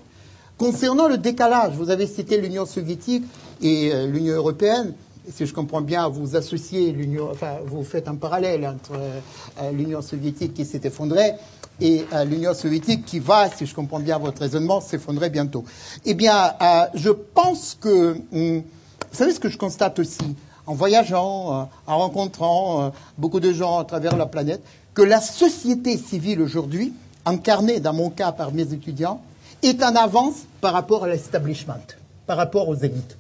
concernant 0.59 1.09
le 1.09 1.19
décalage. 1.19 1.75
Vous 1.75 1.91
avez 1.91 2.07
cité 2.07 2.41
l'Union 2.41 2.67
soviétique 2.67 3.25
et 3.63 3.93
euh, 3.93 4.07
l'Union 4.07 4.35
européenne, 4.35 4.95
si 5.31 5.47
je 5.47 5.55
comprends 5.55 5.81
bien, 5.81 6.09
vous 6.09 6.37
associez 6.37 6.93
l'Union, 6.93 7.31
enfin, 7.31 7.57
vous 7.65 7.83
faites 7.83 8.09
un 8.09 8.15
parallèle 8.15 8.67
entre 8.67 8.93
euh, 8.95 9.71
l'Union 9.73 10.03
soviétique 10.03 10.55
qui 10.55 10.65
s'est 10.65 10.83
effondrée 10.85 11.33
et 11.81 12.05
euh, 12.13 12.25
l'Union 12.25 12.55
soviétique 12.55 13.05
qui 13.05 13.21
va, 13.21 13.49
si 13.51 13.67
je 13.67 13.75
comprends 13.75 14.01
bien 14.01 14.19
votre 14.19 14.43
raisonnement, 14.43 14.81
s'effondrer 14.81 15.31
bientôt. 15.31 15.65
Eh 16.05 16.15
bien, 16.15 16.53
je 16.95 17.11
pense 17.11 17.77
que, 17.81 18.17
hum, 18.33 18.63
vous 18.63 19.19
savez 19.19 19.33
ce 19.33 19.41
que 19.41 19.49
je 19.49 19.59
constate 19.59 19.99
aussi, 19.99 20.37
en 20.67 20.75
voyageant, 20.75 21.69
en 21.87 21.99
rencontrant 21.99 22.93
beaucoup 23.19 23.41
de 23.41 23.53
gens 23.53 23.79
à 23.79 23.85
travers 23.85 24.17
la 24.17 24.27
planète, 24.27 24.63
que 24.95 25.03
la 25.03 25.21
société 25.21 25.99
civile 25.99 26.41
aujourd'hui, 26.41 26.93
incarnée 27.27 27.81
dans 27.81 27.93
mon 27.93 28.11
cas 28.11 28.33
par 28.33 28.53
mes 28.53 28.73
étudiants, 28.73 29.21
est 29.65 29.83
en 29.83 29.95
avance 29.97 30.35
par 30.61 30.73
rapport 30.73 31.05
à 31.05 31.09
l'establishment, 31.09 31.85
par 32.27 32.37
rapport 32.37 32.69
aux 32.69 32.77
élites. 32.77 33.17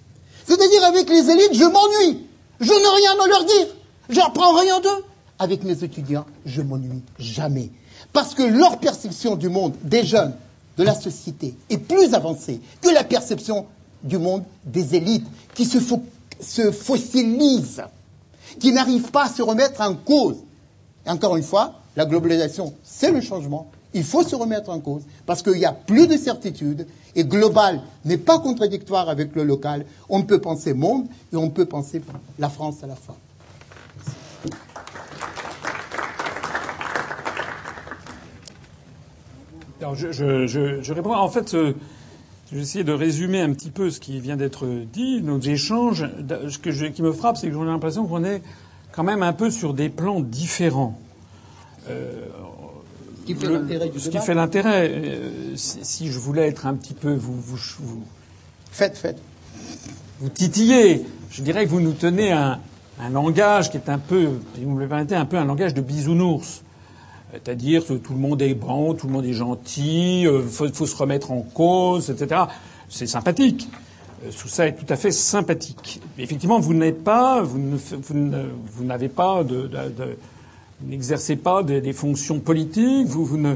C'est-à-dire 0.46 0.84
avec 0.84 1.08
les 1.08 1.30
élites, 1.30 1.54
je 1.54 1.64
m'ennuie. 1.64 2.26
Je 2.60 2.66
n'ai 2.66 2.96
rien 2.96 3.24
à 3.24 3.28
leur 3.28 3.44
dire. 3.44 3.66
J'apprends 4.08 4.54
rien 4.58 4.80
d'eux. 4.80 5.04
Avec 5.38 5.64
mes 5.64 5.82
étudiants, 5.82 6.26
je 6.46 6.62
m'ennuie 6.62 7.02
jamais. 7.18 7.70
Parce 8.12 8.34
que 8.34 8.42
leur 8.42 8.78
perception 8.78 9.36
du 9.36 9.48
monde 9.48 9.74
des 9.82 10.04
jeunes, 10.04 10.34
de 10.76 10.84
la 10.84 10.94
société, 10.94 11.54
est 11.70 11.78
plus 11.78 12.14
avancée 12.14 12.60
que 12.80 12.90
la 12.90 13.04
perception 13.04 13.66
du 14.02 14.18
monde 14.18 14.44
des 14.64 14.94
élites 14.94 15.26
qui 15.54 15.64
se, 15.64 15.78
se 16.40 16.70
fossilisent, 16.70 17.82
qui 18.60 18.72
n'arrivent 18.72 19.10
pas 19.10 19.24
à 19.24 19.28
se 19.28 19.42
remettre 19.42 19.80
en 19.80 19.94
cause. 19.94 20.36
Encore 21.06 21.36
une 21.36 21.42
fois, 21.42 21.74
la 21.96 22.04
globalisation, 22.04 22.74
c'est 22.82 23.10
le 23.10 23.20
changement. 23.20 23.70
Il 23.94 24.04
faut 24.04 24.24
se 24.24 24.34
remettre 24.34 24.70
en 24.70 24.80
cause 24.80 25.02
parce 25.24 25.42
qu'il 25.42 25.54
n'y 25.54 25.64
a 25.64 25.72
plus 25.72 26.06
de 26.06 26.16
certitude 26.16 26.86
et 27.14 27.24
global 27.24 27.80
n'est 28.04 28.18
pas 28.18 28.40
contradictoire 28.40 29.08
avec 29.08 29.34
le 29.36 29.44
local. 29.44 29.86
On 30.08 30.22
peut 30.22 30.40
penser 30.40 30.74
monde 30.74 31.06
et 31.32 31.36
on 31.36 31.48
peut 31.48 31.66
penser 31.66 32.02
la 32.38 32.48
France 32.48 32.82
à 32.82 32.88
la 32.88 32.96
fois. 32.96 33.16
Alors 39.80 39.94
je, 39.96 40.92
réponds. 40.92 41.14
En 41.14 41.28
fait, 41.28 41.54
euh, 41.54 41.74
je 42.50 42.82
de 42.82 42.92
résumer 42.92 43.40
un 43.40 43.52
petit 43.52 43.70
peu 43.70 43.90
ce 43.90 44.00
qui 44.00 44.18
vient 44.18 44.36
d'être 44.36 44.66
dit. 44.66 45.20
Nos 45.20 45.40
échanges, 45.40 46.06
ce 46.48 46.88
qui 46.88 47.02
me 47.02 47.12
frappe, 47.12 47.36
c'est 47.36 47.48
que 47.48 47.52
j'ai 47.52 47.64
l'impression 47.64 48.06
qu'on 48.06 48.24
est 48.24 48.42
quand 48.92 49.04
même 49.04 49.22
un 49.22 49.32
peu 49.32 49.50
sur 49.50 49.74
des 49.74 49.90
plans 49.90 50.20
différents. 50.20 50.98
Euh, 51.90 52.12
qui 53.24 53.34
fait 53.34 53.48
l'intérêt 53.48 53.88
du 53.88 53.98
Ce 53.98 54.09
qui 54.09 54.18
fait 54.18 54.34
l'intérêt. 54.34 54.90
Euh, 54.90 55.52
si, 55.56 56.10
je 56.10 56.18
voulais 56.18 56.48
être 56.48 56.66
un 56.66 56.74
petit 56.74 56.94
peu, 56.94 57.14
vous, 57.14 57.40
vous, 57.40 57.59
faites, 58.70 58.96
faites. 58.96 59.18
Vous 60.20 60.28
titillez. 60.28 61.05
Je 61.30 61.42
dirais 61.42 61.64
que 61.64 61.70
vous 61.70 61.80
nous 61.80 61.92
tenez 61.92 62.32
un, 62.32 62.60
un 63.01 63.10
langage 63.10 63.70
qui 63.70 63.76
est 63.76 63.88
un 63.88 63.98
peu, 63.98 64.28
si 64.55 64.64
vous 64.64 64.70
me 64.70 64.86
permettez, 64.86 65.16
un 65.16 65.24
peu 65.24 65.36
un 65.36 65.44
langage 65.44 65.74
de 65.74 65.80
bisounours. 65.80 66.62
C'est-à-dire 67.32 67.84
que 67.84 67.94
tout 67.94 68.12
le 68.12 68.20
monde 68.20 68.40
est 68.42 68.55
bon, 68.55 68.94
tout 68.94 69.09
le 69.09 69.12
monde 69.12 69.24
est 69.24 69.32
gentil, 69.32 70.22
il 70.22 70.28
euh, 70.28 70.42
faut, 70.42 70.72
faut, 70.72 70.86
se 70.86 70.94
remettre 70.94 71.32
en 71.32 71.40
cause, 71.40 72.10
etc. 72.10 72.42
C'est 72.88 73.09
sympathique. 73.09 73.68
Euh, 74.24 74.30
tout 74.30 74.46
ça 74.46 74.68
est 74.68 74.74
tout 74.74 74.86
à 74.88 74.96
fait 74.96 75.10
sympathique. 75.10 76.01
Effectivement, 76.16 76.60
vous 76.60 76.74
n'êtes 76.74 77.02
pas, 77.02 77.42
vous, 77.42 77.59
n'avez 78.84 79.09
pas 79.09 79.42
de, 79.42 79.62
de, 79.62 79.66
de 79.66 80.16
vous 80.80 80.90
n'exercez 80.90 81.36
pas 81.36 81.62
des, 81.62 81.92
fonctions 81.92 82.40
politiques, 82.40 83.06
vous, 83.06 83.24
vous, 83.24 83.36
ne, 83.36 83.55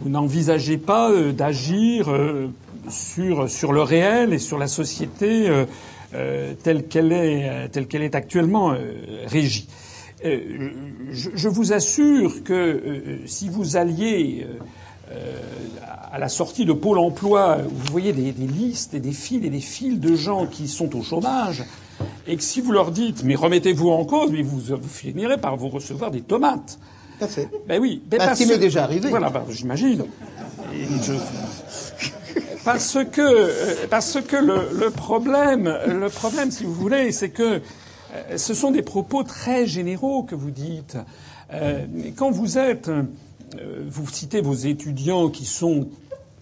vous 0.00 0.08
n'envisagez 0.08 0.78
pas 0.78 1.10
euh, 1.10 1.32
d'agir 1.32 2.08
euh, 2.08 2.48
sur, 2.88 3.72
le 3.72 3.82
réel 3.82 4.32
et 4.32 4.38
sur 4.38 4.58
la 4.58 4.68
société 4.68 5.48
euh, 6.14 6.54
telle 6.62 6.86
qu'elle 6.86 7.12
est, 7.12 8.14
actuellement 8.14 8.74
régie. 9.26 9.68
Je, 10.22 11.30
je, 11.34 11.48
vous 11.48 11.72
assure 11.72 12.42
que 12.42 13.20
si 13.26 13.48
vous 13.48 13.76
alliez 13.76 14.46
à 16.12 16.18
la 16.18 16.28
sortie 16.28 16.64
de 16.64 16.72
Pôle 16.72 16.98
Emploi, 16.98 17.58
vous 17.62 17.92
voyez 17.92 18.12
des, 18.12 18.32
des, 18.32 18.46
listes 18.46 18.94
et 18.94 19.00
des 19.00 19.12
fils 19.12 19.44
et 19.44 19.50
des 19.50 19.60
fils 19.60 20.00
de 20.00 20.16
gens 20.16 20.46
qui 20.46 20.66
sont 20.66 20.96
au 20.96 21.02
chômage, 21.02 21.64
et 22.26 22.36
que 22.36 22.42
si 22.42 22.60
vous 22.60 22.72
leur 22.72 22.90
dites 22.90 23.24
mais 23.24 23.34
remettez-vous 23.34 23.90
en 23.90 24.04
cause, 24.04 24.30
mais 24.30 24.42
vous, 24.42 24.60
vous 24.60 24.88
finirez 24.88 25.38
par 25.38 25.56
vous 25.56 25.68
recevoir 25.68 26.10
des 26.10 26.22
tomates. 26.22 26.78
Tout 27.20 27.26
fait. 27.26 27.48
Ben 27.68 27.80
oui. 27.80 28.02
Ben 28.06 28.18
parce 28.18 28.40
m'est 28.46 28.58
déjà 28.58 28.84
arrivé. 28.84 29.08
Voilà, 29.10 29.30
ben, 29.30 29.44
j'imagine. 29.50 30.04
Parce 32.64 32.98
que 33.10 33.20
euh, 33.20 33.86
parce 33.88 34.18
que 34.20 34.36
le, 34.36 34.68
le, 34.78 34.90
problème 34.90 35.78
le 35.86 36.08
problème 36.10 36.50
si 36.50 36.64
vous 36.64 36.74
voulez 36.74 37.10
c'est 37.10 37.30
que 37.30 37.62
euh, 38.14 38.36
ce 38.36 38.52
sont 38.52 38.70
des 38.70 38.82
propos 38.82 39.22
très 39.22 39.66
généraux 39.66 40.22
que 40.22 40.34
vous 40.34 40.50
dites. 40.50 40.98
Euh, 41.52 41.86
quand 42.16 42.30
vous 42.30 42.58
êtes 42.58 42.90
vous 43.88 44.08
citez 44.08 44.42
vos 44.42 44.54
étudiants 44.54 45.30
qui 45.30 45.46
sont 45.46 45.88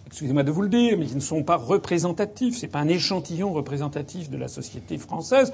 excusez-moi 0.09 0.41
de 0.41 0.49
vous 0.49 0.63
le 0.63 0.69
dire, 0.69 0.97
mais 0.97 1.05
qui 1.05 1.13
ne 1.13 1.19
sont 1.19 1.43
pas 1.43 1.55
représentatifs. 1.55 2.57
C'est 2.57 2.67
pas 2.67 2.79
un 2.79 2.87
échantillon 2.87 3.53
représentatif 3.53 4.31
de 4.31 4.37
la 4.37 4.47
société 4.47 4.97
française. 4.97 5.53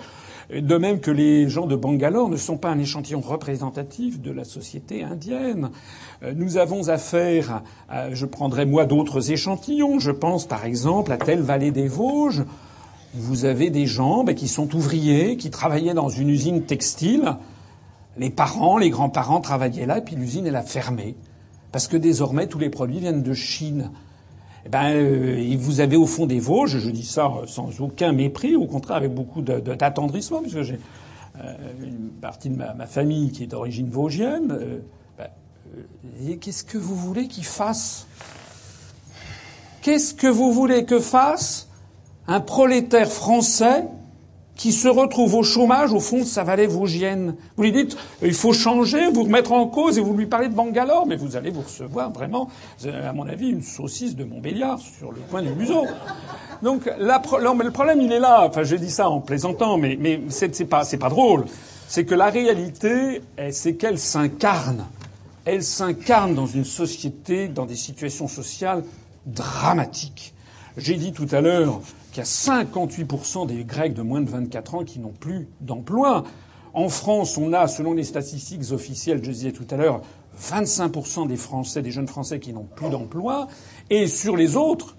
De 0.49 0.77
même 0.77 1.01
que 1.01 1.11
les 1.11 1.49
gens 1.49 1.65
de 1.65 1.75
Bangalore 1.75 2.29
ne 2.29 2.37
sont 2.37 2.55
pas 2.55 2.69
un 2.69 2.79
échantillon 2.79 3.19
représentatif 3.19 4.21
de 4.21 4.31
la 4.31 4.45
société 4.45 5.03
indienne. 5.03 5.71
Euh, 6.23 6.33
nous 6.33 6.55
avons 6.55 6.87
affaire, 6.87 7.63
je 8.11 8.25
prendrai 8.25 8.65
moi 8.65 8.85
d'autres 8.85 9.29
échantillons. 9.29 9.99
Je 9.99 10.11
pense 10.11 10.45
par 10.45 10.63
exemple 10.63 11.11
à 11.11 11.17
telle 11.17 11.41
vallée 11.41 11.71
des 11.71 11.89
Vosges. 11.89 12.45
Vous 13.13 13.43
avez 13.43 13.69
des 13.69 13.85
gens 13.85 14.23
ben, 14.23 14.35
qui 14.35 14.47
sont 14.47 14.73
ouvriers, 14.73 15.35
qui 15.35 15.49
travaillaient 15.49 15.93
dans 15.93 16.09
une 16.09 16.29
usine 16.29 16.63
textile. 16.63 17.35
Les 18.17 18.29
parents, 18.29 18.77
les 18.77 18.89
grands-parents 18.89 19.41
travaillaient 19.41 19.85
là, 19.85 19.97
et 19.97 20.01
puis 20.01 20.15
l'usine 20.15 20.47
elle 20.47 20.55
a 20.55 20.63
fermé 20.63 21.17
parce 21.75 21.89
que 21.89 21.97
désormais 21.97 22.47
tous 22.47 22.57
les 22.57 22.69
produits 22.69 22.99
viennent 22.99 23.21
de 23.21 23.33
Chine 23.33 23.91
eh 24.65 24.69
ben, 24.69 24.95
euh, 24.95 25.55
vous 25.59 25.79
avez 25.79 25.95
au 25.95 26.07
fond 26.07 26.25
des 26.25 26.39
Vosges, 26.39 26.79
je 26.79 26.89
dis 26.89 27.05
ça 27.05 27.31
sans 27.45 27.79
aucun 27.81 28.11
mépris, 28.13 28.55
au 28.55 28.65
contraire 28.65 28.97
avec 28.97 29.13
beaucoup 29.13 29.41
d'attendrissement, 29.41 30.41
puisque 30.41 30.63
j'ai 30.63 30.79
euh, 31.39 31.53
une 31.83 32.09
partie 32.09 32.49
de 32.49 32.55
ma, 32.55 32.87
famille 32.87 33.31
qui 33.31 33.43
est 33.43 33.47
d'origine 33.47 33.89
vosgienne. 33.89 34.51
Euh, 34.51 34.79
ben, 35.19 36.39
qu'est-ce 36.39 36.63
que 36.63 36.79
vous 36.79 36.95
voulez 36.95 37.27
qu'ils 37.27 37.45
fassent 37.45 38.07
Qu'est-ce 39.83 40.15
que 40.15 40.27
vous 40.27 40.51
voulez 40.51 40.85
que 40.85 40.99
fasse 40.99 41.69
un 42.27 42.39
prolétaire 42.39 43.11
français 43.11 43.85
qui 44.55 44.71
se 44.71 44.87
retrouve 44.87 45.35
au 45.35 45.43
chômage 45.43 45.91
au 45.91 45.99
fond 45.99 46.19
de 46.19 46.23
sa 46.23 46.43
vallée 46.43 46.67
vosgienne. 46.67 47.35
Vous 47.57 47.63
lui 47.63 47.71
dites 47.71 47.97
il 48.21 48.33
faut 48.33 48.53
changer, 48.53 49.09
vous 49.11 49.23
remettre 49.23 49.51
en 49.51 49.67
cause 49.67 49.97
et 49.97 50.01
vous 50.01 50.13
lui 50.13 50.25
parlez 50.25 50.47
de 50.47 50.53
Bangalore, 50.53 51.05
mais 51.07 51.17
vous 51.17 51.35
allez 51.35 51.51
vous 51.51 51.61
recevoir 51.61 52.11
vraiment, 52.11 52.49
à 52.85 53.13
mon 53.13 53.27
avis, 53.27 53.49
une 53.49 53.61
saucisse 53.61 54.15
de 54.15 54.23
Montbéliard 54.23 54.79
sur 54.79 55.11
le 55.11 55.19
coin 55.29 55.41
du 55.41 55.49
museau. 55.49 55.85
Donc 56.61 56.85
le 56.85 57.69
problème 57.69 58.01
il 58.01 58.11
est 58.11 58.19
là. 58.19 58.45
Enfin, 58.47 58.63
je 58.63 58.75
dis 58.75 58.91
ça 58.91 59.09
en 59.09 59.19
plaisantant, 59.19 59.77
mais 59.77 59.97
mais 59.99 60.21
c'est 60.29 60.65
pas 60.65 61.09
drôle. 61.09 61.45
C'est 61.87 62.05
que 62.05 62.15
la 62.15 62.29
réalité, 62.29 63.21
eh, 63.37 63.51
c'est 63.51 63.75
qu'elle 63.75 63.99
s'incarne. 63.99 64.85
Elle 65.45 65.63
s'incarne 65.63 66.33
dans 66.33 66.47
une 66.47 66.65
société, 66.65 67.47
dans 67.47 67.65
des 67.65 67.75
situations 67.75 68.27
sociales 68.27 68.83
dramatiques. 69.27 70.33
J'ai 70.77 70.95
dit 70.95 71.13
tout 71.13 71.27
à 71.31 71.41
l'heure 71.41 71.81
qu'il 72.15 72.21
y 72.21 72.27
a 72.27 72.63
58% 72.63 73.45
des 73.45 73.65
Grecs 73.65 73.93
de 73.93 74.01
moins 74.01 74.21
de 74.21 74.29
24 74.29 74.75
ans 74.75 74.83
qui 74.85 74.99
n'ont 74.99 75.11
plus 75.11 75.49
d'emploi. 75.59 76.23
En 76.73 76.87
France, 76.87 77.37
on 77.37 77.51
a, 77.51 77.67
selon 77.67 77.93
les 77.93 78.05
statistiques 78.05 78.71
officielles, 78.71 79.21
je 79.21 79.31
disais 79.31 79.51
tout 79.51 79.67
à 79.69 79.75
l'heure, 79.75 80.01
25% 80.41 81.27
des 81.27 81.35
Français, 81.35 81.81
des 81.81 81.91
jeunes 81.91 82.07
Français 82.07 82.39
qui 82.39 82.53
n'ont 82.53 82.67
plus 82.75 82.89
d'emploi. 82.89 83.47
Et 83.89 84.07
sur 84.07 84.37
les 84.37 84.55
autres, 84.55 84.95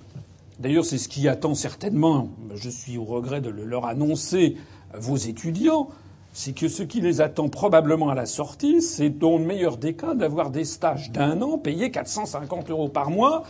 d'ailleurs, 0.59 0.85
c'est 0.85 0.99
ce 0.99 1.09
qui 1.09 1.27
attend 1.27 1.55
certainement, 1.55 2.29
je 2.55 2.69
suis 2.69 2.99
au 2.99 3.05
regret 3.05 3.41
de 3.41 3.49
le 3.49 3.65
leur 3.65 3.87
annoncer, 3.87 4.57
vos 4.95 5.17
étudiants, 5.17 5.89
c'est 6.35 6.53
que 6.53 6.69
ce 6.69 6.83
qui 6.83 7.01
les 7.01 7.23
attend 7.23 7.49
probablement 7.49 8.11
à 8.11 8.15
la 8.15 8.27
sortie, 8.27 8.83
c'est 8.83 9.09
dans 9.09 9.39
le 9.39 9.45
meilleur 9.45 9.79
des 9.79 9.95
cas 9.95 10.15
d'avoir 10.15 10.51
des 10.51 10.65
stages 10.65 11.11
d'un 11.13 11.41
an 11.41 11.57
payés 11.57 11.91
450 11.91 12.71
euros 12.71 12.89
par 12.91 13.11
mois 13.11 13.45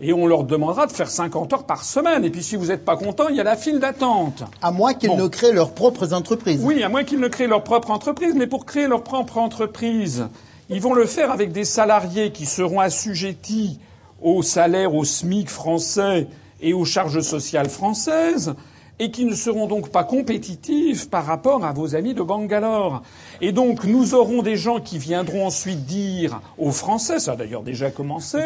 et 0.00 0.12
on 0.12 0.26
leur 0.26 0.44
demandera 0.44 0.86
de 0.86 0.92
faire 0.92 1.08
50 1.08 1.52
heures 1.52 1.64
par 1.64 1.84
semaine. 1.84 2.24
Et 2.24 2.30
puis 2.30 2.42
si 2.42 2.56
vous 2.56 2.66
n'êtes 2.66 2.84
pas 2.84 2.96
content, 2.96 3.28
il 3.28 3.36
y 3.36 3.40
a 3.40 3.44
la 3.44 3.56
file 3.56 3.78
d'attente. 3.78 4.42
À 4.60 4.70
moins 4.70 4.94
qu'ils 4.94 5.16
ne 5.16 5.28
créent 5.28 5.52
leurs 5.52 5.72
propres 5.72 6.12
entreprises. 6.12 6.60
Oui, 6.62 6.82
à 6.82 6.88
moins 6.88 7.04
qu'ils 7.04 7.20
ne 7.20 7.28
créent 7.28 7.46
leur 7.46 7.62
propre 7.64 7.90
entreprise. 7.90 8.34
Mais 8.34 8.46
pour 8.46 8.66
créer 8.66 8.88
leur 8.88 9.02
propre 9.02 9.38
entreprise, 9.38 10.26
ils 10.68 10.80
vont 10.80 10.94
le 10.94 11.06
faire 11.06 11.30
avec 11.30 11.52
des 11.52 11.64
salariés 11.64 12.32
qui 12.32 12.46
seront 12.46 12.80
assujettis 12.80 13.78
au 14.20 14.42
salaire, 14.42 14.94
au 14.94 15.04
SMIC 15.04 15.48
français 15.48 16.26
et 16.60 16.72
aux 16.72 16.84
charges 16.84 17.20
sociales 17.20 17.68
françaises 17.68 18.54
et 18.98 19.10
qui 19.10 19.24
ne 19.24 19.34
seront 19.34 19.66
donc 19.66 19.90
pas 19.90 20.04
compétitifs 20.04 21.10
par 21.10 21.26
rapport 21.26 21.64
à 21.64 21.72
vos 21.72 21.96
amis 21.96 22.14
de 22.14 22.22
Bangalore. 22.22 23.02
Et 23.40 23.52
donc 23.52 23.84
nous 23.84 24.14
aurons 24.14 24.42
des 24.42 24.56
gens 24.56 24.80
qui 24.80 24.98
viendront 24.98 25.46
ensuite 25.46 25.84
dire 25.84 26.40
aux 26.58 26.70
Français, 26.70 27.18
ça 27.18 27.32
a 27.32 27.36
d'ailleurs 27.36 27.62
déjà 27.62 27.90
commencé, 27.90 28.38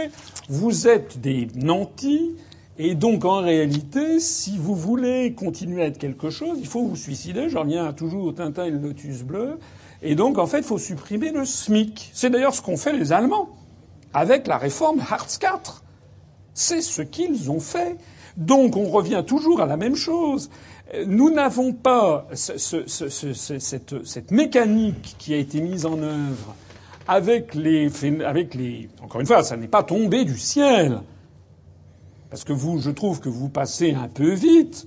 vous 0.48 0.88
êtes 0.88 1.20
des 1.20 1.48
nantis, 1.54 2.32
et 2.80 2.94
donc 2.94 3.24
en 3.24 3.40
réalité, 3.40 4.20
si 4.20 4.56
vous 4.56 4.76
voulez 4.76 5.34
continuer 5.34 5.82
à 5.82 5.86
être 5.86 5.98
quelque 5.98 6.30
chose, 6.30 6.58
il 6.60 6.66
faut 6.66 6.84
vous 6.84 6.94
suicider. 6.94 7.48
J'en 7.48 7.62
reviens 7.62 7.92
toujours 7.92 8.24
au 8.24 8.32
Tintin 8.32 8.66
et 8.66 8.70
le 8.70 8.78
Lotus 8.78 9.24
bleu. 9.24 9.58
Et 10.00 10.14
donc 10.14 10.38
en 10.38 10.46
fait, 10.46 10.58
il 10.58 10.64
faut 10.64 10.78
supprimer 10.78 11.32
le 11.32 11.44
SMIC. 11.44 12.12
C'est 12.14 12.30
d'ailleurs 12.30 12.54
ce 12.54 12.62
qu'ont 12.62 12.76
fait 12.76 12.92
les 12.92 13.12
Allemands 13.12 13.48
avec 14.14 14.46
la 14.46 14.58
réforme 14.58 15.00
Hartz 15.00 15.40
IV. 15.42 15.82
C'est 16.54 16.80
ce 16.80 17.02
qu'ils 17.02 17.50
ont 17.50 17.60
fait. 17.60 17.96
Donc 18.38 18.76
on 18.76 18.88
revient 18.88 19.24
toujours 19.26 19.60
à 19.60 19.66
la 19.66 19.76
même 19.76 19.96
chose. 19.96 20.48
Nous 21.06 21.28
n'avons 21.30 21.72
pas 21.72 22.28
cette, 22.32 24.30
mécanique 24.30 25.16
qui 25.18 25.34
a 25.34 25.36
été 25.36 25.60
mise 25.60 25.84
en 25.84 26.00
œuvre 26.00 26.54
avec 27.08 27.56
les, 27.56 27.90
avec 28.24 28.54
les. 28.54 28.88
Encore 29.02 29.20
une 29.20 29.26
fois, 29.26 29.42
ça 29.42 29.56
n'est 29.56 29.66
pas 29.66 29.82
tombé 29.82 30.24
du 30.24 30.38
ciel. 30.38 31.00
Parce 32.30 32.44
que 32.44 32.52
vous, 32.52 32.78
je 32.78 32.90
trouve 32.90 33.20
que 33.20 33.28
vous 33.28 33.48
passez 33.48 33.92
un 33.92 34.06
peu 34.06 34.32
vite 34.34 34.86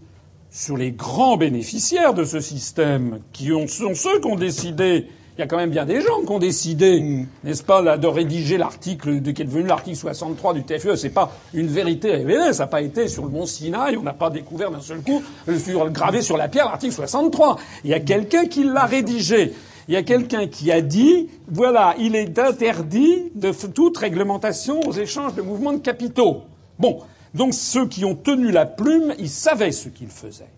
sur 0.49 0.77
les 0.77 0.91
grands 0.91 1.35
bénéficiaires 1.35 2.13
de 2.13 2.23
ce 2.23 2.39
système, 2.39 3.19
qui 3.33 3.49
sont 3.67 3.95
ceux 3.95 4.19
qui 4.21 4.27
ont 4.27 4.35
décidé 4.35 5.07
il 5.37 5.41
y 5.41 5.43
a 5.43 5.47
quand 5.47 5.57
même 5.57 5.69
bien 5.69 5.85
des 5.85 6.01
gens 6.01 6.21
qui 6.25 6.31
ont 6.31 6.39
décidé, 6.39 6.99
mm. 6.99 7.27
n'est-ce 7.43 7.63
pas, 7.63 7.81
là, 7.81 7.97
de 7.97 8.07
rédiger 8.07 8.57
l'article 8.57 9.21
qui 9.21 9.41
est 9.41 9.45
devenu 9.45 9.63
l'article 9.63 9.97
63 9.97 10.53
du 10.53 10.63
TFE. 10.63 10.95
C'est 10.95 11.09
pas 11.09 11.31
une 11.53 11.67
vérité 11.67 12.11
révélée. 12.11 12.53
Ça 12.53 12.63
n'a 12.63 12.67
pas 12.67 12.81
été 12.81 13.07
sur 13.07 13.23
le 13.23 13.29
mont 13.29 13.45
Sinaï. 13.45 13.97
On 13.97 14.03
n'a 14.03 14.13
pas 14.13 14.29
découvert 14.29 14.71
d'un 14.71 14.81
seul 14.81 15.01
coup, 15.01 15.21
sur, 15.57 15.89
gravé 15.89 16.21
sur 16.21 16.37
la 16.37 16.47
pierre 16.47 16.65
l'article 16.65 16.93
63. 16.93 17.57
Il 17.83 17.89
y 17.89 17.93
a 17.93 17.99
quelqu'un 17.99 18.45
qui 18.45 18.63
l'a 18.63 18.85
rédigé. 18.85 19.53
Il 19.87 19.93
y 19.93 19.97
a 19.97 20.03
quelqu'un 20.03 20.47
qui 20.47 20.71
a 20.71 20.81
dit, 20.81 21.27
voilà, 21.47 21.95
il 21.97 22.15
est 22.15 22.37
interdit 22.37 23.31
de 23.33 23.51
toute 23.51 23.97
réglementation 23.97 24.79
aux 24.81 24.93
échanges 24.93 25.33
de 25.35 25.41
mouvements 25.41 25.73
de 25.73 25.79
capitaux. 25.79 26.43
Bon. 26.77 26.99
Donc 27.33 27.53
ceux 27.53 27.87
qui 27.87 28.03
ont 28.03 28.15
tenu 28.15 28.51
la 28.51 28.65
plume, 28.65 29.13
ils 29.17 29.29
savaient 29.29 29.71
ce 29.71 29.87
qu'ils 29.87 30.09
faisaient. 30.09 30.49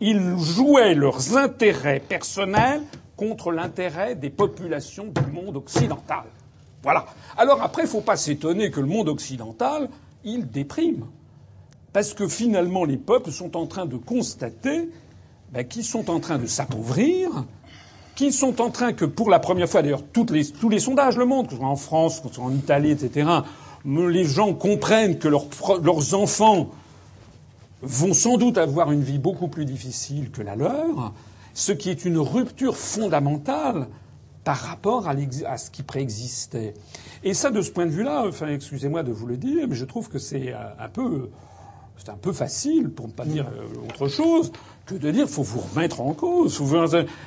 Ils 0.00 0.36
jouaient 0.38 0.94
leurs 0.94 1.36
intérêts 1.36 2.02
personnels 2.06 2.82
contre 3.18 3.50
l'intérêt 3.50 4.14
des 4.14 4.30
populations 4.30 5.06
du 5.06 5.30
monde 5.32 5.56
occidental. 5.56 6.24
Voilà. 6.82 7.04
Alors 7.36 7.60
après, 7.60 7.82
il 7.82 7.86
ne 7.86 7.90
faut 7.90 8.00
pas 8.00 8.16
s'étonner 8.16 8.70
que 8.70 8.80
le 8.80 8.86
monde 8.86 9.08
occidental, 9.08 9.90
il 10.24 10.48
déprime. 10.48 11.04
Parce 11.92 12.14
que 12.14 12.28
finalement, 12.28 12.84
les 12.84 12.96
peuples 12.96 13.32
sont 13.32 13.56
en 13.56 13.66
train 13.66 13.86
de 13.86 13.96
constater 13.96 14.88
ben, 15.52 15.66
qu'ils 15.66 15.84
sont 15.84 16.08
en 16.10 16.20
train 16.20 16.38
de 16.38 16.46
s'appauvrir, 16.46 17.44
qu'ils 18.14 18.32
sont 18.32 18.60
en 18.60 18.70
train 18.70 18.92
que, 18.92 19.04
pour 19.04 19.30
la 19.30 19.40
première 19.40 19.68
fois, 19.68 19.82
d'ailleurs, 19.82 20.04
tous 20.12 20.26
les 20.30 20.78
sondages 20.78 21.16
le 21.16 21.24
montrent, 21.24 21.48
que 21.48 21.54
ce 21.54 21.58
soit 21.58 21.68
en 21.68 21.76
France, 21.76 22.20
que 22.20 22.28
ce 22.28 22.34
soit 22.36 22.44
en 22.44 22.52
Italie, 22.52 22.92
etc., 22.92 23.28
les 23.84 24.24
gens 24.24 24.54
comprennent 24.54 25.18
que 25.18 25.28
leurs 25.28 26.14
enfants 26.14 26.70
vont 27.82 28.12
sans 28.12 28.36
doute 28.36 28.58
avoir 28.58 28.92
une 28.92 29.02
vie 29.02 29.18
beaucoup 29.18 29.48
plus 29.48 29.64
difficile 29.64 30.30
que 30.30 30.42
la 30.42 30.56
leur, 30.56 31.12
ce 31.58 31.72
qui 31.72 31.90
est 31.90 32.04
une 32.04 32.18
rupture 32.18 32.76
fondamentale 32.76 33.88
par 34.44 34.58
rapport 34.58 35.08
à, 35.08 35.58
ce 35.58 35.70
qui 35.72 35.82
préexistait. 35.82 36.74
Et 37.24 37.34
ça, 37.34 37.50
de 37.50 37.60
ce 37.62 37.72
point 37.72 37.84
de 37.84 37.90
vue-là, 37.90 38.26
excusez-moi 38.48 39.02
de 39.02 39.10
vous 39.10 39.26
le 39.26 39.36
dire, 39.36 39.66
mais 39.68 39.74
je 39.74 39.84
trouve 39.84 40.08
que 40.08 40.20
c'est 40.20 40.54
euh, 40.54 40.58
un 40.78 40.88
peu, 40.88 41.30
c'est 41.96 42.10
un 42.10 42.16
peu 42.16 42.32
facile, 42.32 42.90
pour 42.90 43.08
ne 43.08 43.12
pas 43.12 43.24
dire 43.24 43.48
euh, 43.48 43.88
autre 43.88 44.06
chose, 44.06 44.52
que 44.88 44.94
de 44.94 45.10
dire 45.10 45.28
faut 45.28 45.42
vous 45.42 45.60
remettre 45.60 46.00
en 46.00 46.14
cause. 46.14 46.62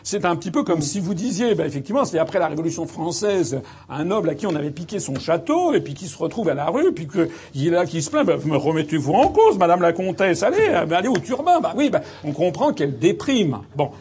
C'est 0.03 0.25
un 0.25 0.35
petit 0.35 0.49
peu 0.49 0.63
comme 0.63 0.81
si 0.81 0.99
vous 0.99 1.13
disiez, 1.13 1.53
ben 1.53 1.67
effectivement, 1.67 2.05
c'est 2.05 2.17
après 2.17 2.39
la 2.39 2.47
Révolution 2.47 2.87
française, 2.87 3.61
un 3.87 4.03
noble 4.03 4.29
à 4.29 4.35
qui 4.35 4.47
on 4.47 4.55
avait 4.55 4.71
piqué 4.71 4.99
son 4.99 5.19
château 5.19 5.73
et 5.73 5.81
puis 5.81 5.93
qui 5.93 6.07
se 6.07 6.17
retrouve 6.17 6.49
à 6.49 6.55
la 6.55 6.65
rue, 6.65 6.91
puis 6.91 7.07
qu'il 7.07 7.67
est 7.67 7.71
là 7.71 7.85
qui 7.85 8.01
se 8.01 8.09
plaint, 8.09 8.25
ben, 8.25 8.39
me 8.43 8.57
remettez-vous 8.57 9.13
en 9.13 9.27
cause, 9.27 9.59
Madame 9.59 9.81
la 9.81 9.93
Comtesse, 9.93 10.41
allez, 10.41 10.65
allez 10.65 11.07
au 11.07 11.17
turbin. 11.17 11.59
Ben 11.61 11.73
oui, 11.75 11.91
ben, 11.91 12.01
on 12.23 12.31
comprend 12.31 12.73
qu'elle 12.73 12.97
déprime. 12.97 13.59
Bon, 13.75 13.91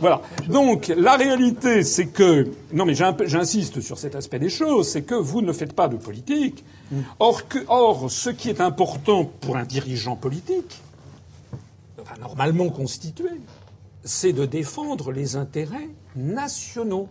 voilà. 0.00 0.20
Donc 0.48 0.92
la 0.94 1.16
réalité, 1.16 1.84
c'est 1.84 2.06
que 2.06 2.48
non, 2.74 2.84
mais 2.84 2.94
j'insiste 2.94 3.80
sur 3.80 3.98
cet 3.98 4.14
aspect 4.14 4.38
des 4.38 4.50
choses, 4.50 4.88
c'est 4.88 5.02
que 5.02 5.14
vous 5.14 5.40
ne 5.40 5.52
faites 5.52 5.72
pas 5.72 5.88
de 5.88 5.96
politique. 5.96 6.64
Or, 7.18 7.48
que, 7.48 7.58
or, 7.66 8.10
ce 8.10 8.30
qui 8.30 8.48
est 8.48 8.60
important 8.60 9.24
pour 9.40 9.56
un 9.56 9.64
dirigeant 9.64 10.14
politique, 10.16 10.82
normalement 12.20 12.68
constitué, 12.68 13.30
c'est 14.04 14.32
de 14.32 14.46
défendre 14.46 15.12
les 15.12 15.36
intérêts 15.36 15.88
nationaux. 16.14 17.08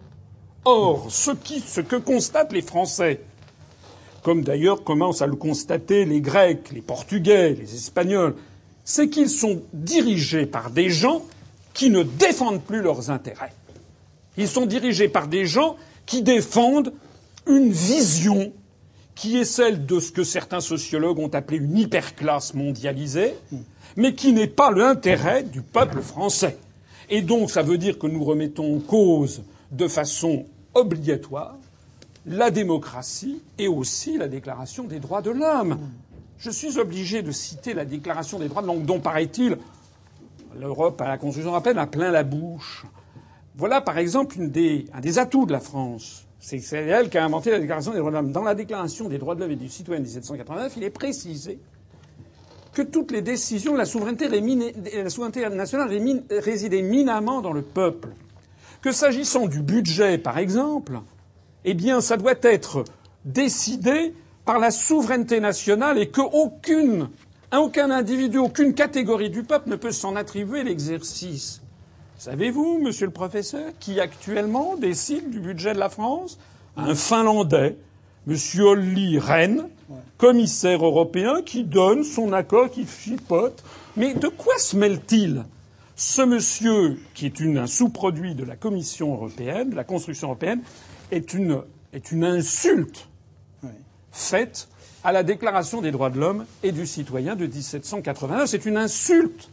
Or, 0.64 1.07
ce, 1.12 1.32
ce 1.66 1.82
que 1.82 1.95
constatent 1.95 2.53
les 2.53 2.62
Français, 2.62 3.22
comme 4.24 4.44
d'ailleurs 4.44 4.84
commencent 4.84 5.22
à 5.22 5.28
le 5.28 5.36
constater 5.36 6.06
les 6.06 6.22
Grecs, 6.22 6.72
les 6.72 6.82
Portugais, 6.82 7.53
les 7.53 7.76
Espagnols, 7.76 8.36
c'est 8.84 9.10
qu'ils 9.10 9.30
sont 9.30 9.62
dirigés 9.74 10.45
par 10.45 10.72
des 10.72 10.90
gens 10.90 11.24
qui 11.74 11.90
ne 11.90 12.03
défendent 12.03 12.64
plus 12.64 12.82
leurs 12.82 13.10
intérêts. 13.10 13.53
Ils 14.38 14.48
sont 14.48 14.66
dirigés 14.66 15.10
par 15.10 15.28
des 15.28 15.45
gens 15.45 15.76
qui 16.06 16.22
défendent 16.22 16.94
une 17.48 17.72
vision 17.72 18.52
qui 19.16 19.38
est 19.38 19.45
celle 19.45 19.86
de 19.86 19.99
ce 19.99 20.12
que 20.12 20.24
certains 20.24 20.60
sociologues 20.60 21.20
ont 21.20 21.30
appelé 21.30 21.57
une 21.57 21.78
hyperclasse 21.78 22.53
mondialisée, 22.53 23.34
mais 23.96 24.14
qui 24.14 24.34
n'est 24.34 24.48
pas 24.48 24.72
l'intérêt 24.72 25.44
du 25.44 25.62
peuple 25.62 26.02
français. 26.02 26.58
Et 27.10 27.22
donc 27.22 27.52
ça 27.52 27.62
veut 27.62 27.78
dire 27.78 28.00
que 28.00 28.08
nous 28.08 28.24
remettons 28.24 28.78
en 28.78 28.80
cause 28.80 29.44
de 29.72 29.88
façon 29.88 30.46
obligatoire 30.74 31.58
la 32.26 32.50
démocratie 32.50 33.42
et 33.58 33.68
aussi 33.68 34.18
la 34.18 34.28
déclaration 34.28 34.86
des 34.86 35.00
droits 35.00 35.22
de 35.22 35.32
l'homme. 35.32 35.78
Je 36.38 36.50
suis 36.50 36.80
obligé 36.80 37.22
de 37.22 37.32
citer 37.32 37.74
la 37.74 37.86
déclaration 37.86 38.40
des 38.40 38.48
droits 38.48 38.62
de 38.62 38.68
l'homme 38.68 38.84
dont 38.84 39.00
paraît-il 39.00 39.58
l'Europe 40.60 41.00
à 41.02 41.08
la 41.08 41.18
Constitution 41.18 41.52
européenne 41.52 41.78
a 41.78 41.88
plein 41.88 42.12
la 42.12 42.24
bouche. 42.24 42.86
Voilà 43.56 43.82
par 43.82 43.98
exemple 43.98 44.38
un 44.40 44.48
des 44.48 45.20
atouts 45.20 45.46
de 45.46 45.52
la 45.52 45.60
France. 45.60 46.26
C'est 46.40 46.62
elle 46.74 47.10
qui 47.10 47.18
a 47.18 47.26
inventé 47.26 47.50
la 47.52 47.60
Déclaration 47.60 47.92
des 47.92 48.00
droits 48.00 48.12
de 48.12 48.18
l'homme. 48.18 48.32
Dans 48.32 48.44
la 48.44 48.54
Déclaration 48.54 49.08
des 49.08 49.18
droits 49.18 49.36
de 49.36 49.40
l'homme 49.40 49.52
et 49.52 49.56
du 49.56 49.70
citoyen 49.70 50.00
de 50.00 50.06
1789, 50.06 50.74
il 50.78 50.84
est 50.84 50.90
précisé 50.90 51.60
que 52.76 52.82
toutes 52.82 53.12
les 53.12 53.22
décisions 53.22 53.74
la 53.76 53.86
souveraineté, 53.86 54.28
la 54.28 55.10
souveraineté 55.10 55.50
nationale 55.50 55.90
résidaient 56.30 56.80
éminemment 56.80 57.42
dans 57.42 57.54
le 57.54 57.62
peuple. 57.64 58.10
Que 58.82 58.92
s'agissant 58.92 59.48
du 59.48 59.62
budget, 59.62 60.20
par 60.20 60.38
exemple, 60.38 61.00
eh 61.64 61.74
bien, 61.74 62.02
ça 62.02 62.18
doit 62.18 62.36
être 62.44 62.84
décidé 63.24 64.14
par 64.44 64.60
la 64.60 64.70
souveraineté 64.70 65.40
nationale 65.40 65.98
et 65.98 66.12
qu'aucune 66.12 67.10
aucun 67.58 67.90
individu, 67.90 68.38
aucune 68.38 68.74
catégorie 68.74 69.30
du 69.30 69.44
peuple 69.44 69.70
ne 69.70 69.78
peut 69.78 69.92
s'en 69.92 70.16
attribuer 70.16 70.64
l'exercice. 70.64 71.62
Savez-vous, 72.18 72.80
monsieur 72.82 73.06
le 73.06 73.14
professeur, 73.14 73.72
qui 73.80 74.00
actuellement 74.02 74.76
décide 74.76 75.30
du 75.30 75.40
budget 75.40 75.74
de 75.74 75.80
la 75.80 75.90
France? 75.90 76.38
Un 76.76 76.94
Finlandais, 76.94 77.78
monsieur 78.28 78.64
Olli 78.64 79.20
Rehn, 79.20 79.68
commissaire 80.18 80.84
européen, 80.86 81.42
qui 81.46 81.64
donne 81.64 82.04
son 82.04 82.34
accord, 82.34 82.70
qui 82.70 82.86
chipote. 82.86 83.64
Mais 83.98 84.14
de 84.14 84.28
quoi 84.28 84.58
se 84.58 84.76
mêle-t-il? 84.76 85.44
Ce 85.96 86.22
monsieur, 86.22 87.00
qui 87.14 87.26
est 87.26 87.40
une, 87.40 87.58
un 87.58 87.68
sous-produit 87.68 88.36
de 88.36 88.44
la 88.44 88.56
Commission 88.56 89.14
européenne, 89.14 89.70
de 89.70 89.76
la 89.76 89.84
construction 89.86 90.28
européenne, 90.28 90.62
est 91.12 91.34
une, 91.34 91.62
est 91.94 92.12
une 92.12 92.26
insulte 92.26 93.08
faite 94.12 94.68
à 95.04 95.12
la 95.12 95.24
Déclaration 95.24 95.82
des 95.82 95.92
droits 95.92 96.10
de 96.10 96.20
l'homme 96.20 96.46
et 96.64 96.72
du 96.72 96.86
citoyen 96.86 97.36
de 97.36 97.46
1789. 97.46 98.50
C'est 98.50 98.66
une 98.66 98.76
insulte 98.78 99.50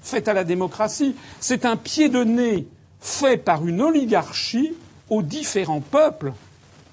faite 0.00 0.28
à 0.28 0.32
la 0.32 0.44
démocratie. 0.44 1.14
C'est 1.40 1.64
un 1.66 1.76
pied 1.76 2.08
de 2.08 2.22
nez 2.24 2.66
fait 3.00 3.36
par 3.36 3.66
une 3.66 3.80
oligarchie 3.82 4.72
aux 5.10 5.22
différents 5.22 5.80
peuples 5.80 6.32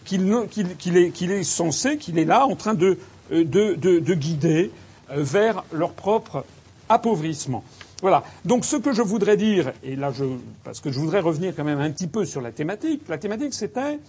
qu'il 0.04 1.32
est, 1.32 1.44
censé, 1.44 1.98
qu'il 1.98 2.18
est 2.20 2.26
là 2.26 2.46
en 2.46 2.56
train 2.56 2.74
de, 2.74 2.98
euh, 3.32 3.44
de, 3.46 4.14
guider 4.14 4.72
euh, 5.10 5.24
vers 5.24 5.64
leur 5.72 5.94
propre 5.94 6.46
appauvrissement. 6.90 7.64
Voilà. 8.02 8.24
Donc 8.44 8.66
ce 8.66 8.76
que 8.76 8.92
je 8.92 9.02
voudrais 9.02 9.38
dire, 9.38 9.72
et 9.82 9.96
là 9.96 10.12
je, 10.12 10.26
parce 10.64 10.82
que 10.82 10.92
je 10.92 11.00
voudrais 11.00 11.22
revenir 11.22 11.56
quand 11.56 11.64
même 11.64 11.80
un 11.80 11.90
petit 11.92 12.08
peu 12.08 12.26
sur 12.26 12.42
la 12.42 12.52
thématique, 12.52 13.04
la 13.08 13.18
thématique 13.18 13.54
c'était 13.54 14.00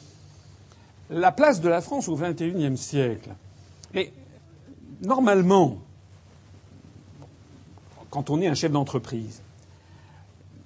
la 1.11 1.31
place 1.31 1.61
de 1.61 1.69
la 1.69 1.81
France 1.81 2.09
au 2.09 2.16
XXIe 2.16 2.77
siècle. 2.77 3.31
Mais 3.95 4.12
normalement, 5.03 5.79
quand 8.11 8.31
on 8.31 8.41
est 8.41 8.49
un 8.49 8.55
chef 8.55 8.73
d'entreprise, 8.73 9.44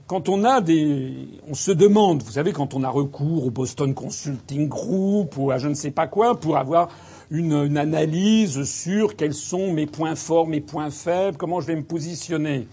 quand 0.09 0.31
on 0.31 0.43
a 0.43 0.63
des, 0.63 1.29
on 1.47 1.55
se 1.55 1.71
demande, 1.71 2.23
vous 2.23 2.33
savez, 2.33 2.53
quand 2.53 2.73
on 2.73 2.83
a 2.83 2.89
recours 2.89 3.47
au 3.47 3.51
Boston 3.51 3.93
Consulting 3.93 4.67
Group 4.67 5.37
ou 5.37 5.51
à 5.51 5.59
je 5.59 5.69
ne 5.69 5.75
sais 5.75 5.91
pas 5.91 6.07
quoi 6.07 6.41
pour 6.41 6.57
avoir 6.57 6.89
une, 7.31 7.77
analyse 7.77 8.65
sur 8.65 9.17
quels 9.17 9.35
sont 9.35 9.71
mes 9.75 9.87
points 9.87 10.15
forts, 10.15 10.47
mes 10.47 10.63
points 10.63 10.91
faibles, 10.91 11.37
comment 11.37 11.61
je 11.61 11.67
vais 11.67 11.77
me 11.77 11.85
positionner. 11.85 12.67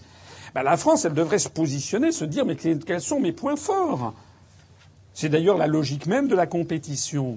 Ben, 0.54 0.62
la 0.62 0.78
France, 0.78 1.04
elle 1.04 1.12
devrait 1.12 1.38
se 1.38 1.50
positionner, 1.50 2.10
se 2.10 2.24
dire 2.24 2.46
mais 2.46 2.56
quels 2.56 3.02
sont 3.02 3.20
mes 3.20 3.32
points 3.32 3.56
forts? 3.56 4.14
C'est 5.12 5.28
d'ailleurs 5.28 5.58
la 5.58 5.66
logique 5.66 6.06
même 6.06 6.28
de 6.28 6.34
la 6.34 6.46
compétition. 6.46 7.36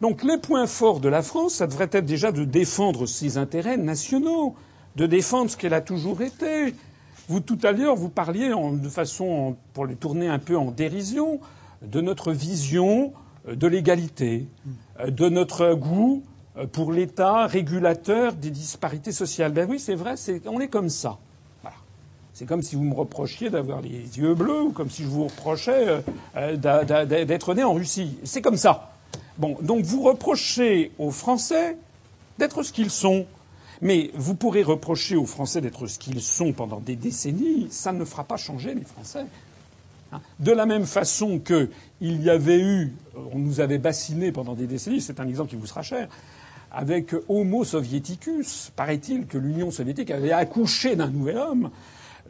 Donc 0.00 0.24
les 0.24 0.38
points 0.38 0.66
forts 0.66 1.00
de 1.00 1.10
la 1.10 1.20
France, 1.20 1.56
ça 1.56 1.66
devrait 1.66 1.90
être 1.92 2.06
déjà 2.06 2.32
de 2.32 2.44
défendre 2.44 3.04
ses 3.04 3.36
intérêts 3.36 3.76
nationaux, 3.76 4.54
de 4.96 5.04
défendre 5.04 5.50
ce 5.50 5.58
qu'elle 5.58 5.74
a 5.74 5.82
toujours 5.82 6.22
été. 6.22 6.72
Vous 7.28 7.40
tout 7.40 7.58
à 7.62 7.72
l'heure, 7.72 7.96
vous 7.96 8.10
parliez 8.10 8.50
de 8.50 8.88
façon, 8.88 9.56
pour 9.72 9.86
les 9.86 9.96
tourner 9.96 10.28
un 10.28 10.38
peu 10.38 10.56
en 10.58 10.70
dérision, 10.70 11.40
de 11.82 12.00
notre 12.00 12.32
vision 12.32 13.12
euh, 13.48 13.56
de 13.56 13.66
l'égalité, 13.66 14.46
euh, 15.00 15.10
de 15.10 15.28
notre 15.28 15.74
goût 15.74 16.22
euh, 16.56 16.66
pour 16.66 16.92
l'État 16.92 17.46
régulateur 17.46 18.34
des 18.34 18.50
disparités 18.50 19.12
sociales. 19.12 19.52
Ben 19.52 19.68
oui, 19.68 19.78
c'est 19.78 19.94
vrai, 19.94 20.14
on 20.46 20.60
est 20.60 20.68
comme 20.68 20.88
ça. 20.88 21.18
C'est 22.32 22.46
comme 22.46 22.62
si 22.62 22.74
vous 22.74 22.82
me 22.82 22.94
reprochiez 22.94 23.48
d'avoir 23.48 23.80
les 23.80 24.18
yeux 24.18 24.34
bleus 24.34 24.62
ou 24.62 24.70
comme 24.72 24.90
si 24.90 25.04
je 25.04 25.08
vous 25.08 25.26
reprochais 25.26 26.02
d'être 26.34 27.54
né 27.54 27.62
en 27.62 27.74
Russie. 27.74 28.18
C'est 28.24 28.42
comme 28.42 28.56
ça. 28.56 28.92
Bon, 29.38 29.56
donc 29.62 29.84
vous 29.84 30.02
reprochez 30.02 30.90
aux 30.98 31.12
Français 31.12 31.76
d'être 32.38 32.64
ce 32.64 32.72
qu'ils 32.72 32.90
sont. 32.90 33.24
Mais 33.84 34.10
vous 34.14 34.34
pourrez 34.34 34.62
reprocher 34.62 35.14
aux 35.14 35.26
Français 35.26 35.60
d'être 35.60 35.86
ce 35.86 35.98
qu'ils 35.98 36.22
sont 36.22 36.54
pendant 36.54 36.80
des 36.80 36.96
décennies, 36.96 37.68
ça 37.70 37.92
ne 37.92 38.04
fera 38.06 38.24
pas 38.24 38.38
changer 38.38 38.74
les 38.74 38.82
Français. 38.82 39.26
Hein. 40.10 40.22
De 40.40 40.52
la 40.52 40.64
même 40.64 40.86
façon 40.86 41.38
qu'il 41.38 41.68
y 42.00 42.30
avait 42.30 42.60
eu, 42.60 42.94
on 43.32 43.38
nous 43.38 43.60
avait 43.60 43.76
bassiné 43.76 44.32
pendant 44.32 44.54
des 44.54 44.66
décennies, 44.66 45.02
c'est 45.02 45.20
un 45.20 45.28
exemple 45.28 45.50
qui 45.50 45.56
vous 45.56 45.66
sera 45.66 45.82
cher, 45.82 46.08
avec 46.72 47.14
Homo 47.28 47.62
soviéticus. 47.62 48.72
Paraît-il 48.74 49.26
que 49.26 49.36
l'Union 49.36 49.70
soviétique 49.70 50.10
avait 50.10 50.32
accouché 50.32 50.96
d'un 50.96 51.10
nouvel 51.10 51.36
homme. 51.36 51.70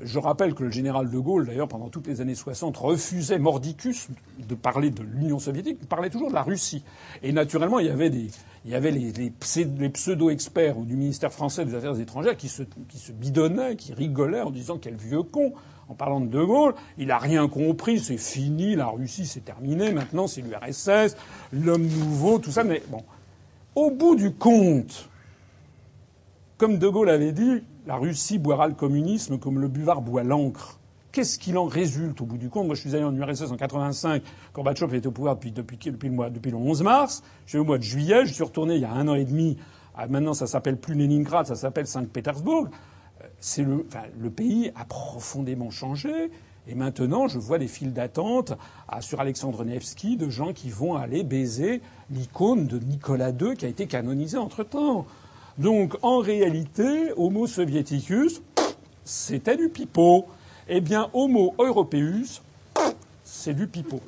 Je 0.01 0.19
rappelle 0.19 0.55
que 0.55 0.65
le 0.65 0.71
général 0.71 1.09
de 1.09 1.19
Gaulle, 1.19 1.47
d'ailleurs, 1.47 1.69
pendant 1.69 1.89
toutes 1.89 2.09
les 2.09 2.21
années 2.21 2.35
60, 2.35 2.77
refusait 2.77 3.39
mordicus 3.39 4.09
de 4.41 4.55
parler 4.57 4.91
de 4.91 5.03
l'Union 5.05 5.39
soviétique, 5.39 5.79
il 5.81 5.87
parlait 5.87 6.11
toujours 6.11 6.31
de 6.31 6.35
la 6.35 6.43
Russie. 6.43 6.83
Et 7.23 7.33
naturellement, 7.33 7.79
il 7.79 7.87
y 7.87 7.91
avait, 7.91 8.11
des, 8.11 8.29
il 8.65 8.73
y 8.73 8.75
avait 8.75 8.91
les, 8.91 9.13
les, 9.13 9.31
pseudo-experts 9.31 10.77
du 10.79 10.97
ministère 10.97 11.33
français 11.33 11.65
des 11.65 11.77
Affaires 11.77 11.99
étrangères 12.01 12.37
qui 12.37 12.49
se, 12.49 12.65
qui 12.89 12.99
se 12.99 13.13
bidonnaient, 13.13 13.77
qui 13.77 13.95
rigolaient 13.95 14.41
en 14.41 14.51
disant 14.51 14.79
quel 14.79 14.97
vieux 14.97 15.23
con. 15.23 15.53
En 15.89 15.95
parlant 15.95 16.21
de 16.21 16.27
De 16.27 16.43
Gaulle, 16.43 16.75
il 16.97 17.11
a 17.11 17.19
rien 17.19 17.47
compris, 17.47 18.01
c'est 18.01 18.17
fini, 18.17 18.75
la 18.75 18.87
Russie 18.87 19.27
c'est 19.27 19.45
terminé, 19.45 19.93
maintenant 19.93 20.27
c'est 20.27 20.41
l'URSS, 20.41 21.15
l'homme 21.53 21.87
nouveau, 21.87 22.39
tout 22.39 22.51
ça. 22.51 22.65
Mais 22.65 22.83
bon, 22.89 23.05
au 23.75 23.91
bout 23.91 24.17
du 24.17 24.33
compte, 24.33 25.11
comme 26.57 26.79
De 26.79 26.89
Gaulle 26.89 27.11
avait 27.11 27.33
dit, 27.33 27.63
la 27.87 27.97
Russie 27.97 28.39
boira 28.39 28.69
le 28.69 28.75
communisme 28.75 29.39
comme 29.39 29.59
le 29.59 29.69
buvard 29.69 30.03
boit 30.03 30.23
l'encre. 30.23 30.79
Qu'est-ce 31.13 31.39
qu'il 31.39 31.59
en 31.59 31.67
résulte 31.67 32.21
au 32.21 32.25
bout 32.25 32.39
du 32.39 32.49
compte? 32.49 32.67
Moi, 32.67 32.75
je 32.75 32.81
suis 32.81 32.95
allé 32.95 33.05
en 33.05 33.15
URSS 33.15 33.53
en 33.53 33.57
85. 33.57 34.23
Gorbatchev 34.53 34.97
était 34.97 35.07
au 35.07 35.13
pouvoir 35.13 35.37
depuis, 35.37 35.53
le, 35.87 36.11
mois, 36.11 36.29
depuis 36.29 36.51
le 36.51 36.57
11 36.57 36.83
mars. 36.83 37.23
Je 37.47 37.51
suis 37.51 37.59
au 37.59 37.65
mois 37.65 37.79
de 37.79 37.85
juillet. 37.85 38.27
Je 38.27 38.33
suis 38.33 38.43
retourné 38.43 38.75
il 38.75 38.81
y 38.81 38.85
a 38.85 38.91
un 38.91 39.07
an 39.07 39.15
et 39.15 39.25
demi. 39.25 39.57
Maintenant, 40.09 40.35
ça 40.35 40.49
s'appelle 40.49 40.77
plus 40.77 40.95
Leningrad, 40.95 41.47
ça 41.47 41.55
s'appelle 41.55 41.87
Saint-Pétersbourg. 41.87 42.67
Euh, 43.23 43.27
c'est 43.39 43.65
le 43.65 44.31
pays 44.31 44.73
a 44.75 44.85
profondément 44.85 45.71
changé. 45.71 46.33
Et 46.67 46.75
maintenant, 46.75 47.29
je 47.29 47.39
vois 47.39 47.59
des 47.59 47.69
files 47.69 47.93
d'attente 47.93 48.55
sur 49.01 49.21
Alexandre 49.21 49.65
Nevsky 49.65 50.17
de 50.17 50.31
gens 50.31 50.53
qui 50.53 50.71
vont 50.71 50.95
aller 50.95 51.23
baiser 51.23 51.83
l'icône 52.11 52.67
de 52.67 52.79
Nicolas 52.79 53.31
II 53.31 53.55
qui 53.55 53.67
a 53.67 53.69
été 53.69 53.87
canonisé 53.87 54.39
entre-temps. 54.39 55.07
Donc 55.59 55.97
en 56.03 56.19
réalité, 56.19 57.13
Homo 57.17 57.47
soviéticus, 57.47 58.43
c'était 59.05 59.57
du 59.57 59.69
pipeau. 59.69 60.27
Eh 60.69 60.81
bien, 60.81 61.11
Homo 61.13 61.55
europeus, 61.59 62.43
c'est 63.23 63.55
du 63.55 63.69
pipeau. 63.69 64.01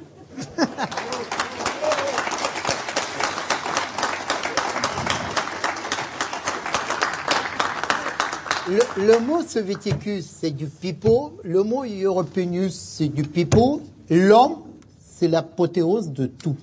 Le, 8.68 9.20
mot 9.20 9.42
soviéticus, 9.42 10.26
c'est 10.26 10.50
du 10.50 10.66
pipeau. 10.66 11.38
Le 11.44 11.62
mot 11.62 11.84
européus, 11.84 12.70
c'est 12.70 13.08
du 13.08 13.22
pipeau. 13.22 13.80
L'homme, 14.10 14.62
c'est 14.98 15.28
l'apothéose 15.28 16.10
de 16.10 16.26
tout. 16.26 16.56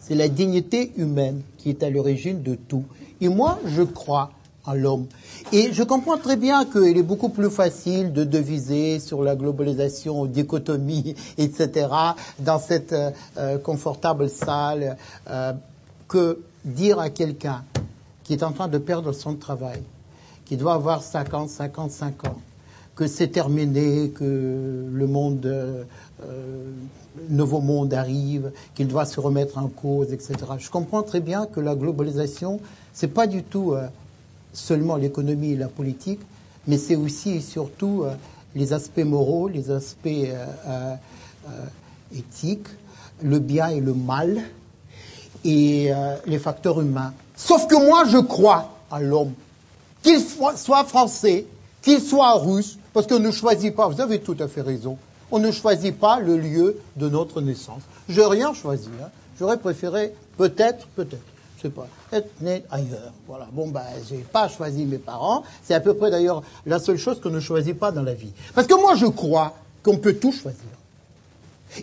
C'est 0.00 0.16
la 0.16 0.26
dignité 0.26 0.90
humaine 0.96 1.42
qui 1.58 1.70
est 1.70 1.84
à 1.84 1.90
l'origine 1.90 2.42
de 2.42 2.56
tout. 2.56 2.84
Et 3.22 3.28
moi, 3.28 3.60
je 3.64 3.82
crois 3.82 4.32
à 4.66 4.74
l'homme. 4.74 5.06
Et 5.52 5.72
je 5.72 5.84
comprends 5.84 6.18
très 6.18 6.36
bien 6.36 6.64
qu'il 6.64 6.98
est 6.98 7.04
beaucoup 7.04 7.28
plus 7.28 7.50
facile 7.50 8.12
de 8.12 8.24
deviser 8.24 8.98
sur 8.98 9.22
la 9.22 9.36
globalisation, 9.36 10.26
dichotomie, 10.26 11.14
etc., 11.38 11.86
dans 12.40 12.58
cette 12.58 12.92
euh, 12.92 13.10
euh, 13.38 13.58
confortable 13.58 14.28
salle, 14.28 14.96
euh, 15.30 15.52
que 16.08 16.40
dire 16.64 16.98
à 16.98 17.10
quelqu'un 17.10 17.62
qui 18.24 18.32
est 18.32 18.42
en 18.42 18.50
train 18.50 18.66
de 18.66 18.78
perdre 18.78 19.12
son 19.12 19.36
travail, 19.36 19.82
qui 20.44 20.56
doit 20.56 20.74
avoir 20.74 21.02
50, 21.02 21.48
55 21.48 22.26
ans, 22.26 22.38
que 22.96 23.06
c'est 23.06 23.28
terminé, 23.28 24.10
que 24.10 24.24
le 24.92 25.08
euh, 25.46 25.84
nouveau 27.28 27.60
monde 27.60 27.94
arrive, 27.94 28.52
qu'il 28.74 28.88
doit 28.88 29.06
se 29.06 29.20
remettre 29.20 29.58
en 29.58 29.68
cause, 29.68 30.12
etc. 30.12 30.34
Je 30.58 30.70
comprends 30.70 31.02
très 31.02 31.20
bien 31.20 31.46
que 31.46 31.60
la 31.60 31.74
globalisation 31.74 32.60
c'est 32.92 33.08
pas 33.08 33.26
du 33.26 33.42
tout 33.42 33.72
euh, 33.72 33.86
seulement 34.52 34.96
l'économie 34.96 35.52
et 35.52 35.56
la 35.56 35.68
politique, 35.68 36.20
mais 36.66 36.78
c'est 36.78 36.96
aussi 36.96 37.36
et 37.36 37.40
surtout 37.40 38.02
euh, 38.04 38.14
les 38.54 38.72
aspects 38.72 39.04
moraux, 39.04 39.48
les 39.48 39.70
aspects 39.70 40.08
euh, 40.08 40.94
éthiques, 42.14 42.68
le 43.22 43.38
bien 43.38 43.68
et 43.68 43.80
le 43.80 43.94
mal, 43.94 44.42
et 45.44 45.90
les 46.26 46.38
facteurs 46.38 46.80
humains. 46.80 47.12
Sauf 47.34 47.66
que 47.66 47.74
moi, 47.74 48.04
je 48.06 48.18
crois 48.18 48.70
à 48.92 49.00
l'homme, 49.00 49.32
qu'il 50.02 50.20
soit 50.20 50.84
français, 50.84 51.46
qu'il 51.80 52.00
soit 52.00 52.38
russe, 52.38 52.78
parce 52.92 53.06
qu'on 53.08 53.18
ne 53.18 53.30
choisit 53.30 53.74
pas, 53.74 53.88
vous 53.88 54.00
avez 54.00 54.20
tout 54.20 54.36
à 54.38 54.46
fait 54.46 54.60
raison, 54.60 54.98
on 55.32 55.38
ne 55.38 55.50
choisit 55.50 55.98
pas 55.98 56.20
le 56.20 56.36
lieu 56.36 56.78
de 56.96 57.08
notre 57.08 57.40
naissance. 57.40 57.82
Je 58.08 58.20
n'ai 58.20 58.26
rien 58.26 58.54
choisi. 58.54 58.90
Hein. 59.02 59.08
J'aurais 59.38 59.56
préféré 59.56 60.14
peut-être, 60.36 60.86
peut-être, 60.94 61.31
sais 61.62 61.70
pas, 61.70 61.86
être 62.12 62.30
né 62.40 62.64
ailleurs. 62.70 63.12
Voilà. 63.26 63.48
Bon, 63.52 63.68
ben, 63.68 63.82
j'ai 64.08 64.18
pas 64.18 64.48
choisi 64.48 64.84
mes 64.84 64.98
parents. 64.98 65.42
C'est 65.62 65.74
à 65.74 65.80
peu 65.80 65.94
près 65.94 66.10
d'ailleurs 66.10 66.42
la 66.66 66.78
seule 66.78 66.98
chose 66.98 67.20
qu'on 67.20 67.30
ne 67.30 67.40
choisit 67.40 67.78
pas 67.78 67.92
dans 67.92 68.02
la 68.02 68.14
vie. 68.14 68.32
Parce 68.54 68.66
que 68.66 68.74
moi, 68.74 68.94
je 68.96 69.06
crois 69.06 69.54
qu'on 69.82 69.98
peut 69.98 70.14
tout 70.14 70.32
choisir. 70.32 70.60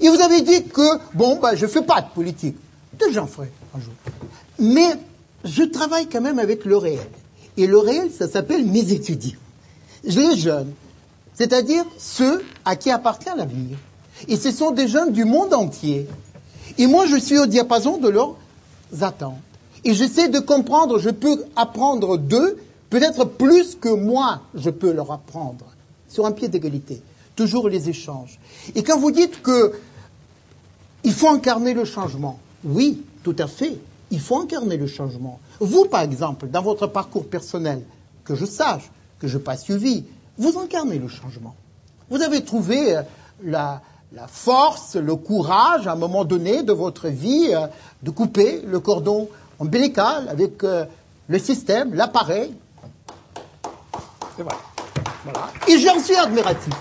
Et 0.02 0.10
vous 0.10 0.22
avez 0.22 0.42
dit 0.42 0.66
que, 0.66 1.00
bon, 1.14 1.40
ben, 1.40 1.56
je 1.56 1.66
fais 1.66 1.82
pas 1.82 2.02
de 2.02 2.10
politique. 2.10 2.58
Peut-être 2.98 3.14
j'en 3.14 3.28
ferai 3.28 3.52
un 3.76 3.80
jour. 3.80 3.94
Mais 4.60 4.96
je 5.44 5.64
travaille 5.64 6.08
quand 6.08 6.22
même 6.22 6.40
avec 6.40 6.66
le 6.66 6.78
réel. 6.78 7.10
Et 7.58 7.68
le 7.68 7.78
réel, 7.78 8.12
ça 8.12 8.28
s'appelle 8.28 8.66
mes 8.66 8.92
étudiants. 8.92 9.40
Les 10.04 10.38
jeunes. 10.38 10.74
C'est-à-dire 11.34 11.86
ceux 11.98 12.44
à 12.66 12.76
qui 12.76 12.92
appartient 12.92 13.30
l'avenir. 13.36 13.78
Et 14.28 14.38
ce 14.38 14.52
sont 14.52 14.72
des 14.72 14.88
jeunes 14.88 15.12
du 15.12 15.26
monde 15.26 15.54
entier. 15.54 16.08
Et 16.78 16.88
moi, 16.88 17.06
je 17.06 17.16
suis 17.16 17.40
au 17.40 17.46
diapason 17.46 17.98
de 17.98 18.10
leurs 18.10 18.36
attentes. 19.02 19.38
Et 19.86 19.94
j'essaie 19.94 20.30
de 20.30 20.40
comprendre, 20.40 21.00
je 21.00 21.10
peux 21.10 21.46
apprendre 21.56 22.18
d'eux, 22.18 22.58
peut-être 22.90 23.26
plus 23.26 23.76
que 23.76 23.90
moi, 23.90 24.42
je 24.56 24.70
peux 24.70 24.92
leur 24.92 25.12
apprendre, 25.12 25.66
sur 26.08 26.26
un 26.26 26.32
pied 26.32 26.48
d'égalité. 26.48 27.02
Toujours 27.36 27.70
les 27.70 27.90
échanges. 27.90 28.40
Et 28.76 28.84
quand 28.84 29.00
vous 29.00 29.12
dites 29.12 29.42
que 29.42 29.74
il 31.04 31.14
faut 31.14 31.30
incarner 31.30 31.74
le 31.74 31.86
changement, 31.86 32.40
oui, 32.66 33.02
tout 33.24 33.36
à 33.40 33.48
fait, 33.48 33.78
il 34.12 34.20
faut 34.20 34.38
incarner 34.38 34.78
le 34.78 34.88
changement. 34.88 35.40
Vous, 35.60 35.86
par 35.86 36.02
exemple, 36.02 36.48
dans 36.48 36.62
votre 36.62 36.88
parcours 36.88 37.26
personnel, 37.28 37.84
que 38.26 38.36
je 38.36 38.46
sache, 38.46 38.92
que 39.20 39.28
je 39.28 39.38
n'ai 39.38 39.44
pas 39.44 39.58
suivi, 39.58 40.04
vous 40.38 40.58
incarnez 40.58 41.00
le 41.00 41.08
changement. 41.08 41.56
Vous 42.10 42.22
avez 42.22 42.44
trouvé 42.44 42.98
euh, 42.98 43.02
la, 43.44 43.82
force, 44.28 44.96
le 44.96 45.16
courage, 45.16 45.88
à 45.88 45.94
un 45.94 45.96
moment 45.96 46.26
donné 46.26 46.64
de 46.64 46.74
votre 46.74 47.08
vie, 47.08 47.50
euh, 47.54 47.68
de 48.04 48.10
couper 48.10 48.62
le 48.66 48.80
cordon 48.80 49.30
ombilical 49.60 50.28
avec 50.30 50.64
euh, 50.64 50.86
le 51.28 51.40
système, 51.40 51.94
l'appareil. 51.94 52.54
C'est 54.36 54.44
vrai. 54.44 54.56
Voilà. 55.24 55.50
Et 55.68 55.78
j'en 55.80 56.00
suis 56.00 56.16
admiratif. 56.16 56.74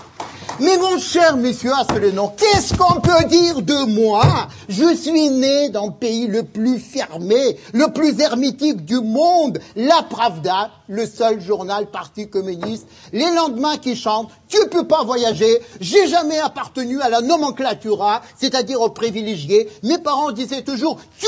Mais 0.61 0.77
mon 0.77 0.99
cher 0.99 1.37
monsieur 1.37 1.71
Asselineau, 1.73 2.33
qu'est-ce 2.35 2.73
qu'on 2.73 2.99
peut 2.99 3.23
dire 3.29 3.61
de 3.61 3.85
moi? 3.85 4.23
Je 4.67 4.93
suis 4.93 5.29
né 5.29 5.69
dans 5.69 5.85
le 5.85 5.93
pays 5.93 6.27
le 6.27 6.43
plus 6.43 6.79
fermé, 6.79 7.57
le 7.71 7.93
plus 7.93 8.19
hermétique 8.19 8.83
du 8.83 8.99
monde, 8.99 9.59
la 9.77 10.03
Pravda, 10.03 10.71
le 10.89 11.05
seul 11.05 11.39
journal 11.39 11.85
parti 11.85 12.27
communiste, 12.27 12.87
les 13.13 13.33
lendemains 13.33 13.77
qui 13.77 13.95
chantent, 13.95 14.31
tu 14.49 14.57
peux 14.69 14.85
pas 14.85 15.05
voyager, 15.05 15.59
j'ai 15.79 16.07
jamais 16.07 16.39
appartenu 16.39 16.99
à 16.99 17.07
la 17.07 17.21
nomenclatura, 17.21 18.21
c'est-à-dire 18.37 18.81
aux 18.81 18.89
privilégiés. 18.89 19.69
Mes 19.83 19.99
parents 19.99 20.33
disaient 20.33 20.63
toujours, 20.63 20.99
tu 21.19 21.27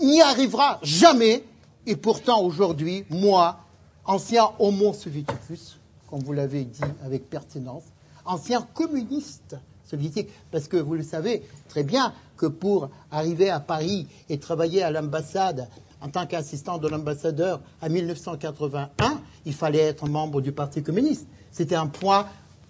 n'y 0.00 0.20
arriveras 0.20 0.78
jamais. 0.82 1.44
Et 1.86 1.96
pourtant 1.96 2.42
aujourd'hui, 2.42 3.04
moi, 3.10 3.60
ancien 4.04 4.50
homo 4.58 4.92
soviéticus, 4.92 5.78
comme 6.08 6.20
vous 6.20 6.32
l'avez 6.32 6.64
dit 6.64 6.80
avec 7.04 7.28
pertinence, 7.28 7.84
ancien 8.24 8.62
communiste 8.74 9.56
soviétique. 9.88 10.28
Parce 10.50 10.68
que 10.68 10.76
vous 10.76 10.94
le 10.94 11.02
savez 11.02 11.42
très 11.68 11.82
bien 11.82 12.12
que 12.36 12.46
pour 12.46 12.90
arriver 13.10 13.50
à 13.50 13.60
Paris 13.60 14.06
et 14.28 14.38
travailler 14.38 14.82
à 14.82 14.90
l'ambassade 14.90 15.68
en 16.00 16.08
tant 16.08 16.26
qu'assistant 16.26 16.78
de 16.78 16.88
l'ambassadeur 16.88 17.60
en 17.82 17.88
1981, 17.88 19.20
il 19.46 19.54
fallait 19.54 19.78
être 19.78 20.06
membre 20.08 20.40
du 20.40 20.52
Parti 20.52 20.82
communiste. 20.82 21.26
C'était 21.50 21.74
un 21.74 21.88
point 21.88 22.26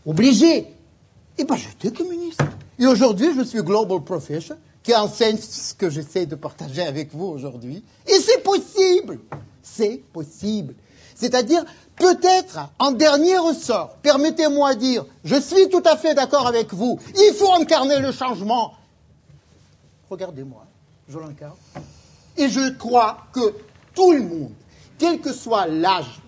obligé. 0.06 0.66
Et 1.36 1.44
bien 1.44 1.56
j'étais 1.56 1.90
communiste. 1.92 2.40
Et 2.78 2.86
aujourd'hui, 2.86 3.28
je 3.36 3.42
suis 3.42 3.62
Global 3.62 4.02
Professor, 4.02 4.56
qui 4.88 4.94
enseigne 4.94 5.36
ce 5.36 5.74
que 5.74 5.90
j'essaie 5.90 6.24
de 6.24 6.34
partager 6.34 6.80
avec 6.80 7.12
vous 7.12 7.26
aujourd'hui. 7.26 7.84
Et 8.06 8.18
c'est 8.20 8.42
possible. 8.42 9.18
C'est 9.62 10.02
possible. 10.14 10.74
C'est-à-dire, 11.14 11.62
peut-être, 11.96 12.60
en 12.78 12.92
dernier 12.92 13.36
ressort, 13.36 13.96
permettez-moi 14.00 14.76
de 14.76 14.80
dire, 14.80 15.04
je 15.24 15.38
suis 15.38 15.68
tout 15.68 15.82
à 15.84 15.98
fait 15.98 16.14
d'accord 16.14 16.46
avec 16.46 16.72
vous, 16.72 16.98
il 17.14 17.34
faut 17.34 17.52
incarner 17.52 17.98
le 17.98 18.12
changement. 18.12 18.72
Regardez-moi, 20.08 20.64
je 21.06 21.18
l'incarne. 21.18 21.58
Et 22.38 22.48
je 22.48 22.70
crois 22.70 23.26
que 23.34 23.56
tout 23.94 24.12
le 24.12 24.22
monde, 24.22 24.52
quel 24.96 25.20
que 25.20 25.34
soit 25.34 25.66
l'âge, 25.66 26.22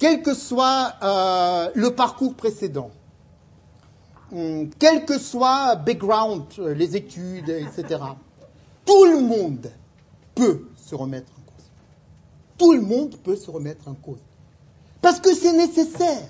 quel 0.00 0.20
que 0.20 0.34
soit 0.34 0.94
euh, 1.00 1.70
le 1.76 1.94
parcours 1.94 2.34
précédent, 2.34 2.90
quel 4.78 5.04
que 5.04 5.18
soit 5.18 5.76
background, 5.76 6.44
euh, 6.58 6.74
les 6.74 6.96
études, 6.96 7.50
etc., 7.50 8.00
tout 8.84 9.04
le 9.04 9.20
monde 9.20 9.70
peut 10.34 10.64
se 10.76 10.94
remettre 10.94 11.30
en 11.32 11.42
cause. 11.42 11.66
Tout 12.58 12.72
le 12.72 12.80
monde 12.80 13.16
peut 13.22 13.36
se 13.36 13.50
remettre 13.50 13.88
en 13.88 13.94
cause. 13.94 14.18
Parce 15.00 15.20
que 15.20 15.34
c'est 15.34 15.52
nécessaire. 15.52 16.28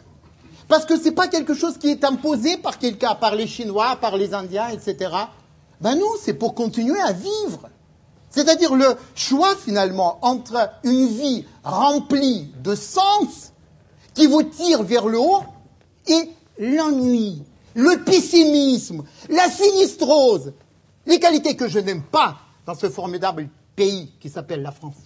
Parce 0.68 0.84
que 0.84 0.98
ce 0.98 1.04
n'est 1.04 1.12
pas 1.12 1.28
quelque 1.28 1.54
chose 1.54 1.78
qui 1.78 1.88
est 1.88 2.04
imposé 2.04 2.56
par 2.56 2.78
quelqu'un, 2.78 3.14
par 3.14 3.34
les 3.34 3.46
Chinois, 3.46 3.96
par 4.00 4.16
les 4.16 4.34
Indiens, 4.34 4.68
etc. 4.68 5.10
Ben 5.80 5.94
non, 5.94 6.10
c'est 6.20 6.34
pour 6.34 6.54
continuer 6.54 7.00
à 7.00 7.12
vivre. 7.12 7.68
C'est-à-dire 8.30 8.74
le 8.74 8.96
choix 9.14 9.54
finalement 9.56 10.18
entre 10.22 10.70
une 10.84 11.06
vie 11.06 11.44
remplie 11.62 12.50
de 12.62 12.74
sens 12.74 13.52
qui 14.14 14.26
vous 14.26 14.42
tire 14.42 14.82
vers 14.82 15.06
le 15.06 15.18
haut 15.18 15.42
et 16.06 16.30
l'ennui, 16.58 17.42
le 17.74 18.02
pessimisme, 18.04 19.02
la 19.28 19.48
sinistrose, 19.48 20.52
les 21.06 21.18
qualités 21.18 21.56
que 21.56 21.68
je 21.68 21.78
n'aime 21.78 22.02
pas 22.02 22.36
dans 22.66 22.74
ce 22.74 22.88
formidable 22.88 23.48
pays 23.76 24.12
qui 24.20 24.28
s'appelle 24.28 24.62
la 24.62 24.72
France. 24.72 24.96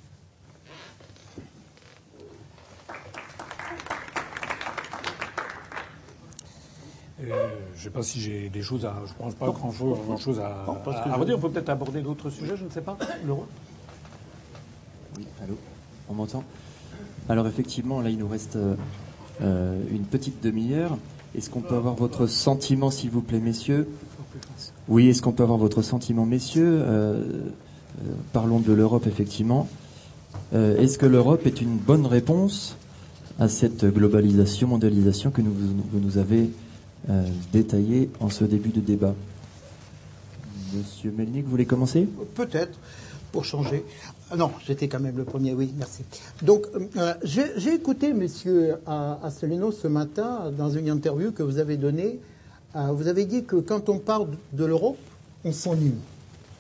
Euh, 7.19 7.49
je 7.75 7.79
ne 7.79 7.83
sais 7.85 7.91
pas 7.91 8.03
si 8.03 8.21
j'ai 8.21 8.51
des 8.51 8.61
choses 8.63 8.85
à. 8.85 8.95
Je 9.07 9.13
pense 9.15 9.35
pas 9.35 9.47
grand 9.47 9.73
chose, 9.73 9.99
grand 10.07 10.19
chose 10.19 10.39
à, 10.39 10.49
à, 10.49 11.09
à 11.11 11.17
redire. 11.17 11.37
On 11.39 11.41
peut 11.41 11.51
peut-être 11.51 11.71
aborder 11.71 12.03
d'autres 12.03 12.29
sujets, 12.29 12.57
je 12.57 12.65
ne 12.65 12.71
sais 12.71 12.83
pas. 12.83 12.97
Laurent 13.25 13.47
Oui, 15.17 15.27
allô 15.43 15.57
On 16.11 16.15
m'entend? 16.15 16.45
Alors 17.29 17.47
effectivement, 17.47 18.03
là, 18.03 18.11
il 18.11 18.19
nous 18.19 18.29
reste 18.29 18.57
euh, 19.41 19.81
une 19.91 20.05
petite 20.05 20.43
demi-heure. 20.43 20.99
Est-ce 21.37 21.51
qu'on 21.51 21.61
peut 21.61 21.75
avoir 21.75 21.95
votre 21.95 22.27
sentiment, 22.27 22.91
s'il 22.91 23.11
vous 23.11 23.21
plaît, 23.21 23.41
messieurs 23.41 23.87
Oui, 24.89 25.09
est-ce 25.09 25.21
qu'on 25.21 25.33
peut 25.33 25.43
avoir 25.43 25.59
votre 25.59 25.83
sentiment, 25.83 26.25
messieurs 26.25 26.81
euh, 26.83 27.23
euh 28.01 28.13
Parlons 28.33 28.59
de 28.59 28.73
l'Europe, 28.73 29.07
effectivement. 29.07 29.69
Euh, 30.55 30.79
est-ce 30.79 30.97
que 30.97 31.05
l'Europe 31.05 31.47
est 31.47 31.61
une 31.61 31.77
bonne 31.77 32.07
réponse 32.07 32.77
à 33.39 33.49
cette 33.49 33.85
globalisation, 33.85 34.69
mondialisation 34.69 35.31
que 35.31 35.43
nous, 35.43 35.53
vous 35.53 36.01
nous 36.01 36.17
avez 36.17 36.51
euh, 37.11 37.27
détaillé 37.53 38.09
en 38.21 38.31
ce 38.31 38.45
début 38.45 38.71
de 38.71 38.81
débat? 38.81 39.15
Monsieur 40.75 41.13
Melnik, 41.17 41.45
vous 41.45 41.51
voulez 41.51 41.67
commencer? 41.67 42.09
Peut-être, 42.35 42.79
pour 43.33 43.45
changer. 43.45 43.85
Ah 44.31 44.37
non, 44.37 44.51
j'étais 44.67 44.89
quand 44.89 45.01
même 45.01 45.17
le 45.17 45.25
premier, 45.25 45.55
oui, 45.55 45.73
merci. 45.77 46.03
Donc, 46.43 46.67
euh, 46.97 47.15
j'ai 47.23 47.75
écouté 47.75 48.13
Monsieur 48.13 48.77
Asselineau 49.23 49.71
ce 49.71 49.87
matin 49.87 50.53
dans 50.57 50.71
une 50.71 50.89
interview 50.89 51.33
que 51.33 51.43
vous 51.43 51.59
avez 51.59 51.77
donnée. 51.77 52.19
Euh, 52.75 52.93
vous 52.93 53.09
avez 53.09 53.25
dit 53.25 53.45
que 53.45 53.57
quand 53.57 53.89
on 53.89 53.99
parle 53.99 54.29
de 54.53 54.65
l'Europe, 54.65 54.99
on 55.45 55.53
s'ennuie. 55.53 55.95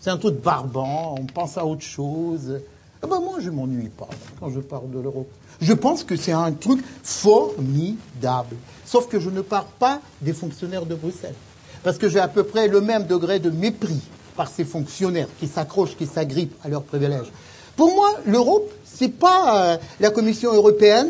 C'est 0.00 0.10
un 0.10 0.18
truc 0.18 0.40
barbant, 0.40 1.16
on 1.18 1.24
pense 1.26 1.58
à 1.58 1.66
autre 1.66 1.82
chose. 1.82 2.60
Ah 3.02 3.06
ben 3.06 3.20
moi, 3.20 3.40
je 3.40 3.50
m'ennuie 3.50 3.88
pas 3.88 4.08
quand 4.38 4.50
je 4.50 4.60
parle 4.60 4.90
de 4.90 5.00
l'Europe. 5.00 5.28
Je 5.60 5.72
pense 5.72 6.04
que 6.04 6.16
c'est 6.16 6.32
un 6.32 6.52
truc 6.52 6.84
formidable. 7.02 8.56
Sauf 8.84 9.08
que 9.08 9.18
je 9.18 9.30
ne 9.30 9.40
parle 9.40 9.66
pas 9.78 10.00
des 10.22 10.32
fonctionnaires 10.32 10.86
de 10.86 10.94
Bruxelles. 10.94 11.34
Parce 11.82 11.98
que 11.98 12.08
j'ai 12.08 12.20
à 12.20 12.28
peu 12.28 12.44
près 12.44 12.68
le 12.68 12.80
même 12.80 13.06
degré 13.06 13.40
de 13.40 13.50
mépris 13.50 14.00
par 14.36 14.48
ces 14.48 14.64
fonctionnaires 14.64 15.28
qui 15.40 15.48
s'accrochent, 15.48 15.96
qui 15.96 16.06
s'agrippent 16.06 16.56
à 16.64 16.68
leurs 16.68 16.82
privilèges. 16.82 17.32
Pour 17.76 17.94
moi, 17.94 18.10
l'Europe, 18.26 18.70
c'est 18.84 19.08
pas 19.08 19.72
euh, 19.74 19.76
la 20.00 20.10
Commission 20.10 20.52
européenne, 20.52 21.08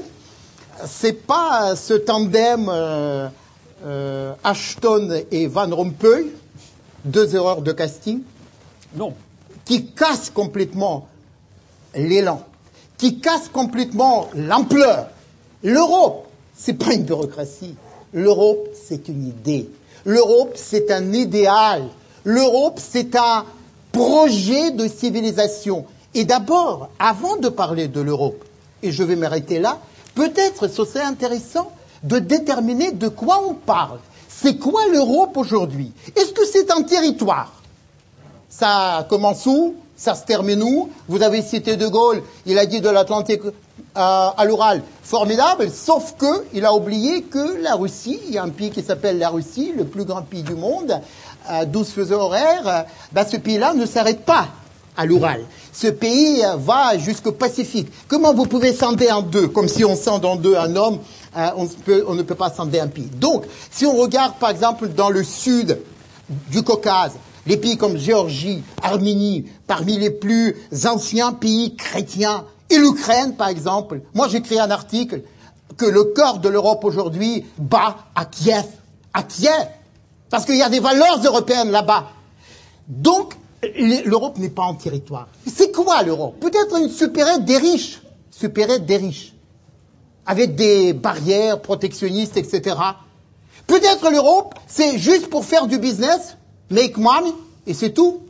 c'est 0.85 1.13
pas 1.27 1.71
euh, 1.73 1.77
ce 1.77 1.95
tandem 1.95 2.67
euh, 2.69 3.29
Ashton 4.43 5.23
et 5.31 5.47
Van 5.47 5.69
Rompuy, 5.71 6.33
deux 7.05 7.35
erreurs 7.37 7.63
de 7.63 7.73
casting, 7.73 8.21
Non. 8.97 9.15
qui 9.65 9.87
cassent 9.87 10.31
complètement 10.31 11.07
l'élan, 11.95 12.43
qui 12.99 13.21
cassent 13.21 13.49
complètement 13.53 14.29
l'ampleur. 14.35 15.09
L'Europe, 15.63 16.27
c'est 16.57 16.75
pas 16.75 16.95
une 16.95 17.05
bureaucratie. 17.05 17.75
L'Europe, 18.13 18.69
c'est 18.89 19.09
une 19.09 19.27
idée. 19.29 19.69
L'Europe, 20.05 20.53
c'est 20.57 20.91
un 20.91 21.13
idéal. 21.13 21.85
L'Europe, 22.27 22.81
c'est 22.83 23.15
un 23.15 23.45
projet 23.93 24.73
de 24.73 24.89
civilisation. 24.89 25.87
Et 26.13 26.25
d'abord, 26.25 26.89
avant 26.99 27.37
de 27.37 27.49
parler 27.49 27.87
de 27.87 28.01
l'Europe, 28.01 28.45
et 28.83 28.91
je 28.91 29.05
vais 29.05 29.15
m'arrêter 29.15 29.61
là, 29.61 29.79
peut-être 30.17 30.67
ce 30.67 30.85
serait 30.85 31.05
intéressant 31.05 31.71
de 32.03 32.19
déterminer 32.19 32.91
de 32.91 33.07
quoi 33.07 33.43
on 33.49 33.55
parle. 33.55 34.01
C'est 34.29 34.57
quoi 34.57 34.87
l'Europe 34.93 35.37
aujourd'hui? 35.37 35.93
Est-ce 36.17 36.33
que 36.33 36.45
c'est 36.45 36.73
un 36.73 36.83
territoire? 36.83 37.53
Ça 38.49 39.07
commence 39.09 39.47
où? 39.47 39.75
Ça 39.97 40.17
se 40.17 40.25
termine 40.25 40.65
où? 40.65 40.91
Vous 41.09 41.23
avez 41.23 41.43
cité 41.43 41.77
De 41.77 41.87
Gaulle, 41.87 42.23
il 42.45 42.59
a 42.59 42.67
dit 42.67 42.81
de 42.81 42.89
l'Atlantique 42.89 43.43
à, 43.95 44.35
à 44.37 44.45
l'Oural, 44.45 44.83
formidable, 45.03 45.71
sauf 45.71 46.17
que 46.19 46.45
il 46.53 46.65
a 46.67 46.75
oublié 46.75 47.23
que 47.23 47.63
la 47.63 47.77
Russie, 47.77 48.21
il 48.27 48.35
y 48.35 48.39
a 48.39 48.43
un 48.43 48.51
pays 48.51 48.71
qui 48.71 48.83
s'appelle 48.83 49.19
la 49.19 49.31
Russie, 49.31 49.73
le 49.75 49.85
plus 49.85 50.05
grand 50.05 50.23
pays 50.23 50.43
du 50.43 50.55
monde, 50.55 51.01
12 51.67 51.89
fuseaux 51.89 52.21
horaires, 52.21 52.87
ben 53.13 53.27
ce 53.27 53.37
pays-là 53.37 53.75
ne 53.75 53.87
s'arrête 53.87 54.25
pas 54.25 54.49
à 54.97 55.07
l'Oural. 55.07 55.45
Ce 55.73 55.89
pays 55.89 56.43
va 56.59 56.97
jusqu'au 56.99 57.33
Pacifique. 57.33 57.89
Comment 58.09 58.33
vous 58.33 58.47
pouvez 58.47 58.73
scinder 58.73 59.11
en 59.11 59.23
deux, 59.23 59.49
comme 59.49 59.69
si 59.69 59.85
on 59.85 59.95
scinde 59.95 60.25
en 60.25 60.37
deux 60.37 60.57
un 60.57 60.75
homme, 60.75 60.99
euh, 61.37 61.51
on, 62.07 62.15
ne 62.15 62.23
peut 62.23 62.35
pas 62.35 62.51
scinder 62.51 62.81
un 62.81 62.87
pays. 62.87 63.11
Donc, 63.15 63.45
si 63.71 63.85
on 63.85 63.95
regarde 63.95 64.35
par 64.41 64.51
exemple 64.51 64.89
dans 64.89 65.11
le 65.11 65.23
sud 65.23 65.79
du 66.51 66.63
Caucase, 66.63 67.13
les 67.47 67.59
pays 67.59 67.77
comme 67.77 67.99
Géorgie, 67.99 68.63
Arménie, 68.83 69.45
parmi 69.67 69.99
les 69.99 70.11
plus 70.11 70.57
anciens 70.87 71.33
pays 71.33 71.77
chrétiens, 71.77 72.45
et 72.71 72.79
l'Ukraine 72.79 73.37
par 73.37 73.49
exemple. 73.49 74.01
Moi 74.15 74.29
j'écris 74.29 74.59
un 74.59 74.71
article 74.71 75.23
que 75.77 75.85
le 75.85 76.05
cœur 76.05 76.39
de 76.39 76.49
l'Europe 76.49 76.85
aujourd'hui 76.85 77.45
bat 77.59 77.97
à 78.15 78.25
Kiev, 78.25 78.65
à 79.13 79.23
Kiev, 79.23 79.69
parce 80.31 80.45
qu'il 80.45 80.57
y 80.57 80.63
a 80.63 80.69
des 80.69 80.81
valeurs 80.81 81.21
européennes 81.25 81.71
là-bas. 81.71 82.11
Donc 82.89 83.35
l'Europe 84.05 84.39
n'est 84.39 84.51
pas 84.51 84.63
en 84.63 84.75
territoire. 84.75 85.29
C'est 85.47 85.73
quoi 85.73 86.03
l'Europe? 86.03 86.37
Peut-être 86.41 86.77
une 86.79 86.89
supérette 86.89 87.45
des 87.45 87.57
riches, 87.57 88.01
supérette 88.31 88.87
des 88.87 88.97
riches, 88.97 89.35
avec 90.27 90.55
des 90.55 90.93
barrières 90.93 91.61
protectionnistes, 91.61 92.37
etc. 92.37 92.77
Peut-être 93.67 94.11
l'Europe, 94.11 94.55
c'est 94.67 94.99
juste 94.99 95.29
pour 95.29 95.45
faire 95.45 95.67
du 95.67 95.79
business, 95.79 96.37
make 96.71 96.97
money, 96.97 97.33
et 97.67 97.75
c'est 97.75 97.91
tout. 97.91 98.21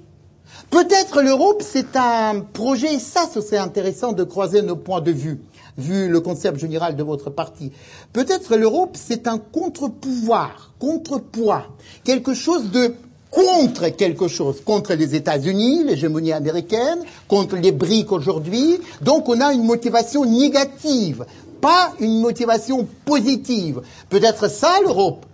Peut-être 0.70 1.22
l'Europe, 1.22 1.62
c'est 1.64 1.96
un 1.96 2.40
projet, 2.40 2.94
et 2.94 2.98
ça, 2.98 3.28
c'est 3.28 3.58
intéressant 3.58 4.12
de 4.12 4.24
croiser 4.24 4.62
nos 4.62 4.76
points 4.76 5.00
de 5.00 5.12
vue, 5.12 5.40
vu 5.78 6.08
le 6.08 6.20
concept 6.20 6.58
général 6.58 6.96
de 6.96 7.02
votre 7.02 7.30
parti. 7.30 7.72
Peut-être 8.12 8.56
l'Europe, 8.56 8.94
c'est 8.94 9.26
un 9.26 9.38
contre-pouvoir, 9.38 10.72
contrepoids, 10.78 11.66
quelque 12.04 12.34
chose 12.34 12.70
de 12.70 12.94
contre 13.30 13.88
quelque 13.88 14.28
chose, 14.28 14.62
contre 14.64 14.94
les 14.94 15.14
États-Unis, 15.14 15.84
l'hégémonie 15.84 16.32
américaine, 16.32 17.00
contre 17.28 17.56
les 17.56 17.72
briques 17.72 18.12
aujourd'hui. 18.12 18.80
Donc 19.02 19.28
on 19.28 19.40
a 19.40 19.52
une 19.52 19.64
motivation 19.64 20.24
négative, 20.24 21.26
pas 21.60 21.92
une 22.00 22.20
motivation 22.20 22.86
positive. 23.04 23.82
Peut-être 24.08 24.48
ça 24.48 24.80
l'Europe. 24.82 25.26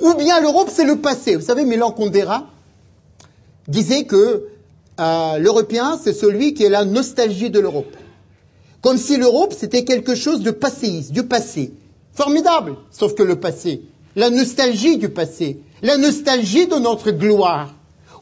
Ou 0.00 0.14
bien 0.14 0.40
l'Europe 0.40 0.68
c'est 0.70 0.84
le 0.84 0.96
passé. 0.96 1.36
Vous 1.36 1.46
savez, 1.46 1.64
Milan 1.64 1.92
Kundera 1.92 2.46
disait 3.66 4.04
que 4.04 4.44
euh, 5.00 5.38
l'Européen 5.38 5.98
c'est 6.02 6.12
celui 6.12 6.52
qui 6.52 6.64
est 6.64 6.68
la 6.68 6.84
nostalgie 6.84 7.48
de 7.48 7.60
l'Europe. 7.60 7.96
Comme 8.80 8.98
si 8.98 9.16
l'Europe 9.16 9.54
c'était 9.56 9.84
quelque 9.84 10.14
chose 10.14 10.42
de 10.42 10.50
passéiste, 10.50 11.12
du 11.12 11.24
passé. 11.24 11.72
Formidable, 12.12 12.76
sauf 12.90 13.14
que 13.14 13.22
le 13.22 13.38
passé, 13.38 13.82
la 14.16 14.30
nostalgie 14.30 14.98
du 14.98 15.08
passé, 15.08 15.60
la 15.82 15.96
nostalgie 15.96 16.66
de 16.66 16.76
notre 16.76 17.10
gloire. 17.10 17.74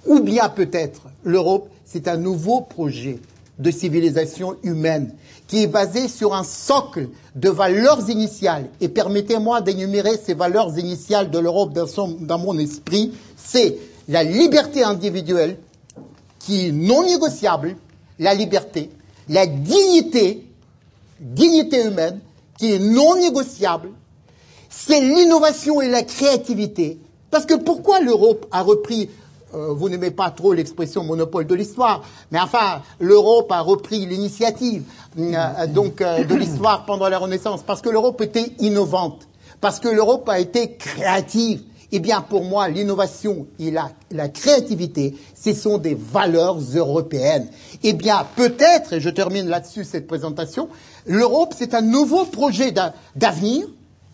Ou 0.07 0.21
bien 0.21 0.49
peut-être 0.49 1.03
l'Europe, 1.25 1.69
c'est 1.85 2.09
un 2.09 2.17
nouveau 2.17 2.61
projet 2.61 3.19
de 3.59 3.71
civilisation 3.71 4.57
humaine 4.63 5.15
qui 5.47 5.63
est 5.63 5.67
basé 5.67 6.09
sur 6.09 6.35
un 6.35 6.45
socle 6.45 7.09
de 7.35 7.49
valeurs 7.49 8.11
initiales. 8.11 8.69
Et 8.81 8.89
permettez-moi 8.89 9.61
d'énumérer 9.61 10.19
ces 10.23 10.35
valeurs 10.35 10.79
initiales 10.79 11.31
de 11.31 11.39
l'Europe 11.39 11.73
dans, 11.73 12.09
dans 12.21 12.39
mon 12.39 12.59
esprit. 12.59 13.13
C'est 13.37 13.79
la 14.09 14.25
liberté 14.25 14.83
individuelle 14.83 15.57
qui 16.39 16.67
est 16.67 16.73
non 16.73 17.05
négociable, 17.05 17.77
la 18.19 18.35
liberté, 18.35 18.91
la 19.29 19.47
dignité, 19.47 20.47
dignité 21.21 21.85
humaine 21.85 22.21
qui 22.59 22.73
est 22.73 22.79
non 22.79 23.17
négociable, 23.17 23.91
c'est 24.69 25.01
l'innovation 25.01 25.81
et 25.81 25.89
la 25.89 26.03
créativité, 26.03 26.99
parce 27.31 27.47
que 27.47 27.55
pourquoi 27.55 28.01
l'Europe 28.01 28.47
a 28.51 28.63
repris 28.63 29.09
euh, 29.55 29.73
vous 29.73 29.89
n'aimez 29.89 30.11
pas 30.11 30.31
trop 30.31 30.53
l'expression 30.53 31.05
monopole 31.05 31.47
de 31.47 31.55
l'histoire, 31.55 32.03
mais 32.33 32.41
enfin, 32.41 32.83
l'Europe 32.99 33.51
a 33.53 33.61
repris 33.61 34.05
l'initiative 34.05 34.83
euh, 35.19 35.67
donc 35.69 36.01
euh, 36.01 36.25
de 36.25 36.35
l'histoire 36.35 36.85
pendant 36.85 37.09
la 37.09 37.19
Renaissance. 37.19 37.63
Parce 37.63 37.81
que 37.81 37.89
l'Europe 37.89 38.21
était 38.21 38.53
innovante, 38.59 39.29
parce 39.61 39.79
que 39.79 39.89
l'Europe 39.89 40.29
a 40.29 40.41
été 40.41 40.73
créative. 40.73 41.63
Eh 41.93 42.01
bien, 42.01 42.21
pour 42.21 42.45
moi, 42.45 42.69
l'innovation 42.69 43.47
et 43.59 43.71
la, 43.71 44.29
créativité, 44.29 45.15
ce 45.41 45.53
sont 45.53 45.79
des 45.79 45.95
valeurs 45.95 46.59
européennes. 46.75 47.49
Eh 47.83 47.93
bien, 47.93 48.27
peut-être, 48.37 48.95
et 48.95 49.01
je 49.01 49.11
termine 49.11 49.49
là-dessus 49.49 49.85
cette 49.85 50.07
présentation, 50.07 50.69
l'Europe, 51.07 51.55
c'est 51.57 51.75
un 51.75 51.83
nouveau 51.83 52.25
projet 52.25 52.73
d'avenir, 53.15 53.67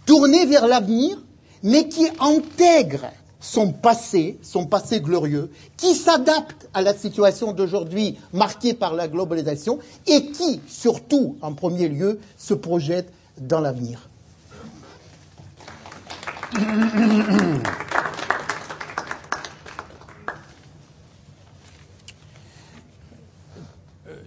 tourné 0.05 0.45
vers 0.47 0.67
l'avenir, 0.67 1.17
mais 1.63 1.89
qui 1.89 2.07
intègre 2.21 3.07
son 3.41 3.73
passé, 3.73 4.39
son 4.43 4.67
passé 4.67 5.01
glorieux, 5.01 5.51
qui 5.77 5.95
s'adapte 5.95 6.69
à 6.75 6.83
la 6.83 6.95
situation 6.95 7.53
d'aujourd'hui 7.53 8.17
marquée 8.33 8.75
par 8.75 8.95
la 8.95 9.09
globalisation 9.09 9.79
et 10.07 10.27
qui, 10.27 10.61
surtout, 10.69 11.37
en 11.41 11.53
premier 11.53 11.89
lieu, 11.89 12.21
se 12.37 12.55
projette 12.55 13.13
dans 13.41 13.61
l'avenir. 13.61 14.12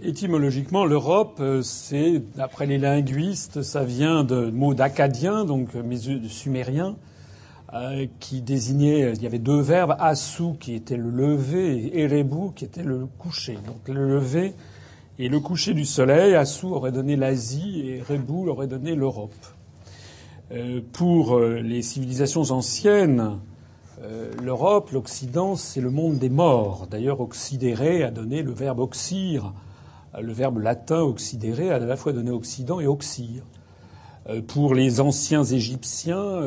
Étymologiquement, 0.02 0.86
l'Europe, 0.86 1.38
euh, 1.40 1.62
c'est, 1.62 2.22
d'après 2.36 2.66
les 2.66 2.78
linguistes, 2.78 3.62
ça 3.62 3.84
vient 3.84 4.24
de 4.24 4.50
mots 4.50 4.74
d'acadien, 4.74 5.46
donc 5.46 5.70
euh, 5.76 6.28
sumérien, 6.28 6.96
euh, 7.74 8.08
qui 8.20 8.42
désignait, 8.42 9.14
il 9.16 9.22
y 9.22 9.28
avait 9.28 9.40
deux 9.40 9.62
verbes, 9.62 9.96
assou 10.00 10.56
qui 10.60 10.74
était 10.74 10.98
le 10.98 11.10
lever 11.10 11.88
et 11.88 12.04
erebu 12.04 12.54
qui 12.56 12.66
était 12.66 12.84
le 12.84 13.08
coucher. 13.18 13.58
Donc 13.66 13.88
le 13.88 14.08
lever 14.08 14.54
et 15.20 15.28
le 15.28 15.40
coucher 15.40 15.74
du 15.74 15.86
soleil, 15.86 16.36
assou 16.36 16.74
aurait 16.74 16.92
donné 16.92 17.16
l'Asie 17.16 17.82
et 17.82 17.98
erebu 17.98 18.48
aurait 18.48 18.68
donné 18.68 18.96
l'Europe. 18.96 19.55
Euh, 20.52 20.82
pour 20.92 21.38
euh, 21.38 21.60
les 21.62 21.82
civilisations 21.82 22.52
anciennes, 22.52 23.40
l'Europe, 24.44 24.92
l'Occident, 24.92 25.56
c'est 25.56 25.82
le 25.82 25.90
monde 25.90 26.20
des 26.20 26.30
morts. 26.30 26.86
D'ailleurs, 26.92 27.22
oxydéré 27.22 28.04
a 28.04 28.12
donné 28.12 28.44
le 28.44 28.52
verbe 28.52 28.80
oxyre. 28.80 29.52
Le 30.22 30.32
verbe 30.32 30.60
latin 30.60 31.00
oxydéré 31.00 31.72
a 31.72 31.78
à 31.78 31.80
la 31.80 31.96
fois 31.96 32.14
donné 32.14 32.30
Occident 32.30 32.80
et 32.80 32.86
oxyre. 32.86 33.44
Pour 34.48 34.76
les 34.76 35.00
anciens 35.00 35.44
Égyptiens, 35.44 36.42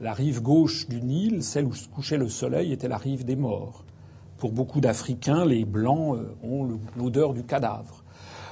la 0.00 0.12
rive 0.12 0.42
gauche 0.42 0.88
du 0.88 1.00
Nil, 1.00 1.42
celle 1.42 1.64
où 1.64 1.72
se 1.72 1.88
couchait 1.88 2.18
le 2.18 2.28
soleil, 2.28 2.72
était 2.72 2.88
la 2.88 2.98
rive 2.98 3.24
des 3.24 3.36
morts. 3.36 3.84
Pour 4.36 4.52
beaucoup 4.52 4.82
d'Africains, 4.82 5.46
les 5.46 5.64
Blancs 5.64 6.18
euh, 6.18 6.34
ont 6.46 6.78
l'odeur 6.96 7.32
du 7.32 7.44
cadavre. 7.44 8.04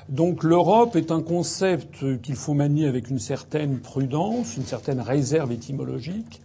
Donc 0.08 0.44
l'Europe 0.44 0.96
est 0.96 1.10
un 1.10 1.22
concept 1.22 2.20
qu'il 2.20 2.36
faut 2.36 2.54
manier 2.54 2.86
avec 2.86 3.10
une 3.10 3.18
certaine 3.18 3.78
prudence, 3.78 4.56
une 4.56 4.64
certaine 4.64 5.00
réserve 5.00 5.52
étymologique. 5.52 6.42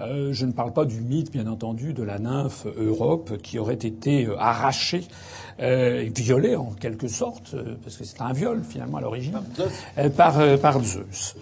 Euh, 0.00 0.32
je 0.32 0.46
ne 0.46 0.52
parle 0.52 0.72
pas 0.72 0.84
du 0.84 1.00
mythe, 1.00 1.30
bien 1.30 1.46
entendu, 1.46 1.92
de 1.92 2.02
la 2.02 2.18
nymphe 2.18 2.66
Europe 2.78 3.38
qui 3.42 3.58
aurait 3.58 3.74
été 3.74 4.26
euh, 4.26 4.36
arrachée 4.38 5.06
euh, 5.60 6.08
violée 6.14 6.56
en 6.56 6.72
quelque 6.80 7.08
sorte, 7.08 7.54
euh, 7.54 7.76
parce 7.84 7.96
que 7.96 8.04
c'est 8.04 8.20
un 8.20 8.32
viol 8.32 8.62
finalement 8.68 8.98
à 8.98 9.00
l'origine, 9.02 9.40
par, 10.16 10.38
par, 10.58 10.82
Zeus. 10.82 11.36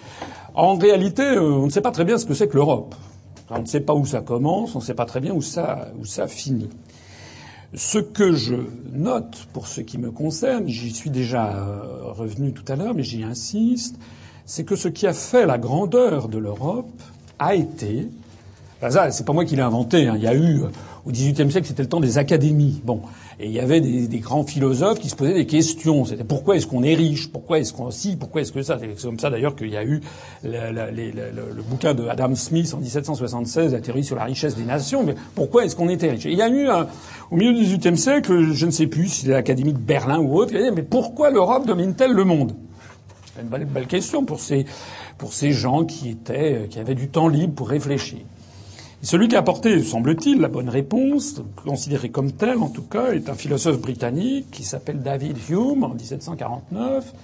En 0.55 0.77
réalité, 0.77 1.39
on 1.39 1.67
ne 1.67 1.71
sait 1.71 1.81
pas 1.81 1.93
très 1.93 2.05
bien 2.05 2.19
ce 2.19 2.27
que 2.27 2.35
c'est 2.35 2.49
que 2.49 2.57
l'Europe. 2.57 2.95
On 3.49 3.61
ne 3.61 3.67
sait 3.67 3.81
pas 3.81 3.95
où 3.95 4.05
ça 4.05 4.21
commence, 4.21 4.75
on 4.75 4.81
ne 4.81 4.85
sait 4.85 4.95
pas 4.95 5.07
très 5.07 5.21
bien 5.21 5.33
où 5.33 5.43
ça, 5.43 5.89
où 5.99 6.05
ça 6.05 6.27
finit. 6.27 6.71
Ce 7.75 7.99
que 7.99 8.35
je 8.35 8.57
note 8.93 9.47
pour 9.53 9.69
ce 9.69 9.81
qui 9.81 9.97
me 9.99 10.11
concerne, 10.11 10.67
j'y 10.67 10.91
suis 10.91 11.11
déjà 11.11 11.83
revenu 12.03 12.53
tout 12.53 12.65
à 12.67 12.77
l'heure, 12.77 12.95
mais 12.95 13.05
j'y 13.05 13.23
insiste, 13.23 13.97
c'est 14.45 14.65
que 14.65 14.75
ce 14.75 14.89
qui 14.89 15.07
a 15.07 15.13
fait 15.13 15.47
la 15.47 15.57
grandeur 15.57 16.29
de 16.29 16.39
l'Europe 16.39 16.91
a 17.39 17.55
été 17.55 18.09
ça, 18.89 19.11
c'est 19.11 19.27
pas 19.27 19.35
moi 19.35 19.45
qui 19.45 19.57
l'ai 19.57 19.63
inventé. 19.63 20.09
Hein. 20.09 20.15
Il 20.17 20.23
y 20.23 20.27
a 20.27 20.35
eu 20.35 20.63
au 21.05 21.11
XVIIIe 21.11 21.51
siècle, 21.51 21.67
c'était 21.67 21.83
le 21.83 21.89
temps 21.89 22.01
des 22.01 22.17
académies. 22.17 22.81
Bon, 22.85 23.03
et 23.43 23.47
il 23.47 23.53
y 23.53 23.61
avait 23.61 23.81
des, 23.81 24.19
grands 24.19 24.45
philosophes 24.45 24.99
qui 24.99 25.09
se 25.09 25.17
posaient 25.17 25.33
des 25.33 25.47
questions. 25.47 26.05
C'était 26.05 26.25
pourquoi 26.25 26.57
est-ce 26.57 26.67
qu'on 26.67 26.83
est 26.83 26.95
riche? 26.95 27.33
Pourquoi 27.33 27.59
est-ce 27.59 27.73
qu'on 27.73 27.91
si 27.91 28.17
Pourquoi 28.17 28.43
est-ce 28.43 28.53
que 28.53 28.63
ça? 28.63 28.79
C'est 28.79 29.03
comme 29.03 29.19
ça 29.19 29.31
d'ailleurs 29.31 29.57
qu'il 29.57 29.71
y 29.71 29.79
a 29.79 29.83
eu 29.83 30.03
le, 30.45 31.63
bouquin 31.63 31.95
de 31.95 32.07
Adam 32.07 32.35
Smith 32.35 32.75
en 32.75 32.81
1776, 32.81 33.73
la 33.73 33.81
théorie 33.81 34.05
sur 34.05 34.17
la 34.17 34.25
richesse 34.25 34.57
des 34.57 34.65
nations. 34.65 35.05
Mais 35.05 35.15
pourquoi 35.35 35.65
est-ce 35.65 35.75
qu'on 35.75 35.89
était 35.89 36.11
riche? 36.11 36.27
Il 36.27 36.35
y 36.35 36.43
a 36.43 36.51
eu 36.51 36.69
au 37.31 37.37
milieu 37.37 37.55
du 37.55 37.63
XVIIIe 37.63 37.97
siècle, 37.97 38.53
je 38.53 38.67
ne 38.67 38.71
sais 38.71 38.87
plus 38.87 39.09
si 39.09 39.23
c'est 39.23 39.31
l'Académie 39.31 39.73
de 39.73 39.79
Berlin 39.79 40.19
ou 40.19 40.37
autre, 40.37 40.53
mais 40.53 40.83
pourquoi 40.83 41.31
l'Europe 41.31 41.67
domine-t-elle 41.67 42.13
le 42.13 42.25
monde? 42.25 42.53
Une 43.41 43.49
belle, 43.49 43.65
belle 43.65 43.87
question 43.87 44.27
pour 44.27 44.41
ces 44.41 44.67
pour 45.17 45.33
ces 45.33 45.53
gens 45.53 45.85
qui 45.87 46.11
étaient 46.11 46.67
qui 46.69 46.79
avaient 46.79 46.95
du 46.95 47.09
temps 47.09 47.29
libre 47.29 47.55
pour 47.55 47.71
réfléchir. 47.71 48.19
Celui 49.03 49.29
qui 49.29 49.37
a 49.37 49.39
apporté, 49.39 49.83
semble-t-il, 49.83 50.41
la 50.41 50.49
bonne 50.49 50.69
réponse, 50.69 51.43
considéré 51.65 52.11
comme 52.11 52.33
tel 52.33 52.59
en 52.59 52.69
tout 52.69 52.83
cas, 52.83 53.13
est 53.13 53.31
un 53.31 53.35
philosophe 53.35 53.81
britannique 53.81 54.51
qui 54.51 54.63
s'appelle 54.63 55.01
David 55.01 55.39
Hume 55.49 55.85
en 55.85 55.95
1749 55.95 57.15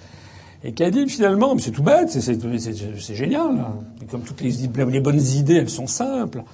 et 0.64 0.72
qui 0.72 0.82
a 0.82 0.90
dit 0.90 1.06
finalement, 1.06 1.56
c'est 1.58 1.72
tout 1.72 1.82
bête, 1.82 2.10
c'est 2.10 3.14
génial, 3.14 3.58
hein. 3.58 3.74
comme 4.10 4.22
toutes 4.22 4.40
les, 4.40 4.52
les, 4.52 5.00
bonnes 5.00 5.20
idées, 5.20 5.56
elles 5.56 5.68
sont 5.68 5.86
simples. 5.86 6.44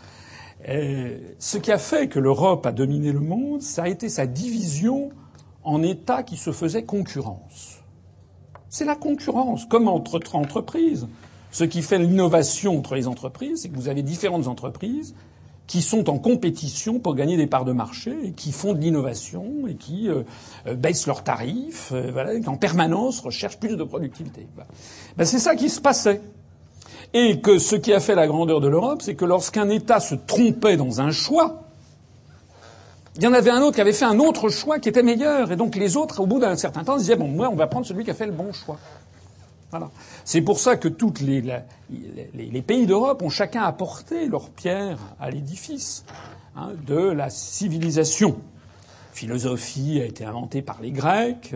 Ce 0.67 1.57
qui 1.57 1.71
a 1.71 1.79
fait 1.79 2.09
que 2.09 2.19
l'Europe 2.19 2.67
a 2.67 2.73
dominé 2.73 3.13
le 3.13 3.21
monde, 3.21 3.63
ça 3.63 3.85
a 3.85 3.89
été 3.89 4.09
sa 4.09 4.27
division 4.27 5.11
en 5.63 5.85
États 5.85 6.25
qui 6.25 6.37
se 6.37 6.51
faisaient 6.51 6.83
concurrence. 6.83 7.79
C'est 8.69 8.85
la 8.85 8.97
concurrence, 8.97 9.67
comme 9.67 9.87
entre 9.87 10.21
entreprises. 10.35 11.07
Ce 11.53 11.65
qui 11.65 11.83
fait 11.83 11.99
l'innovation 11.99 12.79
entre 12.79 12.95
les 12.95 13.07
entreprises, 13.07 13.63
c'est 13.63 13.69
que 13.69 13.77
vous 13.77 13.89
avez 13.89 14.03
différentes 14.03 14.49
entreprises 14.49 15.15
qui 15.67 15.83
sont 15.83 16.11
en 16.11 16.19
compétition 16.19 16.99
pour 16.99 17.15
gagner 17.15 17.37
des 17.37 17.47
parts 17.47 17.65
de 17.65 17.73
marché 17.73 18.15
et 18.25 18.33
qui 18.33 18.53
font 18.53 18.73
de 18.73 18.79
l'innovation 18.79 19.67
et 19.69 19.75
qui 19.75 20.09
euh, 20.09 20.23
euh, 20.67 20.75
baissent 20.75 21.07
leurs 21.07 21.23
tarifs, 21.23 21.93
euh, 21.93 22.41
qui 22.41 22.49
en 22.49 22.57
permanence 22.57 23.21
recherchent 23.21 23.59
plus 23.59 23.77
de 23.77 23.85
productivité. 23.85 24.47
Ben, 25.17 25.25
c'est 25.25 25.39
ça 25.39 25.55
qui 25.55 25.69
se 25.69 25.81
passait. 25.81 26.21
Et 27.15 27.41
que 27.41 27.59
ce 27.59 27.77
qui 27.77 27.93
a 27.93 28.01
fait 28.01 28.15
la 28.15 28.27
grandeur 28.27 28.61
de 28.61 28.69
l'Europe, 28.69 29.03
c'est 29.03 29.15
que 29.15 29.27
lorsqu'un 29.27 29.69
État 29.69 30.01
se 30.01 30.15
trompait 30.15 30.79
dans 30.79 31.03
un 31.03 31.11
choix, 31.11 31.65
il 33.17 33.23
y 33.23 33.27
en 33.27 33.35
avait 33.35 33.51
un 33.51 33.61
autre 33.61 33.75
qui 33.75 33.83
avait 33.83 33.93
fait 33.93 34.07
un 34.07 34.19
autre 34.19 34.49
choix 34.49 34.79
qui 34.79 34.89
était 34.89 35.03
meilleur. 35.03 35.53
Et 35.53 35.57
donc 35.57 35.77
les 35.77 35.99
autres, 35.99 36.21
au 36.21 36.27
bout 36.27 36.41
d'un 36.41 36.57
certain 36.57 36.83
temps, 36.83 36.97
disaient, 36.97 37.17
bon, 37.17 37.29
moi, 37.29 37.51
on 37.53 37.57
va 37.57 37.67
prendre 37.67 37.85
celui 37.85 38.05
qui 38.05 38.11
a 38.11 38.15
fait 38.15 38.27
le 38.27 38.33
bon 38.33 38.53
choix. 38.53 38.79
C'est 40.25 40.43
pour 40.43 40.59
ça 40.59 40.77
que 40.77 40.89
tous 40.89 41.15
les, 41.21 42.63
pays 42.63 42.87
d'Europe 42.87 43.23
ont 43.23 43.31
chacun 43.31 43.63
apporté 43.63 44.29
leur 44.29 44.51
pierre 44.51 44.99
à 45.21 45.31
l'édifice 45.31 46.05
hein, 46.57 46.71
de 46.87 46.97
la 46.97 47.31
civilisation. 47.31 48.39
Philosophie 49.13 50.01
a 50.01 50.05
été 50.05 50.25
inventée 50.25 50.63
par 50.63 50.81
les 50.81 50.91
Grecs, 50.91 51.55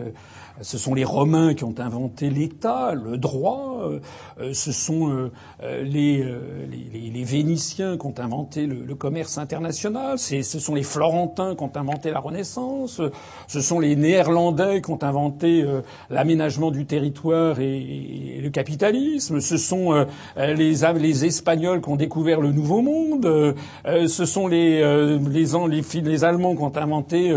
ce 0.61 0.77
sont 0.77 0.93
les 0.93 1.03
Romains 1.03 1.53
qui 1.53 1.63
ont 1.63 1.75
inventé 1.77 2.29
l'État, 2.29 2.93
le 2.93 3.17
droit. 3.17 3.79
Euh, 3.83 3.99
euh, 4.39 4.53
ce 4.53 4.71
sont 4.71 5.29
euh, 5.61 5.83
les, 5.83 7.23
Vénitiens 7.23 7.97
qui 7.97 8.05
ont 8.05 8.15
inventé 8.19 8.65
le, 8.65 8.95
commerce 8.95 9.37
international. 9.37 10.17
Ce 10.17 10.41
sont 10.41 10.73
les 10.73 10.83
Florentins 10.83 11.55
qui 11.55 11.63
ont 11.63 11.71
inventé 11.75 12.09
la 12.09 12.19
Renaissance. 12.19 13.01
Ce 13.47 13.61
sont 13.61 13.79
les 13.79 13.95
Néerlandais 13.95 14.81
qui 14.81 14.91
ont 14.91 15.03
inventé 15.03 15.65
l'aménagement 16.09 16.71
du 16.71 16.85
territoire 16.85 17.59
et, 17.59 18.37
et, 18.37 18.41
le 18.41 18.49
capitalisme. 18.49 19.41
Ce 19.41 19.57
sont 19.57 20.05
les, 20.37 21.25
Espagnols 21.25 21.81
qui 21.81 21.89
ont 21.89 21.95
découvert 21.95 22.39
le 22.39 22.51
Nouveau 22.51 22.81
Monde. 22.81 23.55
Ce 23.85 24.25
sont 24.25 24.47
les, 24.47 25.17
les 25.19 26.23
Allemands 26.23 26.55
qui 26.55 26.61
ont 26.61 26.77
inventé 26.77 27.33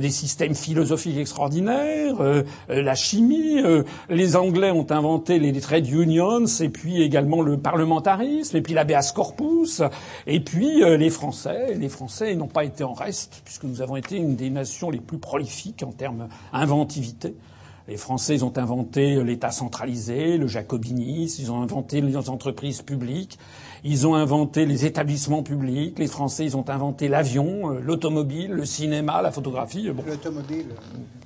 des 0.00 0.10
systèmes 0.10 0.54
philosophiques 0.54 1.18
extraordinaires. 1.18 2.16
Euh, 2.70 2.82
la 2.82 2.94
chimie. 2.94 3.60
Euh, 3.62 3.84
les 4.08 4.36
Anglais 4.36 4.70
ont 4.70 4.86
inventé 4.90 5.38
les 5.38 5.58
trade 5.60 5.88
unions 5.88 6.46
et 6.60 6.68
puis 6.68 7.02
également 7.02 7.42
le 7.42 7.58
parlementarisme 7.58 8.56
et 8.56 8.62
puis 8.62 8.74
l'habeas 8.74 9.12
corpus. 9.14 9.82
Et 10.26 10.40
puis 10.40 10.82
euh, 10.82 10.96
les 10.96 11.10
Français, 11.10 11.74
les 11.74 11.88
Français 11.88 12.34
n'ont 12.34 12.48
pas 12.48 12.64
été 12.64 12.84
en 12.84 12.92
reste 12.92 13.42
puisque 13.44 13.64
nous 13.64 13.82
avons 13.82 13.96
été 13.96 14.16
une 14.16 14.36
des 14.36 14.50
nations 14.50 14.90
les 14.90 15.00
plus 15.00 15.18
prolifiques 15.18 15.82
en 15.82 15.92
termes 15.92 16.28
inventivité. 16.52 17.34
Les 17.88 17.96
Français, 17.96 18.36
ils 18.36 18.44
ont 18.44 18.56
inventé 18.56 19.20
l'État 19.24 19.50
centralisé, 19.50 20.36
le 20.36 20.46
jacobinisme, 20.46 21.42
ils 21.42 21.50
ont 21.50 21.60
inventé 21.60 22.00
les 22.00 22.16
entreprises 22.16 22.82
publiques, 22.82 23.36
ils 23.82 24.06
ont 24.06 24.14
inventé 24.14 24.64
les 24.64 24.86
établissements 24.86 25.42
publics. 25.42 25.98
Les 25.98 26.06
Français, 26.06 26.44
ils 26.44 26.56
ont 26.56 26.68
inventé 26.68 27.08
l'avion, 27.08 27.68
l'automobile, 27.68 28.52
le 28.52 28.64
cinéma, 28.64 29.22
la 29.22 29.32
photographie. 29.32 29.90
Bon. 29.90 30.04
L'automobile. 30.06 30.66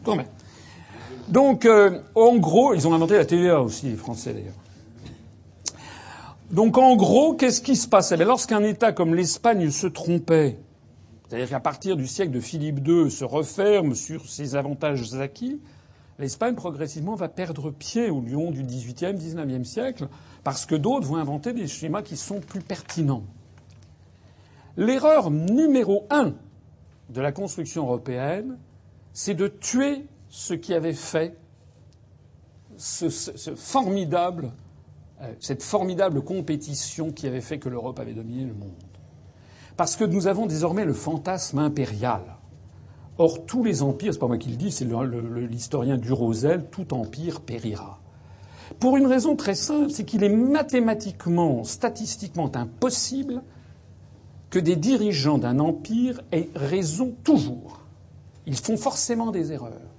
Quand 0.04 0.16
même. 0.16 0.26
Donc, 1.28 1.64
euh, 1.64 2.00
en 2.14 2.36
gros, 2.36 2.74
ils 2.74 2.86
ont 2.86 2.94
inventé 2.94 3.16
la 3.16 3.24
TVA 3.24 3.60
aussi, 3.60 3.86
les 3.86 3.96
Français 3.96 4.34
d'ailleurs. 4.34 4.54
Donc, 6.50 6.76
en 6.76 6.94
gros, 6.96 7.34
qu'est-ce 7.34 7.60
qui 7.60 7.76
se 7.76 7.88
passait? 7.88 8.16
Ben, 8.16 8.28
Lorsqu'un 8.28 8.62
État 8.62 8.92
comme 8.92 9.14
l'Espagne 9.14 9.70
se 9.70 9.86
trompait, 9.86 10.58
c'est-à-dire 11.28 11.48
qu'à 11.48 11.60
partir 11.60 11.96
du 11.96 12.06
siècle 12.06 12.30
de 12.30 12.40
Philippe 12.40 12.86
II 12.86 13.10
se 13.10 13.24
referme 13.24 13.94
sur 13.94 14.28
ses 14.28 14.54
avantages 14.54 15.14
acquis, 15.14 15.60
l'Espagne 16.18 16.54
progressivement 16.54 17.14
va 17.14 17.28
perdre 17.28 17.70
pied 17.70 18.10
au 18.10 18.20
lion 18.20 18.50
du 18.50 18.62
XVIIIe, 18.62 19.14
XIXe 19.14 19.66
siècle, 19.66 20.08
parce 20.44 20.66
que 20.66 20.74
d'autres 20.74 21.08
vont 21.08 21.16
inventer 21.16 21.52
des 21.52 21.66
schémas 21.66 22.02
qui 22.02 22.16
sont 22.16 22.40
plus 22.40 22.60
pertinents. 22.60 23.24
L'erreur 24.76 25.30
numéro 25.30 26.06
un 26.10 26.34
de 27.08 27.20
la 27.20 27.32
construction 27.32 27.84
européenne, 27.84 28.58
c'est 29.12 29.34
de 29.34 29.48
tuer 29.48 30.04
ce 30.34 30.52
qui 30.52 30.74
avait 30.74 30.94
fait 30.94 31.36
euh, 32.72 33.08
cette 35.38 35.62
formidable 35.62 36.22
compétition 36.24 37.12
qui 37.12 37.28
avait 37.28 37.40
fait 37.40 37.60
que 37.60 37.68
l'Europe 37.68 38.00
avait 38.00 38.14
dominé 38.14 38.42
le 38.44 38.52
monde. 38.52 38.72
Parce 39.76 39.94
que 39.94 40.02
nous 40.02 40.26
avons 40.26 40.46
désormais 40.46 40.84
le 40.84 40.92
fantasme 40.92 41.60
impérial. 41.60 42.22
Or, 43.16 43.46
tous 43.46 43.62
les 43.62 43.82
empires, 43.82 44.12
c'est 44.12 44.18
pas 44.18 44.26
moi 44.26 44.38
qui 44.38 44.50
le 44.50 44.56
dis, 44.56 44.72
c'est 44.72 44.88
l'historien 45.48 45.98
Durosel, 45.98 46.68
tout 46.68 46.92
empire 46.94 47.40
périra. 47.40 48.00
Pour 48.80 48.96
une 48.96 49.06
raison 49.06 49.36
très 49.36 49.54
simple, 49.54 49.90
c'est 49.90 50.04
qu'il 50.04 50.24
est 50.24 50.34
mathématiquement, 50.34 51.62
statistiquement 51.62 52.50
impossible 52.56 53.40
que 54.50 54.58
des 54.58 54.74
dirigeants 54.74 55.38
d'un 55.38 55.60
empire 55.60 56.22
aient 56.32 56.50
raison 56.56 57.14
toujours. 57.22 57.82
Ils 58.46 58.56
font 58.56 58.76
forcément 58.76 59.30
des 59.30 59.52
erreurs. 59.52 59.93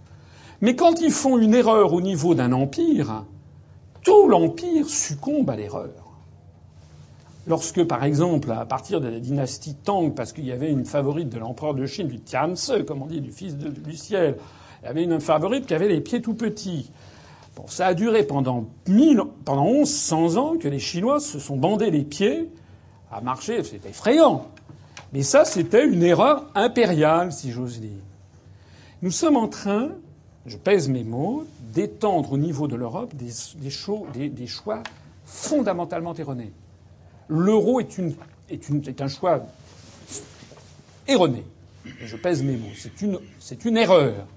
Mais 0.61 0.76
quand 0.76 1.02
ils 1.02 1.11
font 1.11 1.38
une 1.38 1.53
erreur 1.53 1.94
au 1.94 2.02
niveau 2.02 2.36
d'un 2.36 2.52
empire, 2.52 3.26
tout 4.03 4.27
l'empire 4.27 4.88
succombe 4.88 5.49
à 5.49 5.56
l'erreur. 5.56 5.90
Lorsque, 7.48 7.84
par 7.84 8.03
exemple, 8.03 8.52
à 8.52 8.65
partir 8.65 9.02
de 9.02 9.07
la 9.07 9.19
dynastie 9.19 9.76
Tang, 9.76 10.14
parce 10.15 10.34
qu'il 10.34 10.45
y 10.45 10.52
avait 10.52 10.72
une 10.72 10.86
favorite 10.86 11.30
de 11.30 11.38
l'empereur 11.38 11.76
de 11.76 11.86
Chine, 11.86 12.07
du 12.07 12.19
Tianse, 12.19 12.72
comme 12.88 13.03
on 13.03 13.06
dit, 13.06 13.22
du 13.22 13.32
fils 13.32 13.56
du 13.56 13.95
ciel, 13.95 14.38
il 14.82 14.86
y 14.86 14.90
avait 14.90 15.03
une 15.03 15.19
favorite 15.19 15.65
qui 15.65 15.73
avait 15.73 15.88
les 15.88 16.02
pieds 16.02 16.22
tout 16.22 16.34
petits. 16.34 16.91
Bon, 17.56 17.65
ça 17.68 17.88
a 17.88 17.94
duré 17.94 18.23
pendant, 18.23 18.65
pendant 19.45 19.65
1100 19.65 20.36
ans 20.38 20.57
que 20.57 20.68
les 20.68 20.80
Chinois 20.80 21.19
se 21.19 21.40
sont 21.40 21.56
bandés 21.56 21.91
les 21.91 22.03
pieds 22.03 22.49
à 23.11 23.22
marcher. 23.22 23.64
C'était 23.64 23.90
effrayant. 23.90 24.48
Mais 25.14 25.22
ça, 25.22 25.45
c'était 25.45 25.86
une 25.86 26.03
erreur 26.03 26.45
impériale, 26.56 27.32
si 27.32 27.52
j'ose 27.52 27.80
dire. 27.80 28.02
Nous 29.02 29.11
sommes 29.11 29.38
en 29.38 29.48
train 29.48 29.90
je 30.45 30.57
pèse 30.57 30.89
mes 30.89 31.03
mots, 31.03 31.45
d'étendre 31.73 32.34
au 32.34 32.38
niveau 32.38 32.67
de 32.67 32.76
l'Europe 32.76 33.13
des, 33.15 33.67
choix 34.47 34.84
fondamentalement 35.26 36.13
erronés. 36.13 36.51
L'euro 37.27 37.80
est, 37.80 39.01
un 39.01 39.07
choix 39.07 39.43
erroné. 41.07 41.43
je 41.99 42.15
pèse 42.15 42.43
mes 42.43 42.57
mots. 42.57 42.73
C'est 42.76 43.01
une, 43.01 43.19
c'est 43.39 43.65
une 43.65 43.77
erreur. 43.77 44.27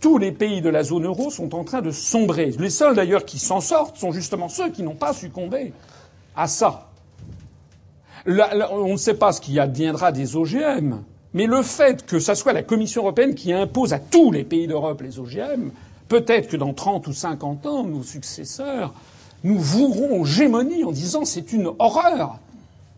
Tous 0.00 0.16
les 0.16 0.32
pays 0.32 0.62
de 0.62 0.70
la 0.70 0.84
zone 0.84 1.04
euro 1.04 1.30
sont 1.30 1.54
en 1.54 1.64
train 1.64 1.82
de 1.82 1.90
sombrer. 1.90 2.52
Les 2.58 2.70
seuls 2.70 2.94
d'ailleurs 2.94 3.24
qui 3.24 3.38
s'en 3.38 3.60
sortent 3.60 3.96
sont 3.96 4.12
justement 4.12 4.48
ceux 4.48 4.70
qui 4.70 4.82
n'ont 4.82 4.94
pas 4.94 5.12
succombé 5.12 5.72
à 6.36 6.46
ça. 6.46 6.88
on 8.26 8.92
ne 8.92 8.96
sait 8.96 9.14
pas 9.14 9.32
ce 9.32 9.40
qui 9.40 9.58
adviendra 9.58 10.12
des 10.12 10.36
OGM. 10.36 11.02
Mais 11.32 11.46
le 11.46 11.62
fait 11.62 12.04
que 12.06 12.18
ce 12.18 12.34
soit 12.34 12.52
la 12.52 12.62
Commission 12.62 13.02
européenne 13.02 13.34
qui 13.34 13.52
impose 13.52 13.92
à 13.92 13.98
tous 13.98 14.32
les 14.32 14.44
pays 14.44 14.66
d'Europe 14.66 15.02
les 15.02 15.18
OGM, 15.18 15.70
peut-être 16.08 16.48
que 16.48 16.56
dans 16.56 16.74
30 16.74 17.06
ou 17.06 17.12
50 17.12 17.66
ans, 17.66 17.84
nos 17.84 18.02
successeurs 18.02 18.92
nous 19.44 19.58
voueront 19.58 20.20
aux 20.20 20.24
gémonies 20.24 20.84
en 20.84 20.90
disant 20.90 21.24
c'est 21.24 21.52
une 21.52 21.70
horreur 21.78 22.38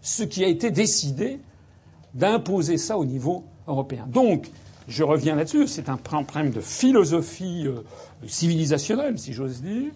ce 0.01 0.23
qui 0.25 0.43
a 0.45 0.49
été 0.49 0.71
décidé 0.71 1.39
d'imposer 2.15 2.77
ça 2.79 2.99
au 2.99 3.05
niveau 3.05 3.45
européen. 3.69 4.05
Donc, 4.09 4.51
je 4.89 5.05
reviens 5.05 5.37
là-dessus, 5.37 5.69
c'est 5.69 5.89
un 5.89 5.97
problème 5.97 6.51
de 6.51 6.61
philosophie 6.61 7.65
euh, 7.67 7.85
civilisationnelle, 8.27 9.19
si 9.19 9.33
j'ose 9.33 9.63
dire, 9.63 9.93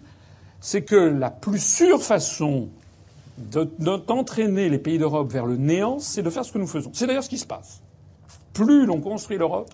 c'est 0.61 0.83
que 0.83 0.95
la 0.95 1.29
plus 1.29 1.59
sûre 1.59 2.01
façon 2.01 2.69
d'entraîner 3.37 4.69
les 4.69 4.79
pays 4.79 4.97
d'Europe 4.97 5.31
vers 5.31 5.45
le 5.45 5.57
néant, 5.57 5.99
c'est 5.99 6.23
de 6.23 6.29
faire 6.29 6.43
ce 6.43 6.51
que 6.51 6.57
nous 6.57 6.65
faisons. 6.65 6.89
C'est 6.93 7.05
d'ailleurs 7.05 7.23
ce 7.23 7.29
qui 7.29 7.37
se 7.37 7.45
passe 7.45 7.81
plus 8.57 8.87
l'on 8.87 8.99
construit 8.99 9.37
l'Europe, 9.37 9.71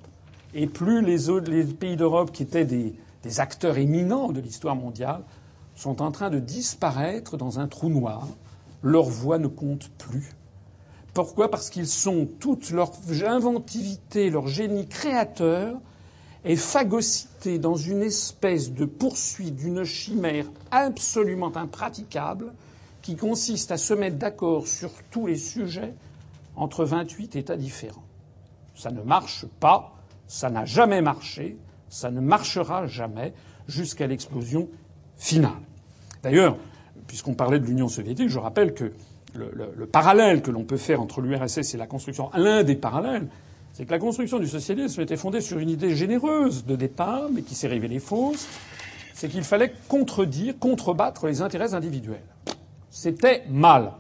et 0.54 0.68
plus 0.68 1.02
les, 1.02 1.64
pays 1.64 1.96
d'Europe 1.96 2.34
qui 2.34 2.44
étaient 2.44 2.66
des, 2.66 2.94
des 3.24 3.40
acteurs 3.40 3.78
éminents 3.78 4.34
de 4.34 4.42
l'histoire 4.42 4.76
mondiale 4.76 5.22
sont 5.74 6.02
en 6.02 6.12
train 6.12 6.30
de 6.30 6.40
disparaître 6.40 7.38
dans 7.38 7.62
un 7.62 7.68
trou 7.70 7.88
noir. 7.88 8.28
Leur 8.82 9.06
voix 9.06 9.40
ne 9.40 9.48
compte 9.48 9.90
plus. 9.98 10.34
Pourquoi? 11.14 11.50
Parce 11.50 11.70
qu'ils 11.70 11.88
sont 11.88 12.28
toute 12.42 12.72
leur 12.72 12.92
inventivité, 13.26 14.30
leur 14.30 14.48
génie 14.48 14.90
créateur 14.90 15.80
est 16.44 16.58
phagocyté 16.58 17.60
dans 17.60 17.78
une 17.78 18.02
espèce 18.02 18.74
de 18.74 18.84
poursuite 18.84 19.56
d'une 19.56 19.86
chimère 19.86 20.46
absolument 20.72 21.56
impraticable 21.56 22.54
qui 23.02 23.16
consiste 23.16 23.72
à 23.72 23.78
se 23.78 23.94
mettre 23.94 24.18
d'accord 24.18 24.68
sur 24.68 24.92
tous 25.10 25.26
les 25.26 25.38
sujets 25.38 25.94
entre 26.58 26.84
28 26.84 27.38
États 27.38 27.56
différents. 27.56 28.03
Ça 28.76 28.92
ne 28.92 29.02
marche 29.02 29.46
pas, 29.60 29.94
ça 30.28 30.50
n'a 30.50 30.66
jamais 30.66 31.02
marché, 31.02 31.58
ça 31.90 32.10
ne 32.12 32.20
marchera 32.20 32.88
jamais 32.88 33.34
jusqu'à 33.68 34.08
l'explosion 34.08 34.68
finale. 35.16 35.52
D'ailleurs, 36.24 36.58
puisqu'on 37.08 37.34
parlait 37.34 37.60
de 37.60 37.66
l'Union 37.66 37.88
soviétique, 37.88 38.30
je 38.30 38.40
rappelle 38.40 38.74
que 38.74 38.94
le, 39.36 39.86
parallèle 39.86 40.42
que 40.42 40.52
l'on 40.52 40.64
peut 40.64 40.78
faire 40.78 41.02
entre 41.02 41.22
l'URSS 41.22 41.74
et 41.74 41.78
la 41.78 41.88
construction, 41.88 42.30
l'un 42.36 42.64
des 42.64 42.76
parallèles, 42.76 43.28
c'est 43.74 43.86
que 43.86 43.92
la 43.92 44.00
construction 44.00 44.40
du 44.40 44.48
socialisme 44.48 45.02
était 45.02 45.18
fondée 45.18 45.42
sur 45.42 45.58
une 45.58 45.70
idée 45.70 45.96
généreuse 45.96 46.66
de 46.66 46.76
départ, 46.76 47.30
mais 47.32 47.42
qui 47.42 47.56
s'est 47.56 47.68
révélée 47.68 48.00
fausse, 48.00 48.48
c'est 49.14 49.30
qu'il 49.30 49.44
fallait 49.44 49.74
contredire, 49.88 50.58
contrebattre 50.60 51.28
les 51.28 51.42
intérêts 51.42 51.74
individuels. 51.74 52.22
C'était 52.90 53.44
mal. 53.50 53.94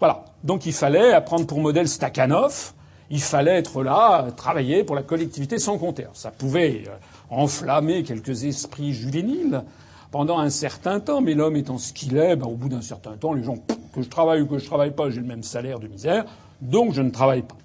Voilà. 0.00 0.24
Donc 0.42 0.66
il 0.66 0.72
fallait 0.72 1.20
prendre 1.24 1.46
pour 1.46 1.60
modèle 1.60 1.88
Stakhanov. 1.88 2.72
Il 3.12 3.20
fallait 3.20 3.58
être 3.58 3.82
là, 3.82 4.26
travailler 4.34 4.84
pour 4.84 4.96
la 4.96 5.02
collectivité 5.02 5.58
sans 5.58 5.76
compter. 5.76 6.06
ça 6.14 6.30
pouvait 6.30 6.84
euh, 6.88 6.92
enflammer 7.28 8.04
quelques 8.04 8.44
esprits 8.44 8.94
juvéniles 8.94 9.62
pendant 10.10 10.38
un 10.38 10.48
certain 10.48 10.98
temps, 10.98 11.20
mais 11.20 11.34
l'homme 11.34 11.56
étant 11.56 11.76
ce 11.76 11.92
qu'il 11.92 12.16
est, 12.16 12.36
ben, 12.36 12.46
au 12.46 12.54
bout 12.54 12.70
d'un 12.70 12.80
certain 12.80 13.12
temps, 13.18 13.34
les 13.34 13.44
gens, 13.44 13.58
que 13.94 14.00
je 14.00 14.08
travaille 14.08 14.40
ou 14.40 14.46
que 14.46 14.56
je 14.56 14.64
travaille 14.64 14.92
pas, 14.92 15.10
j'ai 15.10 15.20
le 15.20 15.26
même 15.26 15.42
salaire 15.42 15.78
de 15.78 15.88
misère, 15.88 16.24
donc 16.62 16.94
je 16.94 17.02
ne 17.02 17.10
travaille 17.10 17.42
pas. 17.42 17.56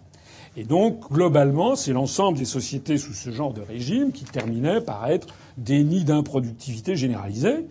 Et 0.58 0.66
donc, 0.66 1.10
globalement, 1.10 1.78
c'est 1.78 1.94
l'ensemble 1.94 2.38
des 2.38 2.46
sociétés 2.46 2.98
sous 2.98 3.14
ce 3.14 3.30
genre 3.30 3.54
de 3.54 3.62
régime 3.62 4.12
qui 4.12 4.26
terminaient 4.26 4.82
par 4.82 5.10
être 5.10 5.28
des 5.58 5.82
nids 5.86 6.04
d'improductivité 6.04 6.98
généralisée, 6.98 7.68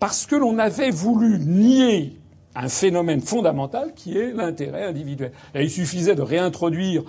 parce 0.00 0.26
que 0.26 0.34
l'on 0.34 0.58
avait 0.58 0.90
voulu 0.90 1.38
nier 1.38 2.18
un 2.54 2.68
phénomène 2.68 3.20
fondamental 3.20 3.92
qui 3.94 4.16
est 4.16 4.32
l'intérêt 4.32 4.84
individuel. 4.84 5.32
il 5.54 5.70
suffisait 5.70 6.14
de 6.14 6.22
réintroduire 6.22 7.02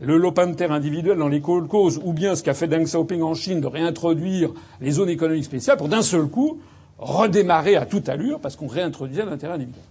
le 0.00 0.16
lopin 0.16 0.46
de 0.46 0.54
terre 0.54 0.72
individuel 0.72 1.18
dans 1.18 1.28
les 1.28 1.40
causes, 1.40 2.00
ou 2.02 2.12
bien 2.12 2.36
ce 2.36 2.42
qu'a 2.42 2.54
fait 2.54 2.68
Deng 2.68 2.84
Xiaoping 2.84 3.22
en 3.22 3.34
Chine 3.34 3.60
de 3.60 3.66
réintroduire 3.66 4.50
les 4.80 4.92
zones 4.92 5.08
économiques 5.08 5.44
spéciales 5.44 5.76
pour 5.76 5.88
d'un 5.88 6.02
seul 6.02 6.26
coup 6.26 6.60
redémarrer 6.98 7.76
à 7.76 7.86
toute 7.86 8.08
allure 8.08 8.40
parce 8.40 8.56
qu'on 8.56 8.66
réintroduisait 8.66 9.24
l'intérêt 9.24 9.54
individuel. 9.54 9.84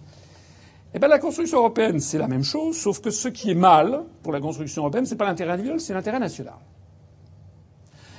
Eh 0.94 0.98
bien, 0.98 1.08
la 1.08 1.18
construction 1.18 1.58
européenne, 1.58 2.00
c'est 2.00 2.16
la 2.18 2.28
même 2.28 2.44
chose, 2.44 2.76
sauf 2.76 3.00
que 3.00 3.10
ce 3.10 3.28
qui 3.28 3.50
est 3.50 3.54
mal 3.54 4.04
pour 4.22 4.32
la 4.32 4.40
construction 4.40 4.82
européenne, 4.82 5.04
c'est 5.04 5.16
pas 5.16 5.26
l'intérêt 5.26 5.52
individuel, 5.52 5.80
c'est 5.80 5.92
l'intérêt 5.92 6.18
national. 6.18 6.54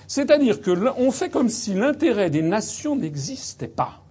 C'est-à-dire 0.08 0.62
que 0.62 0.72
on 0.98 1.12
fait 1.12 1.30
comme 1.30 1.50
si 1.50 1.74
l'intérêt 1.74 2.30
des 2.30 2.42
nations 2.42 2.96
n'existait 2.96 3.68
pas. 3.68 4.02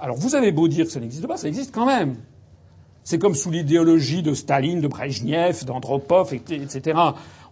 Alors 0.00 0.16
vous 0.16 0.34
avez 0.34 0.52
beau 0.52 0.68
dire 0.68 0.86
que 0.86 0.92
ça 0.92 1.00
n'existe 1.00 1.26
pas, 1.26 1.36
ça 1.36 1.48
existe 1.48 1.74
quand 1.74 1.86
même. 1.86 2.16
C'est 3.02 3.18
comme 3.18 3.34
sous 3.34 3.50
l'idéologie 3.50 4.22
de 4.22 4.32
Staline, 4.32 4.80
de 4.80 4.88
Brejnev, 4.88 5.64
d'Andropov, 5.64 6.32
etc. 6.32 6.98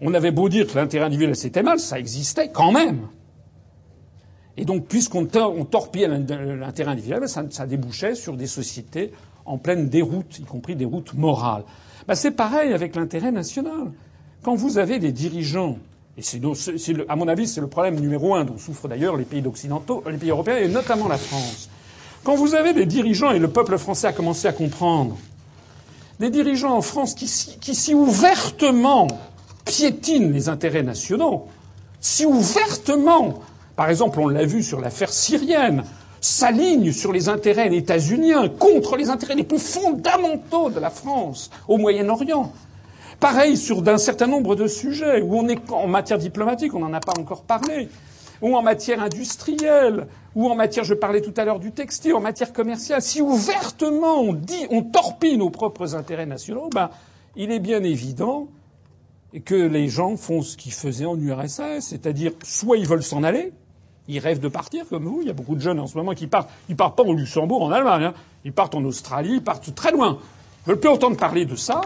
On 0.00 0.14
avait 0.14 0.30
beau 0.30 0.48
dire 0.48 0.66
que 0.66 0.76
l'intérêt 0.76 1.04
individuel 1.04 1.36
c'était 1.36 1.62
mal, 1.62 1.78
ça 1.78 1.98
existait 1.98 2.50
quand 2.50 2.72
même. 2.72 3.08
Et 4.56 4.64
donc, 4.64 4.86
puisqu'on 4.86 5.24
torpillait 5.26 6.08
l'intérêt 6.08 6.92
individuel, 6.92 7.28
ça, 7.28 7.44
ça, 7.48 7.66
débouchait 7.66 8.14
sur 8.14 8.36
des 8.36 8.46
sociétés 8.46 9.12
en 9.46 9.58
pleine 9.58 9.88
déroute, 9.88 10.38
y 10.38 10.42
compris 10.42 10.76
des 10.76 10.84
routes 10.84 11.14
morales. 11.14 11.64
Ben, 12.06 12.14
c'est 12.14 12.32
pareil 12.32 12.72
avec 12.72 12.94
l'intérêt 12.94 13.32
national. 13.32 13.92
Quand 14.42 14.54
vous 14.54 14.78
avez 14.78 14.98
des 14.98 15.12
dirigeants, 15.12 15.78
et 16.18 16.22
c'est, 16.22 16.40
à 17.08 17.16
mon 17.16 17.28
avis, 17.28 17.48
c'est 17.48 17.60
le 17.60 17.68
problème 17.68 17.98
numéro 17.98 18.34
un 18.34 18.44
dont 18.44 18.58
souffrent 18.58 18.88
d'ailleurs 18.88 19.16
les 19.16 19.24
pays 19.24 19.42
occidentaux, 19.46 20.02
les 20.10 20.18
pays 20.18 20.30
européens 20.30 20.56
et 20.56 20.68
notamment 20.68 21.08
la 21.08 21.16
France. 21.16 21.70
Quand 22.24 22.36
vous 22.36 22.54
avez 22.54 22.72
des 22.72 22.86
dirigeants, 22.86 23.32
et 23.32 23.40
le 23.40 23.48
peuple 23.48 23.78
français 23.78 24.06
a 24.06 24.12
commencé 24.12 24.46
à 24.46 24.52
comprendre, 24.52 25.16
des 26.20 26.30
dirigeants 26.30 26.76
en 26.76 26.82
France 26.82 27.14
qui, 27.14 27.26
si 27.26 27.94
ouvertement 27.94 29.08
piétinent 29.64 30.30
les 30.30 30.48
intérêts 30.48 30.84
nationaux, 30.84 31.48
si 32.00 32.24
ouvertement, 32.24 33.40
par 33.74 33.90
exemple, 33.90 34.20
on 34.20 34.28
l'a 34.28 34.44
vu 34.44 34.62
sur 34.62 34.80
l'affaire 34.80 35.12
syrienne, 35.12 35.84
s'alignent 36.20 36.92
sur 36.92 37.12
les 37.12 37.28
intérêts 37.28 37.74
états-uniens 37.74 38.48
contre 38.48 38.96
les 38.96 39.10
intérêts 39.10 39.34
les 39.34 39.42
plus 39.42 39.58
fondamentaux 39.58 40.70
de 40.70 40.78
la 40.78 40.90
France 40.90 41.50
au 41.66 41.78
Moyen-Orient. 41.78 42.52
Pareil 43.18 43.56
sur 43.56 43.82
d'un 43.82 43.98
certain 43.98 44.28
nombre 44.28 44.54
de 44.54 44.68
sujets 44.68 45.22
où 45.22 45.36
on 45.36 45.48
est 45.48 45.58
en 45.72 45.88
matière 45.88 46.18
diplomatique, 46.18 46.74
on 46.74 46.80
n'en 46.80 46.92
a 46.92 47.00
pas 47.00 47.18
encore 47.18 47.42
parlé, 47.42 47.88
ou 48.42 48.56
en 48.56 48.62
matière 48.62 49.00
industrielle, 49.00 50.08
ou 50.34 50.50
en 50.50 50.54
matière, 50.54 50.84
je 50.84 50.94
parlais 50.94 51.20
tout 51.20 51.32
à 51.36 51.44
l'heure 51.44 51.60
du 51.60 51.72
textile, 51.72 52.14
en 52.14 52.20
matière 52.20 52.52
commerciale, 52.52 53.00
si 53.00 53.22
ouvertement 53.22 54.20
on 54.20 54.32
dit, 54.32 54.66
on 54.70 54.82
torpille 54.82 55.38
nos 55.38 55.50
propres 55.50 55.94
intérêts 55.94 56.26
nationaux, 56.26 56.68
ben, 56.74 56.90
il 57.36 57.50
est 57.50 57.60
bien 57.60 57.82
évident 57.82 58.48
que 59.44 59.54
les 59.54 59.88
gens 59.88 60.16
font 60.16 60.42
ce 60.42 60.56
qu'ils 60.56 60.72
faisaient 60.72 61.06
en 61.06 61.18
URSS, 61.18 61.80
c'est-à-dire 61.80 62.32
soit 62.42 62.76
ils 62.76 62.86
veulent 62.86 63.02
s'en 63.02 63.22
aller, 63.22 63.52
ils 64.08 64.18
rêvent 64.18 64.40
de 64.40 64.48
partir 64.48 64.86
comme 64.88 65.04
vous. 65.04 65.20
Il 65.22 65.28
y 65.28 65.30
a 65.30 65.34
beaucoup 65.34 65.54
de 65.54 65.60
jeunes 65.60 65.80
en 65.80 65.86
ce 65.86 65.96
moment 65.96 66.12
qui 66.12 66.26
partent. 66.26 66.50
Ils 66.68 66.76
partent 66.76 66.96
pas 66.96 67.04
au 67.04 67.14
Luxembourg, 67.14 67.62
en 67.62 67.70
Allemagne. 67.70 68.04
Hein. 68.04 68.14
Ils 68.44 68.52
partent 68.52 68.74
en 68.74 68.84
Australie, 68.84 69.34
ils 69.34 69.42
partent 69.42 69.74
très 69.74 69.92
loin. 69.92 70.18
Ils 70.66 70.70
veulent 70.70 70.80
plus 70.80 70.90
entendre 70.90 71.16
parler 71.16 71.46
de 71.46 71.54
ça. 71.54 71.80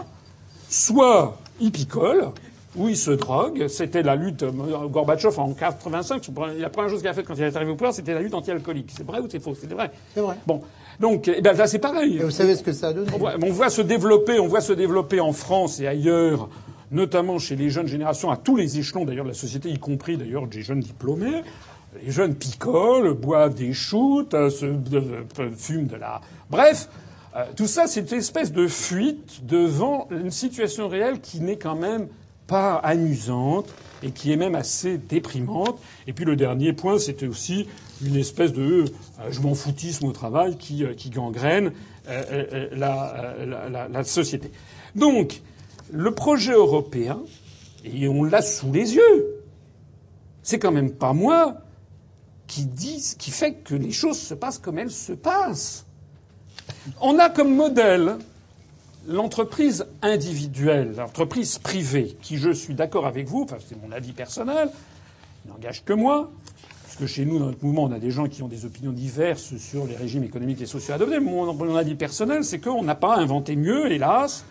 Soit 0.69 1.37
ils 1.59 1.71
picolent, 1.71 2.33
ou 2.77 2.87
ils 2.87 2.97
se 2.97 3.11
droguent. 3.11 3.67
C'était 3.67 4.03
la 4.03 4.15
lutte. 4.15 4.43
Euh, 4.43 4.87
Gorbatchev 4.87 5.37
en 5.39 5.53
85, 5.53 6.29
la 6.57 6.69
première 6.69 6.89
chose 6.89 6.99
qu'il 6.99 7.07
a 7.07 7.13
faite 7.13 7.25
quand 7.25 7.35
il 7.35 7.43
est 7.43 7.55
arrivé 7.55 7.71
au 7.71 7.75
pouvoir, 7.75 7.93
c'était 7.93 8.13
la 8.13 8.21
lutte 8.21 8.33
anti-alcoolique. 8.33 8.91
C'est 8.95 9.05
vrai 9.05 9.19
ou 9.19 9.27
c'est 9.29 9.39
faux? 9.39 9.55
C'est 9.59 9.71
vrai. 9.71 9.91
C'est 10.13 10.21
vrai. 10.21 10.35
Bon, 10.45 10.61
donc 10.99 11.27
eh 11.27 11.41
ben, 11.41 11.55
là 11.55 11.67
c'est 11.67 11.79
pareil. 11.79 12.17
Et 12.17 12.23
vous 12.23 12.31
savez 12.31 12.55
ce 12.55 12.63
que 12.63 12.71
ça 12.71 12.89
a 12.89 12.93
donné? 12.93 13.09
On 13.13 13.17
voit, 13.17 13.33
on 13.41 13.51
voit 13.51 13.69
se 13.69 13.81
développer, 13.81 14.39
on 14.39 14.47
voit 14.47 14.61
se 14.61 14.73
développer 14.73 15.19
en 15.19 15.33
France 15.33 15.79
et 15.79 15.87
ailleurs, 15.87 16.49
notamment 16.91 17.39
chez 17.39 17.55
les 17.55 17.69
jeunes 17.69 17.87
générations, 17.87 18.31
à 18.31 18.37
tous 18.37 18.55
les 18.55 18.79
échelons 18.79 19.05
d'ailleurs 19.05 19.25
de 19.25 19.29
la 19.29 19.35
société, 19.35 19.69
y 19.69 19.79
compris 19.79 20.17
d'ailleurs 20.17 20.47
des 20.47 20.61
jeunes 20.61 20.79
diplômés, 20.79 21.43
les 22.03 22.11
jeunes 22.11 22.35
picolent, 22.35 23.13
boivent 23.13 23.55
des 23.55 23.73
shoots, 23.73 24.33
euh, 24.33 24.49
se, 24.49 24.65
fument 25.55 25.87
de 25.87 25.95
la. 25.95 26.21
Bref, 26.49 26.89
euh, 27.35 27.45
tout 27.55 27.67
ça, 27.67 27.87
c'est 27.87 28.11
une 28.11 28.17
espèce 28.17 28.51
de 28.51 28.67
fuite 28.67 29.45
devant 29.45 30.07
une 30.11 30.31
situation 30.31 30.87
réelle 30.87 31.19
qui 31.19 31.39
n'est 31.39 31.57
quand 31.57 31.75
même 31.75 32.07
pas 32.47 32.75
amusante 32.75 33.69
et 34.03 34.11
qui 34.11 34.31
est 34.31 34.37
même 34.37 34.55
assez 34.55 34.97
déprimante. 34.97 35.79
Et 36.07 36.13
puis 36.13 36.25
le 36.25 36.35
dernier 36.35 36.73
point, 36.73 36.97
c'était 36.97 37.27
aussi 37.27 37.67
une 38.03 38.15
espèce 38.15 38.53
de 38.53 38.85
euh, 39.19 39.31
je 39.31 39.41
m'en 39.41 39.53
foutisme 39.53 40.05
au 40.05 40.11
travail 40.11 40.57
qui, 40.57 40.85
qui 40.95 41.09
gangrène 41.09 41.71
la, 42.71 43.35
la, 43.45 43.87
la, 43.89 44.03
société. 44.05 44.49
Donc, 44.95 45.41
le 45.91 46.11
projet 46.11 46.53
européen, 46.53 47.19
et 47.83 48.07
on 48.07 48.23
l'a 48.23 48.41
sous 48.41 48.71
les 48.71 48.95
yeux, 48.95 49.43
c'est 50.41 50.59
quand 50.59 50.71
même 50.71 50.91
pas 50.91 51.11
moi 51.11 51.57
qui 52.47 52.65
dit, 52.65 53.15
qui 53.17 53.31
fait 53.31 53.53
que 53.55 53.75
les 53.75 53.91
choses 53.91 54.17
se 54.17 54.33
passent 54.33 54.57
comme 54.57 54.79
elles 54.79 54.91
se 54.91 55.11
passent. 55.13 55.85
On 57.01 57.19
a 57.19 57.29
comme 57.29 57.53
modèle 57.53 58.17
l'entreprise 59.07 59.85
individuelle, 60.01 60.93
l'entreprise 60.97 61.57
privée, 61.57 62.17
qui, 62.21 62.37
je 62.37 62.51
suis 62.51 62.73
d'accord 62.73 63.07
avec 63.07 63.27
vous, 63.27 63.43
enfin 63.43 63.57
c'est 63.65 63.81
mon 63.81 63.91
avis 63.91 64.11
personnel, 64.11 64.69
n'engage 65.47 65.83
que 65.83 65.93
moi, 65.93 66.29
parce 66.83 66.97
que 66.97 67.07
chez 67.07 67.25
nous, 67.25 67.39
dans 67.39 67.45
notre 67.45 67.63
mouvement, 67.63 67.83
on 67.83 67.91
a 67.91 67.99
des 67.99 68.11
gens 68.11 68.27
qui 68.27 68.43
ont 68.43 68.47
des 68.47 68.65
opinions 68.65 68.91
diverses 68.91 69.55
sur 69.57 69.85
les 69.87 69.95
régimes 69.95 70.23
économiques 70.23 70.61
et 70.61 70.65
sociaux 70.65 70.93
adoptés. 70.93 71.19
Mon, 71.19 71.53
mon 71.53 71.75
avis 71.75 71.95
personnel, 71.95 72.43
c'est 72.43 72.59
qu'on 72.59 72.83
n'a 72.83 72.95
pas 72.95 73.15
inventé 73.15 73.55
mieux, 73.55 73.91
hélas, 73.91 74.45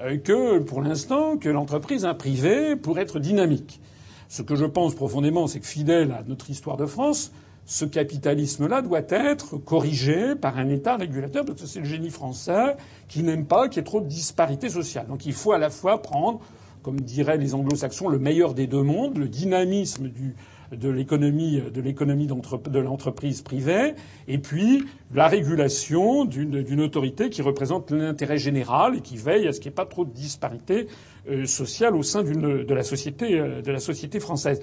euh, 0.00 0.16
que, 0.18 0.58
pour 0.60 0.82
l'instant, 0.82 1.36
que 1.36 1.48
l'entreprise 1.48 2.06
privée 2.18 2.76
pour 2.76 2.98
être 2.98 3.18
dynamique. 3.18 3.80
Ce 4.28 4.42
que 4.42 4.56
je 4.56 4.64
pense 4.64 4.94
profondément, 4.94 5.46
c'est 5.46 5.60
que 5.60 5.66
fidèle 5.66 6.12
à 6.12 6.22
notre 6.26 6.50
histoire 6.50 6.76
de 6.76 6.86
France, 6.86 7.32
ce 7.66 7.84
capitalisme-là 7.84 8.80
doit 8.80 9.02
être 9.08 9.56
corrigé 9.58 10.36
par 10.36 10.56
un 10.56 10.68
État 10.68 10.96
régulateur, 10.96 11.44
parce 11.44 11.60
que 11.60 11.66
c'est 11.66 11.80
le 11.80 11.84
génie 11.84 12.10
français 12.10 12.76
qui 13.08 13.22
n'aime 13.22 13.44
pas 13.44 13.68
qu'il 13.68 13.78
y 13.78 13.80
ait 13.80 13.84
trop 13.84 14.00
de 14.00 14.06
disparités 14.06 14.68
sociales. 14.68 15.06
Donc 15.08 15.26
il 15.26 15.32
faut 15.32 15.52
à 15.52 15.58
la 15.58 15.68
fois 15.68 16.00
prendre, 16.00 16.40
comme 16.82 17.00
diraient 17.00 17.38
les 17.38 17.54
anglo-saxons, 17.54 18.08
le 18.08 18.20
meilleur 18.20 18.54
des 18.54 18.68
deux 18.68 18.82
mondes, 18.82 19.18
le 19.18 19.28
dynamisme 19.28 20.08
du, 20.08 20.36
de 20.72 20.88
l'économie 20.88 21.60
de 21.60 21.80
l'économie 21.80 22.26
de 22.26 22.78
l'entreprise 22.78 23.42
privée 23.42 23.94
et 24.26 24.38
puis 24.38 24.84
la 25.14 25.28
régulation 25.28 26.24
d'une 26.24 26.80
autorité 26.80 27.30
qui 27.30 27.42
représente 27.42 27.90
l'intérêt 27.90 28.38
général 28.38 28.96
et 28.96 29.00
qui 29.00 29.16
veille 29.16 29.46
à 29.46 29.52
ce 29.52 29.60
qu'il 29.60 29.70
n'y 29.70 29.74
ait 29.74 29.76
pas 29.76 29.86
trop 29.86 30.04
de 30.04 30.10
disparités 30.12 30.88
euh, 31.28 31.46
sociales 31.46 31.94
au 31.94 32.02
sein 32.02 32.22
de 32.22 32.74
la 32.74 32.82
société 32.82 33.38
euh, 33.38 33.62
de 33.62 33.70
la 33.70 33.80
société 33.80 34.20
française. 34.20 34.60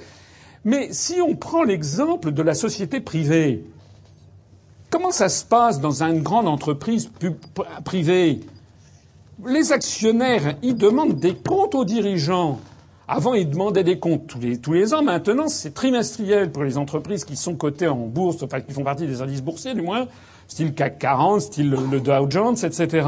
Mais 0.66 0.90
si 0.92 1.20
on 1.22 1.36
prend 1.36 1.64
l'exemple 1.64 2.32
de 2.32 2.42
la 2.42 2.54
société 2.54 3.00
privée, 3.00 3.66
comment 4.90 5.12
ça 5.12 5.30
se 5.30 5.44
passe 5.44 5.82
dans 5.82 6.04
une 6.04 6.22
grande 6.22 6.48
entreprise 6.48 7.10
privée? 7.84 8.42
Les 9.46 9.72
actionnaires, 9.72 10.56
ils 10.62 10.78
demandent 10.78 11.20
des 11.20 11.36
comptes 11.36 11.76
aux 11.76 11.86
dirigeants. 11.86 12.60
Avant, 13.08 13.34
ils 13.34 13.50
demandaient 13.50 13.84
des 13.84 14.00
comptes 14.00 14.28
tous 14.28 14.40
les, 14.40 14.58
tous 14.58 14.72
les 14.72 14.94
ans. 14.94 15.04
Maintenant, 15.04 15.50
c'est 15.50 15.74
trimestriel 15.74 16.52
pour 16.52 16.64
les 16.64 16.78
entreprises 16.78 17.26
qui 17.26 17.36
sont 17.36 17.56
cotées 17.56 17.88
en 17.88 18.08
bourse, 18.08 18.42
enfin 18.42 18.62
qui 18.62 18.72
font 18.72 18.84
partie 18.84 19.06
des 19.06 19.22
indices 19.22 19.42
boursiers 19.42 19.74
du 19.74 19.82
moins, 19.82 20.08
style 20.48 20.74
CAC 20.74 21.00
40, 21.00 21.42
style 21.42 21.76
le 21.92 22.00
Dow 22.00 22.30
Jones, 22.30 22.56
etc., 22.64 23.06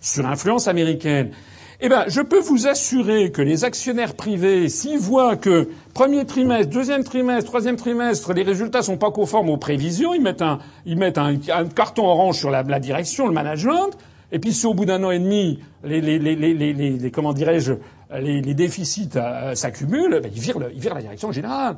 sur 0.00 0.26
influence 0.26 0.68
américaine. 0.68 1.32
Eh 1.80 1.88
bien, 1.88 2.04
je 2.06 2.20
peux 2.20 2.38
vous 2.38 2.68
assurer 2.68 3.32
que 3.32 3.42
les 3.42 3.64
actionnaires 3.64 4.14
privés, 4.14 4.68
s'ils 4.68 4.98
voient 4.98 5.36
que 5.36 5.68
premier 5.92 6.24
trimestre, 6.24 6.72
deuxième 6.72 7.02
trimestre, 7.02 7.50
troisième 7.50 7.76
trimestre, 7.76 8.32
les 8.32 8.44
résultats 8.44 8.82
sont 8.82 8.96
pas 8.96 9.10
conformes 9.10 9.50
aux 9.50 9.56
prévisions, 9.56 10.14
ils 10.14 10.22
mettent 10.22 10.42
un, 10.42 10.60
ils 10.86 10.96
mettent 10.96 11.18
un, 11.18 11.36
carton 11.74 12.06
orange 12.06 12.38
sur 12.38 12.50
la, 12.50 12.62
la, 12.62 12.78
direction, 12.78 13.26
le 13.26 13.32
management, 13.32 13.90
et 14.30 14.38
puis 14.38 14.52
si 14.52 14.66
au 14.66 14.74
bout 14.74 14.84
d'un 14.84 15.02
an 15.02 15.10
et 15.10 15.18
demi, 15.18 15.60
les, 15.82 16.00
les, 16.00 16.18
les, 16.18 16.54
les 16.72 17.10
comment 17.10 17.32
dirais-je, 17.32 17.74
les, 18.20 18.54
déficits 18.54 19.10
euh, 19.16 19.56
s'accumulent, 19.56 20.20
ben, 20.22 20.30
ils, 20.32 20.40
virent 20.40 20.60
le, 20.60 20.72
ils 20.72 20.80
virent 20.80 20.94
la 20.94 21.02
direction 21.02 21.32
générale. 21.32 21.76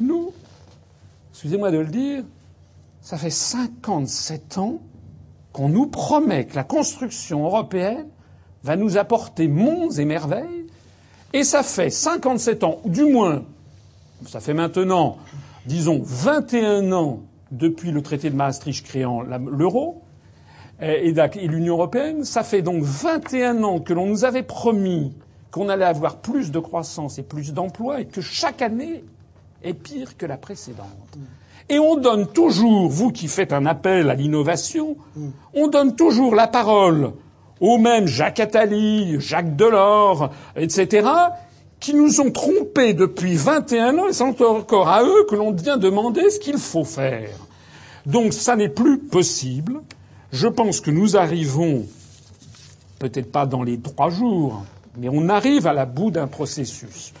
Nous, 0.00 0.32
excusez-moi 1.32 1.70
de 1.70 1.78
le 1.78 1.86
dire, 1.86 2.24
ça 3.02 3.18
fait 3.18 3.30
57 3.30 4.56
ans 4.56 4.80
qu'on 5.52 5.68
nous 5.68 5.86
promet 5.86 6.46
que 6.46 6.56
la 6.56 6.64
construction 6.64 7.44
européenne 7.44 8.06
va 8.62 8.76
nous 8.76 8.98
apporter 8.98 9.48
monts 9.48 9.90
et 9.90 10.04
merveilles, 10.04 10.66
et 11.32 11.44
ça 11.44 11.62
fait 11.62 11.90
57 11.90 12.64
ans, 12.64 12.78
ou 12.84 12.90
du 12.90 13.04
moins, 13.04 13.42
ça 14.26 14.40
fait 14.40 14.54
maintenant, 14.54 15.16
disons, 15.66 16.00
21 16.02 16.92
ans 16.92 17.20
depuis 17.50 17.90
le 17.90 18.02
traité 18.02 18.30
de 18.30 18.36
Maastricht 18.36 18.84
créant 18.84 19.22
l'euro 19.22 20.02
et 20.80 21.12
l'Union 21.46 21.74
européenne, 21.74 22.24
ça 22.24 22.42
fait 22.42 22.62
donc 22.62 22.82
21 22.82 23.62
ans 23.64 23.80
que 23.80 23.92
l'on 23.92 24.06
nous 24.06 24.24
avait 24.24 24.42
promis 24.42 25.12
qu'on 25.50 25.68
allait 25.68 25.84
avoir 25.84 26.16
plus 26.16 26.50
de 26.50 26.58
croissance 26.58 27.18
et 27.18 27.22
plus 27.22 27.52
d'emplois 27.52 28.00
et 28.00 28.06
que 28.06 28.20
chaque 28.20 28.62
année 28.62 29.04
est 29.62 29.74
pire 29.74 30.16
que 30.16 30.26
la 30.26 30.36
précédente. 30.36 30.86
Et 31.68 31.78
on 31.78 31.96
donne 31.96 32.26
toujours, 32.26 32.88
vous 32.88 33.12
qui 33.12 33.28
faites 33.28 33.52
un 33.52 33.66
appel 33.66 34.10
à 34.10 34.14
l'innovation, 34.14 34.96
on 35.54 35.68
donne 35.68 35.96
toujours 35.96 36.34
la 36.34 36.48
parole 36.48 37.12
aux 37.60 37.78
mêmes 37.78 38.06
Jacques 38.06 38.40
Attali, 38.40 39.20
Jacques 39.20 39.54
Delors, 39.54 40.30
etc., 40.56 41.06
qui 41.78 41.94
nous 41.94 42.20
ont 42.20 42.30
trompés 42.30 42.92
depuis 42.92 43.36
21 43.36 43.98
ans 43.98 44.08
et 44.08 44.12
c'est 44.12 44.24
encore 44.24 44.88
à 44.88 45.02
eux 45.02 45.26
que 45.28 45.34
l'on 45.34 45.52
vient 45.52 45.78
demander 45.78 46.28
ce 46.30 46.38
qu'il 46.38 46.58
faut 46.58 46.84
faire. 46.84 47.30
Donc 48.06 48.32
ça 48.32 48.56
n'est 48.56 48.68
plus 48.68 48.98
possible. 48.98 49.80
Je 50.32 50.46
pense 50.46 50.80
que 50.80 50.90
nous 50.90 51.16
arrivons, 51.16 51.86
peut-être 52.98 53.32
pas 53.32 53.46
dans 53.46 53.62
les 53.62 53.80
trois 53.80 54.10
jours, 54.10 54.62
mais 54.98 55.08
on 55.10 55.28
arrive 55.28 55.66
à 55.66 55.72
la 55.72 55.86
bout 55.86 56.10
d'un 56.10 56.26
processus. 56.26 57.12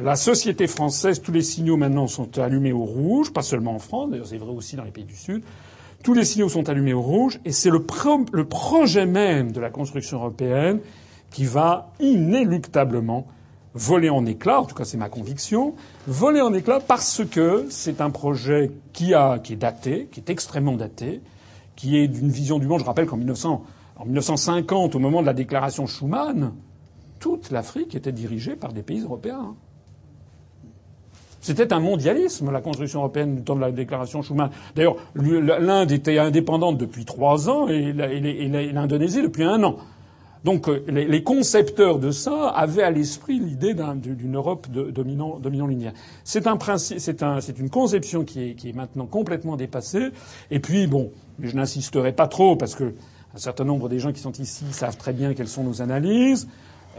La 0.00 0.16
société 0.16 0.66
française, 0.66 1.20
tous 1.20 1.32
les 1.32 1.42
signaux 1.42 1.76
maintenant 1.76 2.06
sont 2.06 2.38
allumés 2.38 2.72
au 2.72 2.84
rouge, 2.84 3.32
pas 3.32 3.42
seulement 3.42 3.74
en 3.74 3.78
France, 3.78 4.10
d'ailleurs 4.10 4.26
c'est 4.26 4.38
vrai 4.38 4.50
aussi 4.50 4.76
dans 4.76 4.84
les 4.84 4.90
pays 4.90 5.04
du 5.04 5.16
Sud. 5.16 5.42
Tous 6.04 6.12
les 6.12 6.26
signaux 6.26 6.50
sont 6.50 6.68
allumés 6.68 6.92
au 6.92 7.00
rouge, 7.00 7.40
et 7.46 7.50
c'est 7.50 7.70
le, 7.70 7.82
projet 7.82 9.06
même 9.06 9.52
de 9.52 9.60
la 9.60 9.70
construction 9.70 10.18
européenne 10.18 10.80
qui 11.30 11.46
va 11.46 11.92
inéluctablement 11.98 13.26
voler 13.72 14.10
en 14.10 14.26
éclats, 14.26 14.60
en 14.60 14.66
tout 14.66 14.74
cas 14.74 14.84
c'est 14.84 14.98
ma 14.98 15.08
conviction, 15.08 15.74
voler 16.06 16.42
en 16.42 16.52
éclats 16.52 16.80
parce 16.80 17.22
que 17.24 17.64
c'est 17.70 18.02
un 18.02 18.10
projet 18.10 18.70
qui, 18.92 19.14
a, 19.14 19.38
qui 19.38 19.54
est 19.54 19.56
daté, 19.56 20.10
qui 20.12 20.20
est 20.20 20.28
extrêmement 20.28 20.76
daté, 20.76 21.22
qui 21.74 21.96
est 21.96 22.06
d'une 22.06 22.28
vision 22.28 22.58
du 22.58 22.66
monde. 22.66 22.80
Je 22.80 22.84
rappelle 22.84 23.06
qu'en 23.06 23.16
1950, 23.16 24.94
au 24.94 24.98
moment 24.98 25.22
de 25.22 25.26
la 25.26 25.32
déclaration 25.32 25.86
Schuman, 25.86 26.52
toute 27.18 27.50
l'Afrique 27.50 27.94
était 27.94 28.12
dirigée 28.12 28.56
par 28.56 28.74
des 28.74 28.82
pays 28.82 29.00
européens. 29.00 29.54
C'était 31.44 31.74
un 31.74 31.78
mondialisme, 31.78 32.50
la 32.50 32.62
construction 32.62 33.00
européenne 33.00 33.36
du 33.36 33.42
temps 33.42 33.54
de 33.54 33.60
la 33.60 33.70
déclaration 33.70 34.22
Schuman. 34.22 34.48
D'ailleurs, 34.74 34.96
l'Inde 35.14 35.92
était 35.92 36.16
indépendante 36.16 36.78
depuis 36.78 37.04
trois 37.04 37.50
ans 37.50 37.68
et 37.68 37.92
l'Indonésie 37.92 39.20
depuis 39.20 39.44
un 39.44 39.62
an. 39.62 39.76
Donc 40.42 40.70
euh, 40.70 40.82
les, 40.88 41.22
concepteurs 41.22 41.98
de 41.98 42.10
ça 42.12 42.48
avaient 42.48 42.82
à 42.82 42.90
l'esprit 42.90 43.38
l'idée 43.38 43.74
d'une 43.74 44.36
Europe 44.36 44.68
dominant, 44.70 45.38
dominant 45.38 45.68
C'est 46.22 46.46
un 46.46 46.56
principe, 46.56 46.98
c'est 46.98 47.22
un, 47.22 47.40
une 47.40 47.70
conception 47.70 48.24
qui 48.24 48.42
est, 48.42 48.54
qui 48.54 48.70
est, 48.70 48.74
maintenant 48.74 49.04
complètement 49.04 49.56
dépassée. 49.56 50.12
Et 50.50 50.60
puis 50.60 50.86
bon, 50.86 51.12
je 51.40 51.54
n'insisterai 51.54 52.12
pas 52.12 52.26
trop 52.26 52.56
parce 52.56 52.74
que 52.74 52.94
un 53.34 53.38
certain 53.38 53.64
nombre 53.64 53.90
des 53.90 53.98
gens 53.98 54.12
qui 54.12 54.20
sont 54.20 54.32
ici 54.32 54.64
savent 54.70 54.96
très 54.96 55.12
bien 55.12 55.34
quelles 55.34 55.48
sont 55.48 55.64
nos 55.64 55.82
analyses. 55.82 56.48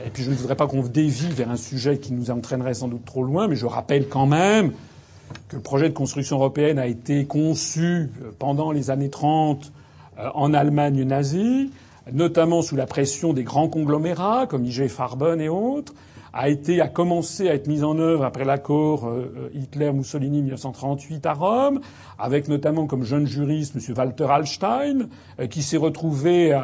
Et 0.04 0.10
puis 0.10 0.24
je 0.24 0.32
ne 0.32 0.36
voudrais 0.36 0.56
pas 0.56 0.68
qu'on 0.68 0.82
dévie 0.82 1.30
vers 1.30 1.50
un 1.50 1.56
sujet 1.56 2.00
qui 2.00 2.14
nous 2.14 2.30
entraînerait 2.32 2.74
sans 2.74 2.88
doute 2.88 3.06
trop 3.06 3.24
loin, 3.24 3.48
mais 3.48 3.56
je 3.56 3.66
rappelle 3.66 4.10
quand 4.10 4.26
même 4.26 4.74
que 5.48 5.56
le 5.56 5.62
projet 5.62 5.90
de 5.90 5.94
construction 5.94 6.38
européenne 6.38 6.80
a 6.80 6.88
été 6.88 7.26
conçu 7.26 8.10
euh, 8.22 8.32
pendant 8.38 8.72
les 8.72 8.92
années 8.92 9.10
30 9.10 9.72
euh, 10.20 10.30
en 10.34 10.54
Allemagne 10.54 11.04
nazie 11.04 11.72
notamment 12.12 12.62
sous 12.62 12.76
la 12.76 12.86
pression 12.86 13.34
des 13.34 13.44
grands 13.44 13.68
conglomérats 13.68 14.46
comme 14.46 14.64
IG 14.64 14.90
Farben 14.90 15.42
et 15.42 15.50
autres, 15.50 15.96
a 16.34 16.50
été 16.50 16.80
a 16.80 16.88
commencé 16.88 17.50
à 17.50 17.56
être 17.56 17.66
mise 17.66 17.84
en 17.84 17.98
œuvre 17.98 18.26
après 18.26 18.46
l'accord 18.46 19.08
euh, 19.08 19.50
Hitler-Mussolini 19.56 20.44
1938 20.44 21.26
à 21.26 21.34
Rome, 21.34 21.80
avec 22.20 22.48
notamment 22.48 22.86
comme 22.86 23.04
jeune 23.06 23.26
juriste 23.26 23.76
M. 23.76 23.96
Walter 23.98 24.28
Hallstein, 24.30 25.08
qui 25.50 25.64
s'est 25.64 25.78
retrouvé 25.78 26.56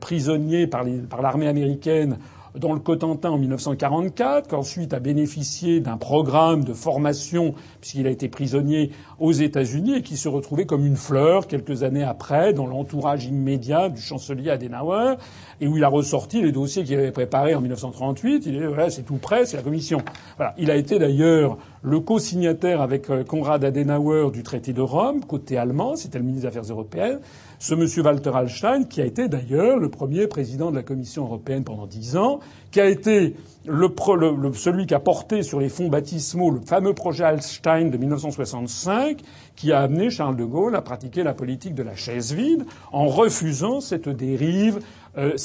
prisonnier 0.00 0.66
par 0.66 1.22
l'armée 1.22 1.46
américaine 1.46 2.16
dans 2.58 2.72
le 2.72 2.80
Cotentin 2.80 3.30
en 3.30 3.38
1944, 3.38 4.48
qu'ensuite 4.48 4.92
a 4.92 5.00
bénéficié 5.00 5.80
d'un 5.80 5.96
programme 5.96 6.64
de 6.64 6.72
formation 6.72 7.54
puisqu'il 7.80 8.06
a 8.06 8.10
été 8.10 8.28
prisonnier 8.28 8.90
aux 9.18 9.32
États-Unis 9.32 9.96
et 9.96 10.02
qui 10.02 10.16
se 10.16 10.28
retrouvait 10.28 10.66
comme 10.66 10.84
une 10.84 10.96
fleur 10.96 11.46
quelques 11.46 11.82
années 11.82 12.04
après 12.04 12.52
dans 12.52 12.66
l'entourage 12.66 13.26
immédiat 13.26 13.88
du 13.88 14.00
chancelier 14.00 14.50
Adenauer 14.50 15.14
et 15.60 15.66
où 15.66 15.76
il 15.76 15.84
a 15.84 15.88
ressorti 15.88 16.42
les 16.42 16.52
dossiers 16.52 16.84
qu'il 16.84 16.98
avait 16.98 17.12
préparés 17.12 17.54
en 17.54 17.60
1938. 17.60 18.46
Il 18.46 18.52
dit 18.52 18.64
voilà, 18.64 18.90
c'est 18.90 19.02
tout 19.02 19.16
prêt, 19.16 19.46
c'est 19.46 19.56
la 19.56 19.62
commission. 19.62 20.02
Voilà. 20.36 20.54
Il 20.58 20.70
a 20.70 20.76
été 20.76 20.98
d'ailleurs 20.98 21.58
le 21.82 22.00
co-signataire 22.00 22.80
avec 22.80 23.08
euh, 23.10 23.24
Konrad 23.24 23.64
Adenauer 23.64 24.30
du 24.32 24.42
traité 24.42 24.72
de 24.72 24.80
Rome, 24.80 25.24
côté 25.24 25.56
allemand, 25.56 25.96
c'était 25.96 26.18
le 26.18 26.24
ministre 26.24 26.50
des 26.50 26.58
Affaires 26.58 26.70
européennes. 26.70 27.20
Ce 27.60 27.74
monsieur 27.74 28.02
Walter 28.02 28.30
Hallstein, 28.32 28.84
qui 28.84 29.00
a 29.00 29.04
été 29.04 29.28
d'ailleurs 29.28 29.78
le 29.78 29.88
premier 29.88 30.28
président 30.28 30.70
de 30.70 30.76
la 30.76 30.84
Commission 30.84 31.24
européenne 31.24 31.64
pendant 31.64 31.88
dix 31.88 32.16
ans, 32.16 32.38
qui 32.70 32.80
a 32.80 32.86
été 32.86 33.34
celui 33.66 34.86
qui 34.86 34.94
a 34.94 35.00
porté 35.00 35.42
sur 35.42 35.58
les 35.58 35.68
fonds 35.68 35.88
baptismaux 35.88 36.52
le 36.52 36.60
fameux 36.60 36.94
projet 36.94 37.24
Hallstein 37.24 37.90
de 37.90 37.96
1965, 37.96 39.18
qui 39.56 39.72
a 39.72 39.80
amené 39.80 40.08
Charles 40.08 40.36
de 40.36 40.44
Gaulle 40.44 40.76
à 40.76 40.82
pratiquer 40.82 41.24
la 41.24 41.34
politique 41.34 41.74
de 41.74 41.82
la 41.82 41.96
chaise 41.96 42.32
vide 42.32 42.64
en 42.92 43.08
refusant 43.08 43.80
cette 43.80 44.08
dérive 44.08 44.78
euh, 45.16 45.36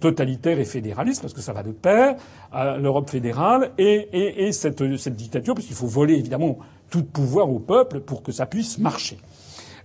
totalitaire 0.00 0.58
et 0.58 0.64
fédéraliste, 0.64 1.20
parce 1.20 1.34
que 1.34 1.42
ça 1.42 1.52
va 1.52 1.62
de 1.62 1.72
pair, 1.72 2.16
à 2.50 2.78
l'Europe 2.78 3.10
fédérale 3.10 3.72
et, 3.76 4.08
et, 4.12 4.46
et 4.46 4.52
cette, 4.52 4.96
cette, 4.96 5.16
dictature, 5.16 5.54
puisqu'il 5.54 5.76
faut 5.76 5.86
voler 5.86 6.14
évidemment 6.14 6.56
tout 6.88 7.04
pouvoir 7.04 7.50
au 7.50 7.58
peuple 7.58 8.00
pour 8.00 8.22
que 8.22 8.32
ça 8.32 8.46
puisse 8.46 8.78
marcher. 8.78 9.18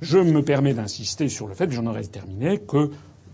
Je 0.01 0.19
me 0.19 0.43
permets 0.43 0.73
d'insister 0.73 1.29
sur 1.29 1.47
le 1.47 1.53
fait, 1.53 1.71
j'en 1.71 1.85
aurais 1.87 2.03
terminé, 2.03 2.59
que 2.59 2.91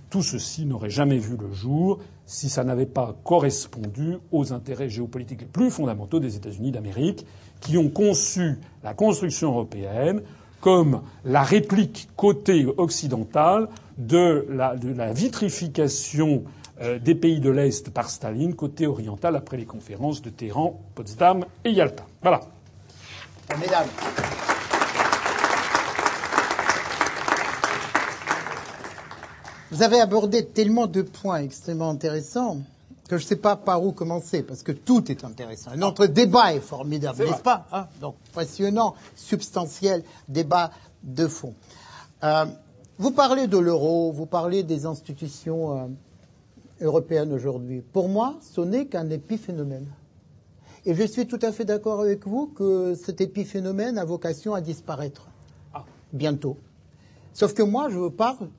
tout 0.10 0.22
ceci 0.22 0.66
n'aurait 0.66 0.90
jamais 0.90 1.18
vu 1.18 1.36
le 1.38 1.52
jour 1.52 2.00
si 2.26 2.50
ça 2.50 2.64
n'avait 2.64 2.86
pas 2.86 3.16
correspondu 3.24 4.18
aux 4.32 4.54
intérêts 4.54 4.90
géopolitiques 4.90 5.42
les 5.42 5.48
plus 5.48 5.72
fondamentaux 5.72 6.20
des 6.20 6.36
États-Unis 6.36 6.72
d'Amérique, 6.72 7.26
qui 7.60 7.78
ont 7.78 7.90
conçu 7.90 8.60
la 8.84 8.94
construction 8.94 9.50
européenne 9.50 10.22
comme 10.62 11.02
la 11.26 11.44
réplique 11.44 12.10
côté 12.16 12.66
occidental 12.78 13.68
de 13.98 14.46
la, 14.50 14.76
vitrification 15.12 16.44
euh, 16.82 17.00
des 17.00 17.16
pays 17.16 17.40
de 17.40 17.50
l'Est 17.50 17.90
par 17.90 18.10
Staline 18.10 18.56
côté 18.56 18.88
oriental 18.88 19.36
après 19.36 19.58
les 19.58 19.66
conférences 19.66 20.22
de 20.22 20.30
Téhéran, 20.30 20.80
Potsdam 20.96 21.46
et 21.66 21.72
Yalta. 21.72 22.06
Voilà. 22.22 22.42
Mesdames. 23.60 23.88
Vous 29.74 29.82
avez 29.82 30.00
abordé 30.00 30.46
tellement 30.46 30.86
de 30.86 31.02
points 31.02 31.40
extrêmement 31.40 31.90
intéressants 31.90 32.60
que 33.10 33.18
je 33.18 33.24
ne 33.24 33.28
sais 33.28 33.38
pas 33.38 33.56
par 33.56 33.84
où 33.84 33.92
commencer, 33.92 34.44
parce 34.44 34.62
que 34.62 34.72
tout 34.72 35.12
est 35.12 35.24
intéressant. 35.24 35.76
Notre 35.76 36.06
débat 36.06 36.54
est 36.54 36.60
formidable, 36.60 37.26
n'est-ce 37.26 37.42
pas 37.42 37.66
hein? 37.72 37.88
Donc, 38.00 38.14
passionnant, 38.36 38.94
substantiel, 39.16 40.04
débat 40.28 40.70
de 41.02 41.26
fond. 41.26 41.56
Euh, 42.24 42.46
vous 43.00 43.10
parlez 43.10 43.48
de 43.48 43.58
l'euro, 43.58 44.12
vous 44.12 44.28
parlez 44.28 44.62
des 44.62 44.86
institutions 44.86 45.76
euh, 45.76 45.88
européennes 46.82 47.34
aujourd'hui. 47.34 47.82
Pour 47.82 48.10
moi, 48.10 48.36
ce 48.42 48.62
n'est 48.62 48.86
qu'un 48.86 49.10
épiphénomène. 49.10 49.88
Et 50.86 50.94
je 50.94 51.02
suis 51.02 51.26
tout 51.26 51.40
à 51.42 51.52
fait 51.52 51.66
d'accord 51.66 52.00
avec 52.00 52.28
vous 52.28 52.46
que 52.46 52.94
cet 52.94 53.22
épiphénomène 53.22 53.98
a 53.98 54.06
vocation 54.06 54.54
à 54.54 54.62
disparaître 54.62 55.30
ah. 55.74 55.84
bientôt. 56.14 56.58
Sauf 57.34 57.56
que 57.56 57.64
moi, 57.64 57.90
je 57.90 58.08
parle 58.10 58.50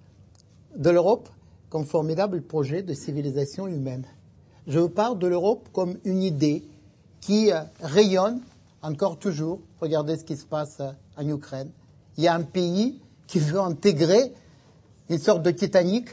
de 0.76 0.90
l'Europe 0.90 1.28
comme 1.70 1.84
formidable 1.84 2.42
projet 2.42 2.82
de 2.82 2.94
civilisation 2.94 3.66
humaine. 3.66 4.04
Je 4.66 4.80
parle 4.80 5.18
de 5.18 5.26
l'Europe 5.26 5.68
comme 5.72 5.96
une 6.04 6.22
idée 6.22 6.64
qui 7.20 7.52
euh, 7.52 7.60
rayonne 7.80 8.40
encore 8.82 9.18
toujours. 9.18 9.60
Regardez 9.80 10.16
ce 10.16 10.24
qui 10.24 10.36
se 10.36 10.44
passe 10.44 10.78
euh, 10.80 10.90
en 11.16 11.28
Ukraine. 11.28 11.70
Il 12.16 12.24
y 12.24 12.28
a 12.28 12.34
un 12.34 12.42
pays 12.42 13.00
qui 13.26 13.38
veut 13.38 13.60
intégrer 13.60 14.32
une 15.08 15.18
sorte 15.18 15.42
de 15.42 15.50
Titanic 15.50 16.08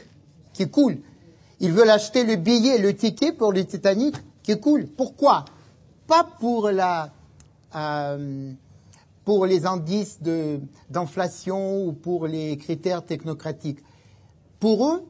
qui 0.52 0.68
coule. 0.68 0.98
Ils 1.60 1.72
veulent 1.72 1.90
acheter 1.90 2.24
le 2.24 2.36
billet, 2.36 2.78
le 2.78 2.94
ticket 2.94 3.32
pour 3.32 3.52
le 3.52 3.64
Titanic 3.64 4.16
qui 4.42 4.58
coule. 4.58 4.86
Pourquoi? 4.86 5.44
Pas 6.06 6.24
pour 6.40 6.70
la 6.70 7.10
euh, 7.74 8.52
pour 9.24 9.46
les 9.46 9.66
indices 9.66 10.18
d'inflation 10.90 11.86
ou 11.86 11.92
pour 11.92 12.26
les 12.26 12.56
critères 12.56 13.04
technocratiques. 13.04 13.78
Pour 14.62 14.86
eux, 14.86 15.02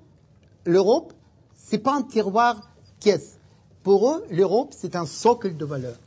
l'Europe, 0.64 1.12
c'est 1.54 1.76
pas 1.76 1.92
un 1.92 2.00
tiroir 2.00 2.70
caisse. 3.00 3.36
Pour 3.82 4.08
eux, 4.08 4.24
l'Europe, 4.30 4.72
c'est 4.74 4.96
un 4.96 5.04
socle 5.04 5.58
de 5.58 5.66
valeurs. 5.66 5.98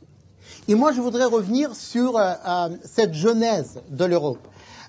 Et 0.66 0.74
moi, 0.74 0.90
je 0.90 1.00
voudrais 1.00 1.26
revenir 1.26 1.76
sur 1.76 2.16
euh, 2.16 2.32
euh, 2.44 2.70
cette 2.82 3.14
genèse 3.14 3.80
de 3.88 4.04
l'Europe. 4.04 4.40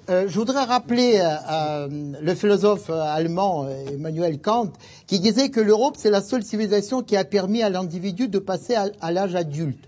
euh, 0.10 0.28
je 0.28 0.40
voudrais 0.40 0.64
rappeler 0.64 1.22
le 2.20 2.34
philosophe 2.34 2.90
allemand 2.90 3.70
Emmanuel 3.94 4.42
Kant 4.42 4.72
qui 5.06 5.20
disait 5.20 5.50
que 5.50 5.60
l'Europe, 5.60 5.94
c'est 5.96 6.10
la 6.10 6.24
seule 6.24 6.44
civilisation 6.44 7.04
qui 7.04 7.16
a 7.16 7.26
permis 7.26 7.62
à 7.62 7.70
l'individu 7.70 8.28
de 8.28 8.40
passer 8.40 8.74
à 8.74 9.12
l'âge 9.12 9.36
adulte, 9.36 9.88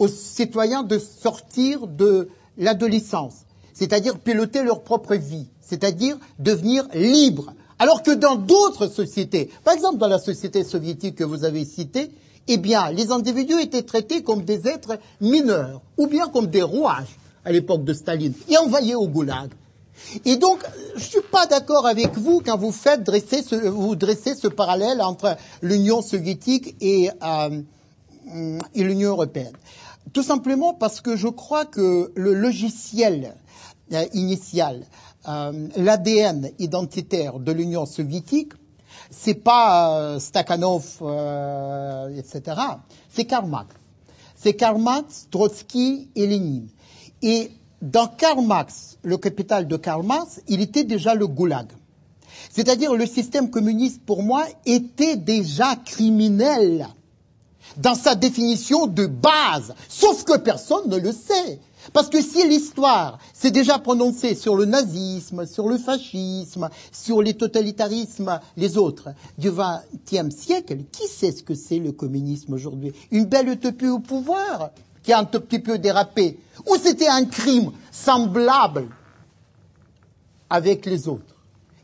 aux 0.00 0.08
citoyens 0.08 0.82
de 0.82 0.98
sortir 0.98 1.86
de 1.86 2.30
l'adolescence, 2.58 3.46
c'est-à-dire 3.72 4.18
piloter 4.18 4.64
leur 4.64 4.82
propre 4.82 5.14
vie, 5.14 5.46
c'est-à-dire 5.60 6.18
devenir 6.40 6.88
libres. 6.94 7.54
Alors 7.82 8.04
que 8.04 8.12
dans 8.12 8.36
d'autres 8.36 8.86
sociétés, 8.86 9.50
par 9.64 9.74
exemple 9.74 9.96
dans 9.96 10.06
la 10.06 10.20
société 10.20 10.62
soviétique 10.62 11.16
que 11.16 11.24
vous 11.24 11.42
avez 11.42 11.64
citée, 11.64 12.12
eh 12.46 12.56
bien, 12.56 12.92
les 12.92 13.10
individus 13.10 13.60
étaient 13.60 13.82
traités 13.82 14.22
comme 14.22 14.44
des 14.44 14.68
êtres 14.68 15.00
mineurs, 15.20 15.80
ou 15.98 16.06
bien 16.06 16.28
comme 16.28 16.46
des 16.46 16.62
rouages 16.62 17.18
à 17.44 17.50
l'époque 17.50 17.82
de 17.82 17.92
Staline, 17.92 18.34
et 18.48 18.56
envoyés 18.56 18.94
au 18.94 19.08
goulag. 19.08 19.50
Et 20.24 20.36
donc, 20.36 20.60
je 20.94 21.00
ne 21.00 21.08
suis 21.08 21.20
pas 21.32 21.46
d'accord 21.46 21.88
avec 21.88 22.16
vous 22.16 22.40
quand 22.40 22.56
vous 22.56 22.70
faites 22.70 23.02
dresser 23.02 23.42
ce, 23.42 23.56
vous 23.56 23.96
dressez 23.96 24.36
ce 24.36 24.46
parallèle 24.46 25.02
entre 25.02 25.36
l'Union 25.60 26.02
soviétique 26.02 26.76
et, 26.80 27.10
euh, 27.20 27.62
et 28.76 28.84
l'Union 28.84 29.10
européenne. 29.10 29.54
Tout 30.12 30.22
simplement 30.22 30.72
parce 30.72 31.00
que 31.00 31.16
je 31.16 31.26
crois 31.26 31.64
que 31.64 32.12
le 32.14 32.32
logiciel 32.32 33.34
euh, 33.92 34.04
initial, 34.14 34.84
euh, 35.28 35.68
l'ADN 35.76 36.50
identitaire 36.58 37.38
de 37.38 37.52
l'Union 37.52 37.86
soviétique, 37.86 38.52
c'est 39.10 39.34
pas 39.34 39.98
euh, 39.98 40.18
Stakhanov, 40.18 40.98
euh, 41.02 42.08
etc. 42.16 42.60
C'est 43.10 43.24
Karl 43.24 43.48
Marx. 43.48 43.74
C'est 44.34 44.54
Karl 44.54 44.80
Marx, 44.80 45.28
Trotsky 45.30 46.08
et 46.16 46.26
Lénine. 46.26 46.68
Et 47.22 47.52
dans 47.80 48.08
Karl 48.08 48.44
Marx, 48.44 48.98
le 49.02 49.16
capital 49.16 49.68
de 49.68 49.76
Karl 49.76 50.04
Marx, 50.04 50.40
il 50.48 50.60
était 50.60 50.84
déjà 50.84 51.14
le 51.14 51.26
goulag. 51.26 51.68
C'est-à-dire 52.50 52.94
le 52.94 53.06
système 53.06 53.50
communiste, 53.50 54.02
pour 54.04 54.22
moi, 54.22 54.44
était 54.66 55.16
déjà 55.16 55.76
criminel 55.76 56.88
dans 57.76 57.94
sa 57.94 58.14
définition 58.14 58.86
de 58.86 59.06
base, 59.06 59.74
sauf 59.88 60.24
que 60.24 60.36
personne 60.38 60.88
ne 60.88 60.96
le 60.96 61.12
sait. 61.12 61.60
Parce 61.92 62.08
que 62.08 62.22
si 62.22 62.46
l'histoire 62.46 63.18
s'est 63.32 63.50
déjà 63.50 63.78
prononcée 63.78 64.34
sur 64.34 64.54
le 64.54 64.64
nazisme, 64.64 65.46
sur 65.46 65.68
le 65.68 65.78
fascisme, 65.78 66.70
sur 66.92 67.22
les 67.22 67.34
totalitarismes, 67.34 68.40
les 68.56 68.78
autres 68.78 69.10
du 69.38 69.50
XXe 69.50 70.34
siècle, 70.34 70.78
qui 70.92 71.08
sait 71.08 71.32
ce 71.32 71.42
que 71.42 71.54
c'est 71.54 71.78
le 71.78 71.92
communisme 71.92 72.54
aujourd'hui? 72.54 72.92
Une 73.10 73.24
belle 73.24 73.48
utopie 73.48 73.88
au 73.88 73.98
pouvoir 73.98 74.70
qui 75.02 75.12
a 75.12 75.18
un 75.18 75.24
tout 75.24 75.40
petit 75.40 75.58
peu 75.58 75.78
dérapé? 75.78 76.38
Ou 76.68 76.76
c'était 76.76 77.08
un 77.08 77.24
crime 77.24 77.72
semblable 77.90 78.88
avec 80.48 80.86
les 80.86 81.08
autres? 81.08 81.34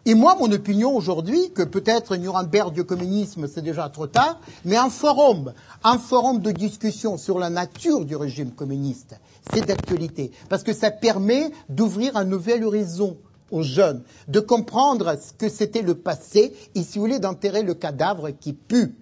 Et 0.09 0.15
moi, 0.15 0.37
mon 0.41 0.51
opinion 0.53 0.97
aujourd'hui, 0.97 1.51
que 1.51 1.63
peut-être 1.63 2.17
Nuremberg 2.17 2.73
du 2.73 2.85
communisme, 2.85 3.47
c'est 3.47 3.61
déjà 3.61 3.91
trop 3.91 4.07
tard, 4.07 4.41
mais 4.65 4.77
un 4.77 4.89
forum, 4.89 5.53
un 5.85 5.99
forum 5.99 6.41
de 6.41 6.51
discussion 6.51 7.19
sur 7.19 7.39
la 7.39 7.51
nature 7.51 8.07
du 8.07 8.17
régime 8.17 8.53
communiste, 8.53 9.17
c'est 9.53 9.67
d'actualité. 9.67 10.31
Parce 10.49 10.63
que 10.63 10.73
ça 10.73 10.91
permet 10.91 11.51
d'ouvrir 11.69 12.17
un 12.17 12.25
nouvel 12.25 12.65
horizon 12.65 13.17
aux 13.51 13.63
jeunes, 13.63 14.03
de 14.29 14.41
comprendre 14.41 15.17
ce 15.21 15.33
que 15.33 15.49
c'était 15.49 15.83
le 15.83 15.95
passé 15.95 16.53
et, 16.75 16.83
si 16.83 16.99
vous 16.99 17.05
voulez, 17.05 17.19
d'enterrer 17.19 17.63
le 17.63 17.75
cadavre 17.75 18.31
qui 18.31 18.53
pue. 18.53 18.95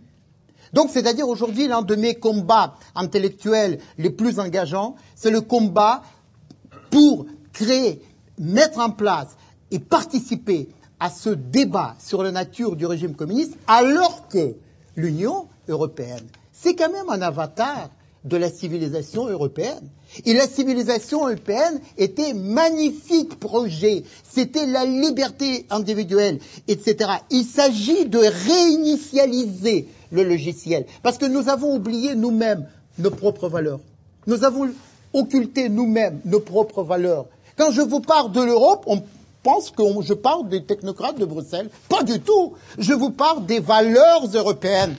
Donc, 0.72 0.90
c'est-à-dire 0.90 1.28
aujourd'hui, 1.28 1.68
l'un 1.68 1.82
de 1.82 1.94
mes 1.94 2.14
combats 2.14 2.74
intellectuels 2.94 3.78
les 3.98 4.10
plus 4.10 4.38
engageants, 4.38 4.96
c'est 5.14 5.30
le 5.30 5.40
combat 5.40 6.02
pour 6.90 7.26
créer, 7.52 8.02
mettre 8.38 8.78
en 8.78 8.90
place 8.90 9.36
et 9.70 9.78
participer 9.78 10.68
à 11.00 11.10
ce 11.10 11.30
débat 11.30 11.94
sur 11.98 12.22
la 12.22 12.30
nature 12.32 12.76
du 12.76 12.86
régime 12.86 13.14
communiste, 13.14 13.56
alors 13.66 14.28
que 14.28 14.54
l'Union 14.96 15.46
européenne, 15.68 16.26
c'est 16.52 16.74
quand 16.74 16.90
même 16.90 17.08
un 17.10 17.20
avatar 17.20 17.90
de 18.24 18.36
la 18.36 18.50
civilisation 18.50 19.26
européenne. 19.28 19.88
Et 20.24 20.34
la 20.34 20.46
civilisation 20.48 21.26
européenne 21.26 21.80
était 21.98 22.32
magnifique 22.34 23.38
projet. 23.38 24.04
C'était 24.28 24.66
la 24.66 24.84
liberté 24.84 25.66
individuelle, 25.70 26.38
etc. 26.68 27.10
Il 27.30 27.44
s'agit 27.44 28.06
de 28.06 28.18
réinitialiser 28.18 29.88
le 30.12 30.24
logiciel. 30.24 30.86
Parce 31.02 31.18
que 31.18 31.26
nous 31.26 31.48
avons 31.48 31.74
oublié 31.74 32.14
nous-mêmes 32.14 32.66
nos 32.98 33.10
propres 33.10 33.48
valeurs. 33.48 33.80
Nous 34.26 34.44
avons 34.44 34.70
occulté 35.12 35.68
nous-mêmes 35.68 36.20
nos 36.24 36.40
propres 36.40 36.82
valeurs. 36.82 37.26
Quand 37.56 37.70
je 37.70 37.82
vous 37.82 38.00
parle 38.00 38.32
de 38.32 38.42
l'Europe, 38.42 38.84
on 38.86 39.02
pense 39.42 39.70
que 39.70 39.82
je 40.02 40.12
parle 40.12 40.48
des 40.48 40.64
technocrates 40.64 41.18
de 41.18 41.24
Bruxelles. 41.24 41.70
Pas 41.88 42.02
du 42.02 42.20
tout. 42.20 42.54
Je 42.78 42.92
vous 42.92 43.10
parle 43.10 43.46
des 43.46 43.60
valeurs 43.60 44.26
européennes 44.34 44.96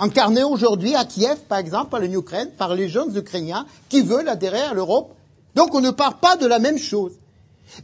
incarnées 0.00 0.42
aujourd'hui 0.42 0.94
à 0.94 1.04
Kiev, 1.04 1.38
par 1.48 1.58
exemple, 1.58 1.90
par 1.90 2.00
l'Ukraine, 2.00 2.50
par 2.56 2.74
les 2.74 2.88
jeunes 2.88 3.16
Ukrainiens 3.16 3.66
qui 3.88 4.02
veulent 4.02 4.28
adhérer 4.28 4.62
à 4.62 4.74
l'Europe. 4.74 5.14
Donc 5.54 5.74
on 5.74 5.80
ne 5.80 5.90
parle 5.90 6.14
pas 6.20 6.36
de 6.36 6.46
la 6.46 6.58
même 6.58 6.78
chose. 6.78 7.12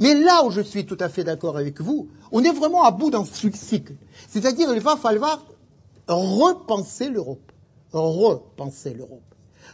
Mais 0.00 0.14
là 0.14 0.44
où 0.44 0.50
je 0.50 0.60
suis 0.60 0.86
tout 0.86 0.96
à 0.98 1.08
fait 1.08 1.22
d'accord 1.22 1.56
avec 1.56 1.80
vous, 1.80 2.08
on 2.32 2.42
est 2.42 2.50
vraiment 2.50 2.84
à 2.84 2.90
bout 2.90 3.10
d'un 3.10 3.24
cycle. 3.24 3.94
C'est-à-dire 4.28 4.72
il 4.72 4.80
va 4.80 4.96
falloir 4.96 5.44
repenser 6.08 7.08
l'Europe. 7.08 7.52
Repenser 7.92 8.94
l'Europe. 8.94 9.22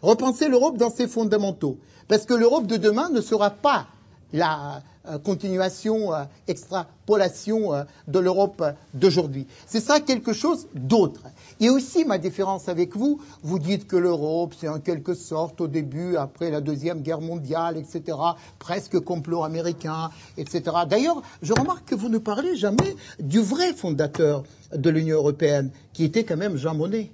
Repenser 0.02 0.48
l'Europe 0.48 0.76
dans 0.76 0.90
ses 0.90 1.06
fondamentaux. 1.06 1.78
Parce 2.08 2.26
que 2.26 2.34
l'Europe 2.34 2.66
de 2.66 2.76
demain 2.76 3.08
ne 3.10 3.20
sera 3.20 3.50
pas 3.50 3.86
la, 4.32 4.82
euh, 5.08 5.18
continuation, 5.18 6.14
euh, 6.14 6.22
extrapolation 6.46 7.74
euh, 7.74 7.82
de 8.06 8.20
l'Europe 8.20 8.62
d'aujourd'hui. 8.94 9.48
C'est 9.66 9.80
ça 9.80 9.98
quelque 9.98 10.32
chose 10.32 10.68
d'autre. 10.74 11.22
Et 11.62 11.70
aussi 11.70 12.04
ma 12.04 12.18
différence 12.18 12.68
avec 12.68 12.96
vous, 12.96 13.20
vous 13.44 13.60
dites 13.60 13.86
que 13.86 13.94
l'Europe, 13.94 14.52
c'est 14.58 14.66
en 14.66 14.80
quelque 14.80 15.14
sorte 15.14 15.60
au 15.60 15.68
début, 15.68 16.16
après 16.16 16.50
la 16.50 16.60
Deuxième 16.60 17.02
Guerre 17.02 17.20
mondiale, 17.20 17.76
etc., 17.76 18.18
presque 18.58 18.98
complot 18.98 19.44
américain, 19.44 20.10
etc. 20.36 20.62
D'ailleurs, 20.90 21.22
je 21.40 21.52
remarque 21.52 21.84
que 21.84 21.94
vous 21.94 22.08
ne 22.08 22.18
parlez 22.18 22.56
jamais 22.56 22.96
du 23.20 23.38
vrai 23.38 23.74
fondateur 23.74 24.42
de 24.74 24.90
l'Union 24.90 25.18
européenne, 25.18 25.70
qui 25.92 26.02
était 26.02 26.24
quand 26.24 26.36
même 26.36 26.56
Jean 26.56 26.74
Monnet. 26.74 27.12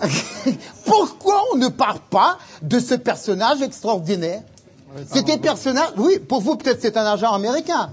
Pourquoi 0.84 1.44
on 1.52 1.58
ne 1.58 1.68
parle 1.68 2.00
pas 2.10 2.38
de 2.60 2.80
ce 2.80 2.94
personnage 2.94 3.62
extraordinaire? 3.62 4.42
C'était 5.12 5.38
personnage. 5.38 5.90
Oui, 5.96 6.18
pour 6.18 6.40
vous 6.40 6.56
peut-être 6.56 6.80
c'est 6.80 6.96
un 6.96 7.06
agent 7.06 7.32
américain. 7.32 7.90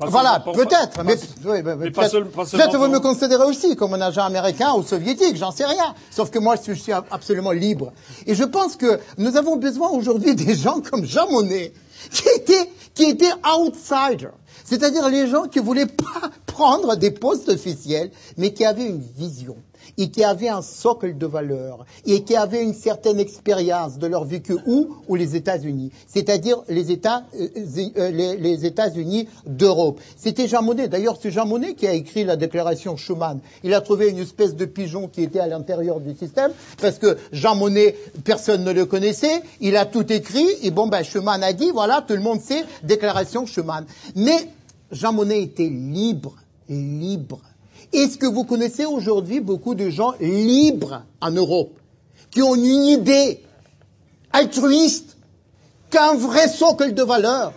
Ah 0.00 0.06
voilà, 0.06 0.40
peut-être. 0.40 1.02
Mais, 1.04 1.16
peut-être 1.16 2.76
vous 2.76 2.88
me 2.88 3.00
considérez 3.00 3.44
aussi 3.44 3.74
comme 3.74 3.94
un 3.94 4.00
agent 4.00 4.22
américain 4.22 4.72
ou 4.74 4.82
soviétique, 4.82 5.36
j'en 5.36 5.50
sais 5.50 5.64
rien. 5.64 5.94
Sauf 6.10 6.30
que 6.30 6.38
moi, 6.38 6.54
je 6.64 6.72
suis 6.72 6.92
absolument 6.92 7.50
libre. 7.50 7.92
Et 8.26 8.34
je 8.34 8.44
pense 8.44 8.76
que 8.76 9.00
nous 9.16 9.36
avons 9.36 9.56
besoin 9.56 9.90
aujourd'hui 9.90 10.34
des 10.34 10.54
gens 10.54 10.80
comme 10.80 11.04
Jean 11.04 11.28
Monnet, 11.30 11.72
qui 12.12 12.28
étaient, 12.36 12.70
qui 12.94 13.04
étaient 13.04 13.32
outsiders. 13.44 14.32
C'est-à-dire 14.64 15.08
les 15.08 15.26
gens 15.26 15.44
qui 15.44 15.58
voulaient 15.58 15.86
pas 15.86 16.30
prendre 16.46 16.94
des 16.94 17.10
postes 17.10 17.48
officiels, 17.48 18.10
mais 18.36 18.52
qui 18.52 18.64
avaient 18.64 18.86
une 18.86 19.02
vision 19.16 19.56
et 19.96 20.10
qui 20.10 20.24
avaient 20.24 20.48
un 20.48 20.62
socle 20.62 21.16
de 21.16 21.26
valeurs 21.26 21.84
et 22.06 22.22
qui 22.22 22.36
avaient 22.36 22.62
une 22.62 22.74
certaine 22.74 23.18
expérience 23.18 23.98
de 23.98 24.06
leur 24.06 24.24
vécu 24.24 24.56
où 24.66 24.96
ou 25.08 25.14
les 25.14 25.36
États-Unis, 25.36 25.90
c'est-à-dire 26.06 26.62
les 26.68 26.90
États 26.90 27.24
euh, 27.40 27.48
euh, 27.96 28.10
les, 28.10 28.66
États-Unis 28.66 29.28
d'Europe. 29.46 30.00
C'était 30.16 30.48
Jean 30.48 30.62
Monnet. 30.62 30.88
D'ailleurs, 30.88 31.18
c'est 31.20 31.30
Jean 31.30 31.46
Monnet 31.46 31.74
qui 31.74 31.86
a 31.86 31.92
écrit 31.92 32.24
la 32.24 32.36
déclaration 32.36 32.96
Schuman. 32.96 33.38
Il 33.62 33.74
a 33.74 33.80
trouvé 33.80 34.08
une 34.08 34.18
espèce 34.18 34.56
de 34.56 34.64
pigeon 34.64 35.08
qui 35.08 35.22
était 35.22 35.38
à 35.38 35.46
l'intérieur 35.46 36.00
du 36.00 36.14
système 36.14 36.50
parce 36.80 36.98
que 36.98 37.16
Jean 37.32 37.54
Monnet, 37.54 37.96
personne 38.24 38.64
ne 38.64 38.72
le 38.72 38.84
connaissait. 38.86 39.42
Il 39.60 39.76
a 39.76 39.86
tout 39.86 40.12
écrit 40.12 40.46
et 40.62 40.70
bon 40.70 40.88
ben 40.88 41.02
Schuman 41.02 41.42
a 41.42 41.52
dit 41.52 41.70
voilà, 41.70 42.04
tout 42.06 42.14
le 42.14 42.20
monde 42.20 42.40
sait 42.40 42.64
déclaration 42.82 43.46
Schuman. 43.46 43.84
Mais 44.16 44.48
Jean 44.90 45.12
Monnet 45.12 45.42
était 45.42 45.68
libre, 45.68 46.36
libre 46.68 47.40
est-ce 47.92 48.18
que 48.18 48.26
vous 48.26 48.44
connaissez 48.44 48.84
aujourd'hui 48.84 49.40
beaucoup 49.40 49.74
de 49.74 49.90
gens 49.90 50.14
libres 50.20 51.02
en 51.20 51.30
Europe, 51.30 51.78
qui 52.30 52.42
ont 52.42 52.54
une 52.54 52.84
idée 52.84 53.42
altruiste, 54.32 55.16
qu'un 55.90 56.14
vrai 56.14 56.48
socle 56.48 56.94
de 56.94 57.02
valeur 57.02 57.52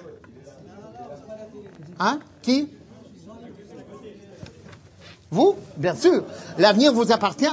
Hein? 2.00 2.20
Qui? 2.42 2.68
Vous? 5.30 5.56
Bien 5.78 5.96
sûr. 5.96 6.24
L'avenir 6.58 6.92
vous 6.94 7.12
appartient. 7.12 7.46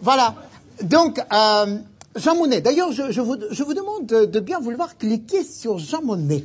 Voilà. 0.00 0.36
Donc, 0.82 1.20
euh, 1.32 1.78
Jean 2.14 2.36
Monnet. 2.36 2.60
D'ailleurs, 2.60 2.92
je, 2.92 3.20
vous, 3.20 3.74
demande 3.74 4.06
de, 4.06 4.24
de, 4.24 4.40
bien 4.40 4.60
vouloir 4.60 4.96
cliquer 4.96 5.42
sur 5.42 5.78
Jean 5.78 6.02
Monnet. 6.02 6.44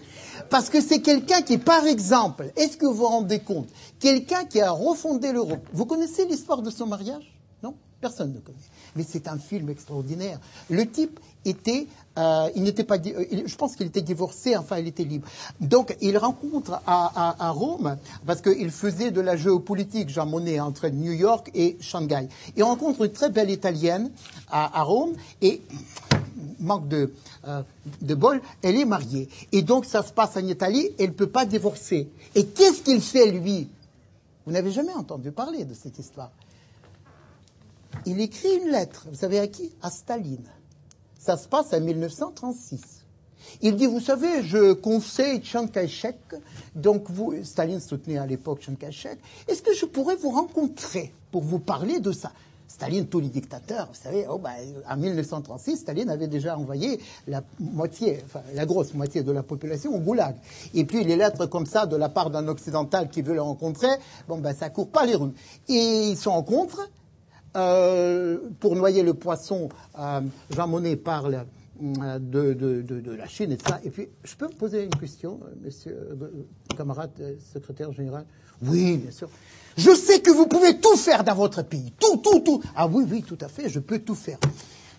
Parce 0.49 0.69
que 0.69 0.81
c'est 0.81 1.01
quelqu'un 1.01 1.41
qui, 1.41 1.57
par 1.57 1.85
exemple, 1.85 2.51
est-ce 2.55 2.77
que 2.77 2.85
vous 2.85 2.93
vous 2.93 3.05
rendez 3.05 3.39
compte, 3.39 3.69
quelqu'un 3.99 4.45
qui 4.45 4.61
a 4.61 4.71
refondé 4.71 5.31
l'Europe. 5.31 5.67
Vous 5.73 5.85
connaissez 5.85 6.25
l'histoire 6.25 6.61
de 6.61 6.69
son 6.69 6.87
mariage? 6.87 7.33
Non? 7.61 7.75
Personne 8.01 8.33
ne 8.33 8.39
connaît. 8.39 8.57
Mais 8.95 9.03
c'est 9.07 9.27
un 9.27 9.37
film 9.37 9.69
extraordinaire. 9.69 10.39
Le 10.69 10.85
type 10.89 11.19
était, 11.45 11.87
euh, 12.17 12.49
il 12.55 12.63
n'était 12.63 12.83
pas, 12.83 12.97
euh, 12.97 13.25
je 13.45 13.55
pense 13.55 13.75
qu'il 13.75 13.87
était 13.87 14.01
divorcé, 14.01 14.55
enfin 14.55 14.77
il 14.77 14.87
était 14.87 15.03
libre. 15.03 15.27
Donc 15.59 15.95
il 16.01 16.17
rencontre 16.17 16.81
à, 16.85 17.49
Rome, 17.51 17.97
parce 18.25 18.41
qu'il 18.41 18.69
faisait 18.71 19.11
de 19.11 19.21
la 19.21 19.35
géopolitique, 19.35 20.09
Jean 20.09 20.25
Monnet, 20.25 20.59
entre 20.59 20.89
New 20.89 21.13
York 21.13 21.49
et 21.53 21.77
Shanghai. 21.81 22.27
Il 22.55 22.63
rencontre 22.63 23.03
une 23.05 23.11
très 23.11 23.29
belle 23.29 23.49
italienne 23.49 24.11
à, 24.49 24.79
à 24.79 24.83
Rome 24.83 25.13
et 25.41 25.61
manque 26.59 26.87
de, 26.87 27.13
euh, 27.47 27.61
de 28.01 28.15
bol, 28.15 28.41
elle 28.61 28.77
est 28.77 28.85
mariée. 28.85 29.29
Et 29.51 29.61
donc 29.61 29.85
ça 29.85 30.03
se 30.03 30.11
passe 30.11 30.37
en 30.37 30.45
Italie, 30.47 30.89
elle 30.99 31.09
ne 31.09 31.13
peut 31.13 31.29
pas 31.29 31.45
divorcer. 31.45 32.07
Et 32.35 32.45
qu'est-ce 32.45 32.81
qu'il 32.81 33.01
fait 33.01 33.31
lui? 33.31 33.67
Vous 34.45 34.51
n'avez 34.51 34.71
jamais 34.71 34.93
entendu 34.93 35.31
parler 35.31 35.65
de 35.65 35.73
cette 35.73 35.99
histoire. 35.99 36.31
Il 38.05 38.19
écrit 38.19 38.57
une 38.57 38.71
lettre, 38.71 39.05
vous 39.09 39.17
savez 39.17 39.39
à 39.39 39.47
qui? 39.47 39.71
À 39.81 39.89
Staline. 39.89 40.45
Ça 41.23 41.37
se 41.37 41.47
passe 41.47 41.71
en 41.71 41.79
1936. 41.79 42.81
Il 43.61 43.77
dit, 43.77 43.85
vous 43.85 44.01
savez, 44.01 44.43
je 44.43 44.73
conseille 44.73 45.41
Chiang 45.41 45.67
Kai-shek, 45.67 46.17
donc 46.75 47.09
vous, 47.09 47.33
Staline 47.45 47.79
soutenait 47.79 48.17
à 48.17 48.25
l'époque 48.25 48.61
Chiang 48.61 48.75
Kai-shek, 48.75 49.17
est-ce 49.47 49.61
que 49.61 49.73
je 49.73 49.85
pourrais 49.85 50.17
vous 50.17 50.31
rencontrer 50.31 51.13
pour 51.31 51.43
vous 51.43 51.59
parler 51.59 52.01
de 52.01 52.11
ça? 52.11 52.33
Staline, 52.67 53.07
tous 53.07 53.21
les 53.21 53.29
dictateurs, 53.29 53.87
vous 53.87 54.01
savez, 54.03 54.25
oh, 54.29 54.37
bah, 54.37 54.49
en 54.89 54.97
1936, 54.97 55.77
Staline 55.77 56.09
avait 56.09 56.27
déjà 56.27 56.57
envoyé 56.57 56.99
la 57.29 57.41
moitié, 57.57 58.21
enfin, 58.25 58.41
la 58.53 58.65
grosse 58.65 58.93
moitié 58.93 59.23
de 59.23 59.31
la 59.31 59.43
population 59.43 59.95
au 59.95 59.99
goulag. 59.99 60.35
Et 60.73 60.83
puis 60.83 61.05
les 61.05 61.15
lettres 61.15 61.45
comme 61.45 61.65
ça 61.65 61.85
de 61.85 61.95
la 61.95 62.09
part 62.09 62.31
d'un 62.31 62.49
occidental 62.49 63.09
qui 63.09 63.21
veut 63.21 63.35
le 63.35 63.41
rencontrer, 63.41 63.95
bon, 64.27 64.39
ben, 64.39 64.53
ça 64.53 64.69
court 64.69 64.89
pas 64.89 65.05
les 65.05 65.15
rues. 65.15 65.31
Et 65.69 66.09
ils 66.09 66.17
se 66.17 66.27
rencontrent, 66.27 66.89
euh, 67.55 68.39
pour 68.59 68.75
noyer 68.75 69.03
le 69.03 69.13
poisson, 69.13 69.69
euh, 69.99 70.21
Jean 70.49 70.67
Monnet 70.67 70.95
parle 70.95 71.45
euh, 71.83 72.19
de, 72.19 72.53
de, 72.53 72.81
de, 72.81 73.11
la 73.11 73.27
Chine 73.27 73.51
et 73.51 73.57
ça. 73.57 73.79
Et 73.83 73.89
puis, 73.89 74.09
je 74.23 74.35
peux 74.35 74.45
vous 74.45 74.57
poser 74.57 74.83
une 74.83 74.95
question, 74.95 75.39
monsieur, 75.63 76.17
camarade 76.75 77.11
secrétaire 77.53 77.91
général? 77.93 78.25
Oui, 78.65 78.97
bien 78.97 79.11
sûr. 79.11 79.29
Je 79.77 79.93
sais 79.95 80.21
que 80.21 80.31
vous 80.31 80.47
pouvez 80.47 80.77
tout 80.77 80.95
faire 80.95 81.23
dans 81.23 81.35
votre 81.35 81.63
pays. 81.63 81.93
Tout, 81.99 82.17
tout, 82.17 82.39
tout. 82.39 82.61
Ah 82.75 82.87
oui, 82.87 83.05
oui, 83.09 83.23
tout 83.23 83.37
à 83.41 83.47
fait, 83.47 83.69
je 83.69 83.79
peux 83.79 83.99
tout 83.99 84.15
faire. 84.15 84.37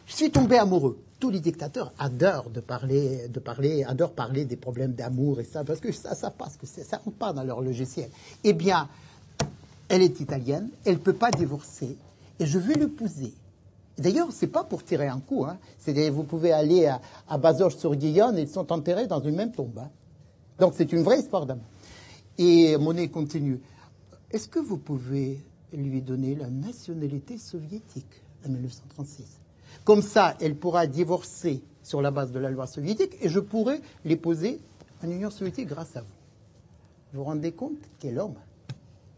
Je 0.07 0.15
suis 0.15 0.31
tombé 0.31 0.59
amoureux. 0.59 0.99
Tous 1.21 1.31
les 1.31 1.41
dictateurs 1.41 1.93
adorent 1.99 2.51
de 2.51 2.61
parler, 2.61 3.29
de 3.29 3.41
parler, 3.41 3.85
adorent 3.85 4.13
parler 4.13 4.45
des 4.45 4.57
problèmes 4.57 4.93
d'amour 4.93 5.41
et 5.41 5.45
ça, 5.45 5.65
parce 5.65 5.81
que 5.81 5.93
ça, 5.93 6.15
ça 6.15 6.31
passe, 6.31 6.57
que 6.57 6.67
ça 6.67 6.99
rentre 6.99 7.17
pas 7.17 7.33
dans 7.33 7.45
leur 7.45 7.63
logiciel. 7.63 8.11
Eh 8.43 8.53
bien, 8.53 8.89
elle 9.89 10.03
est 10.03 10.21
italienne, 10.21 10.69
elle 10.85 10.95
ne 10.95 10.99
peut 10.99 11.15
pas 11.15 11.31
divorcer, 11.31 11.97
et 12.39 12.47
je 12.47 12.59
veux 12.59 12.75
l'épouser. 12.75 13.33
D'ailleurs, 13.97 14.33
c'est 14.33 14.49
pas 14.49 14.65
pour 14.65 14.83
tirer 14.83 15.07
un 15.07 15.21
coup. 15.21 15.45
Hein. 15.45 15.59
vous 16.11 16.25
pouvez 16.25 16.53
aller 16.53 16.87
à, 16.87 17.01
à 17.29 17.71
sur 17.71 17.95
guillaume 17.95 18.39
ils 18.39 18.49
sont 18.49 18.73
enterrés 18.73 19.07
dans 19.07 19.21
une 19.21 19.37
même 19.37 19.53
tombe. 19.53 19.79
Hein. 19.79 19.91
Donc 20.59 20.75
c'est 20.77 20.93
une 20.93 21.03
vraie 21.03 21.21
histoire 21.21 21.47
d'amour. 21.47 21.65
Et 22.39 22.77
Monet 22.77 23.09
continue. 23.09 23.61
Est-ce 24.31 24.49
que 24.49 24.59
vous 24.59 24.79
pouvez 24.79 25.39
lui 25.73 26.03
donner 26.03 26.35
la 26.35 26.51
nationalité 26.51 27.39
soviétique 27.39 28.23
en 28.45 28.51
1936 28.51 29.25
Comme 29.85 30.03
ça, 30.03 30.37
elle 30.41 30.57
pourra 30.57 30.87
divorcer 30.87 31.63
sur 31.83 32.03
la 32.03 32.11
base 32.11 32.33
de 32.33 32.39
la 32.41 32.51
loi 32.51 32.67
soviétique 32.67 33.17
et 33.21 33.29
je 33.29 33.39
pourrai 33.39 33.81
l'épouser 34.05 34.61
en 35.05 35.11
Union 35.11 35.31
soviétique 35.31 35.69
grâce 35.69 35.97
à 35.97 36.01
vous. 36.01 36.07
Vous 37.13 37.19
vous 37.21 37.25
rendez 37.25 37.53
compte 37.53 37.79
Quel 38.01 38.19
homme? 38.19 38.35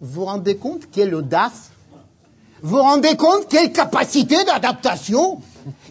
Vous 0.01 0.21
vous 0.21 0.25
rendez 0.27 0.57
compte 0.57 0.91
Quelle 0.91 1.15
audace 1.15 1.71
vous 2.63 2.77
vous 2.77 2.83
rendez 2.83 3.17
compte 3.17 3.49
quelle 3.49 3.71
capacité 3.71 4.43
d'adaptation 4.45 5.41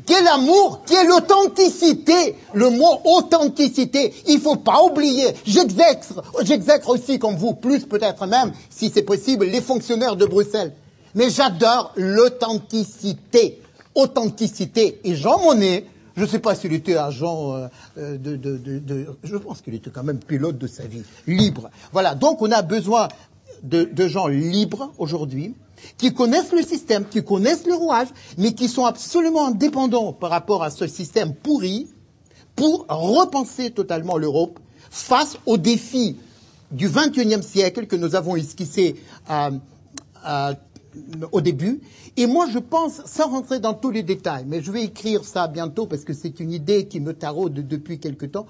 Quel 0.06 0.28
amour 0.28 0.82
Quelle 0.88 1.12
authenticité 1.12 2.36
Le 2.54 2.72
mot 2.72 3.02
authenticité, 3.06 4.14
il 4.28 4.40
faut 4.40 4.56
pas 4.56 4.82
oublier. 4.84 5.28
J'exècre, 5.46 6.24
j'exècre 6.42 6.90
aussi 6.90 7.20
comme 7.20 7.36
vous, 7.36 7.54
plus 7.54 7.86
peut-être 7.86 8.26
même, 8.26 8.52
si 8.70 8.92
c'est 8.94 9.04
possible, 9.04 9.46
les 9.46 9.62
fonctionnaires 9.62 10.16
de 10.16 10.26
Bruxelles. 10.26 10.74
Mais 11.14 11.30
j'adore 11.30 11.94
l'authenticité. 11.96 13.62
Authenticité. 13.94 15.00
Et 15.04 15.16
Jean 15.16 15.40
Monnet, 15.40 15.86
je 16.18 16.24
ne 16.24 16.28
sais 16.28 16.40
pas 16.40 16.56
s'il 16.56 16.74
était 16.74 16.98
agent 16.98 17.54
euh, 17.54 17.68
euh, 17.98 18.18
de, 18.18 18.36
de, 18.36 18.58
de, 18.58 18.80
de, 18.80 19.08
Je 19.24 19.38
pense 19.38 19.62
qu'il 19.62 19.74
était 19.76 19.92
quand 19.92 20.04
même 20.04 20.20
pilote 20.20 20.58
de 20.58 20.68
sa 20.68 20.84
vie, 20.84 21.04
libre. 21.28 21.70
Voilà, 21.94 22.16
donc 22.16 22.42
on 22.42 22.52
a 22.52 22.62
besoin 22.62 23.08
de, 23.64 23.84
de 23.84 24.08
gens 24.08 24.28
libres 24.28 24.92
aujourd'hui, 24.98 25.54
qui 25.98 26.14
connaissent 26.14 26.52
le 26.52 26.62
système, 26.62 27.06
qui 27.06 27.24
connaissent 27.24 27.66
le 27.66 27.74
rouage, 27.74 28.08
mais 28.38 28.54
qui 28.54 28.68
sont 28.68 28.86
absolument 28.86 29.48
indépendants 29.48 30.14
par 30.14 30.30
rapport 30.30 30.64
à 30.64 30.70
ce 30.70 30.88
système 30.88 31.34
pourri 31.34 31.88
pour 32.56 32.86
repenser 32.88 33.72
totalement 33.72 34.18
l'Europe 34.18 34.60
face 34.90 35.38
aux 35.46 35.58
défis 35.58 36.18
du 36.72 36.90
XXIe 36.90 37.44
siècle 37.44 37.88
que 37.88 37.96
nous 37.96 38.16
avons 38.16 38.36
esquissé 38.36 38.96
euh, 39.30 39.52
euh, 40.28 40.54
au 41.32 41.42
début. 41.42 41.82
Et 42.18 42.28
moi, 42.28 42.48
je 42.52 42.60
pense, 42.60 43.02
sans 43.06 43.30
rentrer 43.30 43.60
dans 43.60 43.74
tous 43.74 43.92
les 43.92 44.04
détails, 44.04 44.46
mais 44.48 44.62
je 44.62 44.72
vais 44.72 44.84
écrire 44.84 45.24
ça 45.26 45.48
bientôt 45.48 45.86
parce 45.86 46.04
que 46.04 46.14
c'est 46.14 46.40
une 46.40 46.52
idée 46.52 46.88
qui 46.88 47.00
me 47.00 47.14
taraude 47.14 47.68
depuis 47.68 48.00
quelque 48.00 48.26
temps. 48.26 48.46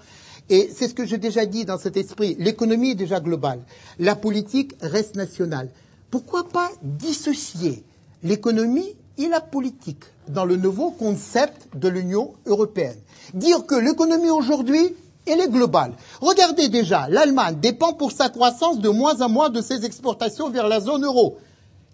Et 0.50 0.70
c'est 0.74 0.88
ce 0.88 0.94
que 0.94 1.06
j'ai 1.06 1.18
déjà 1.18 1.46
dit 1.48 1.66
dans 1.66 1.80
cet 1.80 1.98
esprit. 1.98 2.36
L'économie 2.38 2.92
est 2.92 2.96
déjà 2.96 3.20
globale. 3.20 3.62
La 3.98 4.16
politique 4.16 4.74
reste 4.82 5.16
nationale 5.16 5.70
pourquoi 6.16 6.48
pas 6.48 6.70
dissocier 6.82 7.84
l'économie 8.24 8.96
et 9.18 9.28
la 9.28 9.42
politique 9.42 10.06
dans 10.30 10.46
le 10.46 10.56
nouveau 10.56 10.92
concept 10.92 11.68
de 11.76 11.90
l'Union 11.90 12.36
européenne? 12.46 12.96
Dire 13.34 13.66
que 13.66 13.76
l'économie 13.76 14.30
aujourd'hui, 14.30 14.96
elle 15.28 15.42
est 15.42 15.50
globale. 15.50 15.92
Regardez 16.22 16.70
déjà, 16.70 17.10
l'Allemagne 17.10 17.58
dépend 17.60 17.92
pour 17.92 18.14
sa 18.14 18.30
croissance 18.30 18.80
de 18.80 18.88
moins 18.88 19.20
en 19.20 19.28
moins 19.28 19.50
de 19.50 19.60
ses 19.60 19.84
exportations 19.84 20.50
vers 20.50 20.70
la 20.70 20.80
zone 20.80 21.04
euro, 21.04 21.36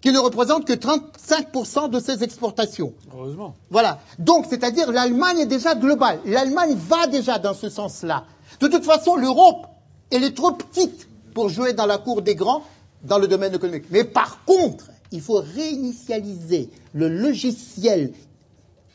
qui 0.00 0.12
ne 0.12 0.20
représente 0.20 0.66
que 0.66 0.74
35% 0.74 1.90
de 1.90 1.98
ses 1.98 2.22
exportations. 2.22 2.92
Heureusement. 3.12 3.56
Voilà. 3.70 3.98
Donc, 4.20 4.46
c'est-à-dire 4.48 4.92
l'Allemagne 4.92 5.40
est 5.40 5.46
déjà 5.46 5.74
globale. 5.74 6.20
L'Allemagne 6.26 6.76
va 6.76 7.08
déjà 7.08 7.40
dans 7.40 7.54
ce 7.54 7.68
sens-là. 7.68 8.22
De 8.60 8.68
toute 8.68 8.84
façon, 8.84 9.16
l'Europe, 9.16 9.66
elle 10.12 10.22
est 10.22 10.36
trop 10.36 10.52
petite 10.52 11.08
pour 11.34 11.48
jouer 11.48 11.72
dans 11.72 11.86
la 11.86 11.98
cour 11.98 12.22
des 12.22 12.36
grands 12.36 12.62
dans 13.04 13.18
le 13.18 13.28
domaine 13.28 13.54
économique. 13.54 13.84
Mais 13.90 14.04
par 14.04 14.44
contre, 14.44 14.86
il 15.10 15.20
faut 15.20 15.42
réinitialiser 15.54 16.70
le 16.94 17.08
logiciel 17.08 18.12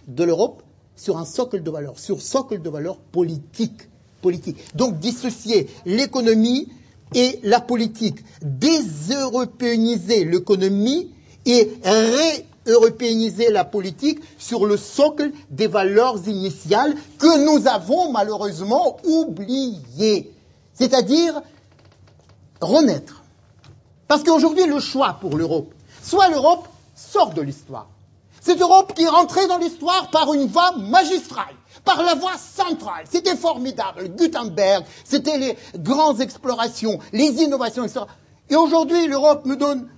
de 0.08 0.24
l'Europe 0.24 0.64
sur 0.96 1.18
un 1.18 1.26
socle 1.26 1.62
de 1.62 1.70
valeurs, 1.70 2.00
sur 2.00 2.22
socle 2.22 2.62
de 2.62 2.70
valeurs 2.70 2.98
politique. 2.98 3.90
politique. 4.22 4.58
Donc 4.76 5.00
dissocier 5.00 5.68
l'économie 5.86 6.68
et 7.14 7.40
la 7.44 7.62
politique, 7.62 8.18
déseuropéaniser 8.42 10.26
l'économie 10.26 11.12
et 11.46 11.72
ré-européaniser 11.84 13.50
la 13.52 13.64
politique 13.64 14.20
sur 14.38 14.66
le 14.66 14.76
socle 14.76 15.32
des 15.52 15.68
valeurs 15.68 16.28
initiales 16.28 16.96
que 17.20 17.46
nous 17.46 17.68
avons 17.68 18.12
malheureusement 18.12 18.98
oubliées. 19.06 20.32
C'est-à-dire 20.74 21.42
renaître 22.60 23.16
parce 24.08 24.24
qu'aujourd'hui, 24.24 24.66
le 24.66 24.80
choix 24.80 25.18
pour 25.20 25.38
l'Europe, 25.38 25.74
soit 26.02 26.30
l'Europe 26.30 26.68
sort 26.96 27.34
de 27.34 27.42
l'histoire. 27.42 27.88
Cette 28.42 28.62
Europe 28.62 28.94
qui 28.96 29.04
est 29.04 29.10
rentrée 29.10 29.48
dans 29.48 29.58
l'histoire 29.58 30.10
par 30.10 30.34
une 30.34 30.48
voie 30.48 30.72
magistrale, 30.78 31.56
par 31.84 32.02
la 32.02 32.16
voie 32.16 32.38
centrale. 32.38 33.04
C'était 33.10 33.36
formidable. 33.36 34.10
Gutenberg, 34.16 34.86
c'était 35.04 35.38
les 35.38 35.58
grandes 35.78 36.22
explorations, 36.22 37.00
les 37.12 37.44
innovations, 37.44 37.84
etc. 37.84 38.02
Et 38.50 38.56
aujourd'hui, 38.56 39.08
l'Europe 39.08 39.46
me 39.46 39.58
donne 39.58 39.90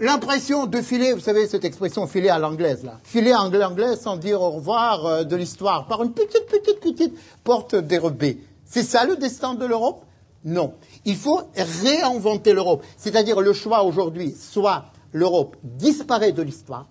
l'impression 0.00 0.66
de 0.66 0.80
filer, 0.80 1.12
vous 1.12 1.20
savez, 1.20 1.46
cette 1.46 1.64
expression 1.64 2.06
filer 2.06 2.28
à 2.28 2.38
l'anglaise, 2.38 2.84
là. 2.84 2.98
Filer 3.04 3.32
à 3.32 3.48
l'anglaise 3.48 4.00
sans 4.00 4.16
dire 4.16 4.42
au 4.42 4.50
revoir 4.50 5.06
euh, 5.06 5.24
de 5.24 5.36
l'histoire, 5.36 5.86
par 5.86 6.02
une 6.02 6.12
petite, 6.12 6.46
petite, 6.46 6.80
petite 6.80 7.14
porte 7.42 7.74
dérobée. 7.74 8.40
C'est 8.64 8.82
ça 8.82 9.04
le 9.04 9.16
destin 9.16 9.54
de 9.54 9.64
l'Europe? 9.64 10.04
Non. 10.44 10.74
Il 11.08 11.16
faut 11.16 11.40
réinventer 11.56 12.52
l'Europe. 12.52 12.84
C'est-à-dire 12.98 13.40
le 13.40 13.54
choix 13.54 13.82
aujourd'hui, 13.82 14.36
soit 14.38 14.84
l'Europe 15.14 15.56
disparaît 15.62 16.32
de 16.32 16.42
l'histoire, 16.42 16.86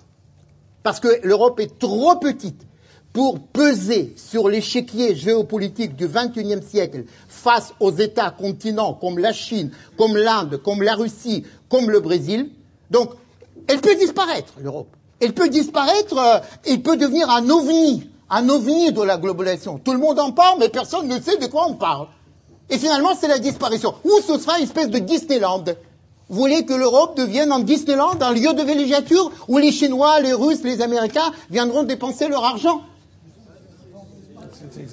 parce 0.81 0.99
que 0.99 1.19
l'Europe 1.21 1.59
est 1.59 1.77
trop 1.77 2.15
petite 2.15 2.65
pour 3.13 3.39
peser 3.39 4.15
sur 4.17 4.49
l'échiquier 4.49 5.15
géopolitique 5.15 5.95
du 5.95 6.07
XXIe 6.07 6.63
siècle 6.67 7.03
face 7.27 7.75
aux 7.79 7.91
États 7.91 8.31
continents 8.31 8.95
comme 8.95 9.19
la 9.19 9.33
Chine, 9.33 9.69
comme 9.99 10.17
l'Inde, 10.17 10.57
comme 10.63 10.81
la 10.81 10.95
Russie, 10.95 11.45
comme 11.69 11.91
le 11.91 11.99
Brésil. 11.99 12.49
Donc, 12.89 13.11
elle 13.67 13.81
peut 13.81 13.95
disparaître, 13.97 14.53
l'Europe. 14.59 14.95
Elle 15.19 15.33
peut 15.33 15.49
disparaître, 15.49 16.17
euh, 16.17 16.39
elle 16.65 16.81
peut 16.81 16.97
devenir 16.97 17.29
un 17.29 17.47
ovni, 17.51 18.09
un 18.31 18.49
ovni 18.49 18.91
de 18.91 19.03
la 19.03 19.17
globalisation. 19.17 19.77
Tout 19.77 19.93
le 19.93 19.99
monde 19.99 20.17
en 20.17 20.31
parle, 20.31 20.57
mais 20.57 20.69
personne 20.69 21.07
ne 21.07 21.19
sait 21.21 21.37
de 21.37 21.45
quoi 21.45 21.67
on 21.67 21.75
parle. 21.75 22.07
Et 22.69 22.77
finalement, 22.77 23.15
c'est 23.19 23.27
la 23.27 23.39
disparition. 23.39 23.93
Ou 24.03 24.11
ce 24.25 24.37
sera 24.37 24.57
une 24.57 24.63
espèce 24.63 24.89
de 24.89 24.99
Disneyland? 24.99 25.63
Vous 26.29 26.41
voulez 26.41 26.65
que 26.65 26.73
l'Europe 26.73 27.15
devienne 27.15 27.53
en 27.53 27.59
Disneyland, 27.59 28.19
un 28.19 28.33
lieu 28.33 28.53
de 28.53 28.61
villégiature 28.61 29.31
où 29.47 29.57
les 29.57 29.71
Chinois, 29.71 30.19
les 30.19 30.33
Russes, 30.33 30.61
les 30.63 30.81
Américains 30.81 31.31
viendront 31.49 31.83
dépenser 31.83 32.27
leur 32.27 32.43
argent? 32.43 32.81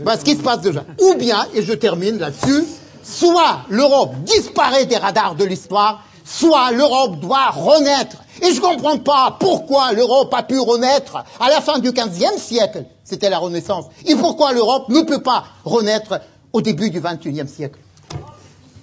Bah, 0.01 0.17
Ce 0.17 0.25
qui 0.25 0.37
se 0.37 0.43
passe 0.43 0.61
déjà. 0.61 0.85
Ou 1.01 1.15
bien, 1.15 1.45
et 1.55 1.63
je 1.63 1.73
termine 1.73 2.19
là-dessus, 2.19 2.65
soit 3.03 3.63
l'Europe 3.69 4.15
disparaît 4.25 4.87
des 4.87 4.97
radars 4.97 5.35
de 5.35 5.45
l'histoire, 5.45 6.05
soit 6.25 6.71
l'Europe 6.71 7.19
doit 7.19 7.51
renaître. 7.51 8.19
Et 8.41 8.53
je 8.53 8.61
ne 8.61 8.61
comprends 8.61 8.99
pas 8.99 9.37
pourquoi 9.39 9.93
l'Europe 9.93 10.33
a 10.35 10.43
pu 10.45 10.59
renaître 10.59 11.17
à 11.41 11.49
la 11.49 11.61
fin 11.61 11.81
du 11.81 11.91
XVe 11.91 12.39
siècle. 12.39 12.85
C'était 13.05 13.31
la 13.31 13.39
Renaissance. 13.39 13.87
Et 14.07 14.15
pourquoi 14.15 14.53
l'Europe 14.53 14.89
ne 14.89 15.03
peut 15.03 15.23
pas 15.23 15.45
renaître 15.65 16.21
au 16.55 16.63
début 16.63 16.89
du 16.89 17.01
XXIe 17.01 17.49
siècle. 17.49 17.79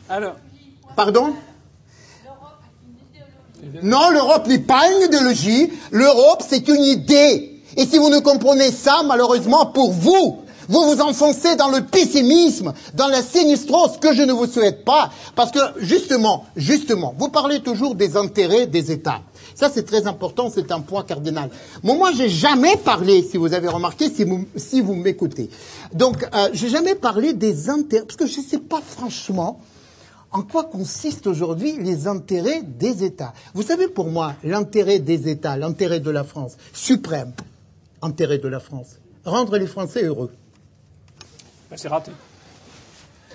Alors. 0.07 0.35
Pardon? 0.95 1.33
Non, 3.81 4.09
l'Europe 4.09 4.45
n'est 4.47 4.59
pas 4.59 4.91
une 4.91 5.05
idéologie. 5.05 5.71
L'Europe, 5.91 6.43
c'est 6.47 6.67
une 6.67 6.83
idée. 6.83 7.61
Et 7.77 7.85
si 7.85 7.97
vous 7.97 8.09
ne 8.09 8.19
comprenez 8.19 8.71
ça, 8.71 9.03
malheureusement 9.05 9.67
pour 9.67 9.91
vous, 9.91 10.43
vous 10.67 10.83
vous 10.83 11.01
enfoncez 11.01 11.55
dans 11.55 11.69
le 11.69 11.81
pessimisme, 11.81 12.73
dans 12.93 13.07
la 13.07 13.21
sinistrose 13.21 13.97
que 13.99 14.13
je 14.13 14.23
ne 14.23 14.33
vous 14.33 14.47
souhaite 14.47 14.83
pas. 14.83 15.09
Parce 15.35 15.51
que, 15.51 15.59
justement, 15.77 16.45
justement, 16.57 17.15
vous 17.17 17.29
parlez 17.29 17.61
toujours 17.61 17.95
des 17.95 18.17
intérêts 18.17 18.67
des 18.67 18.91
États. 18.91 19.21
Ça, 19.55 19.69
c'est 19.73 19.83
très 19.83 20.07
important, 20.07 20.49
c'est 20.49 20.71
un 20.71 20.81
point 20.81 21.03
cardinal. 21.03 21.49
Moi, 21.83 21.95
moi, 21.95 22.11
j'ai 22.11 22.29
jamais 22.29 22.77
parlé, 22.77 23.23
si 23.23 23.37
vous 23.37 23.53
avez 23.53 23.67
remarqué, 23.67 24.09
si 24.09 24.23
vous, 24.23 24.45
si 24.55 24.81
vous 24.81 24.95
m'écoutez. 24.95 25.49
Donc, 25.93 26.27
euh, 26.33 26.49
j'ai 26.53 26.69
jamais 26.69 26.95
parlé 26.95 27.33
des 27.33 27.69
intérêts, 27.69 28.05
parce 28.05 28.17
que 28.17 28.27
je 28.27 28.39
ne 28.39 28.45
sais 28.45 28.59
pas 28.59 28.81
franchement 28.81 29.59
en 30.31 30.43
quoi 30.43 30.63
consistent 30.63 31.27
aujourd'hui 31.27 31.77
les 31.77 32.07
intérêts 32.07 32.61
des 32.63 33.03
États. 33.03 33.33
Vous 33.53 33.63
savez, 33.63 33.87
pour 33.87 34.09
moi, 34.09 34.35
l'intérêt 34.43 34.99
des 34.99 35.29
États, 35.29 35.57
l'intérêt 35.57 35.99
de 35.99 36.09
la 36.09 36.23
France, 36.23 36.53
suprême, 36.73 37.33
intérêt 38.01 38.37
de 38.37 38.47
la 38.47 38.59
France, 38.59 38.99
rendre 39.25 39.57
les 39.57 39.67
Français 39.67 40.03
heureux. 40.03 40.31
Ben, 41.69 41.77
c'est 41.77 41.89
raté. 41.89 42.11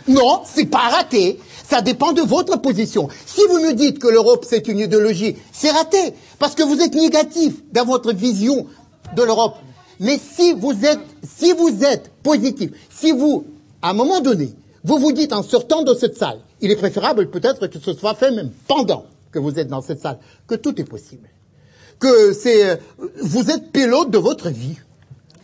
Non, 0.09 0.43
c'est 0.45 0.67
pas 0.67 0.89
raté. 0.89 1.39
Ça 1.69 1.83
dépend 1.83 2.13
de 2.13 2.23
votre 2.23 2.61
position. 2.61 3.09
Si 3.27 3.41
vous 3.49 3.59
me 3.59 3.73
dites 3.73 3.99
que 3.99 4.09
l'Europe 4.09 4.45
c'est 4.49 4.69
une 4.69 4.79
idéologie, 4.79 5.37
c'est 5.53 5.71
raté. 5.71 6.15
Parce 6.39 6.55
que 6.55 6.63
vous 6.63 6.81
êtes 6.81 6.95
négatif 6.95 7.55
dans 7.73 7.85
votre 7.85 8.13
vision 8.13 8.67
de 9.17 9.23
l'Europe. 9.23 9.57
Mais 9.99 10.19
si 10.19 10.53
vous 10.53 10.85
êtes, 10.85 11.01
si 11.25 11.53
vous 11.53 11.83
êtes 11.83 12.11
positif, 12.23 12.71
si 12.91 13.13
vous, 13.13 13.47
à 13.83 13.91
un 13.91 13.95
moment 13.95 14.21
donné, 14.21 14.55
vous 14.85 14.99
vous 14.99 15.13
dites 15.13 15.33
en 15.33 15.43
sortant 15.43 15.83
de 15.83 15.95
cette 15.95 16.17
salle, 16.17 16.39
il 16.61 16.71
est 16.71 16.77
préférable 16.77 17.31
peut-être 17.31 17.67
que 17.67 17.79
ce 17.79 17.93
soit 17.93 18.15
fait 18.15 18.31
même 18.31 18.51
pendant 18.69 19.07
que 19.33 19.39
vous 19.39 19.59
êtes 19.59 19.69
dans 19.69 19.83
cette 19.83 20.01
salle, 20.01 20.19
que 20.47 20.55
tout 20.55 20.81
est 20.81 20.85
possible. 20.85 21.29
Que 21.99 22.33
c'est, 22.33 22.79
vous 23.23 23.51
êtes 23.51 23.73
pilote 23.73 24.11
de 24.11 24.19
votre 24.19 24.51
vie. 24.51 24.77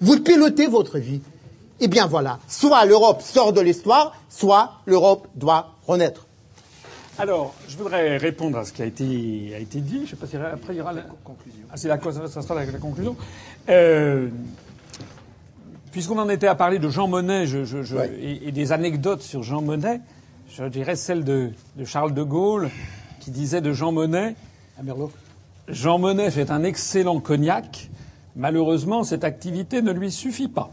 Vous 0.00 0.20
pilotez 0.20 0.66
votre 0.66 0.98
vie. 0.98 1.20
Eh 1.84 1.88
bien 1.88 2.06
voilà, 2.06 2.38
soit 2.46 2.84
l'Europe 2.84 3.22
sort 3.22 3.52
de 3.52 3.60
l'histoire, 3.60 4.16
soit 4.28 4.74
l'Europe 4.86 5.26
doit 5.34 5.74
renaître. 5.84 6.28
Alors, 7.18 7.54
je 7.68 7.76
voudrais 7.76 8.18
répondre 8.18 8.56
à 8.56 8.64
ce 8.64 8.72
qui 8.72 8.82
a 8.82 8.84
été, 8.84 9.52
a 9.52 9.58
été 9.58 9.80
dit. 9.80 9.96
Je 9.96 10.02
ne 10.02 10.06
sais 10.06 10.16
pas 10.16 10.28
si 10.28 10.36
après 10.36 10.74
il 10.74 10.76
y 10.76 10.80
aura 10.80 10.92
la 10.92 11.02
conclusion. 11.24 11.64
Ah, 11.72 11.76
c'est 11.76 11.88
la, 11.88 11.98
ça 12.28 12.40
sera 12.40 12.54
la, 12.54 12.66
conclusion. 12.78 13.16
Euh, 13.68 14.28
puisqu'on 15.90 16.20
en 16.20 16.28
était 16.28 16.46
à 16.46 16.54
parler 16.54 16.78
de 16.78 16.88
Jean 16.88 17.08
Monnet 17.08 17.48
je, 17.48 17.64
je, 17.64 17.82
je, 17.82 17.96
et, 17.96 18.46
et, 18.46 18.52
des 18.52 18.70
anecdotes 18.70 19.22
sur 19.22 19.42
Jean 19.42 19.60
Monnet, 19.60 20.00
je 20.50 20.62
dirais 20.66 20.94
celle 20.94 21.24
de, 21.24 21.50
de, 21.76 21.84
Charles 21.84 22.14
de 22.14 22.22
Gaulle 22.22 22.70
qui 23.18 23.32
disait 23.32 23.60
de 23.60 23.72
Jean 23.72 23.90
Monnet 23.90 24.36
à 24.78 24.84
Merlot. 24.84 25.10
Jean 25.66 25.98
Monnet 25.98 26.30
fait 26.30 26.52
un 26.52 26.62
excellent 26.62 27.18
cognac. 27.18 27.90
Malheureusement, 28.36 29.02
cette 29.02 29.24
activité 29.24 29.82
ne 29.82 29.90
lui 29.90 30.12
suffit 30.12 30.48
pas 30.48 30.70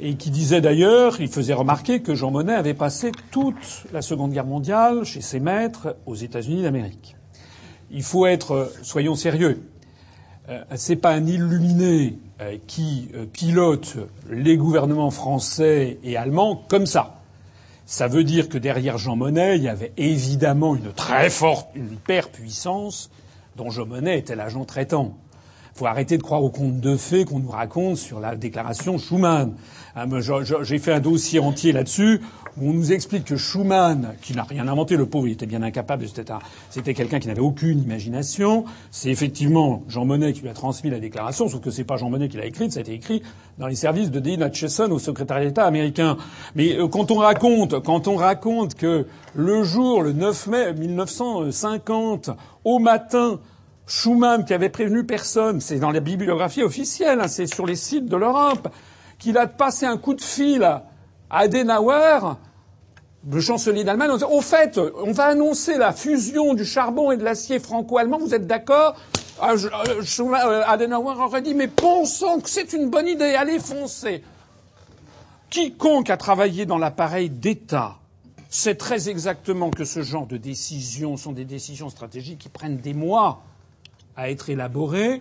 et 0.00 0.14
qui 0.16 0.30
disait 0.30 0.60
d'ailleurs, 0.60 1.20
il 1.20 1.28
faisait 1.28 1.54
remarquer 1.54 2.00
que 2.00 2.14
Jean 2.14 2.30
Monnet 2.30 2.54
avait 2.54 2.74
passé 2.74 3.12
toute 3.30 3.84
la 3.92 4.02
Seconde 4.02 4.32
Guerre 4.32 4.46
mondiale 4.46 5.04
chez 5.04 5.20
ses 5.20 5.40
maîtres 5.40 5.96
aux 6.06 6.14
États-Unis 6.14 6.62
d'Amérique. 6.62 7.16
Il 7.90 8.02
faut 8.02 8.26
être, 8.26 8.72
soyons 8.82 9.14
sérieux, 9.14 9.60
euh, 10.48 10.62
c'est 10.76 10.96
pas 10.96 11.10
un 11.10 11.26
illuminé 11.26 12.18
euh, 12.40 12.56
qui 12.66 13.08
euh, 13.14 13.26
pilote 13.26 13.96
les 14.30 14.56
gouvernements 14.56 15.10
français 15.10 15.98
et 16.04 16.16
allemands 16.16 16.62
comme 16.68 16.86
ça. 16.86 17.20
Ça 17.84 18.08
veut 18.08 18.24
dire 18.24 18.48
que 18.48 18.58
derrière 18.58 18.98
Jean 18.98 19.16
Monnet, 19.16 19.56
il 19.56 19.62
y 19.62 19.68
avait 19.68 19.92
évidemment 19.96 20.74
une 20.74 20.92
très 20.92 21.30
forte, 21.30 21.68
une 21.74 21.92
hyper-puissance 21.92 23.10
dont 23.56 23.70
Jean 23.70 23.86
Monnet 23.86 24.18
était 24.18 24.36
l'agent 24.36 24.64
traitant 24.64 25.16
faut 25.76 25.86
arrêter 25.86 26.16
de 26.16 26.22
croire 26.22 26.42
aux 26.42 26.48
contes 26.48 26.80
de 26.80 26.96
fées 26.96 27.26
qu'on 27.26 27.38
nous 27.38 27.50
raconte 27.50 27.98
sur 27.98 28.18
la 28.18 28.34
déclaration 28.34 28.96
Schuman. 28.96 29.54
Hein, 29.94 30.06
j'ai 30.62 30.78
fait 30.78 30.92
un 30.92 31.00
dossier 31.00 31.38
entier 31.38 31.72
là-dessus 31.72 32.22
où 32.56 32.70
on 32.70 32.72
nous 32.72 32.92
explique 32.92 33.24
que 33.24 33.36
Schuman, 33.36 34.14
qui 34.22 34.34
n'a 34.34 34.42
rien 34.42 34.66
inventé, 34.68 34.96
le 34.96 35.04
pauvre, 35.04 35.28
il 35.28 35.32
était 35.32 35.44
bien 35.44 35.62
incapable, 35.62 36.06
c'était 36.70 36.94
quelqu'un 36.94 37.18
qui 37.18 37.28
n'avait 37.28 37.42
aucune 37.42 37.82
imagination. 37.82 38.64
C'est 38.90 39.10
effectivement 39.10 39.82
Jean 39.88 40.06
Monnet 40.06 40.32
qui 40.32 40.40
lui 40.40 40.48
a 40.48 40.54
transmis 40.54 40.88
la 40.88 40.98
déclaration, 40.98 41.46
sauf 41.48 41.60
que 41.60 41.70
c'est 41.70 41.84
pas 41.84 41.98
Jean 41.98 42.08
Monnet 42.08 42.28
qui 42.28 42.38
l'a 42.38 42.46
écrite, 42.46 42.72
ça 42.72 42.78
a 42.78 42.82
été 42.82 42.94
écrit 42.94 43.22
dans 43.58 43.66
les 43.66 43.74
services 43.74 44.10
de 44.10 44.20
Dean 44.20 44.46
Hutchison 44.46 44.90
au 44.90 44.98
secrétariat 44.98 45.44
d'État 45.44 45.66
américain. 45.66 46.16
Mais 46.54 46.78
euh, 46.78 46.88
quand 46.88 47.10
on 47.10 47.16
raconte, 47.16 47.82
quand 47.82 48.08
on 48.08 48.16
raconte 48.16 48.74
que 48.74 49.06
le 49.34 49.62
jour, 49.62 50.00
le 50.00 50.14
9 50.14 50.46
mai 50.46 50.72
1950, 50.72 52.30
au 52.64 52.78
matin, 52.78 53.38
Schuman, 53.86 54.44
qui 54.44 54.52
avait 54.52 54.68
prévenu 54.68 55.04
personne, 55.04 55.60
c'est 55.60 55.78
dans 55.78 55.90
la 55.90 56.00
bibliographie 56.00 56.62
officielle, 56.62 57.20
hein, 57.20 57.28
c'est 57.28 57.46
sur 57.46 57.66
les 57.66 57.76
sites 57.76 58.06
de 58.06 58.16
l'Europe, 58.16 58.68
qu'il 59.18 59.38
a 59.38 59.46
passé 59.46 59.86
un 59.86 59.96
coup 59.96 60.14
de 60.14 60.20
fil 60.20 60.62
à 60.64 60.84
Adenauer, 61.30 62.36
le 63.30 63.40
chancelier 63.40 63.84
d'Allemagne, 63.84 64.10
en 64.10 64.14
disant 64.14 64.30
Au 64.30 64.40
fait, 64.40 64.80
on 65.02 65.12
va 65.12 65.26
annoncer 65.26 65.78
la 65.78 65.92
fusion 65.92 66.54
du 66.54 66.64
charbon 66.64 67.12
et 67.12 67.16
de 67.16 67.24
l'acier 67.24 67.58
franco-allemand, 67.58 68.18
vous 68.18 68.34
êtes 68.34 68.46
d'accord? 68.46 68.96
Ah, 69.40 69.52
euh, 69.52 70.02
euh, 70.20 70.62
Adenauer 70.66 71.20
aurait 71.20 71.42
dit 71.42 71.54
Mais 71.54 71.68
pensons 71.68 72.40
que 72.40 72.50
c'est 72.50 72.72
une 72.72 72.88
bonne 72.88 73.06
idée, 73.06 73.34
allez 73.34 73.58
foncer. 73.58 74.22
Quiconque 75.50 76.10
a 76.10 76.16
travaillé 76.16 76.66
dans 76.66 76.78
l'appareil 76.78 77.30
d'État 77.30 77.96
sait 78.48 78.74
très 78.74 79.08
exactement 79.08 79.70
que 79.70 79.84
ce 79.84 80.02
genre 80.02 80.26
de 80.26 80.36
décisions 80.36 81.16
sont 81.16 81.32
des 81.32 81.44
décisions 81.44 81.90
stratégiques 81.90 82.38
qui 82.38 82.48
prennent 82.48 82.78
des 82.78 82.94
mois 82.94 83.42
à 84.16 84.30
être 84.30 84.50
élaboré 84.50 85.20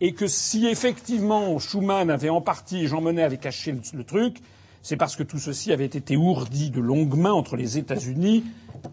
et 0.00 0.12
que 0.12 0.26
si 0.26 0.66
effectivement 0.66 1.58
Schuman 1.58 2.10
avait 2.10 2.28
en 2.28 2.40
partie, 2.40 2.86
Jean 2.86 3.00
Monnet 3.00 3.22
avait 3.22 3.38
caché 3.38 3.74
le, 3.92 4.04
truc, 4.04 4.36
c'est 4.82 4.96
parce 4.96 5.16
que 5.16 5.22
tout 5.22 5.38
ceci 5.38 5.72
avait 5.72 5.86
été 5.86 6.16
ourdi 6.16 6.70
de 6.70 6.80
longue 6.80 7.16
main 7.16 7.32
entre 7.32 7.56
les 7.56 7.78
États-Unis 7.78 8.44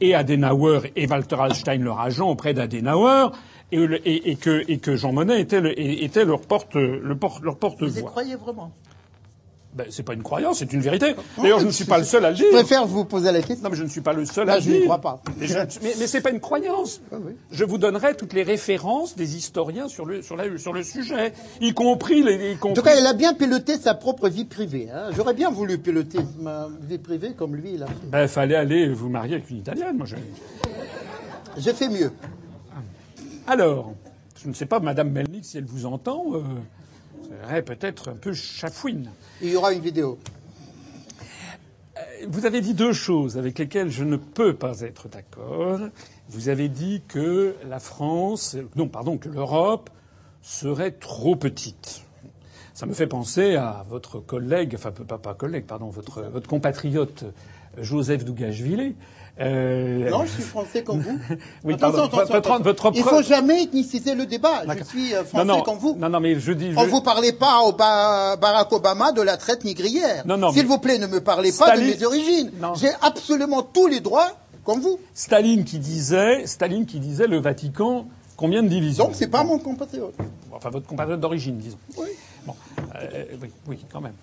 et 0.02 0.16
Adenauer 0.16 0.92
et 0.96 1.08
Walter 1.08 1.36
Hallstein, 1.40 1.78
leur 1.78 2.00
agent, 2.00 2.28
auprès 2.28 2.54
d'Adenauer, 2.54 3.32
et, 3.72 4.36
que, 4.36 4.64
et 4.68 4.78
que 4.80 4.96
Jean 4.96 5.12
Monnet 5.12 5.42
était, 5.42 5.62
le, 5.62 5.80
était 5.80 6.26
leur 6.26 6.42
porte-voix. 6.42 7.56
Porte 7.60 7.84
Vous 7.84 8.00
y 8.00 8.04
croyez 8.04 8.36
vraiment? 8.36 8.72
Ben, 9.76 9.88
c'est 9.90 10.04
pas 10.04 10.14
une 10.14 10.24
croyance, 10.24 10.60
c'est 10.60 10.72
une 10.72 10.80
vérité. 10.80 11.16
D'ailleurs, 11.38 11.60
je 11.60 11.66
ne 11.66 11.72
suis 11.72 11.84
pas 11.84 11.98
le 11.98 12.06
seul 12.06 12.24
à 12.24 12.30
le 12.30 12.36
dire. 12.38 12.46
Je 12.50 12.56
préfère 12.56 12.88
vous 12.88 13.04
poser 13.04 13.30
la 13.34 13.42
question. 13.42 13.62
Non, 13.62 13.70
mais 13.70 13.76
je 13.76 13.84
ne 13.84 13.90
suis 13.90 14.00
pas 14.00 14.14
le 14.14 14.26
seul 14.26 14.50
à 14.50 14.56
le 14.56 14.62
dire. 14.62 14.74
Je 14.74 14.80
ne 14.80 14.84
crois 14.86 15.02
pas. 15.02 15.22
Mais, 15.38 15.48
mais, 16.00 16.08
c'est 16.08 16.22
pas 16.22 16.30
une 16.30 16.40
croyance. 16.40 17.02
Ah. 17.12 17.18
Je 17.52 17.66
vous 17.66 17.78
donnerai 17.78 18.16
toutes 18.16 18.32
les 18.32 18.44
références 18.44 19.18
des 19.18 19.36
historiens 19.36 19.90
sur 19.90 20.06
le, 20.06 20.22
sur, 20.22 20.38
la, 20.38 20.58
sur 20.58 20.72
le 20.72 20.82
sujet, 20.82 21.34
y 21.60 21.74
compris 21.74 22.24
les. 22.24 22.54
Y 22.54 22.58
compris... 22.58 22.80
En 22.80 22.82
tout 22.82 22.88
cas, 22.88 22.96
il 22.98 23.06
a 23.06 23.14
bien 23.14 23.34
piloté 23.34 23.78
sa 23.78 23.96
propre 23.96 24.30
vie 24.30 24.46
privée. 24.46 24.88
Hein. 24.94 25.10
J'aurais 25.14 25.34
bien 25.34 25.52
voulu 25.52 25.78
piloter 25.78 26.20
ma 26.40 26.70
vie 26.82 26.98
privée 26.98 27.34
comme 27.34 27.58
lui, 27.58 27.72
il 27.74 27.84
a 27.84 27.88
fait. 27.88 28.08
Ben, 28.10 28.30
fallait 28.30 28.56
aller 28.56 28.88
vous 28.88 29.10
marier 29.10 29.36
avec 29.36 29.50
une 29.50 29.58
italienne, 29.58 29.98
moi. 29.98 30.06
Je... 30.06 30.16
J'ai 31.58 31.74
fait 31.74 31.90
mieux. 31.90 32.14
Alors, 33.46 33.94
je 34.42 34.48
ne 34.48 34.54
sais 34.54 34.68
pas, 34.68 34.80
Madame 34.80 35.10
Melnik, 35.10 35.44
si 35.44 35.58
elle 35.58 35.66
vous 35.66 35.86
entend. 35.86 36.24
Euh 36.34 36.40
serait 37.26 37.64
peut-être 37.64 38.10
un 38.10 38.16
peu 38.16 38.34
chafouine. 38.34 39.12
Il 39.42 39.50
y 39.50 39.56
aura 39.56 39.74
une 39.74 39.82
vidéo. 39.82 40.18
Euh, 41.98 42.02
vous 42.28 42.46
avez 42.46 42.62
dit 42.62 42.74
deux 42.74 42.94
choses 42.94 43.38
avec 43.38 43.60
lesquelles 43.60 43.90
je 43.90 44.04
ne 44.04 44.18
peux 44.18 44.54
pas 44.54 44.82
être 44.82 45.08
d'accord. 45.08 45.80
Vous 46.30 46.50
avez 46.50 46.70
dit 46.70 47.02
que 47.08 47.56
la 47.68 47.80
France, 47.80 48.58
non, 48.76 48.88
pardon, 48.88 49.18
que 49.18 49.30
l'Europe 49.30 49.90
serait 50.42 50.92
trop 50.92 51.36
petite. 51.36 52.04
Ça 52.74 52.86
me 52.86 52.94
fait 52.94 53.08
penser 53.08 53.56
à 53.56 53.86
votre 53.90 54.20
collègue, 54.20 54.74
enfin 54.76 54.92
pas, 54.92 55.18
pas 55.18 55.34
collègue, 55.34 55.66
pardon, 55.66 55.90
votre, 55.90 56.24
votre 56.24 56.48
compatriote 56.48 57.24
Joseph 57.78 58.26
Dougashvili, 58.26 58.96
euh... 59.40 60.10
Non, 60.10 60.24
je 60.24 60.32
suis 60.32 60.44
français 60.44 60.84
comme 60.84 61.02
vous. 61.02 61.20
oui, 61.64 61.74
attention, 61.74 62.08
votre, 62.08 62.92
Il 62.96 63.04
faut 63.04 63.22
jamais 63.22 63.64
ethniciser 63.64 64.16
le 64.16 64.26
débat. 64.26 64.64
Je 64.78 64.84
suis 64.84 65.14
euh, 65.14 65.26
français 65.26 65.46
non, 65.46 65.58
non, 65.58 65.62
comme 65.62 65.78
vous. 65.78 65.96
Non, 66.00 66.10
non, 66.10 66.20
mais 66.20 66.40
je 66.40 66.54
dis. 66.54 66.72
Je... 66.72 66.78
On 66.78 66.88
vous 66.88 67.02
parlez 67.02 67.34
pas 67.34 67.62
au 67.62 67.74
Barack 67.74 68.72
Obama 68.72 69.12
de 69.12 69.22
la 69.22 69.36
traite 69.38 69.66
négrière. 69.66 70.24
Non, 70.26 70.38
non. 70.38 70.52
S'il 70.52 70.66
vous 70.66 70.80
plaît, 70.80 71.00
ne 71.00 71.08
me 71.08 71.20
parlez 71.20 71.52
pas 71.52 71.76
de 71.76 71.82
mes 71.82 72.04
origines. 72.04 72.52
J'ai 72.76 72.92
absolument 73.02 73.62
tous 73.62 73.88
les 73.88 74.00
droits 74.00 74.32
comme 74.64 74.80
vous. 74.80 75.00
Staline 75.14 75.64
qui 75.64 75.80
disait, 75.80 76.48
Staline 76.48 76.86
qui 76.86 77.00
disait 77.00 77.28
le 77.28 77.38
Vatican, 77.38 78.08
combien 78.36 78.64
de 78.64 78.68
divisions 78.68 79.06
Donc 79.06 79.16
c'est 79.16 79.28
pas 79.28 79.44
mon 79.44 79.60
compatriote. 79.60 80.16
Enfin, 80.52 80.70
votre 80.70 80.88
compatriote 80.88 81.20
d'origine, 81.20 81.58
disons. 81.58 81.78
Oui. 81.98 82.08
Bon, 82.46 82.56
euh, 82.96 83.26
oui, 83.42 83.50
oui, 83.68 83.86
quand 83.92 84.02
même. 84.02 84.14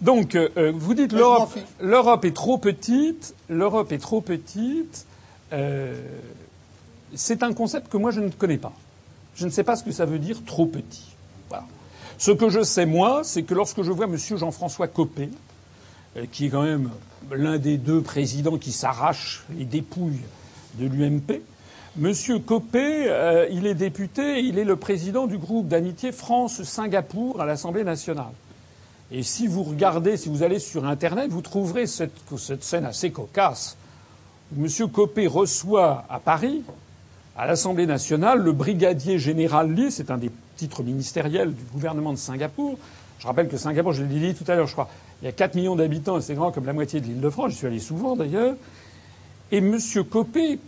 Donc, 0.00 0.34
euh, 0.34 0.48
euh, 0.56 0.72
vous 0.74 0.94
dites 0.94 1.12
l'Europe, 1.12 2.24
est 2.24 2.34
trop 2.34 2.58
petite. 2.58 3.34
L'Europe 3.48 3.92
est 3.92 3.98
trop 3.98 4.20
petite. 4.20 5.06
euh, 5.52 5.94
c'est 7.14 7.42
un 7.42 7.52
concept 7.52 7.88
que 7.88 7.96
moi 7.96 8.10
je 8.10 8.20
ne 8.20 8.28
connais 8.28 8.58
pas. 8.58 8.72
Je 9.36 9.46
ne 9.46 9.50
sais 9.50 9.64
pas 9.64 9.76
ce 9.76 9.84
que 9.84 9.92
ça 9.92 10.04
veut 10.04 10.18
dire 10.18 10.44
trop 10.44 10.66
petit. 10.66 11.14
Voilà. 11.48 11.64
Ce 12.18 12.30
que 12.30 12.48
je 12.48 12.62
sais 12.62 12.86
moi, 12.86 13.22
c'est 13.22 13.42
que 13.42 13.54
lorsque 13.54 13.82
je 13.82 13.92
vois 13.92 14.06
Monsieur 14.06 14.36
Jean-François 14.36 14.88
Copé, 14.88 15.30
qui 16.32 16.46
est 16.46 16.48
quand 16.48 16.62
même 16.62 16.90
l'un 17.30 17.58
des 17.58 17.76
deux 17.76 18.00
présidents 18.00 18.58
qui 18.58 18.72
s'arrachent 18.72 19.44
les 19.56 19.64
dépouilles 19.64 20.20
de 20.78 20.86
l'UMP. 20.86 21.42
Monsieur 21.96 22.38
Copé, 22.38 23.06
euh, 23.08 23.46
il 23.50 23.66
est 23.66 23.74
député, 23.74 24.40
il 24.40 24.58
est 24.58 24.64
le 24.64 24.76
président 24.76 25.26
du 25.26 25.38
groupe 25.38 25.68
d'amitié 25.68 26.12
France-Singapour 26.12 27.40
à 27.40 27.46
l'Assemblée 27.46 27.84
nationale. 27.84 28.32
Et 29.12 29.22
si 29.22 29.46
vous 29.46 29.62
regardez, 29.62 30.16
si 30.16 30.28
vous 30.28 30.42
allez 30.42 30.58
sur 30.58 30.84
Internet, 30.84 31.30
vous 31.30 31.42
trouverez 31.42 31.86
cette, 31.86 32.16
cette 32.38 32.64
scène 32.64 32.84
assez 32.84 33.10
cocasse 33.10 33.76
où 34.52 34.60
Monsieur 34.60 34.86
Copé 34.86 35.26
reçoit 35.26 36.04
à 36.08 36.18
Paris, 36.18 36.62
à 37.36 37.46
l'Assemblée 37.46 37.86
nationale, 37.86 38.40
le 38.40 38.52
brigadier 38.52 39.18
général 39.18 39.72
Lee, 39.72 39.90
c'est 39.90 40.10
un 40.10 40.18
des 40.18 40.30
titres 40.56 40.82
ministériels 40.82 41.54
du 41.54 41.62
gouvernement 41.72 42.12
de 42.12 42.18
Singapour. 42.18 42.78
Je 43.18 43.26
rappelle 43.26 43.48
que 43.48 43.56
Singapour, 43.56 43.92
je 43.92 44.02
l'ai 44.02 44.32
dit 44.32 44.34
tout 44.34 44.50
à 44.50 44.54
l'heure, 44.54 44.66
je 44.66 44.72
crois, 44.72 44.88
il 45.22 45.26
y 45.26 45.28
a 45.28 45.32
4 45.32 45.54
millions 45.54 45.76
d'habitants 45.76 46.20
c'est 46.20 46.34
grand 46.34 46.52
comme 46.52 46.66
la 46.66 46.72
moitié 46.72 47.00
de 47.00 47.06
l'île 47.06 47.20
de 47.20 47.30
France. 47.30 47.52
Je 47.52 47.56
suis 47.56 47.66
allé 47.66 47.78
souvent 47.78 48.16
d'ailleurs. 48.16 48.54
Et 49.52 49.58
M. 49.58 49.78
Copé 50.10 50.58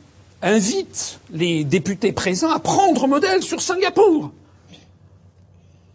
invite 0.43 1.21
les 1.33 1.65
députés 1.65 2.13
présents 2.13 2.51
à 2.51 2.59
prendre 2.59 3.07
modèle 3.07 3.43
sur 3.43 3.61
Singapour. 3.61 4.31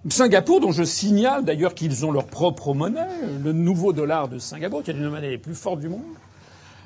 Singapour, 0.10 0.60
dont 0.60 0.72
je 0.72 0.84
signale 0.84 1.46
d'ailleurs 1.46 1.74
qu'ils 1.74 2.06
ont 2.06 2.12
leur 2.12 2.26
propre 2.26 2.74
monnaie, 2.74 3.08
le 3.42 3.54
nouveau 3.54 3.94
dollar 3.94 4.28
de 4.28 4.38
Singapour, 4.38 4.84
qui 4.84 4.92
est 4.92 4.94
une 4.94 5.02
des 5.02 5.10
monnaies 5.10 5.30
les 5.30 5.38
plus 5.38 5.56
fortes 5.56 5.80
du 5.80 5.88
monde. 5.88 6.02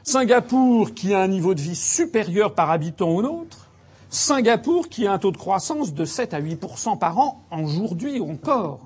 Singapour, 0.04 0.94
qui 0.94 1.14
a 1.14 1.22
un 1.22 1.28
niveau 1.28 1.56
de 1.56 1.62
vie 1.62 1.76
supérieur 1.76 2.54
par 2.54 2.70
habitant 2.70 3.10
au 3.10 3.22
nôtre. 3.24 3.70
Singapour, 4.10 4.88
qui 4.88 5.08
a 5.08 5.14
un 5.14 5.18
taux 5.18 5.32
de 5.32 5.38
croissance 5.38 5.94
de 5.94 6.06
7 6.06 6.34
à 6.34 6.42
8% 6.42 7.00
par 7.00 7.18
an 7.18 7.44
aujourd'hui 7.52 8.22
encore. 8.22 8.82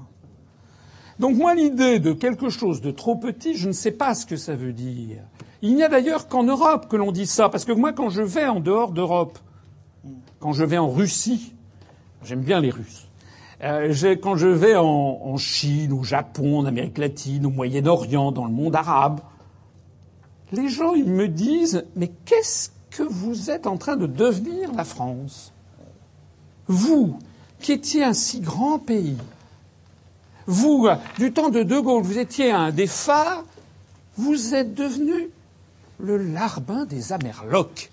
Donc 1.19 1.35
moi, 1.35 1.53
l'idée 1.53 1.99
de 1.99 2.13
quelque 2.13 2.49
chose 2.49 2.81
de 2.81 2.89
trop 2.89 3.17
petit, 3.17 3.55
je 3.55 3.67
ne 3.67 3.73
sais 3.73 3.91
pas 3.91 4.15
ce 4.15 4.25
que 4.25 4.37
ça 4.37 4.55
veut 4.55 4.73
dire. 4.73 5.17
Il 5.61 5.75
n'y 5.75 5.83
a 5.83 5.89
d'ailleurs 5.89 6.27
qu'en 6.27 6.43
Europe 6.43 6.87
que 6.89 6.95
l'on 6.95 7.11
dit 7.11 7.27
ça, 7.27 7.49
parce 7.49 7.65
que 7.65 7.71
moi, 7.71 7.91
quand 7.91 8.09
je 8.09 8.23
vais 8.23 8.47
en 8.47 8.61
dehors 8.61 8.91
d'Europe, 8.91 9.37
quand 10.39 10.53
je 10.53 10.63
vais 10.63 10.79
en 10.79 10.89
Russie, 10.89 11.53
j'aime 12.23 12.41
bien 12.41 12.61
les 12.61 12.71
Russes. 12.71 13.10
Euh, 13.63 14.15
quand 14.21 14.38
je 14.38 14.47
vais 14.47 14.75
en, 14.75 15.38
Chine, 15.38 15.93
au 15.93 16.03
Japon, 16.03 16.59
en 16.59 16.65
Amérique 16.65 16.97
latine, 16.97 17.45
au 17.45 17.51
Moyen-Orient, 17.51 18.31
dans 18.31 18.45
le 18.45 18.51
monde 18.51 18.75
arabe, 18.75 19.19
les 20.51 20.67
gens, 20.67 20.95
me 20.95 21.27
disent, 21.27 21.85
mais 21.95 22.11
qu'est-ce 22.25 22.69
que 22.89 23.03
vous 23.03 23.51
êtes 23.51 23.67
en 23.67 23.77
train 23.77 23.95
de 23.95 24.07
devenir 24.07 24.73
la 24.73 24.83
France? 24.83 25.53
Vous, 26.67 27.17
qui 27.59 27.73
étiez 27.73 28.03
un 28.03 28.13
si 28.13 28.41
grand 28.41 28.79
pays, 28.79 29.17
vous, 30.47 30.88
du 31.19 31.31
temps 31.31 31.49
de 31.49 31.63
De 31.63 31.79
Gaulle, 31.79 32.03
vous 32.03 32.17
étiez 32.17 32.51
un 32.51 32.71
des 32.71 32.88
phares, 32.88 33.43
vous 34.17 34.55
êtes 34.55 34.73
devenu 34.73 35.29
le 35.99 36.17
larbin 36.17 36.85
des 36.85 37.13
Amerlocs. 37.13 37.91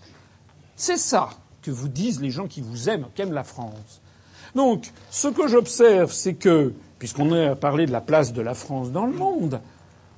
C'est 0.77 0.97
ça 0.97 1.31
que 1.63 1.71
vous 1.71 1.89
disent 1.89 2.21
les 2.21 2.31
gens 2.31 2.47
qui 2.47 2.63
vous 2.63 2.89
aiment, 2.89 3.07
qui 3.15 3.23
aiment 3.23 3.33
la 3.33 3.45
France. 3.45 4.01
Donc, 4.55 4.93
ce 5.11 5.29
que 5.29 5.49
j'observe, 5.49 6.13
c'est 6.13 6.35
que, 6.35 6.73
puisqu'on 6.99 7.33
a 7.33 7.55
parlé 7.55 7.87
de 7.87 7.93
la 7.93 8.01
place 8.01 8.33
de 8.33 8.43
la 8.43 8.55
France 8.55 8.91
dans 8.93 9.07
le 9.07 9.13
monde, 9.13 9.61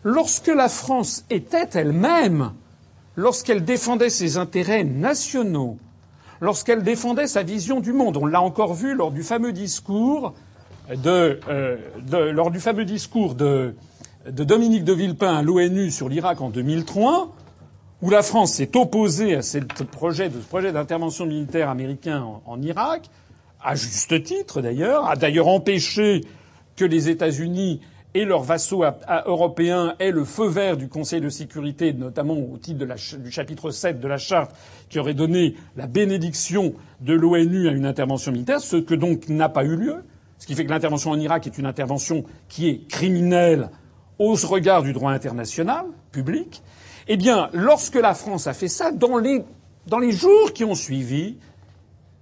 lorsque 0.04 0.48
la 0.48 0.68
France 0.68 1.24
était 1.30 1.68
elle-même, 1.74 2.52
lorsqu'elle 3.16 3.64
défendait 3.64 4.10
ses 4.10 4.36
intérêts 4.36 4.84
nationaux, 4.84 5.78
lorsqu'elle 6.40 6.82
défendait 6.82 7.26
sa 7.26 7.42
vision 7.42 7.80
du 7.80 7.92
monde, 7.92 8.16
on 8.16 8.26
l'a 8.26 8.40
encore 8.40 8.74
vu 8.74 8.94
lors 8.94 9.10
du 9.10 9.22
fameux 9.22 9.52
discours 9.52 10.34
de, 10.94 11.38
euh, 11.48 11.76
lors 12.32 12.50
du 12.50 12.60
fameux 12.60 12.84
discours 12.84 13.34
de, 13.34 13.74
Dominique 14.26 14.84
de 14.84 14.92
Villepin 14.92 15.36
à 15.36 15.42
l'ONU 15.42 15.90
sur 15.90 16.08
l'Irak 16.08 16.40
en 16.40 16.50
2003, 16.50 17.34
où 18.02 18.10
la 18.10 18.22
France 18.22 18.54
s'est 18.54 18.76
opposée 18.76 19.34
à 19.34 19.42
ce 19.42 19.58
projet, 19.84 20.28
de, 20.28 20.40
ce 20.40 20.46
projet 20.46 20.72
d'intervention 20.72 21.26
militaire 21.26 21.68
américain 21.68 22.22
en, 22.22 22.42
en 22.46 22.62
Irak, 22.62 23.08
à 23.62 23.74
juste 23.74 24.22
titre 24.22 24.62
d'ailleurs, 24.62 25.08
a 25.08 25.16
d'ailleurs 25.16 25.48
empêché 25.48 26.22
que 26.76 26.84
les 26.84 27.08
États-Unis 27.08 27.80
et 28.14 28.24
leurs 28.24 28.42
vassaux 28.42 28.82
européens 29.26 29.94
aient 30.00 30.10
le 30.10 30.24
feu 30.24 30.48
vert 30.48 30.76
du 30.76 30.88
Conseil 30.88 31.20
de 31.20 31.28
sécurité, 31.28 31.92
notamment 31.92 32.34
au 32.34 32.58
titre 32.58 32.84
du 33.18 33.30
chapitre 33.30 33.70
7 33.70 34.00
de 34.00 34.08
la 34.08 34.16
charte, 34.16 34.52
qui 34.88 34.98
aurait 34.98 35.14
donné 35.14 35.54
la 35.76 35.86
bénédiction 35.86 36.74
de 37.00 37.12
l'ONU 37.12 37.68
à 37.68 37.72
une 37.72 37.86
intervention 37.86 38.32
militaire, 38.32 38.60
ce 38.60 38.76
que 38.76 38.94
donc 38.94 39.28
n'a 39.28 39.48
pas 39.48 39.64
eu 39.64 39.76
lieu. 39.76 40.02
Ce 40.38 40.46
qui 40.46 40.54
fait 40.54 40.64
que 40.64 40.70
l'intervention 40.70 41.10
en 41.10 41.20
Irak 41.20 41.46
est 41.46 41.58
une 41.58 41.66
intervention 41.66 42.24
qui 42.48 42.68
est 42.68 42.88
criminelle 42.88 43.70
au 44.18 44.34
regard 44.34 44.82
du 44.82 44.92
droit 44.92 45.12
international 45.12 45.84
public. 46.12 46.62
Eh 47.08 47.16
bien, 47.16 47.50
lorsque 47.52 47.96
la 47.96 48.14
France 48.14 48.46
a 48.46 48.54
fait 48.54 48.68
ça, 48.68 48.90
dans 48.90 49.18
les 49.18 50.12
jours 50.12 50.52
qui 50.54 50.64
ont 50.64 50.74
suivi, 50.74 51.36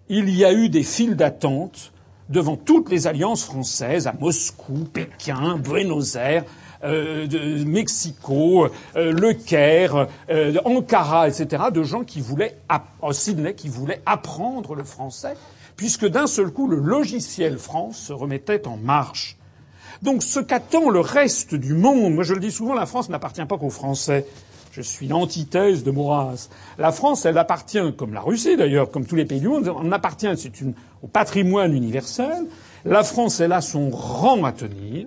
il 0.08 0.30
y 0.30 0.44
a 0.44 0.52
eu 0.52 0.68
des 0.68 0.82
files 0.82 1.16
d'attente 1.16 1.92
devant 2.28 2.56
toutes 2.56 2.90
les 2.90 3.06
alliances 3.06 3.44
françaises 3.44 4.06
à 4.06 4.14
Moscou, 4.18 4.86
Pékin, 4.92 5.56
Buenos 5.56 6.16
Aires, 6.16 6.44
euh, 6.84 7.26
Mexico, 7.64 8.68
euh, 8.96 9.12
Le 9.12 9.32
Caire, 9.32 10.06
euh, 10.30 10.54
Ankara, 10.64 11.28
etc., 11.28 11.64
de 11.72 11.82
gens 11.82 12.04
qui 12.04 12.20
voulaient, 12.20 12.58
à 12.68 12.82
Sydney, 13.12 13.54
qui 13.54 13.68
voulaient 13.68 14.02
apprendre 14.06 14.74
le 14.74 14.84
français, 14.84 15.34
puisque 15.76 16.06
d'un 16.06 16.26
seul 16.26 16.50
coup, 16.50 16.68
le 16.68 16.78
logiciel 16.78 17.58
France 17.58 17.98
se 17.98 18.12
remettait 18.12 18.66
en 18.66 18.76
marche. 18.76 19.36
Donc 20.02 20.22
ce 20.22 20.38
qu'attend 20.38 20.90
le 20.90 21.00
reste 21.00 21.54
du 21.54 21.74
monde, 21.74 22.14
moi 22.14 22.22
je 22.22 22.34
le 22.34 22.40
dis 22.40 22.52
souvent, 22.52 22.74
la 22.74 22.86
France 22.86 23.08
n'appartient 23.08 23.44
pas 23.44 23.58
qu'aux 23.58 23.70
Français. 23.70 24.26
Je 24.72 24.82
suis 24.82 25.08
l'antithèse 25.08 25.82
de 25.82 25.90
Maurras. 25.90 26.48
La 26.78 26.92
France, 26.92 27.24
elle 27.24 27.38
appartient, 27.38 27.92
comme 27.96 28.12
la 28.12 28.20
Russie 28.20 28.56
d'ailleurs, 28.56 28.90
comme 28.90 29.06
tous 29.06 29.16
les 29.16 29.24
pays 29.24 29.40
du 29.40 29.48
monde, 29.48 29.72
on 29.74 29.90
appartient 29.92 30.28
c'est 30.36 30.60
une, 30.60 30.74
au 31.02 31.06
patrimoine 31.06 31.72
universel. 31.74 32.46
La 32.84 33.02
France, 33.02 33.40
elle 33.40 33.52
a 33.52 33.60
son 33.60 33.90
rang 33.90 34.44
à 34.44 34.52
tenir. 34.52 35.06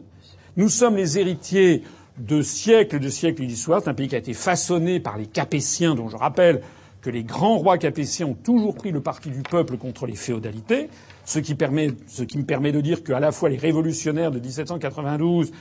Nous 0.58 0.70
sommes 0.70 0.98
les 0.98 1.18
héritiers 1.20 1.84
de 2.18 2.42
siècles 2.42 3.00
de 3.00 3.10
siècles 3.10 3.46
d'histoire. 3.46 3.82
C'est 3.84 3.90
un 3.90 3.94
pays 3.94 4.08
qui 4.08 4.16
a 4.16 4.20
été 4.20 4.34
façonné 4.34 5.00
par 5.00 5.18
les 5.18 5.28
Capétiens, 5.28 5.96
dont 5.96 6.10
je 6.10 6.18
rappelle 6.18 6.62
que 7.02 7.10
les 7.10 7.24
grands 7.24 7.58
rois 7.58 7.78
capétiens 7.78 8.28
ont 8.28 8.34
toujours 8.36 8.76
pris 8.76 8.92
le 8.92 9.02
parti 9.02 9.30
du 9.30 9.42
peuple 9.42 9.78
contre 9.78 10.06
les 10.06 10.16
féodalités, 10.16 10.88
ce 11.26 11.40
qui, 11.40 11.56
permet, 11.56 11.92
ce 12.08 12.24
qui 12.24 12.38
me 12.38 12.44
permet 12.44 12.72
de 12.72 12.80
dire 12.80 13.04
qu'à 13.04 13.20
la 13.20 13.32
fois 13.32 13.50
les 13.50 13.58
révolutionnaires 13.58 14.32
de 14.32 14.40
1792, 14.40 15.52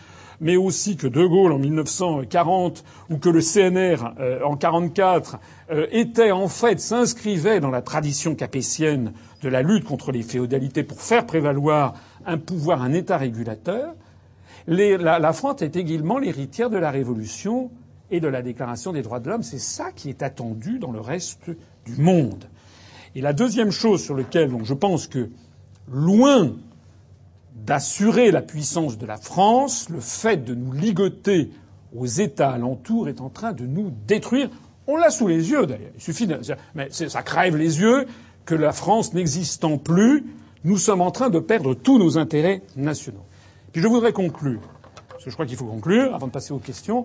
mais 0.40 0.56
aussi 0.56 0.96
que 0.96 1.06
De 1.06 1.24
Gaulle 1.24 1.52
en 1.52 1.58
1940 1.58 2.84
ou 3.10 3.18
que 3.18 3.28
le 3.28 3.40
CNR 3.40 4.14
euh, 4.18 4.42
en 4.42 4.56
44 4.56 5.38
euh, 5.70 5.86
étaient 5.92 6.32
en 6.32 6.48
fait 6.48 6.80
s'inscrivaient 6.80 7.60
dans 7.60 7.70
la 7.70 7.82
tradition 7.82 8.34
capétienne 8.34 9.12
de 9.42 9.48
la 9.48 9.62
lutte 9.62 9.84
contre 9.84 10.12
les 10.12 10.22
féodalités 10.22 10.82
pour 10.82 11.00
faire 11.00 11.26
prévaloir 11.26 11.94
un 12.26 12.38
pouvoir, 12.38 12.82
un 12.82 12.92
État 12.92 13.16
régulateur. 13.16 13.94
La, 14.66 15.32
France 15.32 15.62
est 15.62 15.76
également 15.76 16.18
l'héritière 16.18 16.70
de 16.70 16.76
la 16.76 16.90
Révolution 16.90 17.70
et 18.10 18.20
de 18.20 18.28
la 18.28 18.42
Déclaration 18.42 18.92
des 18.92 19.02
droits 19.02 19.20
de 19.20 19.28
l'homme. 19.28 19.42
C'est 19.42 19.58
ça 19.58 19.90
qui 19.92 20.10
est 20.10 20.22
attendu 20.22 20.78
dans 20.78 20.92
le 20.92 21.00
reste 21.00 21.50
du 21.84 21.96
monde. 21.96 22.44
Et 23.14 23.20
la 23.20 23.32
deuxième 23.32 23.70
chose 23.70 24.02
sur 24.02 24.14
laquelle 24.14 24.52
je 24.62 24.74
pense 24.74 25.06
que, 25.06 25.30
loin 25.90 26.52
d'assurer 27.64 28.30
la 28.30 28.42
puissance 28.42 28.98
de 28.98 29.06
la 29.06 29.16
France, 29.16 29.88
le 29.90 30.00
fait 30.00 30.44
de 30.44 30.54
nous 30.54 30.72
ligoter 30.72 31.50
aux 31.96 32.06
États 32.06 32.50
alentours 32.50 33.08
est 33.08 33.20
en 33.20 33.28
train 33.28 33.52
de 33.52 33.64
nous 33.66 33.92
détruire. 34.06 34.48
On 34.86 34.96
l'a 34.96 35.10
sous 35.10 35.28
les 35.28 35.50
yeux 35.50 35.66
d'ailleurs. 35.66 35.90
Il 35.96 36.00
suffit 36.02 36.26
de... 36.26 36.38
Mais 36.74 36.88
c'est- 36.90 37.08
ça 37.08 37.22
crève 37.22 37.56
les 37.56 37.80
yeux 37.80 38.06
que 38.44 38.54
la 38.54 38.72
France 38.72 39.12
n'existant 39.14 39.78
plus, 39.78 40.24
nous 40.64 40.78
sommes 40.78 41.00
en 41.00 41.10
train 41.10 41.30
de 41.30 41.38
perdre 41.38 41.74
tous 41.74 41.98
nos 41.98 42.18
intérêts 42.18 42.62
nationaux. 42.76 43.24
Puis 43.72 43.80
je 43.82 43.86
voudrais 43.88 44.12
conclure, 44.12 44.60
parce 45.08 45.24
que 45.24 45.30
je 45.30 45.36
crois 45.36 45.46
qu'il 45.46 45.56
faut 45.56 45.66
conclure 45.66 46.14
avant 46.14 46.26
de 46.26 46.32
passer 46.32 46.52
aux 46.52 46.58
questions, 46.58 47.04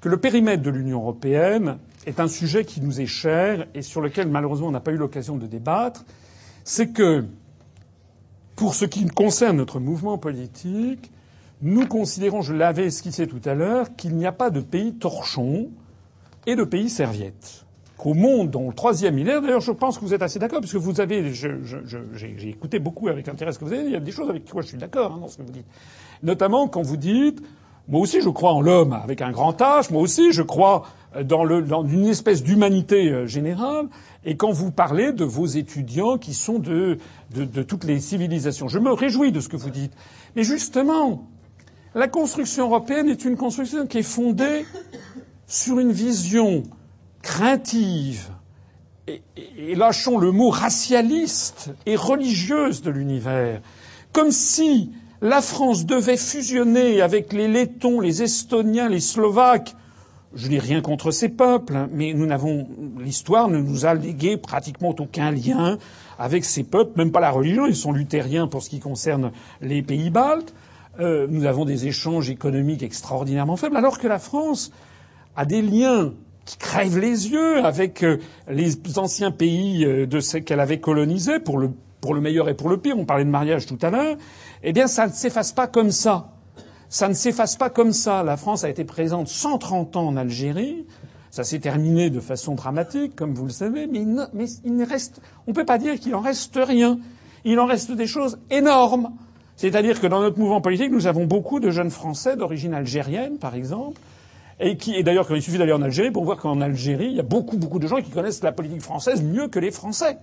que 0.00 0.08
le 0.08 0.18
périmètre 0.18 0.62
de 0.62 0.70
l'Union 0.70 1.00
européenne 1.00 1.78
est 2.06 2.20
un 2.20 2.28
sujet 2.28 2.64
qui 2.64 2.80
nous 2.80 3.00
est 3.00 3.06
cher 3.06 3.66
et 3.74 3.82
sur 3.82 4.00
lequel 4.00 4.28
malheureusement 4.28 4.68
on 4.68 4.72
n'a 4.72 4.80
pas 4.80 4.92
eu 4.92 4.96
l'occasion 4.96 5.36
de 5.36 5.46
débattre. 5.46 6.04
C'est 6.62 6.88
que 6.88 7.24
pour 8.56 8.74
ce 8.74 8.86
qui 8.86 9.06
concerne 9.06 9.58
notre 9.58 9.78
mouvement 9.78 10.18
politique, 10.18 11.12
nous 11.62 11.86
considérons, 11.86 12.42
je 12.42 12.54
l'avais 12.54 12.86
esquissé 12.86 13.26
tout 13.26 13.40
à 13.44 13.54
l'heure, 13.54 13.94
qu'il 13.96 14.16
n'y 14.16 14.26
a 14.26 14.32
pas 14.32 14.50
de 14.50 14.60
pays 14.60 14.94
torchon 14.94 15.68
et 16.46 16.56
de 16.56 16.64
pays 16.64 16.90
serviette. 16.90 17.64
qu'au 17.96 18.14
monde, 18.14 18.50
dans 18.50 18.66
le 18.66 18.74
troisième 18.74 19.14
millénaire, 19.14 19.40
d'ailleurs, 19.40 19.60
je 19.60 19.72
pense 19.72 19.98
que 19.98 20.04
vous 20.04 20.12
êtes 20.12 20.22
assez 20.22 20.38
d'accord, 20.38 20.60
parce 20.60 20.72
que 20.72 20.78
vous 20.78 21.00
avez, 21.00 21.32
j'ai 21.32 22.48
écouté 22.48 22.78
beaucoup 22.78 23.08
avec 23.08 23.28
intérêt 23.28 23.52
ce 23.52 23.58
que 23.58 23.64
vous 23.64 23.72
avez 23.72 23.82
dit, 23.82 23.88
il 23.88 23.92
y 23.92 23.96
a 23.96 24.00
des 24.00 24.12
choses 24.12 24.28
avec 24.28 24.50
quoi 24.50 24.62
je 24.62 24.68
suis 24.68 24.76
d'accord 24.76 25.12
hein, 25.12 25.18
dans 25.20 25.28
ce 25.28 25.38
que 25.38 25.42
vous 25.42 25.52
dites. 25.52 25.66
Notamment 26.22 26.68
quand 26.68 26.82
vous 26.82 26.96
dites, 26.96 27.42
moi 27.88 28.00
aussi 28.00 28.20
je 28.20 28.28
crois 28.28 28.52
en 28.52 28.60
l'homme 28.60 28.92
avec 28.92 29.22
un 29.22 29.30
grand 29.30 29.58
H, 29.60 29.92
moi 29.92 30.02
aussi 30.02 30.32
je 30.32 30.42
crois 30.42 30.84
dans, 31.24 31.44
le, 31.44 31.62
dans 31.62 31.86
une 31.86 32.06
espèce 32.06 32.42
d'humanité 32.42 33.10
euh, 33.10 33.26
générale, 33.26 33.86
et 34.24 34.36
quand 34.36 34.50
vous 34.50 34.70
parlez 34.70 35.12
de 35.12 35.24
vos 35.24 35.46
étudiants 35.46 36.18
qui 36.18 36.34
sont 36.34 36.58
de, 36.58 36.98
de, 37.34 37.44
de 37.44 37.62
toutes 37.62 37.84
les 37.84 38.00
civilisations. 38.00 38.68
Je 38.68 38.78
me 38.78 38.92
réjouis 38.92 39.32
de 39.32 39.40
ce 39.40 39.48
que 39.48 39.56
vous 39.56 39.70
dites. 39.70 39.92
Mais 40.34 40.42
justement, 40.42 41.28
la 41.94 42.08
construction 42.08 42.64
européenne 42.64 43.08
est 43.08 43.24
une 43.24 43.36
construction 43.36 43.86
qui 43.86 43.98
est 43.98 44.02
fondée 44.02 44.66
sur 45.46 45.78
une 45.78 45.92
vision 45.92 46.64
craintive, 47.22 48.28
et, 49.08 49.22
et, 49.36 49.74
lâchons 49.76 50.18
le 50.18 50.32
mot 50.32 50.50
racialiste 50.50 51.70
et 51.86 51.96
religieuse 51.96 52.82
de 52.82 52.90
l'univers, 52.90 53.60
comme 54.12 54.32
si 54.32 54.90
la 55.22 55.40
France 55.40 55.86
devait 55.86 56.16
fusionner 56.16 57.00
avec 57.00 57.32
les 57.32 57.48
Lettons, 57.48 58.00
les 58.00 58.22
Estoniens, 58.22 58.88
les 58.88 59.00
Slovaques. 59.00 59.74
Je 60.34 60.48
n'ai 60.48 60.58
rien 60.58 60.82
contre 60.82 61.10
ces 61.10 61.30
peuples, 61.30 61.74
hein, 61.74 61.88
mais 61.92 62.12
nous 62.12 62.26
n'avons, 62.26 62.68
l'histoire 62.98 63.48
ne 63.48 63.58
nous 63.58 63.86
a 63.86 63.94
légué 63.94 64.36
pratiquement 64.36 64.94
aucun 64.98 65.30
lien 65.30 65.78
avec 66.18 66.44
ces 66.44 66.64
peuples, 66.64 66.98
même 66.98 67.12
pas 67.12 67.20
la 67.20 67.30
religion, 67.30 67.66
ils 67.66 67.76
sont 67.76 67.92
luthériens 67.92 68.46
pour 68.46 68.62
ce 68.62 68.70
qui 68.70 68.80
concerne 68.80 69.32
les 69.62 69.82
pays 69.82 70.10
baltes. 70.10 70.54
Euh, 70.98 71.26
nous 71.28 71.44
avons 71.44 71.64
des 71.64 71.86
échanges 71.86 72.30
économiques 72.30 72.82
extraordinairement 72.82 73.56
faibles, 73.56 73.76
alors 73.76 73.98
que 73.98 74.08
la 74.08 74.18
France 74.18 74.72
a 75.36 75.44
des 75.44 75.62
liens 75.62 76.12
qui 76.44 76.56
crèvent 76.58 76.98
les 76.98 77.28
yeux 77.28 77.64
avec 77.64 78.02
euh, 78.02 78.18
les 78.48 78.76
anciens 78.98 79.30
pays 79.30 79.84
euh, 79.84 80.06
de 80.06 80.20
ce 80.20 80.38
qu'elle 80.38 80.60
avait 80.60 80.80
colonisés, 80.80 81.38
pour 81.38 81.58
le, 81.58 81.70
pour 82.00 82.14
le 82.14 82.20
meilleur 82.20 82.48
et 82.48 82.54
pour 82.54 82.68
le 82.70 82.78
pire. 82.78 82.96
On 82.98 83.04
parlait 83.04 83.24
de 83.24 83.30
mariage 83.30 83.66
tout 83.66 83.78
à 83.82 83.90
l'heure. 83.90 84.16
Eh 84.68 84.72
bien, 84.72 84.88
ça 84.88 85.06
ne 85.06 85.12
s'efface 85.12 85.52
pas 85.52 85.68
comme 85.68 85.92
ça. 85.92 86.32
Ça 86.88 87.08
ne 87.08 87.14
s'efface 87.14 87.54
pas 87.54 87.70
comme 87.70 87.92
ça. 87.92 88.24
La 88.24 88.36
France 88.36 88.64
a 88.64 88.68
été 88.68 88.84
présente 88.84 89.28
130 89.28 89.94
ans 89.94 90.08
en 90.08 90.16
Algérie. 90.16 90.86
Ça 91.30 91.44
s'est 91.44 91.60
terminé 91.60 92.10
de 92.10 92.18
façon 92.18 92.56
dramatique, 92.56 93.14
comme 93.14 93.32
vous 93.32 93.44
le 93.44 93.52
savez, 93.52 93.86
mais, 93.86 94.00
il, 94.00 94.28
mais 94.32 94.46
il 94.64 94.82
reste, 94.82 95.20
on 95.46 95.52
ne 95.52 95.54
peut 95.54 95.64
pas 95.64 95.78
dire 95.78 96.00
qu'il 96.00 96.16
en 96.16 96.20
reste 96.20 96.58
rien. 96.60 96.98
Il 97.44 97.60
en 97.60 97.66
reste 97.66 97.92
des 97.92 98.08
choses 98.08 98.40
énormes. 98.50 99.12
C'est-à-dire 99.54 100.00
que 100.00 100.08
dans 100.08 100.20
notre 100.20 100.40
mouvement 100.40 100.60
politique, 100.60 100.90
nous 100.90 101.06
avons 101.06 101.26
beaucoup 101.26 101.60
de 101.60 101.70
jeunes 101.70 101.90
Français 101.90 102.34
d'origine 102.34 102.74
algérienne, 102.74 103.38
par 103.38 103.54
exemple, 103.54 104.00
et 104.58 104.76
qui, 104.76 104.96
et 104.96 105.04
d'ailleurs, 105.04 105.28
il 105.30 105.42
suffit 105.42 105.58
d'aller 105.58 105.74
en 105.74 105.82
Algérie 105.82 106.10
pour 106.10 106.24
voir 106.24 106.38
qu'en 106.38 106.60
Algérie, 106.60 107.06
il 107.06 107.16
y 107.16 107.20
a 107.20 107.22
beaucoup, 107.22 107.56
beaucoup 107.56 107.78
de 107.78 107.86
gens 107.86 108.02
qui 108.02 108.10
connaissent 108.10 108.42
la 108.42 108.52
politique 108.52 108.82
française 108.82 109.22
mieux 109.22 109.46
que 109.46 109.60
les 109.60 109.70
Français, 109.70 110.18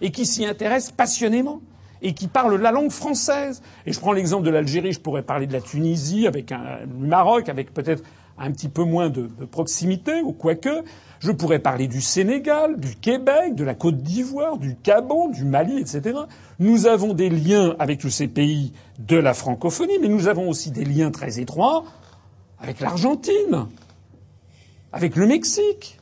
et 0.00 0.12
qui 0.12 0.26
s'y 0.26 0.46
intéressent 0.46 0.92
passionnément, 0.92 1.60
et 2.02 2.14
qui 2.14 2.28
parlent 2.28 2.56
la 2.56 2.72
langue 2.72 2.90
française. 2.90 3.62
Et 3.86 3.92
je 3.92 4.00
prends 4.00 4.12
l'exemple 4.12 4.44
de 4.44 4.50
l'Algérie, 4.50 4.92
je 4.92 5.00
pourrais 5.00 5.22
parler 5.22 5.46
de 5.46 5.52
la 5.52 5.60
Tunisie, 5.60 6.26
avec 6.26 6.52
un, 6.52 6.86
du 6.86 7.06
Maroc, 7.06 7.48
avec 7.48 7.72
peut-être 7.72 8.02
un 8.38 8.50
petit 8.50 8.68
peu 8.68 8.84
moins 8.84 9.10
de, 9.10 9.28
de 9.38 9.44
proximité, 9.44 10.22
ou 10.22 10.32
quoique. 10.32 10.82
Je 11.20 11.30
pourrais 11.32 11.58
parler 11.58 11.86
du 11.86 12.00
Sénégal, 12.00 12.80
du 12.80 12.96
Québec, 12.96 13.54
de 13.54 13.64
la 13.64 13.74
Côte 13.74 13.98
d'Ivoire, 13.98 14.56
du 14.56 14.76
Gabon, 14.82 15.28
du 15.28 15.44
Mali, 15.44 15.78
etc. 15.78 16.18
Nous 16.58 16.86
avons 16.86 17.12
des 17.12 17.28
liens 17.28 17.76
avec 17.78 18.00
tous 18.00 18.08
ces 18.08 18.28
pays 18.28 18.72
de 18.98 19.16
la 19.16 19.34
francophonie, 19.34 19.98
mais 20.00 20.08
nous 20.08 20.28
avons 20.28 20.48
aussi 20.48 20.70
des 20.70 20.84
liens 20.84 21.10
très 21.10 21.38
étroits 21.38 21.84
avec 22.58 22.80
l'Argentine, 22.80 23.66
avec 24.92 25.16
le 25.16 25.26
Mexique. 25.26 25.99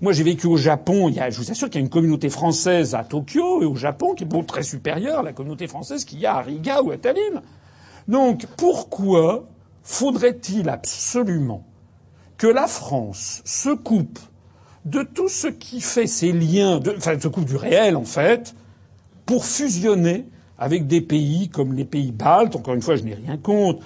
Moi, 0.00 0.12
j'ai 0.12 0.22
vécu 0.22 0.46
au 0.46 0.56
Japon. 0.56 1.08
Il 1.08 1.16
y 1.16 1.20
a, 1.20 1.30
je 1.30 1.38
vous 1.38 1.50
assure 1.50 1.68
qu'il 1.68 1.80
y 1.80 1.82
a 1.82 1.84
une 1.84 1.90
communauté 1.90 2.28
française 2.28 2.94
à 2.94 3.02
Tokyo 3.02 3.62
et 3.62 3.66
au 3.66 3.74
Japon 3.74 4.14
qui 4.14 4.24
est 4.24 4.26
beaucoup 4.26 4.46
très 4.46 4.62
supérieure 4.62 5.20
à 5.20 5.22
la 5.22 5.32
communauté 5.32 5.66
française 5.66 6.04
qu'il 6.04 6.20
y 6.20 6.26
a 6.26 6.36
à 6.36 6.42
Riga 6.42 6.82
ou 6.82 6.92
à 6.92 6.96
Tallinn. 6.96 7.42
Donc, 8.06 8.46
pourquoi 8.56 9.44
faudrait-il 9.82 10.68
absolument 10.68 11.64
que 12.36 12.46
la 12.46 12.68
France 12.68 13.42
se 13.44 13.70
coupe 13.70 14.20
de 14.84 15.02
tout 15.02 15.28
ce 15.28 15.48
qui 15.48 15.80
fait 15.80 16.06
ses 16.06 16.32
liens, 16.32 16.80
enfin, 16.96 17.18
se 17.18 17.28
coupe 17.28 17.44
du 17.44 17.56
réel 17.56 17.96
en 17.96 18.04
fait, 18.04 18.54
pour 19.26 19.44
fusionner 19.44 20.26
avec 20.58 20.86
des 20.86 21.00
pays 21.00 21.48
comme 21.48 21.74
les 21.74 21.84
pays 21.84 22.12
baltes. 22.12 22.56
Encore 22.56 22.74
une 22.74 22.82
fois, 22.82 22.96
je 22.96 23.02
n'ai 23.02 23.14
rien 23.14 23.36
contre, 23.36 23.84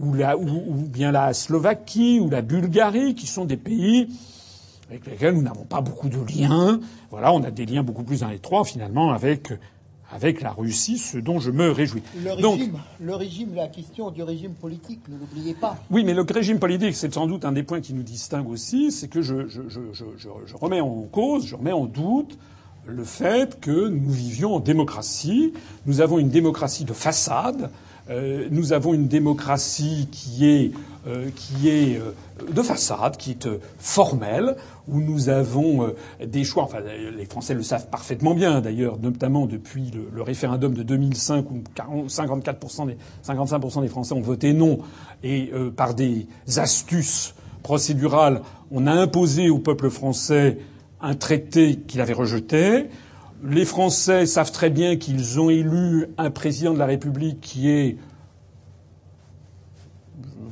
ou, 0.00 0.14
la, 0.14 0.38
ou, 0.38 0.72
bien 0.72 1.12
la 1.12 1.34
Slovaquie 1.34 2.20
ou 2.20 2.30
la 2.30 2.42
Bulgarie, 2.42 3.14
qui 3.14 3.26
sont 3.26 3.44
des 3.44 3.56
pays 3.56 4.08
avec 4.88 5.06
lesquels 5.06 5.34
nous 5.34 5.42
n'avons 5.42 5.64
pas 5.64 5.80
beaucoup 5.80 6.08
de 6.08 6.18
liens. 6.18 6.80
Voilà, 7.10 7.32
on 7.32 7.42
a 7.42 7.50
des 7.50 7.66
liens 7.66 7.82
beaucoup 7.82 8.04
plus 8.04 8.22
étroits 8.22 8.64
finalement 8.64 9.12
avec 9.12 9.52
avec 10.10 10.40
la 10.40 10.52
Russie, 10.52 10.98
ce 10.98 11.18
dont 11.18 11.38
je 11.38 11.50
me 11.50 11.70
réjouis. 11.70 12.02
Le 12.22 12.30
régime, 12.30 12.42
Donc, 12.42 12.60
le 13.00 13.14
régime, 13.14 13.54
la 13.54 13.68
question 13.68 14.10
du 14.10 14.22
régime 14.22 14.54
politique, 14.54 15.00
ne 15.08 15.18
l'oubliez 15.18 15.54
pas. 15.54 15.76
Oui, 15.90 16.02
mais 16.04 16.14
le 16.14 16.22
régime 16.22 16.58
politique, 16.58 16.94
c'est 16.96 17.12
sans 17.12 17.26
doute 17.26 17.44
un 17.44 17.52
des 17.52 17.62
points 17.62 17.80
qui 17.80 17.92
nous 17.92 18.02
distingue 18.02 18.48
aussi, 18.48 18.90
c'est 18.90 19.08
que 19.08 19.20
je, 19.20 19.48
je, 19.48 19.60
je, 19.68 19.80
je, 19.92 20.56
remets 20.56 20.80
en 20.80 21.02
cause, 21.02 21.46
je 21.46 21.56
remets 21.56 21.72
en 21.72 21.84
doute 21.84 22.38
le 22.86 23.04
fait 23.04 23.60
que 23.60 23.88
nous 23.88 24.10
vivions 24.10 24.54
en 24.54 24.60
démocratie. 24.60 25.52
Nous 25.84 26.00
avons 26.00 26.18
une 26.18 26.30
démocratie 26.30 26.84
de 26.84 26.94
façade. 26.94 27.70
Euh, 28.08 28.48
nous 28.50 28.72
avons 28.72 28.94
une 28.94 29.08
démocratie 29.08 30.08
qui 30.10 30.46
est, 30.46 30.72
qui 31.34 31.68
est 31.68 31.98
euh, 31.98 32.12
de 32.52 32.62
façade, 32.62 33.16
qui 33.16 33.32
est 33.32 33.46
euh, 33.46 33.58
formelle, 33.78 34.56
où 34.88 35.00
nous 35.00 35.28
avons 35.28 35.84
euh, 35.84 35.96
des 36.24 36.44
choix. 36.44 36.64
Enfin, 36.64 36.78
les 36.80 37.24
Français 37.26 37.54
le 37.54 37.62
savent 37.62 37.88
parfaitement 37.88 38.34
bien, 38.34 38.60
d'ailleurs, 38.60 38.98
notamment 38.98 39.46
depuis 39.46 39.90
le, 40.12 40.22
référendum 40.22 40.74
de 40.74 40.82
2005 40.82 41.50
où 41.50 41.62
40, 41.74 42.08
54% 42.08 42.86
des, 42.86 42.96
55% 43.26 43.82
des 43.82 43.88
Français 43.88 44.14
ont 44.14 44.20
voté 44.20 44.52
non, 44.52 44.78
et 45.22 45.50
euh, 45.52 45.70
par 45.70 45.94
des 45.94 46.26
astuces 46.56 47.34
procédurales, 47.62 48.42
on 48.70 48.86
a 48.86 48.92
imposé 48.92 49.50
au 49.50 49.58
peuple 49.58 49.90
français 49.90 50.58
un 51.00 51.14
traité 51.14 51.76
qu'il 51.76 52.00
avait 52.00 52.12
rejeté. 52.12 52.86
Les 53.44 53.64
Français 53.64 54.26
savent 54.26 54.52
très 54.52 54.70
bien 54.70 54.96
qu'ils 54.96 55.38
ont 55.38 55.50
élu 55.50 56.06
un 56.18 56.30
président 56.30 56.72
de 56.72 56.78
la 56.78 56.86
République 56.86 57.40
qui 57.40 57.70
est 57.70 57.96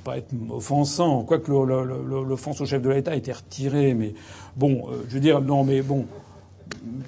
pas 0.07 0.19
être 0.19 0.33
offensant, 0.51 1.24
quoique 1.24 1.51
l'offense 1.51 2.61
au 2.61 2.65
chef 2.65 2.81
de 2.81 2.91
l'État 2.91 3.11
a 3.11 3.16
été 3.16 3.33
retirée, 3.33 3.93
mais 3.93 4.15
bon, 4.57 4.87
euh, 4.89 5.05
je 5.09 5.15
veux 5.15 5.20
dire, 5.20 5.41
non, 5.41 5.65
mais 5.65 5.83
bon, 5.83 6.07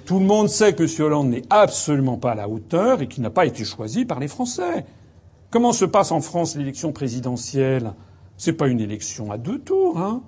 tout 0.05 0.19
le 0.19 0.25
monde 0.25 0.49
sait 0.49 0.73
que 0.73 0.83
M. 0.83 1.05
Hollande 1.05 1.29
n'est 1.29 1.45
absolument 1.49 2.17
pas 2.17 2.31
à 2.31 2.35
la 2.35 2.49
hauteur 2.49 3.01
et 3.01 3.07
qu'il 3.07 3.23
n'a 3.23 3.29
pas 3.29 3.45
été 3.45 3.63
choisi 3.63 4.03
par 4.03 4.19
les 4.19 4.27
Français. 4.27 4.85
Comment 5.49 5.71
se 5.71 5.85
passe 5.85 6.11
en 6.11 6.19
France 6.19 6.57
l'élection 6.57 6.91
présidentielle? 6.91 7.93
C'est 8.35 8.53
pas 8.53 8.67
une 8.67 8.81
élection 8.81 9.31
à 9.31 9.37
deux 9.37 9.59
tours, 9.59 9.97
hein. 9.97 10.21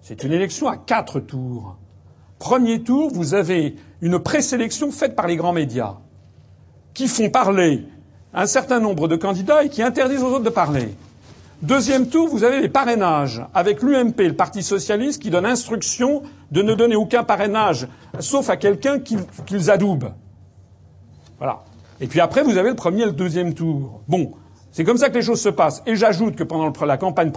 C'est 0.00 0.22
une 0.22 0.32
élection 0.32 0.68
à 0.68 0.76
quatre 0.76 1.18
tours. 1.18 1.76
Premier 2.38 2.82
tour, 2.82 3.10
vous 3.12 3.34
avez 3.34 3.76
une 4.00 4.18
présélection 4.20 4.92
faite 4.92 5.16
par 5.16 5.26
les 5.26 5.36
grands 5.36 5.52
médias 5.52 5.96
qui 6.94 7.08
font 7.08 7.30
parler 7.30 7.84
un 8.32 8.46
certain 8.46 8.80
nombre 8.80 9.08
de 9.08 9.16
candidats 9.16 9.64
et 9.64 9.68
qui 9.68 9.82
interdisent 9.82 10.22
aux 10.22 10.32
autres 10.34 10.44
de 10.44 10.50
parler. 10.50 10.88
Deuxième 11.62 12.08
tour, 12.08 12.28
vous 12.28 12.42
avez 12.42 12.60
les 12.60 12.68
parrainages 12.68 13.40
avec 13.54 13.82
l'UMP, 13.82 14.18
le 14.18 14.34
Parti 14.34 14.64
socialiste, 14.64 15.22
qui 15.22 15.30
donne 15.30 15.46
instruction 15.46 16.22
de 16.50 16.60
ne 16.60 16.74
donner 16.74 16.96
aucun 16.96 17.22
parrainage, 17.22 17.86
sauf 18.18 18.50
à 18.50 18.56
quelqu'un 18.56 18.98
qu'ils 18.98 19.70
adoubent. 19.70 20.12
Voilà. 21.38 21.62
Et 22.00 22.08
puis 22.08 22.18
après, 22.18 22.42
vous 22.42 22.56
avez 22.56 22.70
le 22.70 22.74
premier 22.74 23.02
et 23.02 23.06
le 23.06 23.12
deuxième 23.12 23.54
tour. 23.54 24.00
Bon, 24.08 24.32
c'est 24.72 24.84
comme 24.84 24.96
ça 24.96 25.10
que 25.10 25.14
les 25.14 25.22
choses 25.22 25.40
se 25.40 25.50
passent. 25.50 25.82
Et 25.86 25.96
j'ajoute 25.96 26.34
que 26.34 26.44
pendant 26.44 26.72
la 26.86 26.96
campagne, 26.96 27.30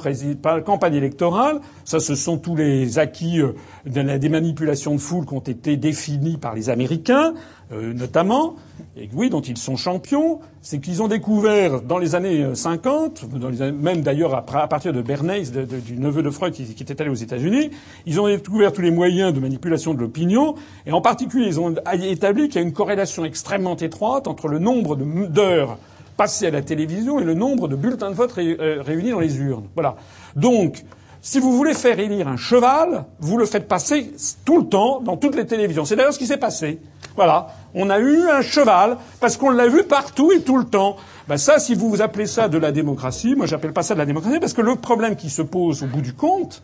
campagne, 0.66 0.96
électorale, 0.96 1.60
ça 1.84 2.00
ce 2.00 2.16
sont 2.16 2.38
tous 2.38 2.56
les 2.56 2.98
acquis 2.98 3.42
euh, 3.42 3.52
des 3.86 4.30
manipulations 4.30 4.96
de 4.96 5.00
foule 5.00 5.26
qui 5.26 5.34
ont 5.34 5.42
été 5.42 5.76
définis 5.76 6.38
par 6.38 6.56
les 6.56 6.70
Américains, 6.70 7.34
euh, 7.74 7.94
notamment, 7.94 8.56
et 8.96 9.10
oui, 9.14 9.30
dont 9.30 9.42
ils 9.42 9.58
sont 9.58 9.76
champions, 9.76 10.40
c'est 10.62 10.80
qu'ils 10.80 11.04
ont 11.04 11.10
découvert 11.10 11.82
dans 11.82 11.98
les 11.98 12.16
années 12.16 12.56
50, 12.56 13.26
euh, 13.34 13.72
même 13.74 14.02
d'ailleurs 14.02 14.34
à, 14.34 14.68
partir 14.68 14.94
de 14.94 15.02
Bernays, 15.02 15.52
du 15.86 15.98
neveu 15.98 16.24
de 16.24 16.30
Freud 16.30 16.54
qui, 16.54 16.64
qui 16.64 16.84
était 16.84 17.02
allé 17.02 17.10
aux 17.10 17.16
États-Unis, 17.16 17.72
ils 18.06 18.22
ont 18.22 18.28
découvert 18.28 18.72
tous 18.72 18.82
les 18.82 18.92
moyens 18.92 19.34
de 19.34 19.42
manipulation 19.42 19.94
de 19.94 20.00
l'opinion, 20.00 20.56
et 20.86 20.94
en 20.94 21.02
particulier 21.02 21.48
ils 21.48 21.60
ont 21.60 21.76
établi 22.02 22.48
qu'il 22.48 22.62
y 22.62 22.64
a 22.64 22.68
une 22.68 22.74
corrélation 22.74 23.26
extrêmement 23.26 23.76
étroite 23.76 24.28
entre 24.28 24.48
le 24.48 24.60
nombre 24.60 24.96
d'heures 24.96 25.78
passé 26.18 26.48
à 26.48 26.52
la 26.52 26.62
télévision 26.62 27.20
et 27.20 27.24
le 27.24 27.34
nombre 27.34 27.68
de 27.68 27.76
bulletins 27.76 28.10
de 28.10 28.16
vote 28.16 28.34
euh, 28.38 28.82
réunis 28.82 29.12
dans 29.12 29.20
les 29.20 29.38
urnes. 29.38 29.68
Voilà. 29.76 29.96
Donc, 30.36 30.84
si 31.22 31.40
vous 31.40 31.58
voulez 31.58 31.74
faire 31.74 32.00
élire 32.00 32.28
un 32.28 32.38
cheval, 32.38 33.06
vous 33.20 33.38
le 33.38 33.46
faites 33.46 33.68
passer 33.68 34.12
tout 34.46 34.60
le 34.60 34.68
temps 34.68 35.02
dans 35.02 35.18
toutes 35.18 35.36
les 35.36 35.46
télévisions. 35.46 35.84
C'est 35.84 35.96
d'ailleurs 35.96 36.14
ce 36.14 36.20
qui 36.20 36.28
s'est 36.28 36.38
passé. 36.38 36.80
Voilà. 37.16 37.48
On 37.74 37.90
a 37.90 38.00
eu 38.00 38.30
un 38.30 38.42
cheval 38.42 38.98
parce 39.20 39.36
qu'on 39.36 39.50
l'a 39.50 39.68
vu 39.68 39.84
partout 39.84 40.32
et 40.32 40.42
tout 40.42 40.58
le 40.58 40.66
temps. 40.66 40.98
Ben 41.28 41.38
ça, 41.38 41.58
si 41.58 41.74
vous 41.74 41.90
vous 41.90 42.04
appelez 42.04 42.28
ça 42.28 42.48
de 42.48 42.60
la 42.60 42.72
démocratie, 42.72 43.36
moi 43.36 43.48
j'appelle 43.48 43.74
pas 43.74 43.82
ça 43.82 43.96
de 43.96 44.00
la 44.00 44.06
démocratie 44.06 44.40
parce 44.40 44.54
que 44.54 44.62
le 44.62 44.76
problème 44.76 45.16
qui 45.16 45.32
se 45.32 45.42
pose 45.42 45.82
au 45.82 45.88
bout 45.88 46.02
du 46.02 46.14
compte, 46.14 46.62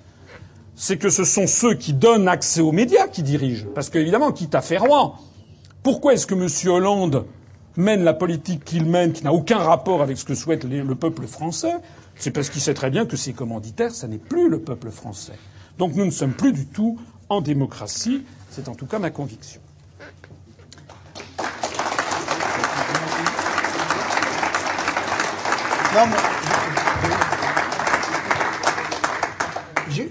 c'est 0.76 0.98
que 0.98 1.10
ce 1.10 1.24
sont 1.24 1.48
ceux 1.48 1.74
qui 1.74 1.94
donnent 1.94 2.28
accès 2.28 2.62
aux 2.62 2.72
médias 2.72 3.08
qui 3.08 3.24
dirigent. 3.24 3.66
Parce 3.74 3.90
qu'évidemment, 3.90 4.32
quitte 4.32 4.54
à 4.54 4.62
faire 4.62 4.84
roi, 4.84 5.16
pourquoi 5.84 6.14
est-ce 6.14 6.28
que 6.28 6.36
M. 6.36 6.48
Hollande 6.72 7.26
mène 7.78 8.04
la 8.04 8.14
politique 8.14 8.64
qu'il 8.64 8.86
mène, 8.86 9.14
qui 9.14 9.24
n'a 9.24 9.34
aucun 9.34 9.58
rapport 9.58 10.02
avec 10.02 10.18
ce 10.18 10.26
que 10.26 10.36
souhaite 10.36 10.64
le 10.64 10.96
peuple 10.96 11.28
français 11.28 11.74
C'est 12.16 12.32
parce 12.32 12.50
qu'il 12.50 12.62
sait 12.62 12.74
très 12.74 12.90
bien 12.90 13.06
que 13.06 13.18
ses 13.18 13.34
commanditaires, 13.34 13.92
ça 13.92 14.08
n'est 14.08 14.18
plus 14.18 14.50
le 14.50 14.60
peuple 14.60 14.92
français. 14.92 15.38
Donc 15.78 15.96
nous 15.96 16.06
ne 16.06 16.12
sommes 16.12 16.34
plus 16.34 16.54
du 16.54 16.66
tout 16.66 17.00
en 17.30 17.42
démocratie. 17.42 18.24
C'est 18.50 18.68
en 18.68 18.76
tout 18.76 18.86
cas 18.86 19.00
ma 19.00 19.10
conviction. 19.10 19.62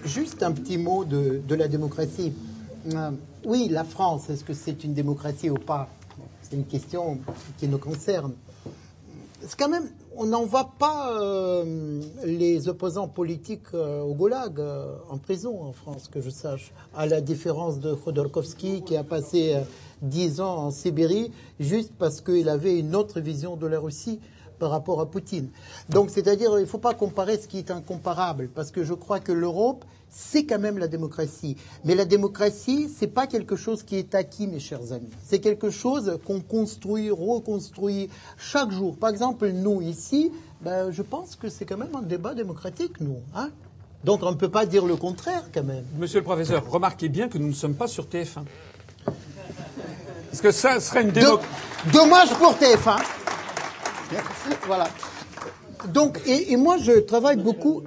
Juste 0.05 0.43
un 0.43 0.53
petit 0.53 0.77
mot 0.77 1.05
de, 1.05 1.55
la 1.55 1.69
démocratie. 1.69 2.33
Euh, 2.93 3.11
oui, 3.45 3.69
la 3.71 3.85
France, 3.85 4.29
est-ce 4.29 4.45
que 4.45 4.53
c'est 4.55 4.85
une 4.85 4.93
démocratie 4.93 5.51
ou 5.51 5.55
pas? 5.55 5.89
C'est 6.51 6.57
une 6.57 6.67
question 6.67 7.21
qui 7.59 7.69
nous 7.69 7.79
concerne. 7.79 8.33
C'est 9.41 9.57
quand 9.57 9.69
même, 9.69 9.89
on 10.17 10.27
n'envoie 10.27 10.73
pas 10.81 11.17
euh, 11.23 12.03
les 12.25 12.69
opposants 12.69 13.07
politiques 13.07 13.73
euh, 13.73 14.01
au 14.01 14.15
goulag, 14.15 14.61
en 15.09 15.19
prison 15.19 15.63
en 15.63 15.73
France, 15.73 16.09
que 16.09 16.21
je 16.21 16.29
sache, 16.29 16.73
à 16.93 17.07
la 17.07 17.21
différence 17.21 17.79
de 17.79 17.95
Khodorkovsky 17.95 18.83
qui 18.83 18.97
a 18.97 19.05
passé 19.05 19.59
dix 20.03 20.41
ans 20.41 20.57
en 20.57 20.71
Sibérie 20.73 21.31
juste 21.61 21.93
parce 21.97 22.21
qu'il 22.21 22.49
avait 22.49 22.81
une 22.81 22.97
autre 22.97 23.21
vision 23.21 23.57
de 23.57 23.69
la 23.69 23.79
Russie 23.79 24.19
par 24.61 24.71
rapport 24.71 25.01
à 25.01 25.07
Poutine. 25.07 25.49
Donc, 25.89 26.11
c'est-à-dire, 26.11 26.57
il 26.59 26.61
ne 26.61 26.67
faut 26.67 26.79
pas 26.79 26.95
comparer 26.95 27.39
ce 27.39 27.49
qui 27.49 27.59
est 27.59 27.73
incomparable, 27.73 28.49
parce 28.55 28.71
que 28.71 28.85
je 28.85 28.95
crois 28.95 29.19
que 29.19 29.33
l'Europe, 29.33 29.85
c'est 30.11 30.45
quand 30.45 30.59
même 30.59 30.79
la 30.79 30.87
démocratie. 30.87 31.57
Mais 31.85 31.95
la 31.95 32.05
démocratie, 32.05 32.89
c'est 32.95 33.07
pas 33.09 33.27
quelque 33.27 33.57
chose 33.57 33.83
qui 33.83 33.97
est 33.97 34.15
acquis, 34.15 34.47
mes 34.47 34.61
chers 34.61 34.93
amis. 34.93 35.09
C'est 35.25 35.41
quelque 35.41 35.71
chose 35.71 36.19
qu'on 36.27 36.41
construit, 36.41 37.11
reconstruit 37.11 38.11
chaque 38.37 38.71
jour. 38.71 38.97
Par 38.97 39.11
exemple, 39.11 39.49
nous 39.51 39.81
ici, 39.81 40.31
ben, 40.61 40.91
je 40.91 41.03
pense 41.03 41.37
que 41.37 41.49
c'est 41.49 41.65
quand 41.65 41.79
même 41.79 41.97
un 41.97 42.03
débat 42.03 42.35
démocratique, 42.35 43.01
nous. 43.01 43.19
Hein 43.35 43.51
Donc, 44.05 44.23
on 44.23 44.31
ne 44.31 44.37
peut 44.37 44.51
pas 44.51 44.67
dire 44.67 44.85
le 44.85 44.97
contraire, 44.97 45.45
quand 45.55 45.65
même. 45.65 45.85
Monsieur 45.99 46.19
le 46.19 46.25
professeur, 46.25 46.69
remarquez 46.71 47.09
bien 47.09 47.29
que 47.29 47.39
nous 47.39 47.49
ne 47.49 47.55
sommes 47.55 47.75
pas 47.75 47.89
sur 47.89 48.05
TF1. 48.07 48.45
Parce 50.31 50.43
que 50.43 50.51
ça 50.53 50.79
serait 50.81 51.03
une 51.03 51.11
démocratie. 51.13 51.49
Dommage 51.93 52.35
pour 52.35 52.53
TF1. 52.55 53.20
voilà. 54.67 54.89
Donc, 55.89 56.21
et, 56.27 56.57
moi, 56.57 56.77
je 56.79 56.93
travaille 57.01 57.37
beaucoup 57.37 57.83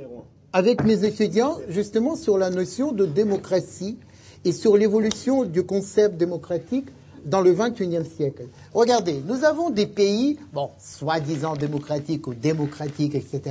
avec 0.52 0.84
mes 0.84 1.04
étudiants 1.06 1.58
justement 1.70 2.16
sur 2.16 2.38
la 2.38 2.50
notion 2.50 2.92
de 2.92 3.06
démocratie 3.06 3.98
et 4.46 4.52
sur 4.52 4.78
l'évolution 4.78 5.44
du 5.44 5.64
concept 5.64 6.18
démocratique 6.18 6.88
dans 7.26 7.42
le 7.42 7.54
XXIe 7.54 8.06
siècle. 8.06 8.48
Regardez, 8.74 9.24
nous 9.26 9.44
avons 9.46 9.70
des 9.70 9.88
pays, 9.88 10.38
bon, 10.52 10.70
soi-disant 10.80 11.56
démocratiques 11.56 12.28
ou 12.28 12.34
démocratiques, 12.34 13.16
etc. 13.16 13.42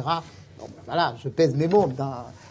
Ben 0.59 0.67
voilà, 0.87 1.15
je 1.23 1.29
pèse 1.29 1.55
mes 1.57 1.69
mots 1.69 1.89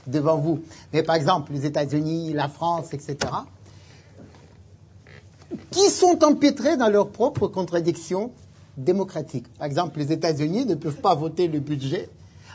devant 0.08 0.38
vous. 0.38 0.62
Mais 0.92 1.04
par 1.04 1.16
exemple, 1.16 1.54
les 1.54 1.66
États-Unis, 1.66 2.34
la 2.34 2.50
France, 2.50 2.94
etc. 2.94 3.18
Qui 5.70 5.90
sont 5.90 6.24
empêtrés 6.24 6.78
dans 6.78 6.90
leurs 6.90 7.10
propres 7.10 7.48
contradictions 7.48 8.32
démocratique. 8.78 9.52
Par 9.58 9.68
exemple, 9.68 10.00
les 10.00 10.12
États-Unis 10.12 10.66
ne 10.66 10.76
peuvent 10.76 11.02
pas 11.02 11.16
voter 11.16 11.48
le 11.48 11.60
budget 11.60 12.10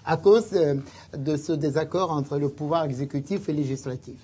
à 0.04 0.16
cause 0.16 0.46
euh, 0.52 0.76
de 1.16 1.36
ce 1.36 1.52
désaccord 1.52 2.10
entre 2.12 2.38
le 2.38 2.48
pouvoir 2.48 2.84
exécutif 2.84 3.48
et 3.48 3.52
législatif. 3.52 4.16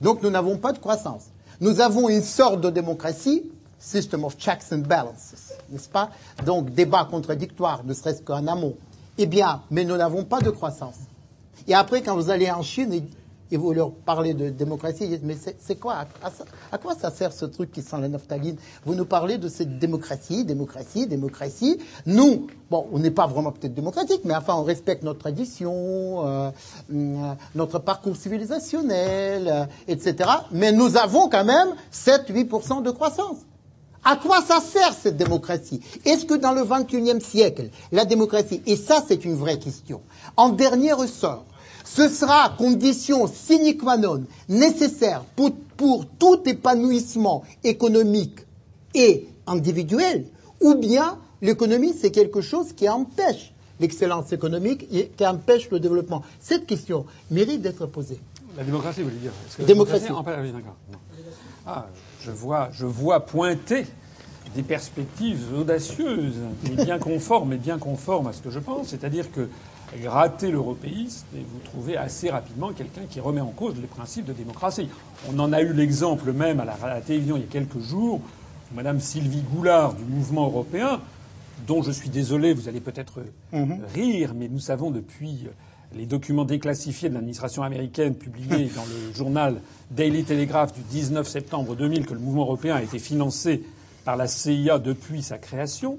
Donc 0.00 0.22
nous 0.22 0.30
n'avons 0.30 0.56
pas 0.56 0.72
de 0.72 0.78
croissance. 0.78 1.26
Nous 1.60 1.80
avons 1.80 2.08
une 2.08 2.22
sorte 2.22 2.60
de 2.60 2.70
démocratie, 2.70 3.50
system 3.78 4.24
of 4.24 4.36
checks 4.36 4.72
and 4.72 4.78
balances, 4.78 5.34
n'est-ce 5.70 5.88
pas? 5.88 6.10
Donc 6.44 6.70
débat 6.70 7.06
contradictoire, 7.10 7.84
ne 7.84 7.94
serait-ce 7.94 8.22
qu'en 8.22 8.46
amont. 8.46 8.74
Eh 9.18 9.26
bien, 9.26 9.62
mais 9.70 9.84
nous 9.84 9.96
n'avons 9.96 10.24
pas 10.24 10.40
de 10.40 10.50
croissance. 10.50 10.96
Et 11.66 11.74
après, 11.74 12.02
quand 12.02 12.14
vous 12.14 12.30
allez 12.30 12.50
en 12.50 12.62
Chine, 12.62 13.02
et 13.50 13.56
vous 13.56 13.72
leur 13.72 13.92
parlez 13.92 14.34
de 14.34 14.50
démocratie, 14.50 15.04
ils 15.04 15.20
mais 15.22 15.36
c'est 15.58 15.76
quoi? 15.76 16.06
À, 16.72 16.78
quoi 16.78 16.94
ça 16.94 17.10
sert 17.10 17.32
ce 17.32 17.44
truc 17.44 17.70
qui 17.70 17.82
sent 17.82 17.96
la 18.00 18.08
naphtaline? 18.08 18.56
Vous 18.84 18.94
nous 18.94 19.04
parlez 19.04 19.38
de 19.38 19.48
cette 19.48 19.78
démocratie, 19.78 20.44
démocratie, 20.44 21.06
démocratie. 21.06 21.78
Nous, 22.06 22.48
bon, 22.70 22.86
on 22.92 22.98
n'est 22.98 23.10
pas 23.10 23.26
vraiment 23.26 23.52
peut-être 23.52 23.74
démocratique, 23.74 24.22
mais 24.24 24.34
enfin 24.34 24.54
on 24.56 24.62
respecte 24.64 25.02
notre 25.02 25.20
tradition, 25.20 26.26
euh, 26.26 26.50
euh, 26.92 27.32
notre 27.54 27.78
parcours 27.78 28.16
civilisationnel, 28.16 29.48
euh, 29.48 29.64
etc. 29.88 30.30
Mais 30.50 30.72
nous 30.72 30.96
avons 30.96 31.28
quand 31.28 31.44
même 31.44 31.68
7-8% 31.92 32.82
de 32.82 32.90
croissance. 32.90 33.38
À 34.04 34.14
quoi 34.14 34.40
ça 34.40 34.60
sert 34.60 34.92
cette 34.92 35.16
démocratie? 35.16 35.80
Est-ce 36.04 36.26
que 36.26 36.34
dans 36.34 36.52
le 36.52 36.64
XXIe 36.64 37.20
siècle, 37.20 37.70
la 37.90 38.04
démocratie, 38.04 38.62
et 38.64 38.76
ça 38.76 39.02
c'est 39.06 39.24
une 39.24 39.34
vraie 39.34 39.58
question, 39.58 40.00
en 40.36 40.50
dernier 40.50 40.92
ressort, 40.92 41.44
ce 41.86 42.08
sera 42.08 42.50
condition 42.58 43.26
sine 43.26 43.76
qua 43.78 43.96
non 43.96 44.24
nécessaire 44.48 45.22
pour, 45.36 45.52
tout 46.18 46.40
épanouissement 46.46 47.42
économique 47.62 48.40
et 48.94 49.28
individuel, 49.46 50.24
ou 50.60 50.74
bien 50.74 51.18
l'économie, 51.42 51.94
c'est 51.98 52.10
quelque 52.10 52.40
chose 52.40 52.72
qui 52.72 52.88
empêche 52.88 53.52
l'excellence 53.78 54.32
économique 54.32 54.86
et 54.90 55.08
qui 55.08 55.26
empêche 55.26 55.70
le 55.70 55.78
développement. 55.78 56.22
Cette 56.40 56.66
question 56.66 57.04
mérite 57.30 57.60
d'être 57.60 57.84
posée. 57.86 58.18
La 58.56 58.64
démocratie, 58.64 59.02
vous 59.02 59.10
voulez 59.10 59.20
dire 59.20 59.32
Démocratie. 59.66 60.08
Ah, 61.66 61.86
je 62.22 62.30
vois, 62.30 62.70
je 62.72 62.86
vois 62.86 63.20
pointer 63.20 63.86
des 64.54 64.62
perspectives 64.62 65.52
audacieuses, 65.58 66.36
mais 66.64 66.84
bien 66.84 66.98
conformes, 66.98 67.52
et 67.52 67.58
bien 67.58 67.76
conformes 67.78 68.28
à 68.28 68.32
ce 68.32 68.40
que 68.40 68.50
je 68.50 68.60
pense. 68.60 68.88
C'est-à-dire 68.88 69.30
que 69.30 69.48
gratter 70.00 70.50
l'européiste 70.50 71.26
et 71.34 71.40
vous 71.40 71.58
trouvez 71.64 71.96
assez 71.96 72.30
rapidement 72.30 72.72
quelqu'un 72.72 73.02
qui 73.08 73.20
remet 73.20 73.40
en 73.40 73.50
cause 73.50 73.74
les 73.80 73.86
principes 73.86 74.26
de 74.26 74.32
démocratie. 74.32 74.88
On 75.28 75.38
en 75.38 75.52
a 75.52 75.62
eu 75.62 75.72
l'exemple 75.72 76.32
même 76.32 76.60
à 76.60 76.64
la, 76.64 77.00
télévision 77.00 77.36
il 77.36 77.42
y 77.42 77.44
a 77.44 77.48
quelques 77.48 77.80
jours, 77.80 78.20
Madame 78.74 79.00
Sylvie 79.00 79.42
Goulard 79.42 79.94
du 79.94 80.04
mouvement 80.04 80.46
européen, 80.46 81.00
dont 81.66 81.82
je 81.82 81.90
suis 81.90 82.10
désolé, 82.10 82.52
vous 82.52 82.68
allez 82.68 82.80
peut-être 82.80 83.20
mhm. 83.52 83.80
rire, 83.94 84.32
mais 84.34 84.48
nous 84.48 84.60
savons 84.60 84.90
depuis 84.90 85.46
les 85.94 86.06
documents 86.06 86.44
déclassifiés 86.44 87.08
de 87.08 87.14
l'administration 87.14 87.62
américaine 87.62 88.14
publiés 88.14 88.70
dans 88.76 88.84
le 88.84 89.14
journal 89.14 89.60
Daily 89.90 90.24
Telegraph 90.24 90.74
du 90.74 90.82
19 90.82 91.26
septembre 91.26 91.76
2000 91.76 92.06
que 92.06 92.14
le 92.14 92.20
mouvement 92.20 92.42
européen 92.42 92.76
a 92.76 92.82
été 92.82 92.98
financé 92.98 93.62
par 94.04 94.16
la 94.16 94.26
CIA 94.26 94.78
depuis 94.78 95.22
sa 95.22 95.38
création. 95.38 95.98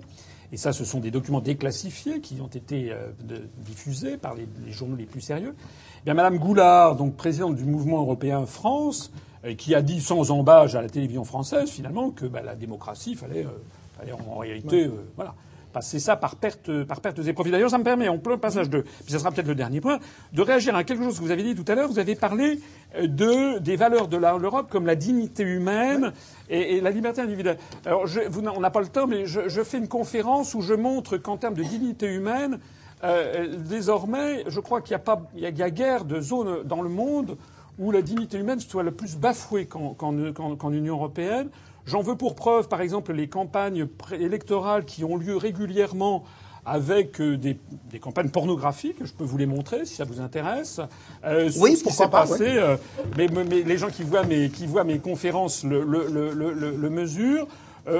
Et 0.51 0.57
ça, 0.57 0.71
ce 0.71 0.85
sont 0.85 0.99
des 0.99 1.11
documents 1.11 1.41
déclassifiés 1.41 2.21
qui 2.21 2.39
ont 2.41 2.47
été 2.47 2.91
euh, 2.91 3.09
diffusés 3.57 4.17
par 4.17 4.33
les, 4.33 4.47
journaux 4.71 4.95
les 4.95 5.05
plus 5.05 5.21
sérieux. 5.21 5.53
Eh 6.01 6.05
bien, 6.05 6.13
Madame 6.13 6.37
Goulard, 6.37 6.95
donc 6.95 7.15
présidente 7.15 7.55
du 7.55 7.65
mouvement 7.65 7.99
européen 7.99 8.45
France, 8.45 9.11
euh, 9.43 9.55
qui 9.55 9.75
a 9.75 9.81
dit 9.81 9.99
sans 9.99 10.31
embâche 10.31 10.75
à 10.75 10.81
la 10.81 10.89
télévision 10.89 11.25
française 11.25 11.69
finalement 11.69 12.11
que 12.11 12.25
bah, 12.25 12.41
la 12.41 12.55
démocratie 12.55 13.15
fallait, 13.15 13.45
euh, 13.45 13.49
fallait 13.97 14.13
en 14.13 14.37
réalité, 14.37 14.89
voilà 15.15 15.33
passer 15.73 15.99
ça 15.99 16.15
par 16.15 16.37
perte, 16.37 16.85
par 16.85 17.01
perte 17.01 17.19
et 17.19 17.33
profits. 17.33 17.51
D'ailleurs, 17.51 17.69
ça 17.69 17.77
me 17.77 17.83
permet, 17.83 18.07
en 18.07 18.17
plein 18.17 18.37
passage 18.37 18.67
de, 18.67 18.81
puis 18.81 19.11
ça 19.11 19.19
sera 19.19 19.31
peut-être 19.31 19.47
le 19.47 19.53
dernier 19.53 19.79
point, 19.79 19.99
de 20.33 20.41
réagir 20.41 20.75
à 20.75 20.83
quelque 20.83 21.03
chose 21.03 21.19
que 21.19 21.23
vous 21.23 21.29
avez 21.29 21.43
dit 21.43 21.53
tout 21.53 21.69
à 21.71 21.75
l'heure. 21.75 21.89
Vous 21.89 21.99
avez 21.99 22.15
parlé 22.15 22.59
de, 22.99 23.59
des 23.59 23.75
valeurs 23.75 24.07
de 24.07 24.17
l'Europe 24.17 24.69
comme 24.71 24.87
la 24.87 24.95
dignité 24.95 25.43
humaine 25.43 26.13
et, 26.49 26.81
la 26.81 26.91
liberté 26.91 27.21
individuelle. 27.21 27.57
Alors, 27.85 28.07
je, 28.07 28.21
vous, 28.29 28.41
on 28.47 28.59
n'a 28.59 28.69
pas 28.69 28.81
le 28.81 28.87
temps, 28.87 29.07
mais 29.07 29.25
je, 29.25 29.47
je, 29.47 29.63
fais 29.63 29.77
une 29.77 29.87
conférence 29.87 30.53
où 30.53 30.61
je 30.61 30.73
montre 30.73 31.17
qu'en 31.17 31.37
termes 31.37 31.55
de 31.55 31.63
dignité 31.63 32.07
humaine, 32.07 32.59
euh, 33.03 33.55
désormais, 33.57 34.43
je 34.47 34.59
crois 34.59 34.81
qu'il 34.81 34.91
n'y 34.91 34.95
a 34.95 34.99
pas, 34.99 35.21
il 35.35 35.41
y 35.41 35.63
a, 35.63 35.69
guère 35.69 36.05
de 36.05 36.19
zones 36.19 36.63
dans 36.63 36.81
le 36.81 36.89
monde 36.89 37.37
où 37.77 37.91
la 37.91 38.01
dignité 38.01 38.39
humaine 38.39 38.59
soit 38.59 38.83
la 38.83 38.91
plus 38.91 39.17
bafouée 39.17 39.67
qu'en 39.67 40.71
Union 40.71 40.95
européenne. 40.95 41.49
J'en 41.85 42.01
veux 42.01 42.15
pour 42.15 42.35
preuve, 42.35 42.67
par 42.67 42.81
exemple, 42.81 43.13
les 43.13 43.29
campagnes 43.29 43.87
électorales 44.11 44.83
qui 44.83 45.05
ont 45.05 45.15
lieu 45.15 45.37
régulièrement 45.37 46.25
avec 46.67 47.21
euh, 47.21 47.37
des, 47.37 47.57
campagnes 47.99 48.29
pornographiques. 48.29 48.97
Je 49.03 49.13
peux 49.13 49.23
vous 49.23 49.37
les 49.37 49.45
montrer 49.45 49.85
si 49.85 49.95
ça 49.95 50.03
vous 50.03 50.19
intéresse. 50.19 50.81
Euh, 51.23 51.49
oui, 51.59 51.77
ce 51.77 51.83
qui 51.85 51.93
s'est 51.93 52.09
passé. 52.09 52.57
Euh, 52.57 52.75
mais, 53.15 53.27
les 53.27 53.77
gens 53.77 53.89
qui 53.89 54.03
voient 54.03 54.25
mes, 54.25 54.49
qui 54.49 54.67
voient 54.67 54.83
mes 54.83 54.99
conférences 54.99 55.63
le, 55.63 55.83
le, 55.83 56.07
le, 56.07 56.53
le 56.53 56.89
mesurent. 56.89 57.47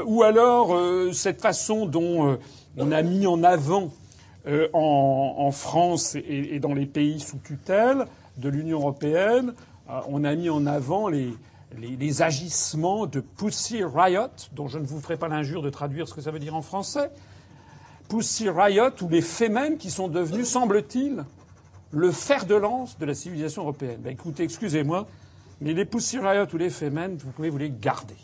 ou 0.05 0.23
alors 0.23 0.77
cette 1.13 1.41
façon 1.41 1.85
dont 1.85 2.37
on 2.77 2.91
a 2.91 3.01
mis 3.01 3.25
en 3.25 3.41
avant 3.43 3.93
en, 4.73 5.35
en, 5.37 5.51
France 5.51 6.15
et, 6.15 6.55
et, 6.55 6.59
dans 6.59 6.73
les 6.73 6.85
pays 6.85 7.19
sous 7.19 7.37
tutelle 7.37 8.05
de 8.37 8.49
l'Union 8.49 8.79
européenne, 8.79 9.53
on 10.09 10.23
a 10.25 10.35
mis 10.35 10.49
en 10.49 10.65
avant 10.65 11.07
les, 11.07 11.33
les, 11.77 12.21
agissements 12.21 13.05
de 13.05 13.19
Pussy 13.19 13.83
Riot, 13.83 14.27
dont 14.53 14.67
je 14.67 14.79
ne 14.79 14.85
vous 14.85 14.99
ferai 14.99 15.17
pas 15.17 15.27
l'injure 15.27 15.61
de 15.61 15.69
traduire 15.69 16.07
ce 16.07 16.13
que 16.13 16.21
ça 16.21 16.31
veut 16.31 16.39
dire 16.39 16.55
en 16.55 16.61
français. 16.61 17.11
Pussy 18.09 18.49
Riot, 18.49 18.91
ou 19.01 19.09
les 19.09 19.21
Femen 19.21 19.77
qui 19.77 19.91
sont 19.91 20.07
devenus, 20.07 20.47
semble-t-il, 20.47 21.25
le 21.91 22.11
fer 22.11 22.45
de 22.45 22.55
lance 22.55 22.97
de 22.97 23.05
la 23.05 23.13
civilisation 23.13 23.63
européenne. 23.63 23.99
Ben, 24.01 24.11
écoutez, 24.11 24.43
excusez-moi, 24.43 25.07
Mais 25.59 25.73
les 25.73 25.85
poussuraillottes 25.85 26.53
ou 26.53 26.57
les 26.57 26.69
fémènes, 26.69 27.17
vous 27.17 27.31
pouvez 27.31 27.49
vous 27.49 27.57
les 27.57 27.71
garder. 27.71 28.15